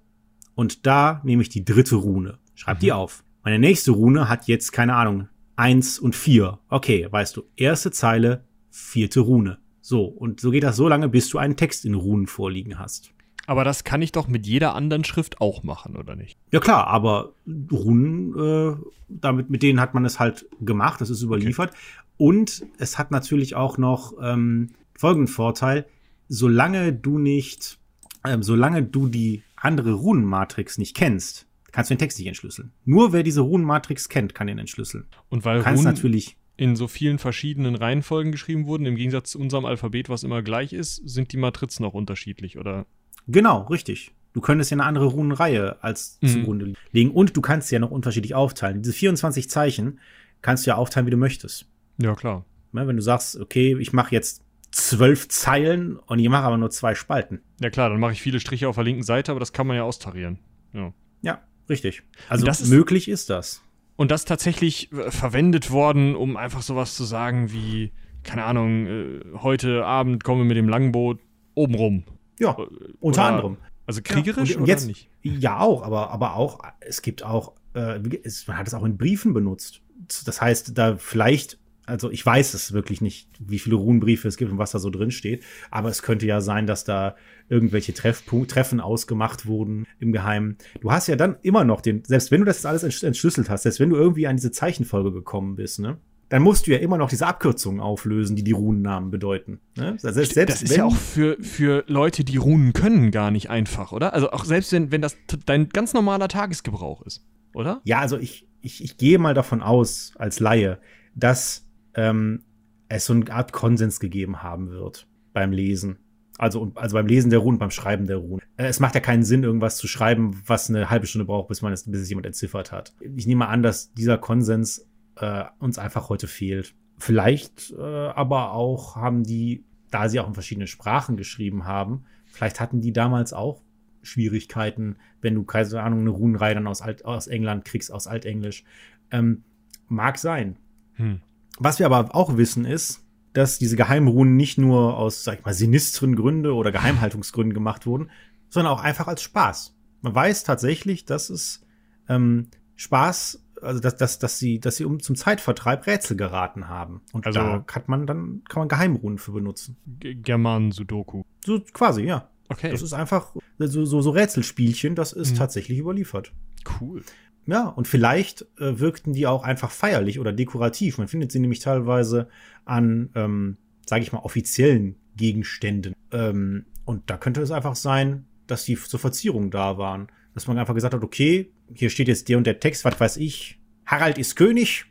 und 0.55 0.87
da 0.87 1.21
nehme 1.23 1.43
ich 1.43 1.49
die 1.49 1.63
dritte 1.63 1.97
Rune. 1.97 2.39
Schreib 2.55 2.77
mhm. 2.77 2.81
die 2.81 2.91
auf. 2.91 3.23
Meine 3.43 3.59
nächste 3.59 3.91
Rune 3.91 4.27
hat 4.27 4.47
jetzt, 4.47 4.71
keine 4.71 4.95
Ahnung, 4.95 5.29
1 5.55 5.99
und 5.99 6.15
4. 6.15 6.57
Okay, 6.67 7.07
weißt 7.09 7.37
du, 7.37 7.43
erste 7.55 7.91
Zeile, 7.91 8.43
vierte 8.71 9.19
Rune. 9.19 9.59
So, 9.81 10.05
und 10.05 10.39
so 10.39 10.49
geht 10.49 10.63
das 10.63 10.75
so 10.75 10.87
lange, 10.87 11.09
bis 11.09 11.29
du 11.29 11.37
einen 11.37 11.55
Text 11.55 11.85
in 11.85 11.93
Runen 11.93 12.25
vorliegen 12.25 12.79
hast. 12.79 13.11
Aber 13.45 13.63
das 13.63 13.83
kann 13.83 14.01
ich 14.01 14.11
doch 14.11 14.27
mit 14.27 14.47
jeder 14.47 14.73
anderen 14.73 15.03
Schrift 15.03 15.41
auch 15.41 15.61
machen, 15.61 15.95
oder 15.95 16.15
nicht? 16.15 16.39
Ja 16.51 16.59
klar, 16.59 16.87
aber 16.87 17.33
Runen, 17.71 18.33
äh, 18.35 18.75
damit, 19.07 19.51
mit 19.51 19.61
denen 19.61 19.79
hat 19.79 19.93
man 19.93 20.05
es 20.05 20.19
halt 20.19 20.47
gemacht, 20.59 21.01
das 21.01 21.11
ist 21.11 21.21
überliefert. 21.21 21.69
Okay. 21.69 21.79
Und 22.17 22.65
es 22.79 22.97
hat 22.97 23.11
natürlich 23.11 23.55
auch 23.55 23.77
noch 23.77 24.13
ähm, 24.21 24.71
folgenden 24.99 25.27
Vorteil, 25.27 25.85
solange 26.27 26.91
du 26.91 27.17
nicht, 27.17 27.79
ähm, 28.25 28.43
solange 28.43 28.83
du 28.83 29.07
die 29.07 29.43
andere 29.55 29.93
Runenmatrix 29.93 30.77
nicht 30.77 30.95
kennst, 30.95 31.47
kannst 31.71 31.89
du 31.89 31.95
den 31.95 31.99
Text 31.99 32.19
nicht 32.19 32.27
entschlüsseln. 32.27 32.73
Nur 32.83 33.13
wer 33.13 33.23
diese 33.23 33.41
Runenmatrix 33.41 34.09
kennt, 34.09 34.35
kann 34.35 34.47
den 34.47 34.59
entschlüsseln. 34.59 35.05
Und 35.29 35.45
weil 35.45 35.61
Runen 35.61 35.83
natürlich 35.83 36.35
in 36.57 36.75
so 36.75 36.89
vielen 36.89 37.17
verschiedenen 37.17 37.75
Reihenfolgen 37.75 38.33
geschrieben 38.33 38.67
wurden, 38.67 38.85
im 38.85 38.97
Gegensatz 38.97 39.31
zu 39.31 39.39
unserem 39.39 39.63
Alphabet, 39.63 40.09
was 40.09 40.23
immer 40.23 40.41
gleich 40.41 40.73
ist, 40.73 40.97
sind 41.07 41.31
die 41.31 41.37
Matrizen 41.37 41.85
auch 41.85 41.93
unterschiedlich, 41.93 42.57
oder? 42.57 42.85
Genau, 43.27 43.61
richtig. 43.67 44.11
Du 44.33 44.41
könntest 44.41 44.69
ja 44.69 44.75
eine 44.75 44.83
andere 44.83 45.05
Runenreihe 45.05 45.81
als 45.81 46.17
mhm. 46.21 46.27
zugrunde 46.27 46.73
legen 46.91 47.11
und 47.11 47.37
du 47.37 47.41
kannst 47.41 47.69
sie 47.69 47.75
ja 47.75 47.79
noch 47.79 47.91
unterschiedlich 47.91 48.35
aufteilen. 48.35 48.81
Diese 48.81 48.93
24 48.93 49.49
Zeichen 49.49 49.99
kannst 50.41 50.65
du 50.65 50.71
ja 50.71 50.75
aufteilen, 50.75 51.07
wie 51.07 51.11
du 51.11 51.17
möchtest. 51.17 51.65
Ja, 51.97 52.13
klar. 52.15 52.45
Ja, 52.73 52.85
wenn 52.85 52.97
du 52.97 53.01
sagst, 53.01 53.37
okay, 53.37 53.77
ich 53.79 53.93
mache 53.93 54.13
jetzt 54.13 54.43
zwölf 54.71 55.29
Zeilen 55.29 55.97
und 55.97 56.19
ich 56.19 56.29
mache 56.29 56.43
aber 56.43 56.57
nur 56.57 56.69
zwei 56.69 56.95
Spalten. 56.95 57.41
Ja 57.59 57.69
klar, 57.69 57.89
dann 57.89 57.99
mache 57.99 58.13
ich 58.13 58.21
viele 58.21 58.39
Striche 58.39 58.69
auf 58.69 58.75
der 58.75 58.83
linken 58.83 59.03
Seite, 59.03 59.31
aber 59.31 59.39
das 59.39 59.53
kann 59.53 59.67
man 59.67 59.77
ja 59.77 59.83
austarieren. 59.83 60.39
Ja. 60.73 60.93
Ja, 61.21 61.41
Richtig. 61.69 62.01
Also 62.27 62.47
ist, 62.47 62.67
möglich 62.67 63.07
ist 63.07 63.29
das. 63.29 63.61
Und 63.95 64.11
das 64.11 64.25
tatsächlich 64.25 64.91
äh, 64.91 65.11
verwendet 65.11 65.71
worden, 65.71 66.15
um 66.15 66.35
einfach 66.35 66.63
sowas 66.63 66.95
zu 66.95 67.03
sagen 67.03 67.51
wie, 67.51 67.91
keine 68.23 68.43
Ahnung, 68.43 68.87
äh, 68.87 69.19
heute 69.35 69.85
Abend 69.85 70.23
kommen 70.23 70.41
wir 70.41 70.45
mit 70.45 70.57
dem 70.57 70.67
Langboot 70.67 71.19
oben 71.53 71.75
rum. 71.75 72.03
Ja, 72.39 72.51
äh, 72.51 72.65
unter 72.99 73.21
oder, 73.21 73.23
anderem. 73.23 73.57
Also 73.85 74.01
kriegerisch 74.03 74.51
ja, 74.51 74.55
und, 74.55 74.61
und 74.63 74.67
jetzt, 74.67 74.87
nicht? 74.87 75.09
Ja, 75.21 75.59
auch, 75.59 75.83
aber, 75.83 76.09
aber 76.11 76.35
auch, 76.35 76.59
es 76.79 77.01
gibt 77.01 77.23
auch, 77.23 77.53
äh, 77.75 77.99
es, 78.23 78.47
man 78.47 78.57
hat 78.57 78.67
es 78.67 78.73
auch 78.73 78.83
in 78.83 78.97
Briefen 78.97 79.33
benutzt. 79.33 79.81
Das 80.25 80.41
heißt, 80.41 80.77
da 80.77 80.97
vielleicht 80.97 81.59
also 81.89 82.11
ich 82.11 82.25
weiß 82.25 82.53
es 82.53 82.71
wirklich 82.71 83.01
nicht, 83.01 83.29
wie 83.39 83.59
viele 83.59 83.75
Runenbriefe 83.75 84.27
es 84.27 84.37
gibt 84.37 84.51
und 84.51 84.57
was 84.57 84.71
da 84.71 84.79
so 84.79 84.89
drin 84.89 85.11
steht, 85.11 85.43
aber 85.71 85.89
es 85.89 86.01
könnte 86.01 86.25
ja 86.25 86.39
sein, 86.39 86.67
dass 86.67 86.83
da 86.83 87.15
irgendwelche 87.49 87.93
Treffpunkt, 87.93 88.51
Treffen 88.51 88.79
ausgemacht 88.79 89.45
wurden 89.45 89.85
im 89.99 90.11
Geheimen. 90.11 90.57
Du 90.81 90.91
hast 90.91 91.07
ja 91.07 91.15
dann 91.15 91.37
immer 91.41 91.63
noch 91.63 91.81
den, 91.81 92.03
selbst 92.05 92.31
wenn 92.31 92.41
du 92.41 92.45
das 92.45 92.65
alles 92.65 93.03
entschlüsselt 93.03 93.49
hast, 93.49 93.63
selbst 93.63 93.79
wenn 93.79 93.89
du 93.89 93.95
irgendwie 93.95 94.27
an 94.27 94.35
diese 94.37 94.51
Zeichenfolge 94.51 95.11
gekommen 95.11 95.55
bist, 95.55 95.79
ne? 95.79 95.97
Dann 96.29 96.43
musst 96.43 96.67
du 96.67 96.71
ja 96.71 96.77
immer 96.77 96.99
noch 96.99 97.09
diese 97.09 97.25
Abkürzungen 97.25 97.81
auflösen, 97.81 98.35
die 98.35 98.43
die 98.43 98.51
Runennamen 98.51 99.09
bedeuten. 99.09 99.59
Ne? 99.75 99.95
Selbst, 99.97 100.35
selbst 100.35 100.61
das 100.61 100.61
ist 100.61 100.77
ja 100.77 100.85
auch 100.85 100.95
für, 100.95 101.37
für 101.41 101.83
Leute, 101.87 102.23
die 102.23 102.37
Runen 102.37 102.73
können, 102.73 103.09
gar 103.09 103.31
nicht 103.31 103.49
einfach, 103.49 103.91
oder? 103.91 104.13
Also 104.13 104.29
auch 104.29 104.45
selbst 104.45 104.71
wenn, 104.71 104.91
wenn 104.91 105.01
das 105.01 105.17
dein 105.47 105.69
ganz 105.69 105.93
normaler 105.93 106.27
Tagesgebrauch 106.27 107.01
ist, 107.01 107.25
oder? 107.55 107.81
Ja, 107.83 107.97
also 107.99 108.19
ich, 108.19 108.47
ich, 108.61 108.83
ich 108.83 108.97
gehe 108.97 109.17
mal 109.17 109.33
davon 109.33 109.63
aus, 109.63 110.13
als 110.19 110.39
Laie, 110.39 110.77
dass 111.15 111.65
ähm, 111.99 112.43
es 112.87 113.05
so 113.05 113.13
eine 113.13 113.31
Art 113.31 113.51
Konsens 113.51 113.99
gegeben 113.99 114.41
haben 114.41 114.71
wird 114.71 115.07
beim 115.33 115.51
Lesen. 115.51 115.99
Also, 116.37 116.71
also 116.75 116.93
beim 116.95 117.07
Lesen 117.07 117.29
der 117.29 117.39
Runen, 117.39 117.59
beim 117.59 117.71
Schreiben 117.71 118.07
der 118.07 118.17
Runen. 118.17 118.41
Äh, 118.55 118.67
es 118.67 118.79
macht 118.79 118.95
ja 118.95 119.01
keinen 119.01 119.23
Sinn, 119.23 119.43
irgendwas 119.43 119.77
zu 119.77 119.87
schreiben, 119.87 120.41
was 120.45 120.69
eine 120.69 120.89
halbe 120.89 121.05
Stunde 121.05 121.25
braucht, 121.25 121.49
bis 121.49 121.61
man 121.61 121.73
es, 121.73 121.89
bis 121.89 122.01
es 122.01 122.09
jemand 122.09 122.25
entziffert 122.25 122.71
hat. 122.71 122.93
Ich 123.15 123.27
nehme 123.27 123.47
an, 123.47 123.61
dass 123.61 123.93
dieser 123.93 124.17
Konsens 124.17 124.87
äh, 125.17 125.43
uns 125.59 125.77
einfach 125.77 126.09
heute 126.09 126.27
fehlt. 126.27 126.73
Vielleicht 126.97 127.71
äh, 127.77 127.81
aber 127.81 128.53
auch 128.53 128.95
haben 128.95 129.23
die, 129.23 129.65
da 129.91 130.07
sie 130.07 130.19
auch 130.19 130.27
in 130.27 130.33
verschiedenen 130.33 130.67
Sprachen 130.67 131.17
geschrieben 131.17 131.65
haben, 131.65 132.05
vielleicht 132.27 132.59
hatten 132.59 132.79
die 132.79 132.93
damals 132.93 133.33
auch 133.33 133.61
Schwierigkeiten, 134.01 134.95
wenn 135.21 135.35
du, 135.35 135.43
keine 135.43 135.81
Ahnung, 135.81 135.99
eine 136.01 136.09
Runenreihe 136.09 136.55
dann 136.55 136.67
aus, 136.67 136.81
Alt, 136.81 137.03
aus 137.03 137.27
England 137.27 137.65
kriegst, 137.65 137.91
aus 137.91 138.07
Altenglisch. 138.07 138.63
Ähm, 139.11 139.43
mag 139.89 140.17
sein. 140.17 140.55
Hm. 140.93 141.21
Was 141.59 141.79
wir 141.79 141.85
aber 141.85 142.15
auch 142.15 142.37
wissen 142.37 142.65
ist, 142.65 143.05
dass 143.33 143.59
diese 143.59 143.75
Geheimrunen 143.75 144.35
nicht 144.35 144.57
nur 144.57 144.97
aus, 144.97 145.23
sag 145.23 145.39
ich 145.39 145.45
mal, 145.45 145.53
sinistren 145.53 146.15
Gründe 146.15 146.53
oder 146.53 146.71
Geheimhaltungsgründen 146.71 147.53
gemacht 147.53 147.85
wurden, 147.85 148.09
sondern 148.49 148.73
auch 148.73 148.81
einfach 148.81 149.07
als 149.07 149.21
Spaß. 149.21 149.75
Man 150.01 150.15
weiß 150.15 150.43
tatsächlich, 150.43 151.05
dass 151.05 151.29
es 151.29 151.65
ähm, 152.07 152.47
Spaß, 152.75 153.45
also 153.61 153.79
dass, 153.79 153.97
dass, 153.97 154.19
dass 154.19 154.39
sie, 154.39 154.59
dass 154.59 154.77
sie 154.77 154.85
um 154.85 154.99
zum 154.99 155.15
Zeitvertreib 155.15 155.85
Rätsel 155.85 156.17
geraten 156.17 156.69
haben. 156.69 157.01
Und 157.11 157.27
also, 157.27 157.39
da 157.39 157.59
kann 157.59 157.83
man 157.87 158.07
dann 158.07 158.41
kann 158.47 158.61
man 158.61 158.69
Geheimrunen 158.69 159.17
für 159.17 159.33
benutzen. 159.33 159.77
German 159.99 160.71
Sudoku. 160.71 161.23
So 161.45 161.61
quasi, 161.73 162.03
ja. 162.03 162.29
Okay. 162.47 162.71
Das 162.71 162.81
ist 162.81 162.93
einfach 162.93 163.35
so, 163.59 163.85
so, 163.85 164.01
so 164.01 164.09
Rätselspielchen, 164.09 164.95
das 164.95 165.13
ist 165.13 165.33
mhm. 165.33 165.37
tatsächlich 165.37 165.77
überliefert. 165.77 166.33
Cool. 166.81 167.03
Ja, 167.45 167.67
und 167.67 167.87
vielleicht 167.87 168.43
äh, 168.59 168.79
wirkten 168.79 169.13
die 169.13 169.25
auch 169.25 169.43
einfach 169.43 169.71
feierlich 169.71 170.19
oder 170.19 170.31
dekorativ. 170.31 170.97
Man 170.97 171.07
findet 171.07 171.31
sie 171.31 171.39
nämlich 171.39 171.59
teilweise 171.59 172.29
an, 172.65 173.09
ähm, 173.15 173.57
sage 173.87 174.03
ich 174.03 174.11
mal, 174.11 174.19
offiziellen 174.19 174.95
Gegenständen. 175.15 175.95
Ähm, 176.11 176.65
und 176.85 177.09
da 177.09 177.17
könnte 177.17 177.41
es 177.41 177.51
einfach 177.51 177.75
sein, 177.75 178.25
dass 178.47 178.65
die 178.65 178.75
zur 178.75 178.99
Verzierung 178.99 179.51
da 179.51 179.77
waren. 179.77 180.07
Dass 180.33 180.47
man 180.47 180.57
einfach 180.57 180.75
gesagt 180.75 180.93
hat, 180.93 181.03
okay, 181.03 181.51
hier 181.73 181.89
steht 181.89 182.07
jetzt 182.07 182.29
der 182.29 182.37
und 182.37 182.45
der 182.45 182.59
Text, 182.59 182.85
was 182.85 182.99
weiß 182.99 183.17
ich, 183.17 183.59
Harald 183.85 184.17
ist 184.17 184.35
König. 184.35 184.85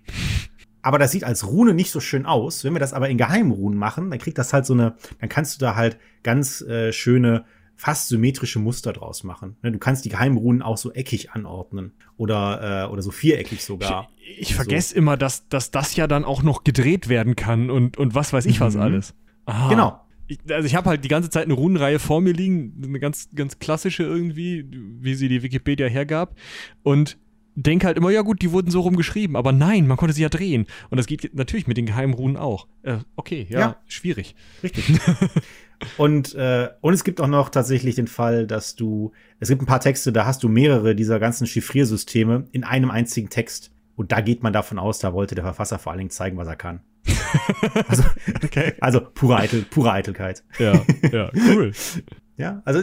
Aber 0.83 0.99
das 0.99 1.13
sieht 1.13 1.25
als 1.25 1.47
Rune 1.47 1.75
nicht 1.75 1.91
so 1.91 2.01
schön 2.01 2.27
aus. 2.27 2.65
Wenn 2.65 2.73
wir 2.73 2.81
das 2.81 2.93
aber 2.93 3.09
in 3.09 3.19
Geheimrunen 3.19 3.79
machen, 3.79 4.11
dann 4.11 4.19
kriegt 4.19 4.39
das 4.39 4.53
halt 4.53 4.67
so 4.67 4.75
eine, 4.75 4.97
dann 5.21 5.29
kannst 5.29 5.57
du 5.57 5.65
da 5.65 5.77
halt 5.77 5.99
ganz 6.23 6.61
äh, 6.63 6.93
schöne 6.93 7.45
fast 7.79 8.09
symmetrische 8.09 8.59
Muster 8.59 8.93
draus 8.93 9.23
machen. 9.23 9.57
Ne, 9.63 9.71
du 9.71 9.79
kannst 9.79 10.05
die 10.05 10.09
Geheimrunen 10.09 10.63
auch 10.63 10.77
so 10.77 10.93
eckig 10.93 11.31
anordnen 11.31 11.93
oder, 12.17 12.87
äh, 12.87 12.91
oder 12.91 13.03
so 13.03 13.13
viereckig 13.13 13.65
sogar. 13.65 14.09
Ich, 14.19 14.41
ich 14.41 14.55
vergesse 14.57 14.95
so. 14.95 14.97
immer, 14.97 15.17
dass, 15.17 15.49
dass 15.49 15.71
das 15.71 15.95
ja 15.95 16.09
dann 16.09 16.25
auch 16.25 16.43
noch 16.43 16.65
gedreht 16.65 17.09
werden 17.09 17.37
kann 17.37 17.71
und, 17.71 17.97
und 17.97 18.17
was 18.17 18.33
weiß 18.33 18.47
ich 18.47 18.59
mhm. 18.59 18.65
was 18.65 18.77
alles. 18.77 19.15
Aha. 19.47 19.69
Genau. 19.69 20.01
ich, 20.27 20.41
also 20.51 20.67
ich 20.67 20.75
habe 20.75 20.91
halt 20.91 21.05
die 21.05 21.09
ganze 21.09 21.31
Zeit 21.31 21.45
eine 21.45 21.55
Runenreihe 21.55 22.01
vor 22.01 22.21
mir 22.21 22.33
liegen, 22.33 22.83
eine 22.85 22.99
ganz, 22.99 23.29
ganz 23.33 23.61
klassische 23.61 24.03
irgendwie, 24.03 24.69
wie 25.01 25.15
sie 25.15 25.29
die 25.29 25.45
Wikipedia 25.45 25.87
hergab. 25.87 26.35
Und 26.83 27.17
denke 27.63 27.87
halt 27.87 27.97
immer, 27.97 28.11
ja 28.11 28.23
gut, 28.23 28.43
die 28.43 28.53
wurden 28.53 28.71
so 28.71 28.81
rumgeschrieben, 28.81 29.37
aber 29.37 29.53
nein, 29.53 29.87
man 29.87 29.97
konnte 29.97 30.15
sie 30.15 30.23
ja 30.23 30.29
drehen. 30.29 30.67
Und 30.91 30.99
das 30.99 31.07
geht 31.07 31.35
natürlich 31.35 31.67
mit 31.67 31.77
den 31.77 31.87
geheimen 31.87 32.15
Runen 32.15 32.37
auch. 32.37 32.69
Äh, 32.83 32.99
okay, 33.17 33.47
ja, 33.51 33.61
ja, 33.61 33.77
schwierig. 33.87 34.35
Richtig. 34.63 35.01
und, 35.97 36.35
äh, 36.35 36.69
und 36.81 36.95
es 36.95 37.05
gibt 37.05 37.21
auch 37.21 37.27
noch 37.27 37.49
tatsächlich 37.49 37.97
den 37.97 38.07
Fall, 38.07 38.47
dass 38.47 38.77
du, 38.77 39.13
es 39.41 39.49
gibt 39.49 39.63
ein 39.63 39.67
paar 39.67 39.81
Texte, 39.81 40.13
da 40.13 40.27
hast 40.27 40.43
du 40.43 40.49
mehrere 40.49 40.95
dieser 40.95 41.19
ganzen 41.19 41.47
Chiffriersysteme 41.47 42.47
in 42.53 42.65
einem 42.65 42.91
einzigen 42.91 43.29
Text. 43.29 43.73
Und 43.97 44.13
da 44.13 44.21
geht 44.21 44.45
man 44.45 44.53
davon 44.53 44.79
aus, 44.79 45.01
da 45.01 45.13
wollte 45.13 45.35
der 45.35 45.43
Verfasser 45.43 45.81
vor 45.81 45.91
allen 45.91 45.99
Dingen 45.99 46.11
zeigen, 46.11 46.37
was 46.37 46.47
er 46.47 46.57
kann. 46.57 46.81
also, 47.89 48.05
okay. 48.45 48.75
also 48.81 49.01
pure, 49.01 49.37
Eitel, 49.37 49.63
pure 49.63 49.93
Eitelkeit. 49.93 50.45
Ja, 50.59 50.85
ja, 51.11 51.31
cool. 51.35 51.73
ja, 52.37 52.63
also 52.65 52.83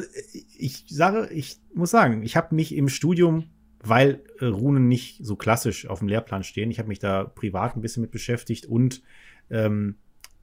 ich 0.58 0.84
sage, 0.90 1.30
ich 1.32 1.62
muss 1.74 1.92
sagen, 1.92 2.24
ich 2.24 2.36
habe 2.36 2.54
mich 2.54 2.76
im 2.76 2.90
Studium 2.90 3.46
weil 3.88 4.22
äh, 4.40 4.46
Runen 4.46 4.88
nicht 4.88 5.24
so 5.24 5.36
klassisch 5.36 5.88
auf 5.88 6.00
dem 6.00 6.08
Lehrplan 6.08 6.44
stehen. 6.44 6.72
Ich 6.72 6.80
habe 6.80 6.90
mich 6.90 7.00
da 7.00 7.24
privat 7.24 7.76
ein 7.76 7.82
bisschen 7.82 8.02
mit 8.02 8.12
beschäftigt 8.12 8.66
und 8.66 9.02
ähm, 9.50 9.96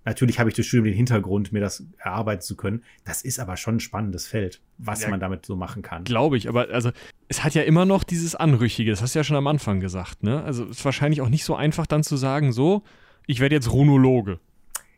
natürlich 0.04 0.38
habe 0.38 0.50
ich 0.50 0.54
durch 0.54 0.68
Studium 0.68 0.86
den 0.86 0.94
Hintergrund, 0.94 1.52
mir 1.52 1.60
das 1.60 1.84
erarbeiten 1.98 2.42
zu 2.42 2.56
können. 2.56 2.82
Das 3.04 3.22
ist 3.22 3.38
aber 3.38 3.56
schon 3.56 3.76
ein 3.76 3.80
spannendes 3.80 4.26
Feld, 4.26 4.60
was 4.78 5.02
ja, 5.02 5.08
man 5.08 5.20
damit 5.20 5.46
so 5.46 5.56
machen 5.56 5.82
kann. 5.82 6.04
Glaube 6.04 6.36
ich, 6.36 6.48
aber 6.48 6.68
also 6.70 6.90
es 7.28 7.44
hat 7.44 7.54
ja 7.54 7.62
immer 7.62 7.84
noch 7.84 8.04
dieses 8.04 8.34
Anrüchige, 8.34 8.90
das 8.90 9.02
hast 9.02 9.14
du 9.14 9.20
ja 9.20 9.24
schon 9.24 9.36
am 9.36 9.46
Anfang 9.46 9.80
gesagt, 9.80 10.22
ne? 10.22 10.42
Also 10.42 10.64
es 10.64 10.78
ist 10.78 10.84
wahrscheinlich 10.84 11.20
auch 11.20 11.28
nicht 11.28 11.44
so 11.44 11.54
einfach 11.54 11.86
dann 11.86 12.02
zu 12.02 12.16
sagen, 12.16 12.52
so, 12.52 12.82
ich 13.26 13.40
werde 13.40 13.54
jetzt 13.54 13.72
Runologe. 13.72 14.40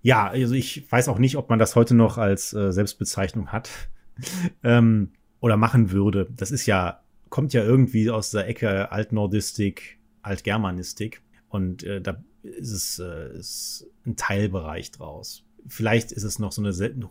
Ja, 0.03 0.27
also 0.27 0.55
ich 0.55 0.91
weiß 0.91 1.09
auch 1.09 1.19
nicht, 1.19 1.37
ob 1.37 1.49
man 1.49 1.59
das 1.59 1.77
heute 1.77 1.95
noch 1.95 2.19
als 2.19 2.53
äh, 2.53 2.73
Selbstbezeichnung 2.73 3.49
hat 3.49 3.71
ähm, 4.63 5.13
oder 5.41 5.57
machen 5.57 5.91
würde. 5.93 6.29
Das 6.37 6.51
ist 6.51 6.67
ja 6.67 7.04
kommt 7.35 7.53
ja 7.53 7.65
irgendwie 7.65 8.11
aus 8.11 8.31
der 8.31 8.47
Ecke 8.47 8.93
Altnordistik, 8.93 9.99
Altgermanistik. 10.23 11.21
Und 11.49 11.83
äh, 11.83 12.01
da 12.01 12.23
ist 12.45 12.71
es 12.71 13.01
äh, 13.01 13.37
ist 13.37 13.89
ein 14.07 14.15
Teilbereich 14.15 14.93
draus. 14.93 15.43
Vielleicht 15.67 16.13
ist 16.13 16.23
es 16.23 16.39
noch 16.39 16.53
so 16.53 16.63
eine 16.63 16.71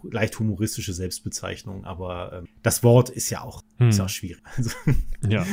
leicht 0.10 0.40
humoristische 0.40 0.94
Selbstbezeichnung, 0.94 1.84
aber 1.84 2.32
äh, 2.32 2.48
das 2.62 2.84
Wort 2.84 3.10
ist 3.10 3.32
ja 3.32 3.42
auch, 3.42 3.64
hm. 3.80 3.90
ist 3.90 4.00
auch 4.00 4.08
schwierig. 4.08 4.42
Also, 4.56 4.72
ja. 5.28 5.46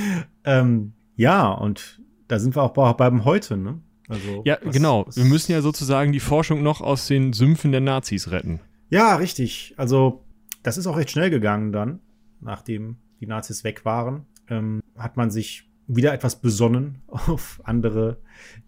ähm, 0.45 0.93
ja, 1.17 1.51
und 1.51 2.01
da 2.29 2.39
sind 2.39 2.55
wir 2.55 2.63
auch 2.63 2.95
beim 2.95 3.25
Heute, 3.25 3.57
ne? 3.57 3.81
Also, 4.07 4.43
ja, 4.45 4.57
was, 4.63 4.73
genau. 4.73 5.05
Was 5.05 5.17
wir 5.17 5.25
müssen 5.25 5.51
ja 5.51 5.63
sozusagen 5.63 6.13
die 6.13 6.21
Forschung 6.21 6.63
noch 6.63 6.81
aus 6.81 7.09
den 7.09 7.33
Sümpfen 7.33 7.73
der 7.73 7.81
Nazis 7.81 8.31
retten. 8.31 8.61
Ja, 8.89 9.17
richtig. 9.17 9.75
Also, 9.77 10.23
das 10.63 10.77
ist 10.77 10.87
auch 10.87 10.97
recht 10.97 11.11
schnell 11.11 11.31
gegangen 11.31 11.73
dann, 11.73 11.99
nachdem 12.41 12.99
die 13.19 13.27
Nazis 13.27 13.65
weg 13.65 13.85
waren 13.85 14.27
ähm, 14.51 14.83
hat 14.97 15.17
man 15.17 15.31
sich 15.31 15.71
wieder 15.87 16.13
etwas 16.13 16.41
besonnen 16.41 17.03
auf 17.07 17.61
andere 17.65 18.19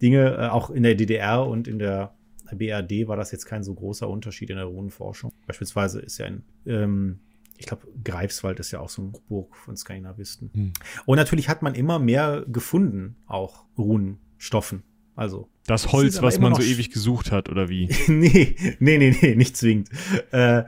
Dinge. 0.01 0.37
Äh, 0.37 0.47
auch 0.49 0.69
in 0.69 0.83
der 0.83 0.95
DDR 0.95 1.45
und 1.45 1.67
in 1.67 1.79
der 1.79 2.15
BRD 2.55 3.07
war 3.07 3.17
das 3.17 3.31
jetzt 3.31 3.45
kein 3.45 3.63
so 3.63 3.73
großer 3.73 4.09
Unterschied 4.09 4.49
in 4.49 4.57
der 4.57 4.65
Runenforschung. 4.65 5.31
Beispielsweise 5.47 5.99
ist 5.99 6.17
ja 6.17 6.27
ein, 6.27 6.43
ähm, 6.65 7.19
ich 7.57 7.65
glaube, 7.65 7.87
Greifswald 8.03 8.59
ist 8.59 8.71
ja 8.71 8.79
auch 8.79 8.89
so 8.89 9.01
ein 9.01 9.13
Burg 9.27 9.55
von 9.55 9.77
Skandinavisten. 9.77 10.51
Hm. 10.53 10.73
Und 11.05 11.17
natürlich 11.17 11.49
hat 11.49 11.61
man 11.61 11.75
immer 11.75 11.99
mehr 11.99 12.45
gefunden, 12.47 13.15
auch 13.25 13.65
Runenstoffen. 13.77 14.83
Also. 15.15 15.49
Das 15.65 15.91
Holz, 15.91 16.21
was 16.21 16.39
man 16.39 16.55
so 16.55 16.61
ewig 16.61 16.89
gesucht 16.89 17.31
hat, 17.31 17.47
oder 17.49 17.69
wie? 17.69 17.87
nee, 18.07 18.55
nee, 18.79 18.97
nee, 18.97 19.15
nee, 19.21 19.35
nicht 19.35 19.55
zwingend. 19.55 19.89
Äh, 20.31 20.63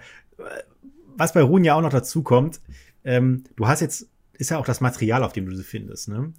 was 1.17 1.33
bei 1.33 1.41
Runen 1.41 1.65
ja 1.65 1.75
auch 1.75 1.81
noch 1.81 1.89
dazu 1.89 2.23
kommt, 2.23 2.61
ähm, 3.03 3.43
du 3.55 3.67
hast 3.67 3.81
jetzt 3.81 4.09
ist 4.37 4.51
ja 4.51 4.57
auch 4.57 4.65
das 4.65 4.81
Material, 4.81 5.23
auf 5.23 5.33
dem 5.33 5.45
du 5.45 5.55
sie 5.55 5.63
findest. 5.63 6.09
Ne? 6.09 6.33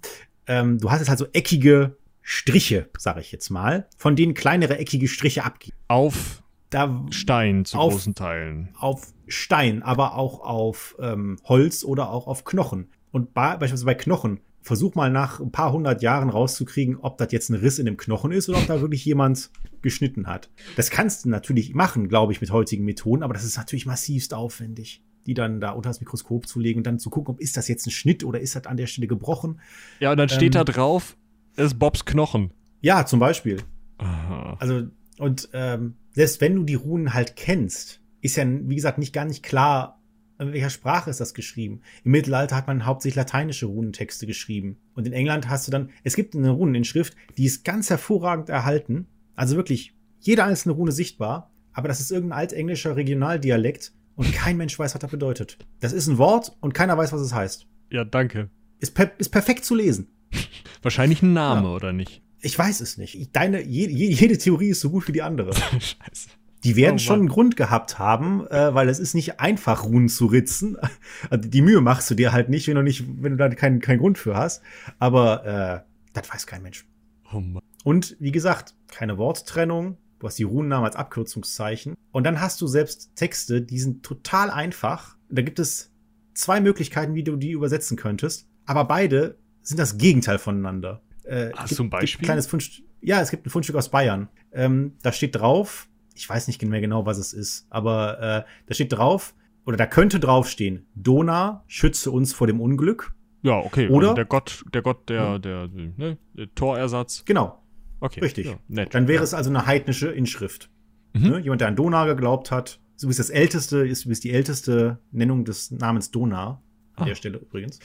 Ähm, 0.47 0.77
du 0.79 0.91
hast 0.91 0.99
jetzt 0.99 1.09
halt 1.09 1.19
so 1.19 1.27
eckige 1.33 1.97
Striche, 2.21 2.89
sage 2.97 3.21
ich 3.21 3.31
jetzt 3.31 3.49
mal, 3.49 3.87
von 3.97 4.15
denen 4.15 4.33
kleinere 4.33 4.77
eckige 4.77 5.07
Striche 5.07 5.43
abgehen. 5.43 5.75
Auf 5.87 6.43
da, 6.69 7.05
Stein 7.11 7.65
zu 7.65 7.77
auf, 7.77 7.93
großen 7.93 8.15
Teilen. 8.15 8.69
Auf 8.77 9.13
Stein, 9.27 9.83
aber 9.83 10.15
auch 10.15 10.41
auf 10.41 10.95
ähm, 10.99 11.37
Holz 11.45 11.83
oder 11.83 12.11
auch 12.11 12.27
auf 12.27 12.43
Knochen. 12.43 12.89
Und 13.11 13.33
bei, 13.33 13.51
beispielsweise 13.51 13.85
bei 13.85 13.95
Knochen, 13.95 14.41
versuch 14.61 14.95
mal 14.95 15.09
nach 15.09 15.39
ein 15.39 15.51
paar 15.51 15.71
hundert 15.71 16.01
Jahren 16.01 16.29
rauszukriegen, 16.29 16.97
ob 16.97 17.17
das 17.17 17.31
jetzt 17.31 17.49
ein 17.49 17.55
Riss 17.55 17.79
in 17.79 17.85
dem 17.85 17.95
Knochen 17.95 18.31
ist 18.31 18.49
oder 18.49 18.57
ob 18.57 18.67
da 18.67 18.81
wirklich 18.81 19.05
jemand 19.05 19.49
geschnitten 19.81 20.27
hat. 20.27 20.49
Das 20.75 20.89
kannst 20.89 21.23
du 21.23 21.29
natürlich 21.29 21.73
machen, 21.73 22.09
glaube 22.09 22.33
ich, 22.33 22.41
mit 22.41 22.51
heutigen 22.51 22.83
Methoden, 22.83 23.23
aber 23.23 23.33
das 23.33 23.45
ist 23.45 23.57
natürlich 23.57 23.85
massivst 23.85 24.33
aufwendig 24.33 25.01
die 25.27 25.33
dann 25.33 25.59
da 25.59 25.71
unter 25.71 25.89
das 25.89 25.99
Mikroskop 25.99 26.47
zu 26.47 26.59
legen 26.59 26.79
und 26.79 26.87
dann 26.87 26.99
zu 26.99 27.09
gucken, 27.09 27.35
ob 27.35 27.39
ist 27.39 27.57
das 27.57 27.67
jetzt 27.67 27.85
ein 27.85 27.91
Schnitt 27.91 28.23
oder 28.23 28.39
ist 28.39 28.55
das 28.55 28.65
an 28.65 28.77
der 28.77 28.87
Stelle 28.87 29.07
gebrochen. 29.07 29.59
Ja, 29.99 30.11
und 30.11 30.17
dann 30.17 30.29
steht 30.29 30.55
ähm, 30.55 30.63
da 30.63 30.63
drauf, 30.63 31.17
ist 31.57 31.77
Bobs 31.77 32.05
Knochen. 32.05 32.51
Ja, 32.81 33.05
zum 33.05 33.19
Beispiel. 33.19 33.61
Aha. 33.97 34.57
Also, 34.59 34.87
und 35.17 35.49
ähm, 35.53 35.95
selbst 36.11 36.41
wenn 36.41 36.55
du 36.55 36.63
die 36.63 36.75
Runen 36.75 37.13
halt 37.13 37.35
kennst, 37.35 38.01
ist 38.21 38.37
ja, 38.37 38.45
wie 38.47 38.75
gesagt, 38.75 38.97
nicht 38.97 39.13
gar 39.13 39.25
nicht 39.25 39.43
klar, 39.43 40.01
in 40.39 40.53
welcher 40.53 40.69
Sprache 40.69 41.09
ist 41.09 41.19
das 41.19 41.33
geschrieben. 41.33 41.81
Im 42.03 42.11
Mittelalter 42.11 42.55
hat 42.55 42.67
man 42.67 42.85
hauptsächlich 42.85 43.15
lateinische 43.15 43.65
Runentexte 43.65 44.27
geschrieben. 44.27 44.77
Und 44.93 45.07
in 45.07 45.13
England 45.13 45.49
hast 45.49 45.67
du 45.67 45.71
dann, 45.71 45.89
es 46.03 46.15
gibt 46.15 46.35
eine 46.35 46.51
Runeninschrift, 46.51 47.15
die 47.37 47.45
ist 47.45 47.65
ganz 47.65 47.89
hervorragend 47.89 48.49
erhalten. 48.49 49.07
Also 49.35 49.55
wirklich 49.55 49.95
jede 50.19 50.43
einzelne 50.43 50.75
Rune 50.75 50.91
sichtbar. 50.91 51.51
Aber 51.73 51.87
das 51.87 51.99
ist 51.99 52.11
irgendein 52.11 52.39
altenglischer 52.39 52.95
Regionaldialekt 52.95 53.93
und 54.17 54.33
kein 54.33 54.57
Mensch 54.57 54.77
weiß, 54.77 54.93
was 54.93 54.99
das 54.99 55.11
bedeutet. 55.11 55.57
Das 55.79 55.93
ist 55.93 56.07
ein 56.07 56.17
Wort 56.17 56.57
und 56.59 56.73
keiner 56.73 56.97
weiß, 56.97 57.13
was 57.13 57.21
es 57.21 57.33
heißt. 57.33 57.67
Ja, 57.89 58.03
danke. 58.03 58.49
Ist, 58.79 58.93
per 58.93 59.11
ist 59.17 59.29
perfekt 59.29 59.63
zu 59.63 59.75
lesen. 59.75 60.07
Wahrscheinlich 60.81 61.21
ein 61.21 61.33
Name, 61.33 61.67
ja. 61.69 61.73
oder 61.73 61.93
nicht? 61.93 62.21
Ich 62.41 62.57
weiß 62.57 62.81
es 62.81 62.97
nicht. 62.97 63.35
Deine, 63.35 63.61
jede, 63.61 63.93
jede 63.93 64.37
Theorie 64.37 64.69
ist 64.69 64.81
so 64.81 64.89
gut 64.89 65.07
wie 65.07 65.11
die 65.11 65.21
andere. 65.21 65.53
Scheiße. 65.71 66.29
Die 66.63 66.75
werden 66.75 66.95
oh, 66.95 66.99
schon 66.99 67.19
einen 67.19 67.29
Grund 67.29 67.55
gehabt 67.55 67.99
haben, 67.99 68.45
äh, 68.47 68.73
weil 68.73 68.89
es 68.89 68.99
ist 68.99 69.13
nicht 69.13 69.39
einfach, 69.39 69.83
Runen 69.83 70.09
zu 70.09 70.25
ritzen. 70.25 70.77
Also 71.29 71.47
die 71.47 71.61
Mühe 71.61 71.81
machst 71.81 72.09
du 72.09 72.15
dir 72.15 72.31
halt 72.31 72.49
nicht, 72.49 72.67
wenn 72.67 72.75
du 72.75 72.81
nicht, 72.81 73.05
wenn 73.21 73.33
du 73.33 73.37
da 73.37 73.49
keinen 73.49 73.79
keinen 73.79 73.99
Grund 73.99 74.17
für 74.17 74.35
hast. 74.35 74.61
Aber 74.99 75.45
äh, 75.45 75.81
das 76.13 76.29
weiß 76.29 76.47
kein 76.47 76.63
Mensch. 76.63 76.85
Oh 77.31 77.41
Und 77.83 78.15
wie 78.19 78.31
gesagt, 78.31 78.75
keine 78.87 79.17
Worttrennung, 79.17 79.97
Du 80.19 80.27
hast 80.27 80.39
die 80.39 80.43
Runennamen 80.43 80.85
als 80.85 80.95
Abkürzungszeichen. 80.95 81.95
Und 82.11 82.23
dann 82.23 82.41
hast 82.41 82.59
du 82.61 82.67
selbst 82.67 83.15
Texte, 83.15 83.61
die 83.61 83.79
sind 83.79 84.03
total 84.03 84.49
einfach. 84.49 85.15
Da 85.29 85.41
gibt 85.41 85.59
es 85.59 85.91
zwei 86.33 86.59
Möglichkeiten, 86.59 87.13
wie 87.15 87.23
du 87.23 87.35
die 87.35 87.51
übersetzen 87.51 87.97
könntest. 87.97 88.47
Aber 88.65 88.85
beide 88.85 89.37
sind 89.61 89.79
das 89.79 89.97
Gegenteil 89.97 90.39
voneinander. 90.39 91.01
Äh, 91.23 91.51
hast 91.55 91.77
du 91.77 91.83
ein 91.83 91.89
Beispiel? 91.89 92.25
kleines 92.25 92.47
Fundstück, 92.47 92.85
ja, 93.01 93.21
es 93.21 93.31
gibt 93.31 93.45
ein 93.45 93.49
Fundstück 93.49 93.75
aus 93.75 93.89
Bayern. 93.89 94.29
Ähm, 94.51 94.93
da 95.03 95.11
steht 95.11 95.35
drauf, 95.35 95.87
ich 96.15 96.27
weiß 96.27 96.47
nicht 96.47 96.63
mehr 96.63 96.81
genau, 96.81 97.05
was 97.05 97.17
es 97.17 97.33
ist, 97.33 97.67
aber 97.69 98.19
äh, 98.19 98.49
da 98.65 98.73
steht 98.73 98.93
drauf, 98.93 99.35
oder 99.65 99.75
da 99.75 99.85
könnte 99.85 100.19
draufstehen, 100.19 100.87
Dona, 100.95 101.63
schütze 101.67 102.11
uns 102.11 102.33
vor 102.33 102.47
dem 102.47 102.61
Unglück. 102.61 103.13
Ja, 103.41 103.59
okay. 103.59 103.89
Oder 103.89 104.07
also 104.07 104.15
der 104.15 104.25
Gott, 104.25 104.63
der 104.73 104.81
Gott, 104.81 105.09
der, 105.09 105.39
der, 105.39 105.67
ne, 105.67 106.17
der 106.33 106.53
Torersatz. 106.55 107.23
Genau. 107.25 107.61
Okay. 107.99 108.19
Richtig. 108.19 108.47
Ja, 108.47 108.59
nett. 108.67 108.93
Dann 108.93 109.07
wäre 109.07 109.23
es 109.23 109.33
also 109.33 109.49
eine 109.49 109.65
heidnische 109.65 110.09
Inschrift. 110.09 110.69
Mhm. 111.13 111.29
Ne? 111.29 111.39
Jemand, 111.39 111.61
der 111.61 111.67
an 111.67 111.75
Donar 111.75 112.05
geglaubt 112.07 112.51
hat. 112.51 112.79
So 112.95 113.09
ist 113.09 113.19
das 113.19 113.29
älteste, 113.29 113.85
ist, 113.85 114.05
ist 114.05 114.23
die 114.23 114.31
älteste 114.31 114.99
Nennung 115.11 115.45
des 115.45 115.71
Namens 115.71 116.11
Donar. 116.11 116.61
An 116.95 117.03
ah. 117.03 117.05
der 117.05 117.15
Stelle 117.15 117.37
übrigens. 117.37 117.79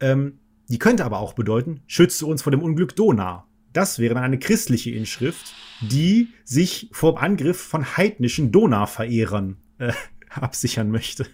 Ähm, 0.00 0.38
die 0.68 0.78
könnte 0.78 1.04
aber 1.04 1.18
auch 1.18 1.34
bedeuten, 1.34 1.82
schütze 1.86 2.26
uns 2.26 2.42
vor 2.42 2.50
dem 2.50 2.62
Unglück 2.62 2.96
Donar. 2.96 3.48
Das 3.72 3.98
wäre 3.98 4.14
dann 4.14 4.22
eine 4.22 4.38
christliche 4.38 4.90
Inschrift, 4.92 5.52
die 5.80 6.28
sich 6.44 6.88
vor 6.92 7.14
dem 7.14 7.18
Angriff 7.18 7.60
von 7.60 7.96
heidnischen 7.96 8.52
Donar-Verehrern 8.52 9.56
äh, 9.78 9.92
absichern 10.30 10.90
möchte. 10.90 11.26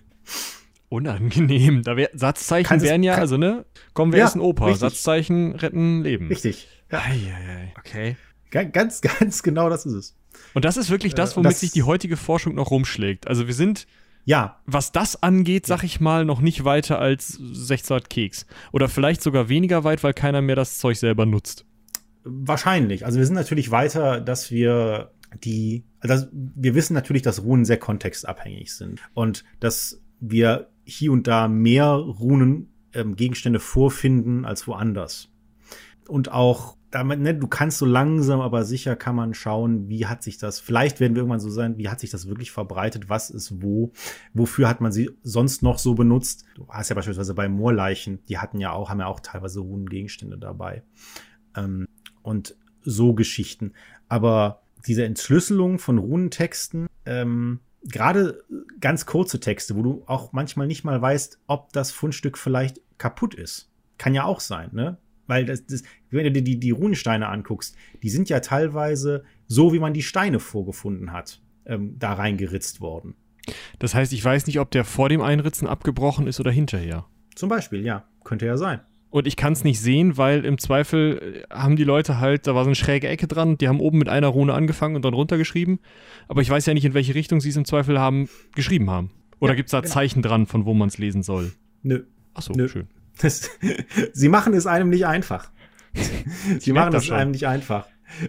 Unangenehm. 0.90 1.82
Da 1.84 1.96
wär, 1.96 2.10
Satzzeichen 2.12 2.68
Kannst 2.68 2.84
wären 2.84 3.04
ja, 3.04 3.14
also 3.14 3.36
ne, 3.36 3.64
kommen 3.94 4.12
wir 4.12 4.18
ja, 4.18 4.28
in 4.28 4.40
Oper. 4.40 4.66
Richtig. 4.66 4.80
Satzzeichen 4.80 5.54
retten 5.54 6.02
Leben. 6.02 6.26
Richtig. 6.28 6.68
Ja. 6.90 6.98
Ei, 6.98 7.32
ei, 7.32 7.56
ei. 7.56 7.72
Okay. 7.78 8.16
Ganz, 8.50 9.00
ganz 9.18 9.44
genau 9.44 9.70
das 9.70 9.86
ist 9.86 9.92
es. 9.94 10.16
Und 10.52 10.64
das 10.64 10.76
ist 10.76 10.90
wirklich 10.90 11.14
das, 11.14 11.32
äh, 11.32 11.36
womit 11.36 11.52
das, 11.52 11.60
sich 11.60 11.70
die 11.70 11.84
heutige 11.84 12.16
Forschung 12.16 12.56
noch 12.56 12.72
rumschlägt. 12.72 13.28
Also 13.28 13.46
wir 13.46 13.54
sind, 13.54 13.86
ja, 14.24 14.60
was 14.66 14.90
das 14.90 15.22
angeht, 15.22 15.64
sag 15.64 15.84
ich 15.84 16.00
mal, 16.00 16.24
noch 16.24 16.40
nicht 16.40 16.64
weiter 16.64 16.98
als 16.98 17.28
16 17.28 18.00
Keks. 18.08 18.46
Oder 18.72 18.88
vielleicht 18.88 19.22
sogar 19.22 19.48
weniger 19.48 19.84
weit, 19.84 20.02
weil 20.02 20.12
keiner 20.12 20.42
mehr 20.42 20.56
das 20.56 20.78
Zeug 20.78 20.96
selber 20.96 21.24
nutzt. 21.24 21.66
Wahrscheinlich. 22.24 23.06
Also 23.06 23.20
wir 23.20 23.26
sind 23.26 23.36
natürlich 23.36 23.70
weiter, 23.70 24.20
dass 24.20 24.50
wir 24.50 25.12
die, 25.44 25.84
also 26.00 26.26
wir 26.32 26.74
wissen 26.74 26.94
natürlich, 26.94 27.22
dass 27.22 27.44
Runen 27.44 27.64
sehr 27.64 27.78
kontextabhängig 27.78 28.74
sind 28.74 29.00
und 29.14 29.44
dass 29.60 30.02
wir 30.18 30.69
hier 30.84 31.12
und 31.12 31.26
da 31.26 31.48
mehr 31.48 31.92
Runen 31.92 32.72
ähm, 32.92 33.16
Gegenstände 33.16 33.60
vorfinden 33.60 34.44
als 34.44 34.66
woanders. 34.66 35.28
und 36.08 36.32
auch 36.32 36.76
damit, 36.90 37.20
ne, 37.20 37.34
du 37.34 37.46
kannst 37.46 37.78
so 37.78 37.86
langsam, 37.86 38.40
aber 38.40 38.64
sicher 38.64 38.96
kann 38.96 39.14
man 39.14 39.32
schauen, 39.32 39.88
wie 39.88 40.06
hat 40.06 40.22
sich 40.22 40.38
das, 40.38 40.58
vielleicht 40.58 40.98
werden 40.98 41.14
wir 41.14 41.20
irgendwann 41.20 41.40
so 41.40 41.50
sein, 41.50 41.78
wie 41.78 41.88
hat 41.88 42.00
sich 42.00 42.10
das 42.10 42.26
wirklich 42.26 42.50
verbreitet, 42.50 43.08
was 43.08 43.30
ist 43.30 43.62
wo, 43.62 43.92
wofür 44.34 44.68
hat 44.68 44.80
man 44.80 44.90
sie 44.90 45.10
sonst 45.22 45.62
noch 45.62 45.78
so 45.78 45.94
benutzt. 45.94 46.44
Du 46.56 46.66
hast 46.68 46.88
ja 46.88 46.96
beispielsweise 46.96 47.34
bei 47.34 47.48
Moorleichen, 47.48 48.24
die 48.28 48.38
hatten 48.38 48.58
ja 48.58 48.72
auch, 48.72 48.90
haben 48.90 49.00
ja 49.00 49.06
auch 49.06 49.20
teilweise 49.20 49.60
Runengegenstände 49.60 50.36
dabei. 50.36 50.82
Ähm, 51.56 51.86
und 52.22 52.56
so 52.82 53.14
Geschichten. 53.14 53.72
Aber 54.08 54.62
diese 54.86 55.04
Entschlüsselung 55.04 55.78
von 55.78 55.98
Runentexten, 55.98 56.86
ähm, 57.06 57.60
gerade 57.84 58.42
ganz 58.80 59.06
kurze 59.06 59.40
Texte, 59.40 59.76
wo 59.76 59.82
du 59.82 60.02
auch 60.06 60.32
manchmal 60.32 60.66
nicht 60.66 60.84
mal 60.84 61.00
weißt, 61.00 61.40
ob 61.46 61.72
das 61.72 61.90
Fundstück 61.90 62.38
vielleicht 62.38 62.80
kaputt 62.98 63.34
ist. 63.34 63.70
Kann 63.98 64.14
ja 64.14 64.24
auch 64.24 64.40
sein, 64.40 64.70
ne? 64.72 64.98
Weil 65.26 65.44
das, 65.44 65.64
das, 65.66 65.82
wenn 66.10 66.24
du 66.24 66.32
dir 66.32 66.42
die, 66.42 66.58
die 66.58 66.72
Runensteine 66.72 67.28
anguckst, 67.28 67.76
die 68.02 68.10
sind 68.10 68.28
ja 68.28 68.40
teilweise 68.40 69.24
so, 69.46 69.72
wie 69.72 69.78
man 69.78 69.94
die 69.94 70.02
Steine 70.02 70.40
vorgefunden 70.40 71.12
hat, 71.12 71.40
ähm, 71.66 71.96
da 71.98 72.14
reingeritzt 72.14 72.80
worden. 72.80 73.14
Das 73.78 73.94
heißt, 73.94 74.12
ich 74.12 74.24
weiß 74.24 74.46
nicht, 74.46 74.58
ob 74.58 74.70
der 74.70 74.84
vor 74.84 75.08
dem 75.08 75.22
Einritzen 75.22 75.66
abgebrochen 75.66 76.26
ist 76.26 76.40
oder 76.40 76.50
hinterher. 76.50 77.06
Zum 77.36 77.48
Beispiel, 77.48 77.84
ja. 77.84 78.06
Könnte 78.24 78.46
ja 78.46 78.56
sein. 78.56 78.80
Und 79.10 79.26
ich 79.26 79.36
kann 79.36 79.52
es 79.52 79.64
nicht 79.64 79.80
sehen, 79.80 80.16
weil 80.16 80.44
im 80.44 80.58
Zweifel 80.58 81.44
äh, 81.50 81.54
haben 81.54 81.76
die 81.76 81.84
Leute 81.84 82.20
halt, 82.20 82.46
da 82.46 82.54
war 82.54 82.62
so 82.64 82.68
eine 82.68 82.76
schräge 82.76 83.08
Ecke 83.08 83.26
dran, 83.26 83.58
die 83.58 83.68
haben 83.68 83.80
oben 83.80 83.98
mit 83.98 84.08
einer 84.08 84.28
Rune 84.28 84.54
angefangen 84.54 84.96
und 84.96 85.04
dann 85.04 85.14
runtergeschrieben. 85.14 85.80
Aber 86.28 86.42
ich 86.42 86.50
weiß 86.50 86.66
ja 86.66 86.74
nicht, 86.74 86.84
in 86.84 86.94
welche 86.94 87.14
Richtung 87.14 87.40
sie 87.40 87.48
es 87.48 87.56
im 87.56 87.64
Zweifel 87.64 87.98
haben, 87.98 88.28
geschrieben 88.54 88.88
haben. 88.88 89.10
Oder 89.40 89.52
ja, 89.52 89.56
gibt 89.56 89.68
es 89.68 89.72
da 89.72 89.80
genau. 89.80 89.92
Zeichen 89.92 90.22
dran, 90.22 90.46
von 90.46 90.64
wo 90.64 90.74
man 90.74 90.88
es 90.88 90.98
lesen 90.98 91.22
soll? 91.22 91.52
Nö. 91.82 92.04
Achso, 92.34 92.52
Nö. 92.52 92.68
schön. 92.68 92.88
Das, 93.20 93.50
sie 94.12 94.28
machen 94.28 94.54
es 94.54 94.66
einem 94.66 94.88
nicht 94.88 95.06
einfach. 95.06 95.50
sie 96.60 96.72
machen 96.72 96.94
es 96.94 97.10
einem 97.10 97.32
nicht 97.32 97.46
einfach. 97.48 97.86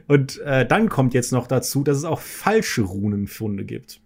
Und 0.08 0.40
äh, 0.40 0.66
dann 0.66 0.90
kommt 0.90 1.14
jetzt 1.14 1.32
noch 1.32 1.48
dazu, 1.48 1.84
dass 1.84 1.98
es 1.98 2.06
auch 2.06 2.20
falsche 2.20 2.82
Runenfunde 2.82 3.66
gibt. 3.66 4.02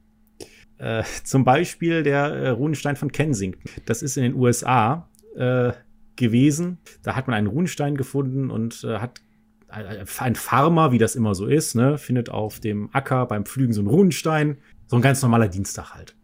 Äh, 0.78 1.04
zum 1.24 1.46
Beispiel 1.46 2.04
der 2.04 2.26
äh, 2.26 2.50
Runenstein 2.50 2.98
von 2.98 3.12
Kensington. 3.12 3.64
Das 3.86 4.02
ist 4.02 4.18
in 4.18 4.24
den 4.24 4.36
USA 4.36 5.10
äh, 5.38 5.72
gewesen. 6.16 6.78
Da 7.04 7.16
hat 7.16 7.28
man 7.28 7.36
einen 7.36 7.48
Runenstein 7.48 7.96
gefunden 7.98 8.50
und 8.50 8.84
äh, 8.84 9.00
hat 9.00 9.22
ein 9.68 10.36
Farmer, 10.36 10.92
wie 10.92 10.98
das 10.98 11.16
immer 11.16 11.36
so 11.36 11.48
ist, 11.48 11.76
ne, 11.76 11.98
findet 11.98 12.30
auf 12.30 12.60
dem 12.60 12.90
Acker 12.94 13.26
beim 13.26 13.46
Pflügen 13.46 13.74
so 13.74 13.82
einen 13.82 13.90
Runenstein. 13.90 14.58
So 14.88 14.96
ein 14.96 15.02
ganz 15.02 15.22
normaler 15.22 15.48
Dienstag 15.48 15.94
halt. 15.94 16.16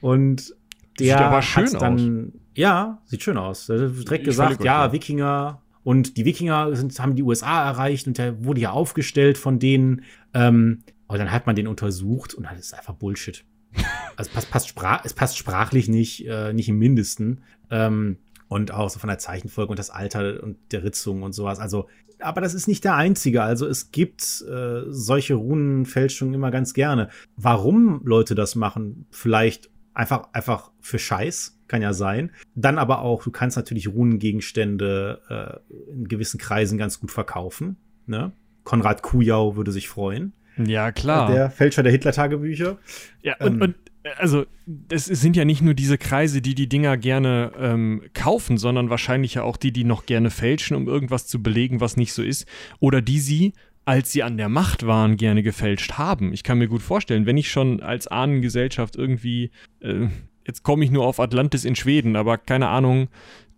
Und 0.00 0.54
der 0.98 1.16
Sieht 1.16 1.24
aber 1.24 1.42
schön 1.42 1.66
hat 1.66 1.80
dann, 1.80 2.32
aus. 2.34 2.40
ja, 2.54 3.02
sieht 3.06 3.22
schön 3.22 3.38
aus. 3.38 3.66
Direkt 3.66 4.10
ich 4.10 4.24
gesagt, 4.24 4.64
ja, 4.64 4.86
ja, 4.86 4.92
Wikinger. 4.92 5.62
Und 5.84 6.16
die 6.16 6.24
Wikinger 6.24 6.74
sind, 6.76 6.98
haben 7.00 7.16
die 7.16 7.22
USA 7.22 7.64
erreicht 7.64 8.06
und 8.06 8.18
der 8.18 8.44
wurde 8.44 8.60
ja 8.60 8.70
aufgestellt 8.70 9.38
von 9.38 9.58
denen. 9.58 10.02
Ähm, 10.34 10.82
aber 11.08 11.18
dann 11.18 11.30
hat 11.30 11.46
man 11.46 11.56
den 11.56 11.66
untersucht 11.66 12.34
und 12.34 12.44
das 12.44 12.58
ist 12.58 12.74
einfach 12.74 12.94
Bullshit. 12.94 13.44
Also 14.14 14.30
passt, 14.30 14.50
passt 14.50 14.68
sprach, 14.68 15.06
es 15.06 15.14
passt 15.14 15.38
sprachlich 15.38 15.88
nicht, 15.88 16.26
äh, 16.26 16.52
nicht 16.52 16.68
im 16.68 16.78
Mindesten. 16.78 17.40
Ähm, 17.70 18.18
und 18.52 18.70
auch 18.70 18.90
so 18.90 18.98
von 18.98 19.08
der 19.08 19.18
Zeichenfolge 19.18 19.70
und 19.70 19.78
das 19.78 19.88
Alter 19.88 20.42
und 20.42 20.58
der 20.72 20.84
Ritzung 20.84 21.22
und 21.22 21.32
sowas. 21.32 21.58
Also, 21.58 21.88
aber 22.18 22.42
das 22.42 22.52
ist 22.52 22.68
nicht 22.68 22.84
der 22.84 22.94
einzige. 22.96 23.42
Also 23.42 23.66
es 23.66 23.92
gibt 23.92 24.22
äh, 24.46 24.82
solche 24.88 25.34
Runenfälschungen 25.34 26.34
immer 26.34 26.50
ganz 26.50 26.74
gerne. 26.74 27.08
Warum 27.36 28.02
Leute 28.04 28.34
das 28.34 28.54
machen? 28.54 29.06
Vielleicht 29.10 29.70
einfach, 29.94 30.28
einfach 30.34 30.70
für 30.80 30.98
Scheiß, 30.98 31.58
kann 31.66 31.80
ja 31.80 31.94
sein. 31.94 32.30
Dann 32.54 32.78
aber 32.78 33.00
auch, 33.00 33.24
du 33.24 33.30
kannst 33.30 33.56
natürlich 33.56 33.88
Runengegenstände 33.88 35.62
äh, 35.70 35.90
in 35.90 36.06
gewissen 36.06 36.38
Kreisen 36.38 36.76
ganz 36.76 37.00
gut 37.00 37.10
verkaufen. 37.10 37.76
Ne? 38.06 38.32
Konrad 38.64 39.02
Kujau 39.02 39.56
würde 39.56 39.72
sich 39.72 39.88
freuen. 39.88 40.34
Ja, 40.58 40.92
klar. 40.92 41.30
Der 41.30 41.50
Fälscher 41.50 41.82
der 41.82 41.92
Hitler-Tagebücher. 41.92 42.76
Ja, 43.22 43.36
und, 43.40 43.54
ähm, 43.54 43.62
und 43.62 43.74
also 44.16 44.46
es 44.90 45.06
sind 45.06 45.36
ja 45.36 45.44
nicht 45.44 45.62
nur 45.62 45.74
diese 45.74 45.98
Kreise, 45.98 46.42
die 46.42 46.54
die 46.54 46.68
Dinger 46.68 46.96
gerne 46.96 47.52
ähm, 47.58 48.02
kaufen, 48.14 48.58
sondern 48.58 48.90
wahrscheinlich 48.90 49.34
ja 49.34 49.42
auch 49.42 49.56
die, 49.56 49.72
die 49.72 49.84
noch 49.84 50.06
gerne 50.06 50.30
fälschen, 50.30 50.76
um 50.76 50.88
irgendwas 50.88 51.26
zu 51.26 51.42
belegen, 51.42 51.80
was 51.80 51.96
nicht 51.96 52.12
so 52.12 52.22
ist. 52.22 52.46
Oder 52.80 53.00
die 53.00 53.20
sie, 53.20 53.52
als 53.84 54.12
sie 54.12 54.22
an 54.22 54.36
der 54.36 54.48
Macht 54.48 54.86
waren, 54.86 55.16
gerne 55.16 55.42
gefälscht 55.42 55.92
haben. 55.94 56.32
Ich 56.32 56.42
kann 56.42 56.58
mir 56.58 56.68
gut 56.68 56.82
vorstellen, 56.82 57.26
wenn 57.26 57.36
ich 57.36 57.50
schon 57.50 57.80
als 57.80 58.06
Ahnengesellschaft 58.06 58.96
irgendwie, 58.96 59.50
äh, 59.80 60.06
jetzt 60.46 60.62
komme 60.62 60.84
ich 60.84 60.90
nur 60.90 61.06
auf 61.06 61.20
Atlantis 61.20 61.64
in 61.64 61.76
Schweden, 61.76 62.16
aber 62.16 62.38
keine 62.38 62.68
Ahnung, 62.68 63.08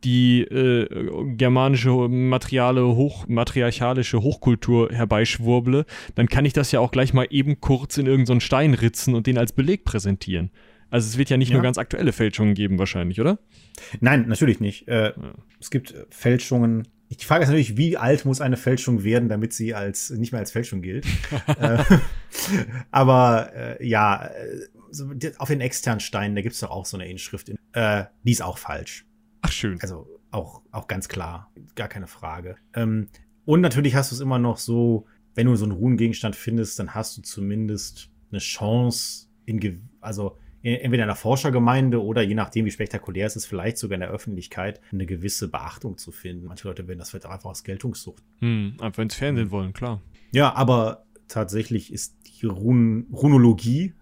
die 0.05 0.43
äh, 0.43 1.35
germanische 1.37 1.91
materiale, 1.91 2.87
hoch, 2.87 3.27
matriarchalische 3.29 4.21
Hochkultur 4.21 4.91
herbeischwurble, 4.93 5.87
dann 6.15 6.29
kann 6.29 6.45
ich 6.45 6.53
das 6.53 6.73
ja 6.73 6.81
auch 6.81 6.91
gleich 6.91 7.15
mal 7.15 7.27
eben 7.31 7.61
kurz 7.61 7.97
in 7.97 8.07
irgendeinen 8.07 8.41
so 8.41 8.47
Stein 8.47 8.75
ritzen 8.75 9.15
und 9.15 9.27
den 9.27 9.39
als 9.39 9.53
Beleg 9.53 9.85
präsentieren. 9.85 10.51
Also 10.91 11.09
es 11.09 11.19
wird 11.19 11.31
ja 11.31 11.37
nicht 11.37 11.49
ja. 11.49 11.55
nur 11.55 11.63
ganz 11.63 11.79
aktuelle 11.79 12.13
Fälschungen 12.13 12.55
geben 12.55 12.79
wahrscheinlich, 12.79 13.21
oder? 13.21 13.39
Nein, 14.01 14.27
natürlich 14.29 14.61
nicht. 14.61 14.87
Äh, 14.87 15.07
ja. 15.07 15.15
Es 15.59 15.71
gibt 15.71 15.95
Fälschungen. 16.11 16.87
Die 17.11 17.25
Frage 17.25 17.43
ist 17.43 17.49
natürlich, 17.49 17.77
wie 17.77 17.97
alt 17.97 18.25
muss 18.25 18.41
eine 18.41 18.57
Fälschung 18.57 19.03
werden, 19.03 19.29
damit 19.29 19.53
sie 19.53 19.75
als 19.75 20.11
nicht 20.11 20.33
mehr 20.33 20.41
als 20.41 20.53
Fälschung 20.53 20.83
gilt. 20.83 21.05
äh, 21.59 21.83
aber 22.91 23.51
äh, 23.55 23.87
ja, 23.87 24.27
äh, 24.27 25.33
auf 25.39 25.49
den 25.49 25.61
externen 25.61 26.01
Steinen, 26.01 26.37
da 26.37 26.43
gibt 26.43 26.55
es 26.55 26.61
doch 26.61 26.71
auch 26.71 26.87
so 26.87 26.97
eine 26.97 27.09
Inschrift. 27.09 27.49
In, 27.49 27.59
äh, 27.73 28.05
die 28.23 28.33
ist 28.33 28.43
auch 28.43 28.59
falsch. 28.59 29.05
Ach, 29.45 29.53
schön. 29.53 29.79
Also 29.83 30.09
auch, 30.31 30.63
auch 30.73 30.89
ganz 30.89 31.09
klar, 31.09 31.53
gar 31.75 31.89
keine 31.89 32.07
Frage. 32.07 32.57
Ähm, 32.73 33.09
und 33.45 33.61
natürlich 33.61 33.95
hast 33.95 34.11
du 34.11 34.15
es 34.15 34.23
immer 34.23 34.39
noch 34.39 34.57
so, 34.57 35.07
wenn 35.35 35.47
du 35.47 35.55
so 35.55 35.67
einen 35.67 35.73
Runengegenstand 35.73 36.35
findest, 36.35 36.79
dann 36.79 36.95
hast 36.95 37.19
du 37.19 37.23
zumindest 37.23 38.11
eine 38.31 38.39
Chance, 38.39 39.27
in, 39.45 39.89
also 40.01 40.39
entweder 40.63 41.03
in 41.03 41.09
der 41.09 41.17
Forschergemeinde 41.17 42.03
oder 42.03 42.23
je 42.23 42.35
nachdem, 42.35 42.65
wie 42.65 42.71
spektakulär 42.71 43.27
es 43.27 43.37
ist, 43.37 43.45
vielleicht 43.45 43.77
sogar 43.77 43.97
in 43.97 44.01
der 44.01 44.09
Öffentlichkeit 44.09 44.81
eine 44.91 45.05
gewisse 45.05 45.49
Beachtung 45.49 45.99
zu 45.99 46.11
finden. 46.11 46.47
Manche 46.47 46.67
Leute 46.67 46.89
werden 46.89 46.99
das 46.99 47.11
vielleicht 47.11 47.27
einfach 47.27 47.51
aus 47.51 47.65
Geltungssucht. 47.65 48.23
Hm, 48.39 48.79
einfach 48.81 49.03
ins 49.03 49.15
Fernsehen 49.15 49.51
wollen, 49.51 49.75
klar. 49.75 50.01
Ja, 50.33 50.55
aber 50.55 51.05
tatsächlich 51.29 51.93
ist 51.93 52.17
die 52.41 52.47
Run 52.47 53.09
Runologie 53.13 53.93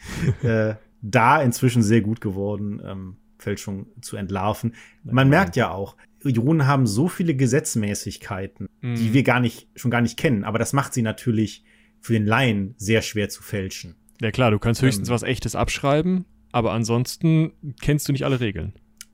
äh, 0.42 0.76
da 1.00 1.42
inzwischen 1.42 1.82
sehr 1.82 2.02
gut 2.02 2.20
geworden. 2.20 2.80
Ähm, 2.84 3.16
Fälschung 3.42 3.86
zu 4.00 4.16
entlarven. 4.16 4.74
Man 5.04 5.28
merkt 5.28 5.56
ja 5.56 5.70
auch, 5.70 5.96
Runen 6.24 6.66
haben 6.66 6.86
so 6.86 7.08
viele 7.08 7.34
Gesetzmäßigkeiten, 7.34 8.68
mhm. 8.80 8.94
die 8.94 9.12
wir 9.12 9.22
gar 9.22 9.40
nicht, 9.40 9.68
schon 9.76 9.90
gar 9.90 10.00
nicht 10.00 10.16
kennen. 10.16 10.44
Aber 10.44 10.58
das 10.58 10.72
macht 10.72 10.94
sie 10.94 11.02
natürlich 11.02 11.64
für 12.00 12.12
den 12.12 12.26
Laien 12.26 12.74
sehr 12.78 13.02
schwer 13.02 13.28
zu 13.28 13.42
fälschen. 13.42 13.96
Ja 14.20 14.30
klar, 14.30 14.50
du 14.50 14.58
kannst 14.58 14.82
höchstens 14.82 15.08
ähm, 15.08 15.14
was 15.14 15.22
Echtes 15.22 15.56
abschreiben, 15.56 16.24
aber 16.52 16.72
ansonsten 16.72 17.52
kennst 17.80 18.08
du 18.08 18.12
nicht 18.12 18.24
alle 18.24 18.40
Regeln. 18.40 18.72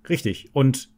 Richtig. 0.08 0.50
Und 0.52 0.90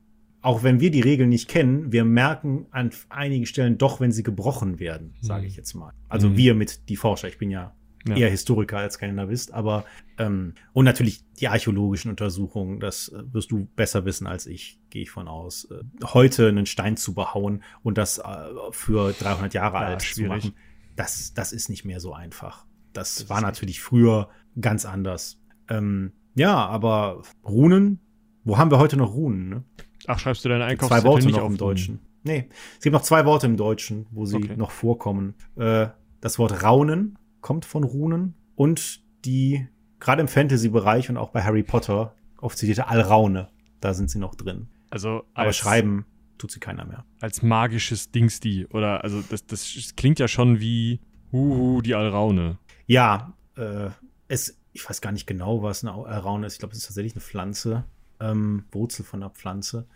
auch 0.43 0.63
wenn 0.63 0.81
wir 0.81 0.91
die 0.91 1.01
Regeln 1.01 1.29
nicht 1.29 1.49
kennen, 1.49 1.93
wir 1.93 2.05
merken 2.05 2.67
an 2.71 2.91
einigen 3.09 3.47
Stellen 3.47 3.79
doch, 3.79 4.01
wenn 4.01 4.11
sie 4.11 4.23
gebrochen 4.23 4.79
werden, 4.79 5.15
sage 5.21 5.43
mhm. 5.43 5.49
ich 5.49 5.57
jetzt 5.57 5.75
mal. 5.75 5.93
Also 6.09 6.31
mhm. 6.31 6.37
wir 6.37 6.55
mit 6.55 6.89
die 6.89 6.97
Forscher. 6.97 7.29
Ich 7.29 7.39
bin 7.39 7.51
ja 7.51 7.75
ja. 8.07 8.17
eher 8.17 8.31
Historiker 8.31 8.79
als 8.79 8.95
Skandinavist, 8.95 9.53
aber 9.53 9.85
ähm, 10.19 10.55
und 10.73 10.85
natürlich 10.85 11.25
die 11.35 11.49
archäologischen 11.49 12.11
Untersuchungen, 12.11 12.81
das 12.81 13.09
äh, 13.09 13.23
wirst 13.33 13.51
du 13.51 13.67
besser 13.77 14.05
wissen 14.05 14.27
als 14.27 14.47
ich, 14.47 14.81
gehe 14.91 15.03
ich 15.03 15.11
von 15.11 15.29
aus. 15.29 15.67
Äh, 15.71 15.83
heute 16.05 16.49
einen 16.49 16.67
Stein 16.67 16.97
zu 16.97 17.15
behauen 17.15 17.63
und 17.83 17.99
das 17.99 18.19
äh, 18.19 18.23
für 18.71 19.13
300 19.13 19.55
Jahre 19.55 19.77
ja, 19.79 19.87
alt 19.87 20.03
schwierig. 20.03 20.43
zu 20.43 20.49
machen, 20.49 20.59
das, 20.97 21.35
das 21.35 21.53
ist 21.53 21.69
nicht 21.69 21.85
mehr 21.85 22.01
so 22.01 22.13
einfach. 22.13 22.65
Das, 22.93 23.17
das 23.17 23.29
war 23.29 23.41
natürlich 23.41 23.81
früher 23.81 24.29
ganz 24.61 24.85
anders. 24.85 25.41
Ähm, 25.69 26.13
ja, 26.35 26.67
aber 26.67 27.23
Runen, 27.45 28.01
wo 28.45 28.59
haben 28.59 28.71
wir 28.71 28.79
heute 28.79 28.97
noch 28.97 29.15
Runen? 29.15 29.49
Ne? 29.49 29.65
Ach, 30.07 30.19
schreibst 30.19 30.45
du 30.45 30.49
deine 30.49 30.65
Einkaufszettel 30.65 31.03
Zwei 31.03 31.09
Worte 31.09 31.27
nicht 31.27 31.37
noch 31.37 31.47
im 31.47 31.57
Deutschen. 31.57 32.01
Nee, 32.23 32.49
es 32.77 32.83
gibt 32.83 32.93
noch 32.93 33.03
zwei 33.03 33.25
Worte 33.25 33.47
im 33.47 33.57
Deutschen, 33.57 34.07
wo 34.11 34.27
sie 34.27 34.37
okay. 34.37 34.57
noch 34.57 34.71
vorkommen. 34.71 35.35
Äh, 35.57 35.89
das 36.21 36.39
Wort 36.39 36.63
Raunen 36.63 37.19
kommt 37.41 37.65
von 37.65 37.85
Runen 37.85 38.35
und 38.55 39.03
die 39.25 39.67
gerade 39.99 40.23
im 40.23 40.29
Fantasy-Bereich 40.29 41.11
und 41.11 41.17
auch 41.17 41.31
bei 41.31 41.43
Harry 41.43 41.63
Potter 41.63 42.15
oft 42.41 42.57
zitierte 42.57 42.89
Alraune, 42.89 43.49
da 43.81 43.95
sind 43.95 44.11
sie 44.11 44.19
noch 44.19 44.35
drin. 44.35 44.69
Also 44.91 45.25
aber 45.35 45.53
schreiben 45.53 46.07
tut 46.39 46.51
sie 46.51 46.61
keiner 46.61 46.85
mehr. 46.85 47.05
Als 47.21 47.43
magisches 47.43 48.11
Dings 48.11 48.41
die 48.41 48.67
oder 48.67 49.05
also 49.05 49.23
das, 49.23 49.47
das 49.47 49.95
klingt 49.97 50.19
ja 50.19 50.27
schon 50.27 50.61
wie 50.61 51.01
Huhu, 51.33 51.83
die 51.83 51.95
Alraune. 51.95 52.59
Ja, 52.87 53.35
äh, 53.57 53.91
es 54.29 54.57
ich 54.73 54.89
weiß 54.89 55.01
gar 55.01 55.13
nicht 55.13 55.27
genau, 55.27 55.63
was 55.63 55.85
eine 55.85 55.93
Alraune 55.93 56.47
ist. 56.47 56.55
Ich 56.55 56.59
glaube, 56.61 56.73
es 56.73 56.79
ist 56.79 56.87
tatsächlich 56.87 57.15
eine 57.15 57.21
Pflanze, 57.21 57.85
ähm, 58.21 58.65
Wurzel 58.73 59.05
von 59.05 59.23
einer 59.23 59.31
Pflanze, 59.31 59.87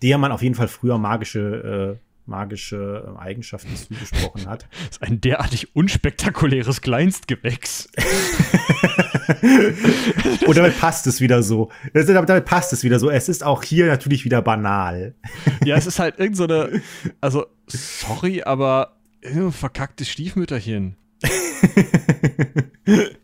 der 0.00 0.18
man 0.18 0.32
auf 0.32 0.42
jeden 0.42 0.54
Fall 0.54 0.68
früher 0.68 0.98
magische 0.98 1.98
äh, 2.00 2.11
magische 2.26 3.04
ähm, 3.06 3.16
Eigenschaften 3.16 3.74
zugesprochen 3.76 4.46
hat. 4.46 4.66
Das 4.86 4.98
ist 4.98 5.02
ein 5.02 5.20
derartig 5.20 5.74
unspektakuläres 5.74 6.80
Kleinstgewächs. 6.80 7.88
Und 10.46 10.56
damit 10.56 10.78
passt 10.78 11.06
es 11.06 11.20
wieder 11.20 11.42
so. 11.42 11.70
Damit 11.92 12.44
passt 12.44 12.72
es 12.72 12.84
wieder 12.84 12.98
so. 12.98 13.10
Es 13.10 13.28
ist 13.28 13.44
auch 13.44 13.62
hier 13.62 13.86
natürlich 13.86 14.24
wieder 14.24 14.42
banal. 14.42 15.14
Ja, 15.64 15.76
es 15.76 15.86
ist 15.86 16.00
halt 16.00 16.18
irgend 16.18 16.36
so 16.36 16.44
eine, 16.44 16.82
also 17.20 17.46
sorry, 17.68 18.42
aber 18.42 18.96
verkacktes 19.50 20.08
Stiefmütterchen. 20.08 20.96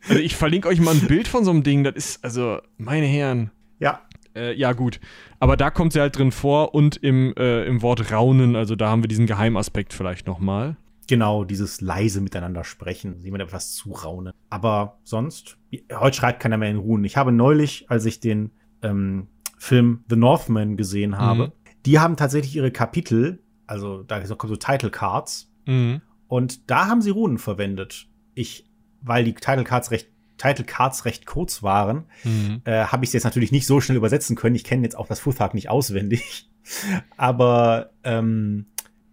also 0.09 0.21
ich 0.21 0.37
verlinke 0.37 0.69
euch 0.69 0.81
mal 0.81 0.95
ein 0.95 1.09
Bild 1.09 1.27
von 1.27 1.45
so 1.45 1.51
einem 1.51 1.65
Ding. 1.65 1.83
Das 1.83 1.97
ist, 1.97 2.25
also, 2.25 2.61
meine 2.77 3.07
Herren. 3.07 3.51
Ja. 3.81 4.03
Äh, 4.35 4.55
ja, 4.55 4.73
gut. 4.73 5.01
Aber 5.41 5.57
da 5.57 5.71
kommt 5.71 5.93
sie 5.93 6.01
halt 6.01 6.17
drin 6.17 6.33
vor 6.33 6.75
und 6.75 6.97
im, 6.97 7.35
äh, 7.37 7.65
im 7.65 7.83
Wort 7.83 8.13
Raunen, 8.13 8.57
also 8.57 8.77
da 8.77 8.89
haben 8.89 9.03
wir 9.03 9.09
diesen 9.09 9.27
Geheimaspekt 9.27 9.93
vielleicht 9.93 10.27
nochmal. 10.27 10.77
Genau, 11.09 11.45
dieses 11.45 11.81
leise 11.81 12.21
miteinander 12.21 12.65
sprechen, 12.65 13.23
jemand 13.23 13.43
etwas 13.43 13.73
zuraunen. 13.73 14.35
Aber 14.51 14.99
sonst, 15.05 15.57
heute 15.93 16.17
schreibt 16.17 16.41
keiner 16.41 16.59
mehr 16.59 16.71
in 16.71 16.77
Runen. 16.77 17.05
Ich 17.05 17.17
habe 17.17 17.33
neulich, 17.33 17.87
als 17.89 18.05
ich 18.05 18.21
den 18.21 18.51
ähm, 18.83 19.29
Film 19.57 20.05
The 20.11 20.17
Northman 20.17 20.77
gesehen 20.77 21.17
habe, 21.17 21.47
mhm. 21.47 21.53
die 21.87 21.99
haben 21.99 22.17
tatsächlich 22.17 22.55
ihre 22.55 22.71
Kapitel, 22.71 23.43
also 23.67 24.03
da 24.03 24.21
kommen 24.21 24.51
so 24.51 24.57
Title 24.57 24.91
Cards, 24.91 25.51
mhm. 25.67 26.03
und 26.27 26.71
da 26.71 26.89
haben 26.89 27.01
sie 27.01 27.11
Runen 27.11 27.39
verwendet. 27.39 28.07
Ich, 28.35 28.67
weil 29.01 29.25
die 29.25 29.33
Title 29.33 29.65
Cards 29.65 29.91
recht 29.91 30.11
Title 30.39 30.65
Cards 30.65 31.05
recht 31.05 31.27
kurz 31.27 31.63
waren, 31.63 32.05
mhm. 32.25 32.63
äh, 32.65 32.85
habe 32.85 33.05
ich 33.05 33.11
es 33.11 33.15
jetzt 33.15 33.25
natürlich 33.25 33.53
nicht 33.53 33.67
so 33.67 33.81
schnell 33.81 33.99
übersetzen 33.99 34.37
können. 34.37 34.57
Ich 34.57 34.65
kenne 34.65 34.83
jetzt 34.83 34.97
auch 34.97 35.09
das 35.09 35.21
Futhag 35.21 35.55
nicht 35.55 35.69
auswendig. 35.69 36.49
Aber 37.17 37.91
ähm, 38.05 38.67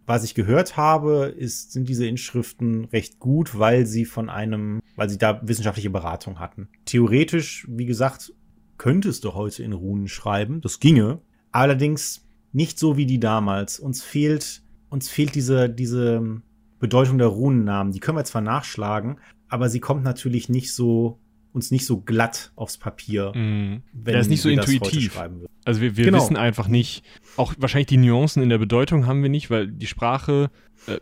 was 0.05 0.23
ich 0.23 0.35
gehört 0.35 0.77
habe, 0.77 1.33
ist, 1.35 1.71
sind 1.71 1.89
diese 1.89 2.05
Inschriften 2.05 2.85
recht 2.85 3.19
gut, 3.19 3.57
weil 3.57 3.85
sie 3.85 4.05
von 4.05 4.29
einem, 4.29 4.81
weil 4.95 5.09
sie 5.09 5.17
da 5.17 5.41
wissenschaftliche 5.43 5.89
Beratung 5.89 6.39
hatten. 6.39 6.69
Theoretisch, 6.85 7.65
wie 7.69 7.85
gesagt, 7.85 8.31
könntest 8.77 9.23
du 9.23 9.33
heute 9.33 9.63
in 9.63 9.73
Runen 9.73 10.07
schreiben. 10.07 10.61
Das 10.61 10.79
ginge. 10.79 11.21
Allerdings 11.51 12.27
nicht 12.51 12.77
so 12.77 12.97
wie 12.97 13.05
die 13.05 13.19
damals. 13.19 13.79
Uns 13.79 14.03
fehlt, 14.03 14.61
uns 14.89 15.09
fehlt 15.09 15.33
diese, 15.33 15.69
diese 15.69 16.41
Bedeutung 16.79 17.17
der 17.17 17.27
Runennamen. 17.27 17.91
Die 17.91 17.99
können 17.99 18.17
wir 18.17 18.25
zwar 18.25 18.41
nachschlagen, 18.41 19.17
aber 19.47 19.69
sie 19.69 19.79
kommt 19.79 20.03
natürlich 20.03 20.49
nicht 20.49 20.73
so 20.73 21.19
uns 21.55 21.71
nicht 21.71 21.85
so 21.85 22.01
glatt 22.01 22.51
aufs 22.55 22.77
Papier. 22.77 23.31
Mm. 23.33 23.81
Der 23.93 24.19
ist 24.19 24.29
nicht 24.29 24.41
so 24.41 24.49
intuitiv. 24.49 25.17
Also 25.63 25.81
wir, 25.81 25.95
wir 25.95 26.05
genau. 26.05 26.17
wissen 26.17 26.35
einfach 26.35 26.67
nicht, 26.67 27.03
auch 27.37 27.53
wahrscheinlich 27.57 27.87
die 27.87 27.97
Nuancen 27.97 28.43
in 28.43 28.49
der 28.49 28.57
Bedeutung 28.57 29.07
haben 29.07 29.23
wir 29.23 29.29
nicht, 29.29 29.49
weil 29.49 29.67
die 29.67 29.87
Sprache, 29.87 30.51
äh, 30.85 30.99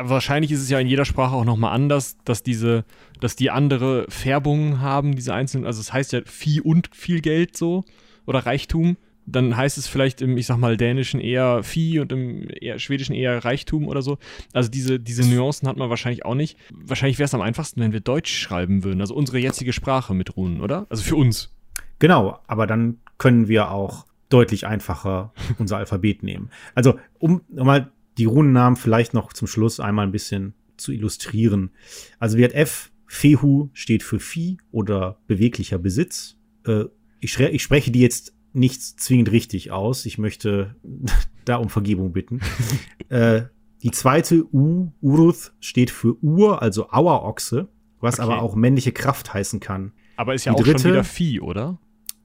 wahrscheinlich 0.00 0.52
ist 0.52 0.62
es 0.62 0.70
ja 0.70 0.78
in 0.78 0.86
jeder 0.86 1.04
Sprache 1.04 1.34
auch 1.34 1.44
nochmal 1.44 1.72
anders, 1.74 2.16
dass 2.24 2.44
diese, 2.44 2.84
dass 3.20 3.34
die 3.34 3.50
andere 3.50 4.06
Färbungen 4.08 4.80
haben, 4.80 5.16
diese 5.16 5.34
einzelnen, 5.34 5.66
also 5.66 5.80
es 5.80 5.86
das 5.86 5.92
heißt 5.92 6.12
ja 6.12 6.20
Vieh 6.24 6.60
und 6.60 6.88
viel 6.94 7.20
Geld 7.20 7.56
so 7.56 7.84
oder 8.26 8.46
Reichtum 8.46 8.96
dann 9.26 9.56
heißt 9.56 9.76
es 9.76 9.88
vielleicht 9.88 10.22
im, 10.22 10.36
ich 10.36 10.46
sag 10.46 10.58
mal, 10.58 10.76
dänischen 10.76 11.20
eher 11.20 11.62
Vieh 11.62 11.98
und 11.98 12.12
im 12.12 12.48
eher, 12.48 12.78
schwedischen 12.78 13.14
eher 13.14 13.44
Reichtum 13.44 13.88
oder 13.88 14.00
so. 14.00 14.18
Also 14.52 14.70
diese, 14.70 15.00
diese 15.00 15.28
Nuancen 15.28 15.68
hat 15.68 15.76
man 15.76 15.90
wahrscheinlich 15.90 16.24
auch 16.24 16.34
nicht. 16.34 16.56
Wahrscheinlich 16.72 17.18
wäre 17.18 17.26
es 17.26 17.34
am 17.34 17.40
einfachsten, 17.40 17.80
wenn 17.80 17.92
wir 17.92 18.00
Deutsch 18.00 18.32
schreiben 18.32 18.84
würden, 18.84 19.00
also 19.00 19.14
unsere 19.14 19.38
jetzige 19.38 19.72
Sprache 19.72 20.14
mit 20.14 20.36
Runen, 20.36 20.60
oder? 20.60 20.86
Also 20.88 21.02
für 21.02 21.16
uns. 21.16 21.54
Genau, 21.98 22.38
aber 22.46 22.66
dann 22.66 22.98
können 23.18 23.48
wir 23.48 23.70
auch 23.70 24.06
deutlich 24.28 24.66
einfacher 24.66 25.32
unser 25.58 25.78
Alphabet 25.78 26.22
nehmen. 26.22 26.50
Also, 26.74 26.98
um, 27.18 27.42
mal 27.48 27.90
die 28.18 28.24
Runennamen 28.24 28.76
vielleicht 28.76 29.12
noch 29.12 29.32
zum 29.32 29.48
Schluss 29.48 29.80
einmal 29.80 30.06
ein 30.06 30.12
bisschen 30.12 30.54
zu 30.76 30.92
illustrieren. 30.92 31.70
Also 32.18 32.38
wird 32.38 32.54
F, 32.54 32.90
Fehu 33.06 33.70
steht 33.72 34.02
für 34.02 34.20
Vieh 34.20 34.58
oder 34.70 35.18
beweglicher 35.26 35.78
Besitz. 35.78 36.36
Äh, 36.66 36.84
ich, 37.20 37.38
ich 37.38 37.62
spreche 37.62 37.90
die 37.90 38.00
jetzt 38.00 38.35
nicht 38.56 38.82
zwingend 38.82 39.30
richtig 39.30 39.70
aus. 39.70 40.06
Ich 40.06 40.18
möchte 40.18 40.74
da 41.44 41.56
um 41.56 41.68
Vergebung 41.68 42.12
bitten. 42.12 42.40
äh, 43.08 43.42
die 43.82 43.90
zweite 43.90 44.44
U, 44.52 44.90
Uruth, 45.00 45.52
steht 45.60 45.90
für 45.90 46.16
Ur, 46.22 46.62
also 46.62 46.90
Auerochse, 46.90 47.68
was 48.00 48.18
okay. 48.18 48.22
aber 48.22 48.42
auch 48.42 48.56
männliche 48.56 48.92
Kraft 48.92 49.32
heißen 49.32 49.60
kann. 49.60 49.92
Aber 50.16 50.34
ist 50.34 50.46
ja 50.46 50.52
die 50.52 50.58
auch 50.58 50.64
dritte, 50.64 50.80
schon 50.80 50.90
wieder 50.92 51.04
Vieh, 51.04 51.40
oder? 51.40 51.78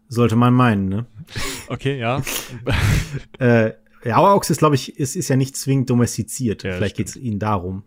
Sollte 0.08 0.36
man 0.36 0.54
meinen, 0.54 0.90
ne? 0.90 1.06
Okay, 1.68 1.98
ja. 1.98 2.22
äh, 3.40 3.72
Auerochse 4.04 4.52
ist, 4.52 4.60
glaube 4.60 4.76
ich, 4.76 4.98
ist, 4.98 5.16
ist 5.16 5.30
ja 5.30 5.38
nicht 5.38 5.56
zwingend 5.56 5.90
domestiziert. 5.90 6.64
Ja, 6.64 6.74
Vielleicht 6.74 6.98
geht 6.98 7.08
es 7.08 7.16
ihnen 7.16 7.40
darum. 7.40 7.84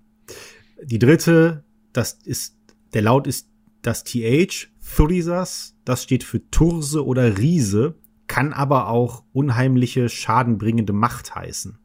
Die 0.83 0.99
dritte, 0.99 1.65
das 1.93 2.15
ist, 2.25 2.57
der 2.95 3.03
Laut 3.03 3.27
ist 3.27 3.51
das 3.83 4.05
TH, 4.05 4.69
Thurisas, 4.97 5.77
das 5.85 6.03
steht 6.03 6.25
für 6.25 6.49
Turse 6.51 7.05
oder 7.05 7.37
Riese 7.37 7.97
kann 8.35 8.53
aber 8.53 8.89
auch 8.89 9.23
unheimliche, 9.33 10.09
schadenbringende 10.09 10.93
Macht 10.93 11.37
heißen. 11.37 11.79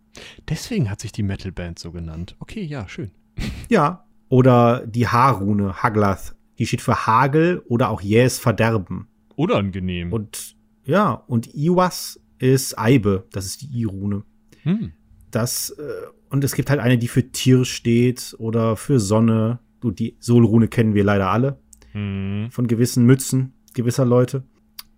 Deswegen 0.49 0.89
hat 0.89 0.99
sich 0.99 1.11
die 1.11 1.21
Metalband 1.21 1.77
so 1.77 1.91
genannt. 1.91 2.35
Okay, 2.39 2.63
ja, 2.63 2.87
schön. 2.89 3.11
Ja. 3.69 4.07
Oder 4.29 4.87
die 4.87 5.07
Haarrune, 5.07 5.83
Haglath, 5.83 6.35
die 6.57 6.65
steht 6.65 6.81
für 6.81 7.05
Hagel 7.05 7.59
oder 7.67 7.89
auch 7.89 8.01
jähes 8.01 8.39
Verderben. 8.39 9.09
Unangenehm. 9.35 10.11
Und 10.11 10.55
ja, 10.83 11.11
und 11.11 11.53
Iwas 11.53 12.19
ist 12.39 12.79
Eibe, 12.79 13.27
das 13.31 13.45
ist 13.45 13.61
die 13.61 13.81
I-Rune. 13.81 14.23
Hm. 14.63 14.93
Das, 15.29 15.69
äh, 15.69 16.07
und 16.31 16.43
es 16.43 16.55
gibt 16.55 16.71
halt 16.71 16.79
eine, 16.79 16.97
die 16.97 17.09
für 17.09 17.31
Tier 17.31 17.63
steht 17.63 18.35
oder 18.39 18.75
für 18.75 18.99
Sonne. 18.99 19.59
Du, 19.81 19.91
die 19.91 20.17
Solrune 20.19 20.67
kennen 20.67 20.95
wir 20.95 21.03
leider 21.03 21.29
alle. 21.29 21.59
Hm. 21.91 22.47
Von 22.49 22.65
gewissen 22.65 23.05
Mützen 23.05 23.53
gewisser 23.75 24.05
Leute. 24.05 24.43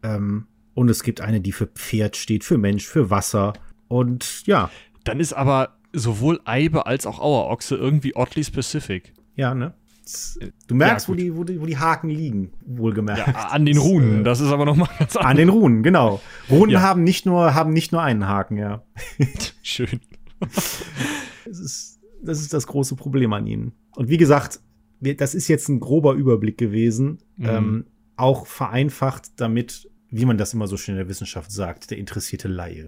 Ähm, 0.01 0.47
und 0.73 0.89
es 0.89 1.03
gibt 1.03 1.21
eine, 1.21 1.41
die 1.41 1.51
für 1.51 1.67
Pferd 1.67 2.15
steht, 2.17 2.43
für 2.43 2.57
Mensch, 2.57 2.85
für 2.85 3.09
Wasser. 3.09 3.53
Und 3.87 4.45
ja. 4.45 4.69
Dann 5.03 5.19
ist 5.19 5.33
aber 5.33 5.77
sowohl 5.93 6.39
Eibe 6.45 6.85
als 6.85 7.05
auch 7.05 7.19
Auerochse 7.19 7.75
irgendwie 7.75 8.15
oddly 8.15 8.43
specific. 8.43 9.13
Ja, 9.35 9.53
ne? 9.53 9.73
Du 10.67 10.75
merkst, 10.75 11.07
ja, 11.07 11.13
wo, 11.13 11.15
die, 11.15 11.35
wo, 11.35 11.43
die, 11.43 11.61
wo 11.61 11.65
die 11.65 11.77
Haken 11.77 12.09
liegen, 12.09 12.51
wohlgemerkt. 12.65 13.27
Ja, 13.27 13.49
an 13.49 13.65
den 13.65 13.77
Runen, 13.77 14.23
das 14.23 14.39
ist 14.39 14.51
aber 14.51 14.65
nochmal 14.65 14.89
ganz 14.99 15.15
anders. 15.15 15.31
An 15.31 15.37
den 15.37 15.49
Runen, 15.49 15.83
genau. 15.83 16.21
Runen 16.49 16.71
ja. 16.71 16.81
haben, 16.81 17.03
nicht 17.03 17.25
nur, 17.25 17.53
haben 17.53 17.71
nicht 17.71 17.91
nur 17.91 18.01
einen 18.01 18.27
Haken, 18.27 18.57
ja. 18.57 18.83
Schön. 19.63 20.01
das, 21.45 21.59
ist, 21.59 21.99
das 22.21 22.41
ist 22.41 22.53
das 22.53 22.67
große 22.67 22.95
Problem 22.95 23.31
an 23.33 23.47
ihnen. 23.47 23.73
Und 23.95 24.09
wie 24.09 24.17
gesagt, 24.17 24.59
das 24.99 25.35
ist 25.35 25.47
jetzt 25.47 25.69
ein 25.69 25.79
grober 25.79 26.13
Überblick 26.13 26.57
gewesen, 26.57 27.19
mhm. 27.37 27.45
ähm, 27.47 27.85
auch 28.17 28.47
vereinfacht, 28.47 29.39
damit 29.39 29.89
wie 30.11 30.25
man 30.25 30.37
das 30.37 30.53
immer 30.53 30.67
so 30.67 30.77
schön 30.77 30.95
in 30.95 30.99
der 30.99 31.09
Wissenschaft 31.09 31.51
sagt, 31.51 31.89
der 31.89 31.97
interessierte 31.97 32.47
Laie. 32.47 32.87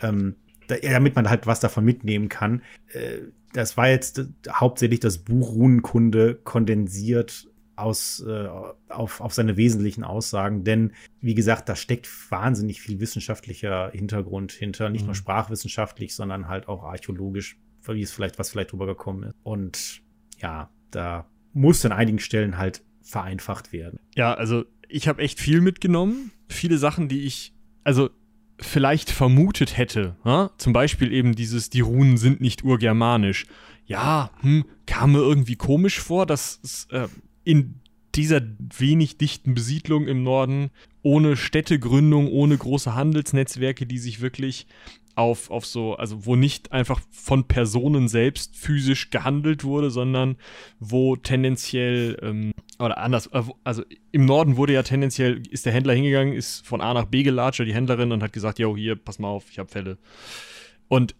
ähm, 0.00 0.36
da, 0.68 0.76
damit 0.76 1.14
man 1.14 1.30
halt 1.30 1.46
was 1.46 1.60
davon 1.60 1.84
mitnehmen 1.84 2.28
kann. 2.28 2.62
Äh, 2.92 3.18
das 3.52 3.76
war 3.76 3.88
jetzt 3.88 4.22
hauptsächlich 4.50 5.00
das 5.00 5.18
Buch 5.18 5.54
Runenkunde 5.54 6.34
kondensiert 6.34 7.48
aus, 7.76 8.24
äh, 8.26 8.48
auf, 8.88 9.20
auf 9.20 9.34
seine 9.34 9.56
wesentlichen 9.56 10.02
Aussagen. 10.02 10.64
Denn, 10.64 10.92
wie 11.20 11.34
gesagt, 11.34 11.68
da 11.68 11.76
steckt 11.76 12.08
wahnsinnig 12.30 12.80
viel 12.80 13.00
wissenschaftlicher 13.00 13.90
Hintergrund 13.92 14.52
hinter. 14.52 14.88
Nicht 14.88 15.02
mhm. 15.02 15.08
nur 15.08 15.14
sprachwissenschaftlich, 15.14 16.14
sondern 16.14 16.48
halt 16.48 16.68
auch 16.68 16.82
archäologisch, 16.84 17.58
wie 17.86 18.02
es 18.02 18.12
vielleicht, 18.12 18.38
was 18.38 18.50
vielleicht 18.50 18.72
drüber 18.72 18.86
gekommen 18.86 19.24
ist. 19.24 19.34
Und 19.42 20.02
ja, 20.38 20.70
da 20.90 21.26
muss 21.52 21.84
an 21.84 21.92
einigen 21.92 22.18
Stellen 22.18 22.58
halt 22.58 22.82
vereinfacht 23.02 23.72
werden. 23.72 24.00
Ja, 24.16 24.34
also 24.34 24.64
ich 24.88 25.08
habe 25.08 25.22
echt 25.22 25.40
viel 25.40 25.60
mitgenommen. 25.60 26.32
Viele 26.48 26.78
Sachen, 26.78 27.08
die 27.08 27.22
ich, 27.22 27.52
also 27.84 28.10
vielleicht 28.60 29.10
vermutet 29.10 29.76
hätte. 29.76 30.16
Ja? 30.24 30.50
Zum 30.58 30.72
Beispiel 30.72 31.12
eben 31.12 31.34
dieses, 31.34 31.70
die 31.70 31.80
Runen 31.80 32.16
sind 32.16 32.40
nicht 32.40 32.64
urgermanisch. 32.64 33.46
Ja, 33.86 34.30
hm, 34.40 34.64
kam 34.86 35.12
mir 35.12 35.20
irgendwie 35.20 35.56
komisch 35.56 36.00
vor, 36.00 36.26
dass 36.26 36.58
es 36.62 36.88
äh, 36.90 37.08
in 37.44 37.80
dieser 38.14 38.40
wenig 38.78 39.18
dichten 39.18 39.54
Besiedlung 39.54 40.08
im 40.08 40.22
Norden, 40.22 40.70
ohne 41.02 41.36
Städtegründung, 41.36 42.28
ohne 42.28 42.56
große 42.56 42.94
Handelsnetzwerke, 42.94 43.86
die 43.86 43.98
sich 43.98 44.20
wirklich 44.20 44.66
auf, 45.16 45.50
auf 45.50 45.64
so, 45.66 45.96
also 45.96 46.26
wo 46.26 46.36
nicht 46.36 46.72
einfach 46.72 47.00
von 47.10 47.44
Personen 47.44 48.06
selbst 48.06 48.54
physisch 48.54 49.10
gehandelt 49.10 49.64
wurde, 49.64 49.90
sondern 49.90 50.36
wo 50.78 51.16
tendenziell, 51.16 52.18
ähm, 52.22 52.52
oder 52.78 52.98
anders, 52.98 53.26
äh, 53.28 53.42
also 53.64 53.82
im 54.12 54.26
Norden 54.26 54.58
wurde 54.58 54.74
ja 54.74 54.82
tendenziell, 54.82 55.42
ist 55.50 55.64
der 55.64 55.72
Händler 55.72 55.94
hingegangen, 55.94 56.34
ist 56.34 56.66
von 56.66 56.82
A 56.82 56.92
nach 56.92 57.06
B 57.06 57.22
gelatscht, 57.22 57.60
die 57.60 57.74
Händlerin, 57.74 58.12
und 58.12 58.22
hat 58.22 58.34
gesagt, 58.34 58.58
yo, 58.58 58.76
hier, 58.76 58.94
pass 58.94 59.18
mal 59.18 59.28
auf, 59.28 59.46
ich 59.50 59.58
habe 59.58 59.70
Fälle. 59.70 59.96
Und 60.88 61.14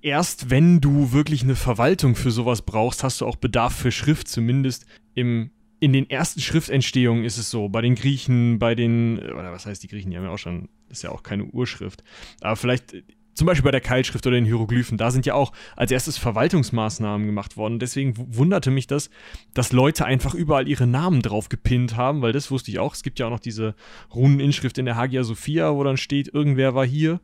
erst 0.00 0.48
wenn 0.48 0.80
du 0.80 1.12
wirklich 1.12 1.42
eine 1.42 1.56
Verwaltung 1.56 2.14
für 2.14 2.30
sowas 2.30 2.62
brauchst, 2.62 3.02
hast 3.02 3.20
du 3.20 3.26
auch 3.26 3.36
Bedarf 3.36 3.74
für 3.74 3.90
Schrift, 3.90 4.28
zumindest 4.28 4.86
im, 5.14 5.50
in 5.80 5.92
den 5.92 6.08
ersten 6.08 6.40
Schriftentstehungen 6.40 7.24
ist 7.24 7.36
es 7.36 7.50
so, 7.50 7.68
bei 7.68 7.80
den 7.82 7.96
Griechen, 7.96 8.60
bei 8.60 8.76
den, 8.76 9.18
oder 9.18 9.50
was 9.50 9.66
heißt 9.66 9.82
die 9.82 9.88
Griechen, 9.88 10.12
die 10.12 10.16
haben 10.16 10.24
ja 10.24 10.30
auch 10.30 10.38
schon, 10.38 10.68
ist 10.88 11.02
ja 11.02 11.10
auch 11.10 11.24
keine 11.24 11.44
Urschrift, 11.44 12.04
aber 12.40 12.54
vielleicht 12.54 12.94
zum 13.40 13.46
Beispiel 13.46 13.64
bei 13.64 13.70
der 13.70 13.80
Keilschrift 13.80 14.26
oder 14.26 14.36
den 14.36 14.44
Hieroglyphen, 14.44 14.98
da 14.98 15.10
sind 15.10 15.24
ja 15.24 15.32
auch 15.32 15.52
als 15.74 15.90
erstes 15.90 16.18
Verwaltungsmaßnahmen 16.18 17.26
gemacht 17.26 17.56
worden. 17.56 17.78
Deswegen 17.78 18.12
wunderte 18.36 18.70
mich 18.70 18.86
das, 18.86 19.08
dass 19.54 19.72
Leute 19.72 20.04
einfach 20.04 20.34
überall 20.34 20.68
ihre 20.68 20.86
Namen 20.86 21.22
drauf 21.22 21.48
gepinnt 21.48 21.96
haben, 21.96 22.20
weil 22.20 22.32
das 22.32 22.50
wusste 22.50 22.70
ich 22.70 22.78
auch. 22.78 22.94
Es 22.94 23.02
gibt 23.02 23.18
ja 23.18 23.24
auch 23.24 23.30
noch 23.30 23.40
diese 23.40 23.74
Runeninschrift 24.14 24.76
in 24.76 24.84
der 24.84 24.96
Hagia 24.96 25.24
Sophia, 25.24 25.74
wo 25.74 25.82
dann 25.82 25.96
steht, 25.96 26.28
irgendwer 26.28 26.74
war 26.74 26.84
hier. 26.84 27.20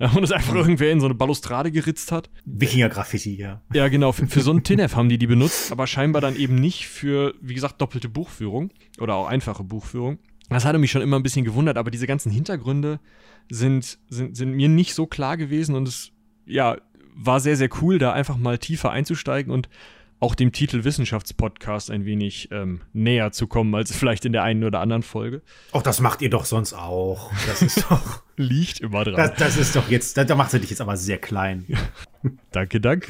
und 0.16 0.24
es 0.24 0.32
einfach 0.32 0.56
irgendwer 0.56 0.90
in 0.90 0.98
so 0.98 1.06
eine 1.06 1.14
Balustrade 1.14 1.70
geritzt 1.70 2.10
hat. 2.10 2.30
Wikinger-Graffiti, 2.46 3.36
ja. 3.36 3.62
Ja, 3.72 3.86
genau. 3.86 4.10
Für, 4.10 4.26
für 4.26 4.40
so 4.40 4.50
ein 4.50 4.62
TINF 4.64 4.96
haben 4.96 5.08
die 5.08 5.18
die 5.18 5.28
benutzt, 5.28 5.70
aber 5.70 5.86
scheinbar 5.86 6.20
dann 6.20 6.34
eben 6.34 6.56
nicht 6.56 6.88
für, 6.88 7.34
wie 7.40 7.54
gesagt, 7.54 7.80
doppelte 7.80 8.08
Buchführung 8.08 8.72
oder 8.98 9.14
auch 9.14 9.28
einfache 9.28 9.62
Buchführung. 9.62 10.18
Das 10.50 10.64
hatte 10.64 10.78
mich 10.78 10.90
schon 10.90 11.02
immer 11.02 11.18
ein 11.18 11.22
bisschen 11.22 11.44
gewundert, 11.44 11.78
aber 11.78 11.90
diese 11.90 12.06
ganzen 12.06 12.30
Hintergründe 12.30 13.00
sind, 13.50 13.98
sind, 14.08 14.36
sind 14.36 14.52
mir 14.52 14.68
nicht 14.68 14.94
so 14.94 15.06
klar 15.06 15.36
gewesen 15.36 15.74
und 15.74 15.88
es, 15.88 16.12
ja, 16.44 16.76
war 17.14 17.40
sehr, 17.40 17.56
sehr 17.56 17.68
cool, 17.80 17.98
da 17.98 18.12
einfach 18.12 18.36
mal 18.36 18.58
tiefer 18.58 18.90
einzusteigen 18.90 19.52
und 19.52 19.68
auch 20.20 20.34
dem 20.34 20.52
Titel 20.52 20.84
Wissenschaftspodcast 20.84 21.90
ein 21.90 22.04
wenig 22.04 22.50
ähm, 22.52 22.82
näher 22.92 23.32
zu 23.32 23.46
kommen 23.46 23.74
als 23.74 23.94
vielleicht 23.96 24.26
in 24.26 24.32
der 24.32 24.42
einen 24.42 24.64
oder 24.64 24.80
anderen 24.80 25.02
Folge. 25.02 25.40
Auch 25.72 25.82
das 25.82 26.00
macht 26.00 26.20
ihr 26.20 26.28
doch 26.28 26.44
sonst 26.44 26.74
auch. 26.74 27.32
Das 27.46 27.62
ist 27.62 27.86
doch. 27.88 28.22
Liegt 28.36 28.80
immer 28.80 29.04
dran. 29.04 29.16
Das, 29.16 29.34
das 29.36 29.56
ist 29.56 29.76
doch 29.76 29.88
jetzt, 29.90 30.16
da, 30.16 30.24
da 30.24 30.34
macht 30.34 30.52
er 30.52 30.60
dich 30.60 30.70
jetzt 30.70 30.80
aber 30.80 30.96
sehr 30.96 31.18
klein. 31.18 31.66
danke, 32.52 32.80
danke. 32.80 33.08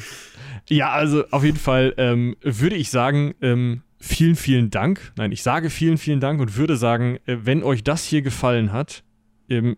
Ja, 0.69 0.91
also 0.91 1.25
auf 1.31 1.45
jeden 1.45 1.59
Fall 1.59 1.95
ähm, 1.97 2.37
würde 2.43 2.77
ich 2.77 2.91
sagen, 2.91 3.35
ähm, 3.41 3.83
vielen, 4.01 4.37
vielen 4.37 4.71
Dank. 4.71 5.13
Nein, 5.17 5.33
ich 5.33 5.43
sage 5.43 5.71
vielen, 5.71 5.99
vielen 5.99 6.21
Dank 6.21 6.41
und 6.41 6.57
würde 6.57 6.77
sagen, 6.77 7.19
äh, 7.27 7.39
wenn 7.43 7.63
euch 7.63 7.85
das 7.85 8.05
hier 8.05 8.23
gefallen 8.23 8.73
hat, 8.73 9.05
ähm, 9.49 9.77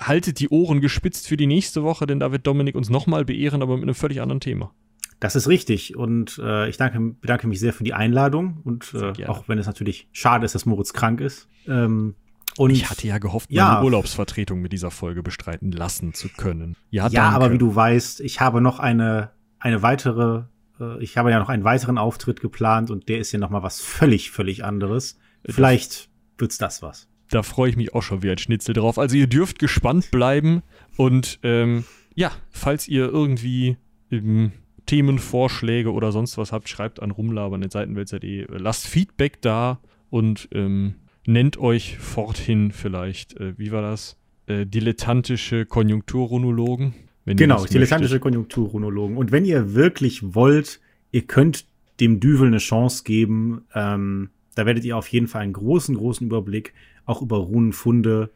haltet 0.00 0.40
die 0.40 0.48
Ohren 0.48 0.80
gespitzt 0.80 1.28
für 1.28 1.36
die 1.36 1.46
nächste 1.46 1.82
Woche, 1.82 2.06
denn 2.06 2.20
da 2.20 2.32
wird 2.32 2.46
Dominik 2.46 2.74
uns 2.74 2.90
nochmal 2.90 3.24
beehren, 3.24 3.62
aber 3.62 3.76
mit 3.76 3.84
einem 3.84 3.94
völlig 3.94 4.20
anderen 4.20 4.40
Thema. 4.40 4.72
Das 5.20 5.36
ist 5.36 5.48
richtig. 5.48 5.96
Und 5.96 6.40
äh, 6.42 6.68
ich 6.68 6.78
danke, 6.78 6.98
bedanke 7.20 7.46
mich 7.46 7.60
sehr 7.60 7.74
für 7.74 7.84
die 7.84 7.92
Einladung. 7.92 8.60
Und 8.64 8.94
äh, 8.94 9.26
auch 9.26 9.48
wenn 9.48 9.58
es 9.58 9.66
natürlich 9.66 10.08
schade 10.12 10.46
ist, 10.46 10.54
dass 10.54 10.64
Moritz 10.64 10.94
krank 10.94 11.20
ist. 11.20 11.46
Ähm, 11.68 12.14
und 12.56 12.70
ich 12.70 12.90
hatte 12.90 13.06
ja 13.06 13.18
gehofft, 13.18 13.50
ja, 13.50 13.74
meine 13.74 13.84
Urlaubsvertretung 13.84 14.60
mit 14.60 14.72
dieser 14.72 14.90
Folge 14.90 15.22
bestreiten 15.22 15.70
lassen 15.70 16.14
zu 16.14 16.28
können. 16.28 16.74
Ja, 16.90 17.08
ja 17.08 17.28
aber 17.30 17.52
wie 17.52 17.58
du 17.58 17.74
weißt, 17.74 18.20
ich 18.20 18.40
habe 18.40 18.60
noch 18.60 18.80
eine, 18.80 19.30
eine 19.58 19.82
weitere, 19.82 20.44
äh, 20.80 21.02
ich 21.02 21.16
habe 21.16 21.30
ja 21.30 21.38
noch 21.38 21.48
einen 21.48 21.64
weiteren 21.64 21.98
Auftritt 21.98 22.40
geplant 22.40 22.90
und 22.90 23.08
der 23.08 23.18
ist 23.18 23.32
ja 23.32 23.38
noch 23.38 23.50
mal 23.50 23.62
was 23.62 23.80
völlig, 23.80 24.30
völlig 24.30 24.64
anderes. 24.64 25.18
Vielleicht 25.46 26.08
wird's 26.38 26.58
das 26.58 26.82
was. 26.82 27.08
Da 27.30 27.42
freue 27.42 27.70
ich 27.70 27.76
mich 27.76 27.94
auch 27.94 28.02
schon 28.02 28.22
wie 28.22 28.30
ein 28.30 28.38
Schnitzel 28.38 28.74
drauf. 28.74 28.98
Also 28.98 29.16
ihr 29.16 29.28
dürft 29.28 29.58
gespannt 29.58 30.10
bleiben 30.10 30.62
und 30.96 31.38
ähm, 31.42 31.84
ja, 32.14 32.32
falls 32.50 32.88
ihr 32.88 33.08
irgendwie 33.08 33.76
ähm, 34.10 34.52
Themenvorschläge 34.86 35.92
oder 35.92 36.10
sonst 36.10 36.36
was 36.38 36.50
habt, 36.50 36.68
schreibt 36.68 37.00
an 37.00 37.12
rumlabern.seitenwelt.de. 37.12 38.46
Lasst 38.50 38.88
Feedback 38.88 39.40
da 39.40 39.78
und 40.10 40.48
ähm, 40.52 40.96
nennt 41.26 41.58
euch 41.58 41.98
forthin 41.98 42.72
vielleicht, 42.72 43.36
äh, 43.38 43.56
wie 43.56 43.70
war 43.70 43.82
das? 43.82 44.16
Äh, 44.46 44.66
dilettantische 44.66 45.66
Konjunkturrunologen. 45.66 46.94
Genau, 47.26 47.64
dilettantische 47.64 48.20
Konjunkturrunologen. 48.20 49.16
Und 49.16 49.30
wenn 49.30 49.44
ihr 49.44 49.74
wirklich 49.74 50.34
wollt, 50.34 50.80
ihr 51.10 51.22
könnt 51.22 51.66
dem 52.00 52.18
Düvel 52.18 52.48
eine 52.48 52.58
Chance 52.58 53.04
geben, 53.04 53.62
ähm, 53.74 54.30
da 54.54 54.66
werdet 54.66 54.84
ihr 54.84 54.96
auf 54.96 55.08
jeden 55.08 55.28
Fall 55.28 55.42
einen 55.42 55.52
großen, 55.52 55.94
großen 55.94 56.26
Überblick 56.26 56.72
auch 57.04 57.22
über 57.22 57.36
Runenfunde 57.38 58.30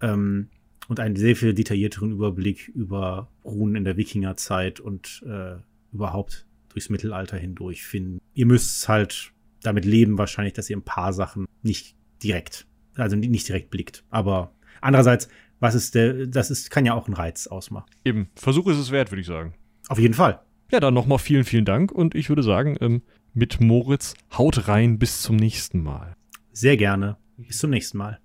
ähm, 0.00 0.48
und 0.88 1.00
einen 1.00 1.16
sehr 1.16 1.36
viel 1.36 1.54
detaillierteren 1.54 2.12
Überblick 2.12 2.68
über 2.68 3.28
Runen 3.44 3.76
in 3.76 3.84
der 3.84 3.96
Wikingerzeit 3.96 4.80
und 4.80 5.24
äh, 5.26 5.56
überhaupt 5.92 6.46
durchs 6.68 6.90
Mittelalter 6.90 7.36
hindurch 7.36 7.84
finden. 7.84 8.20
Ihr 8.34 8.46
müsst 8.46 8.88
halt 8.88 9.32
damit 9.62 9.84
leben 9.84 10.18
wahrscheinlich, 10.18 10.54
dass 10.54 10.70
ihr 10.70 10.76
ein 10.76 10.82
paar 10.82 11.12
Sachen 11.12 11.46
nicht 11.62 11.96
direkt, 12.22 12.66
also 12.94 13.16
nicht 13.16 13.48
direkt 13.48 13.70
blickt. 13.70 14.04
Aber 14.10 14.52
andererseits, 14.80 15.28
was 15.60 15.74
ist 15.74 15.94
der, 15.94 16.26
das 16.26 16.50
ist, 16.50 16.70
kann 16.70 16.86
ja 16.86 16.94
auch 16.94 17.06
einen 17.06 17.16
Reiz 17.16 17.46
ausmachen. 17.46 17.86
Eben, 18.04 18.28
Versuch 18.34 18.66
ist 18.68 18.78
es 18.78 18.90
wert, 18.90 19.10
würde 19.10 19.20
ich 19.20 19.26
sagen. 19.26 19.54
Auf 19.88 19.98
jeden 19.98 20.14
Fall. 20.14 20.40
Ja, 20.70 20.80
dann 20.80 20.94
nochmal 20.94 21.18
vielen, 21.18 21.44
vielen 21.44 21.64
Dank 21.64 21.92
und 21.92 22.14
ich 22.14 22.28
würde 22.28 22.42
sagen, 22.42 22.76
ähm, 22.80 23.02
mit 23.32 23.60
Moritz, 23.60 24.14
haut 24.36 24.68
rein 24.68 24.98
bis 24.98 25.22
zum 25.22 25.36
nächsten 25.36 25.82
Mal. 25.82 26.14
Sehr 26.52 26.76
gerne. 26.76 27.16
Bis 27.36 27.58
zum 27.58 27.70
nächsten 27.70 27.98
Mal. 27.98 28.18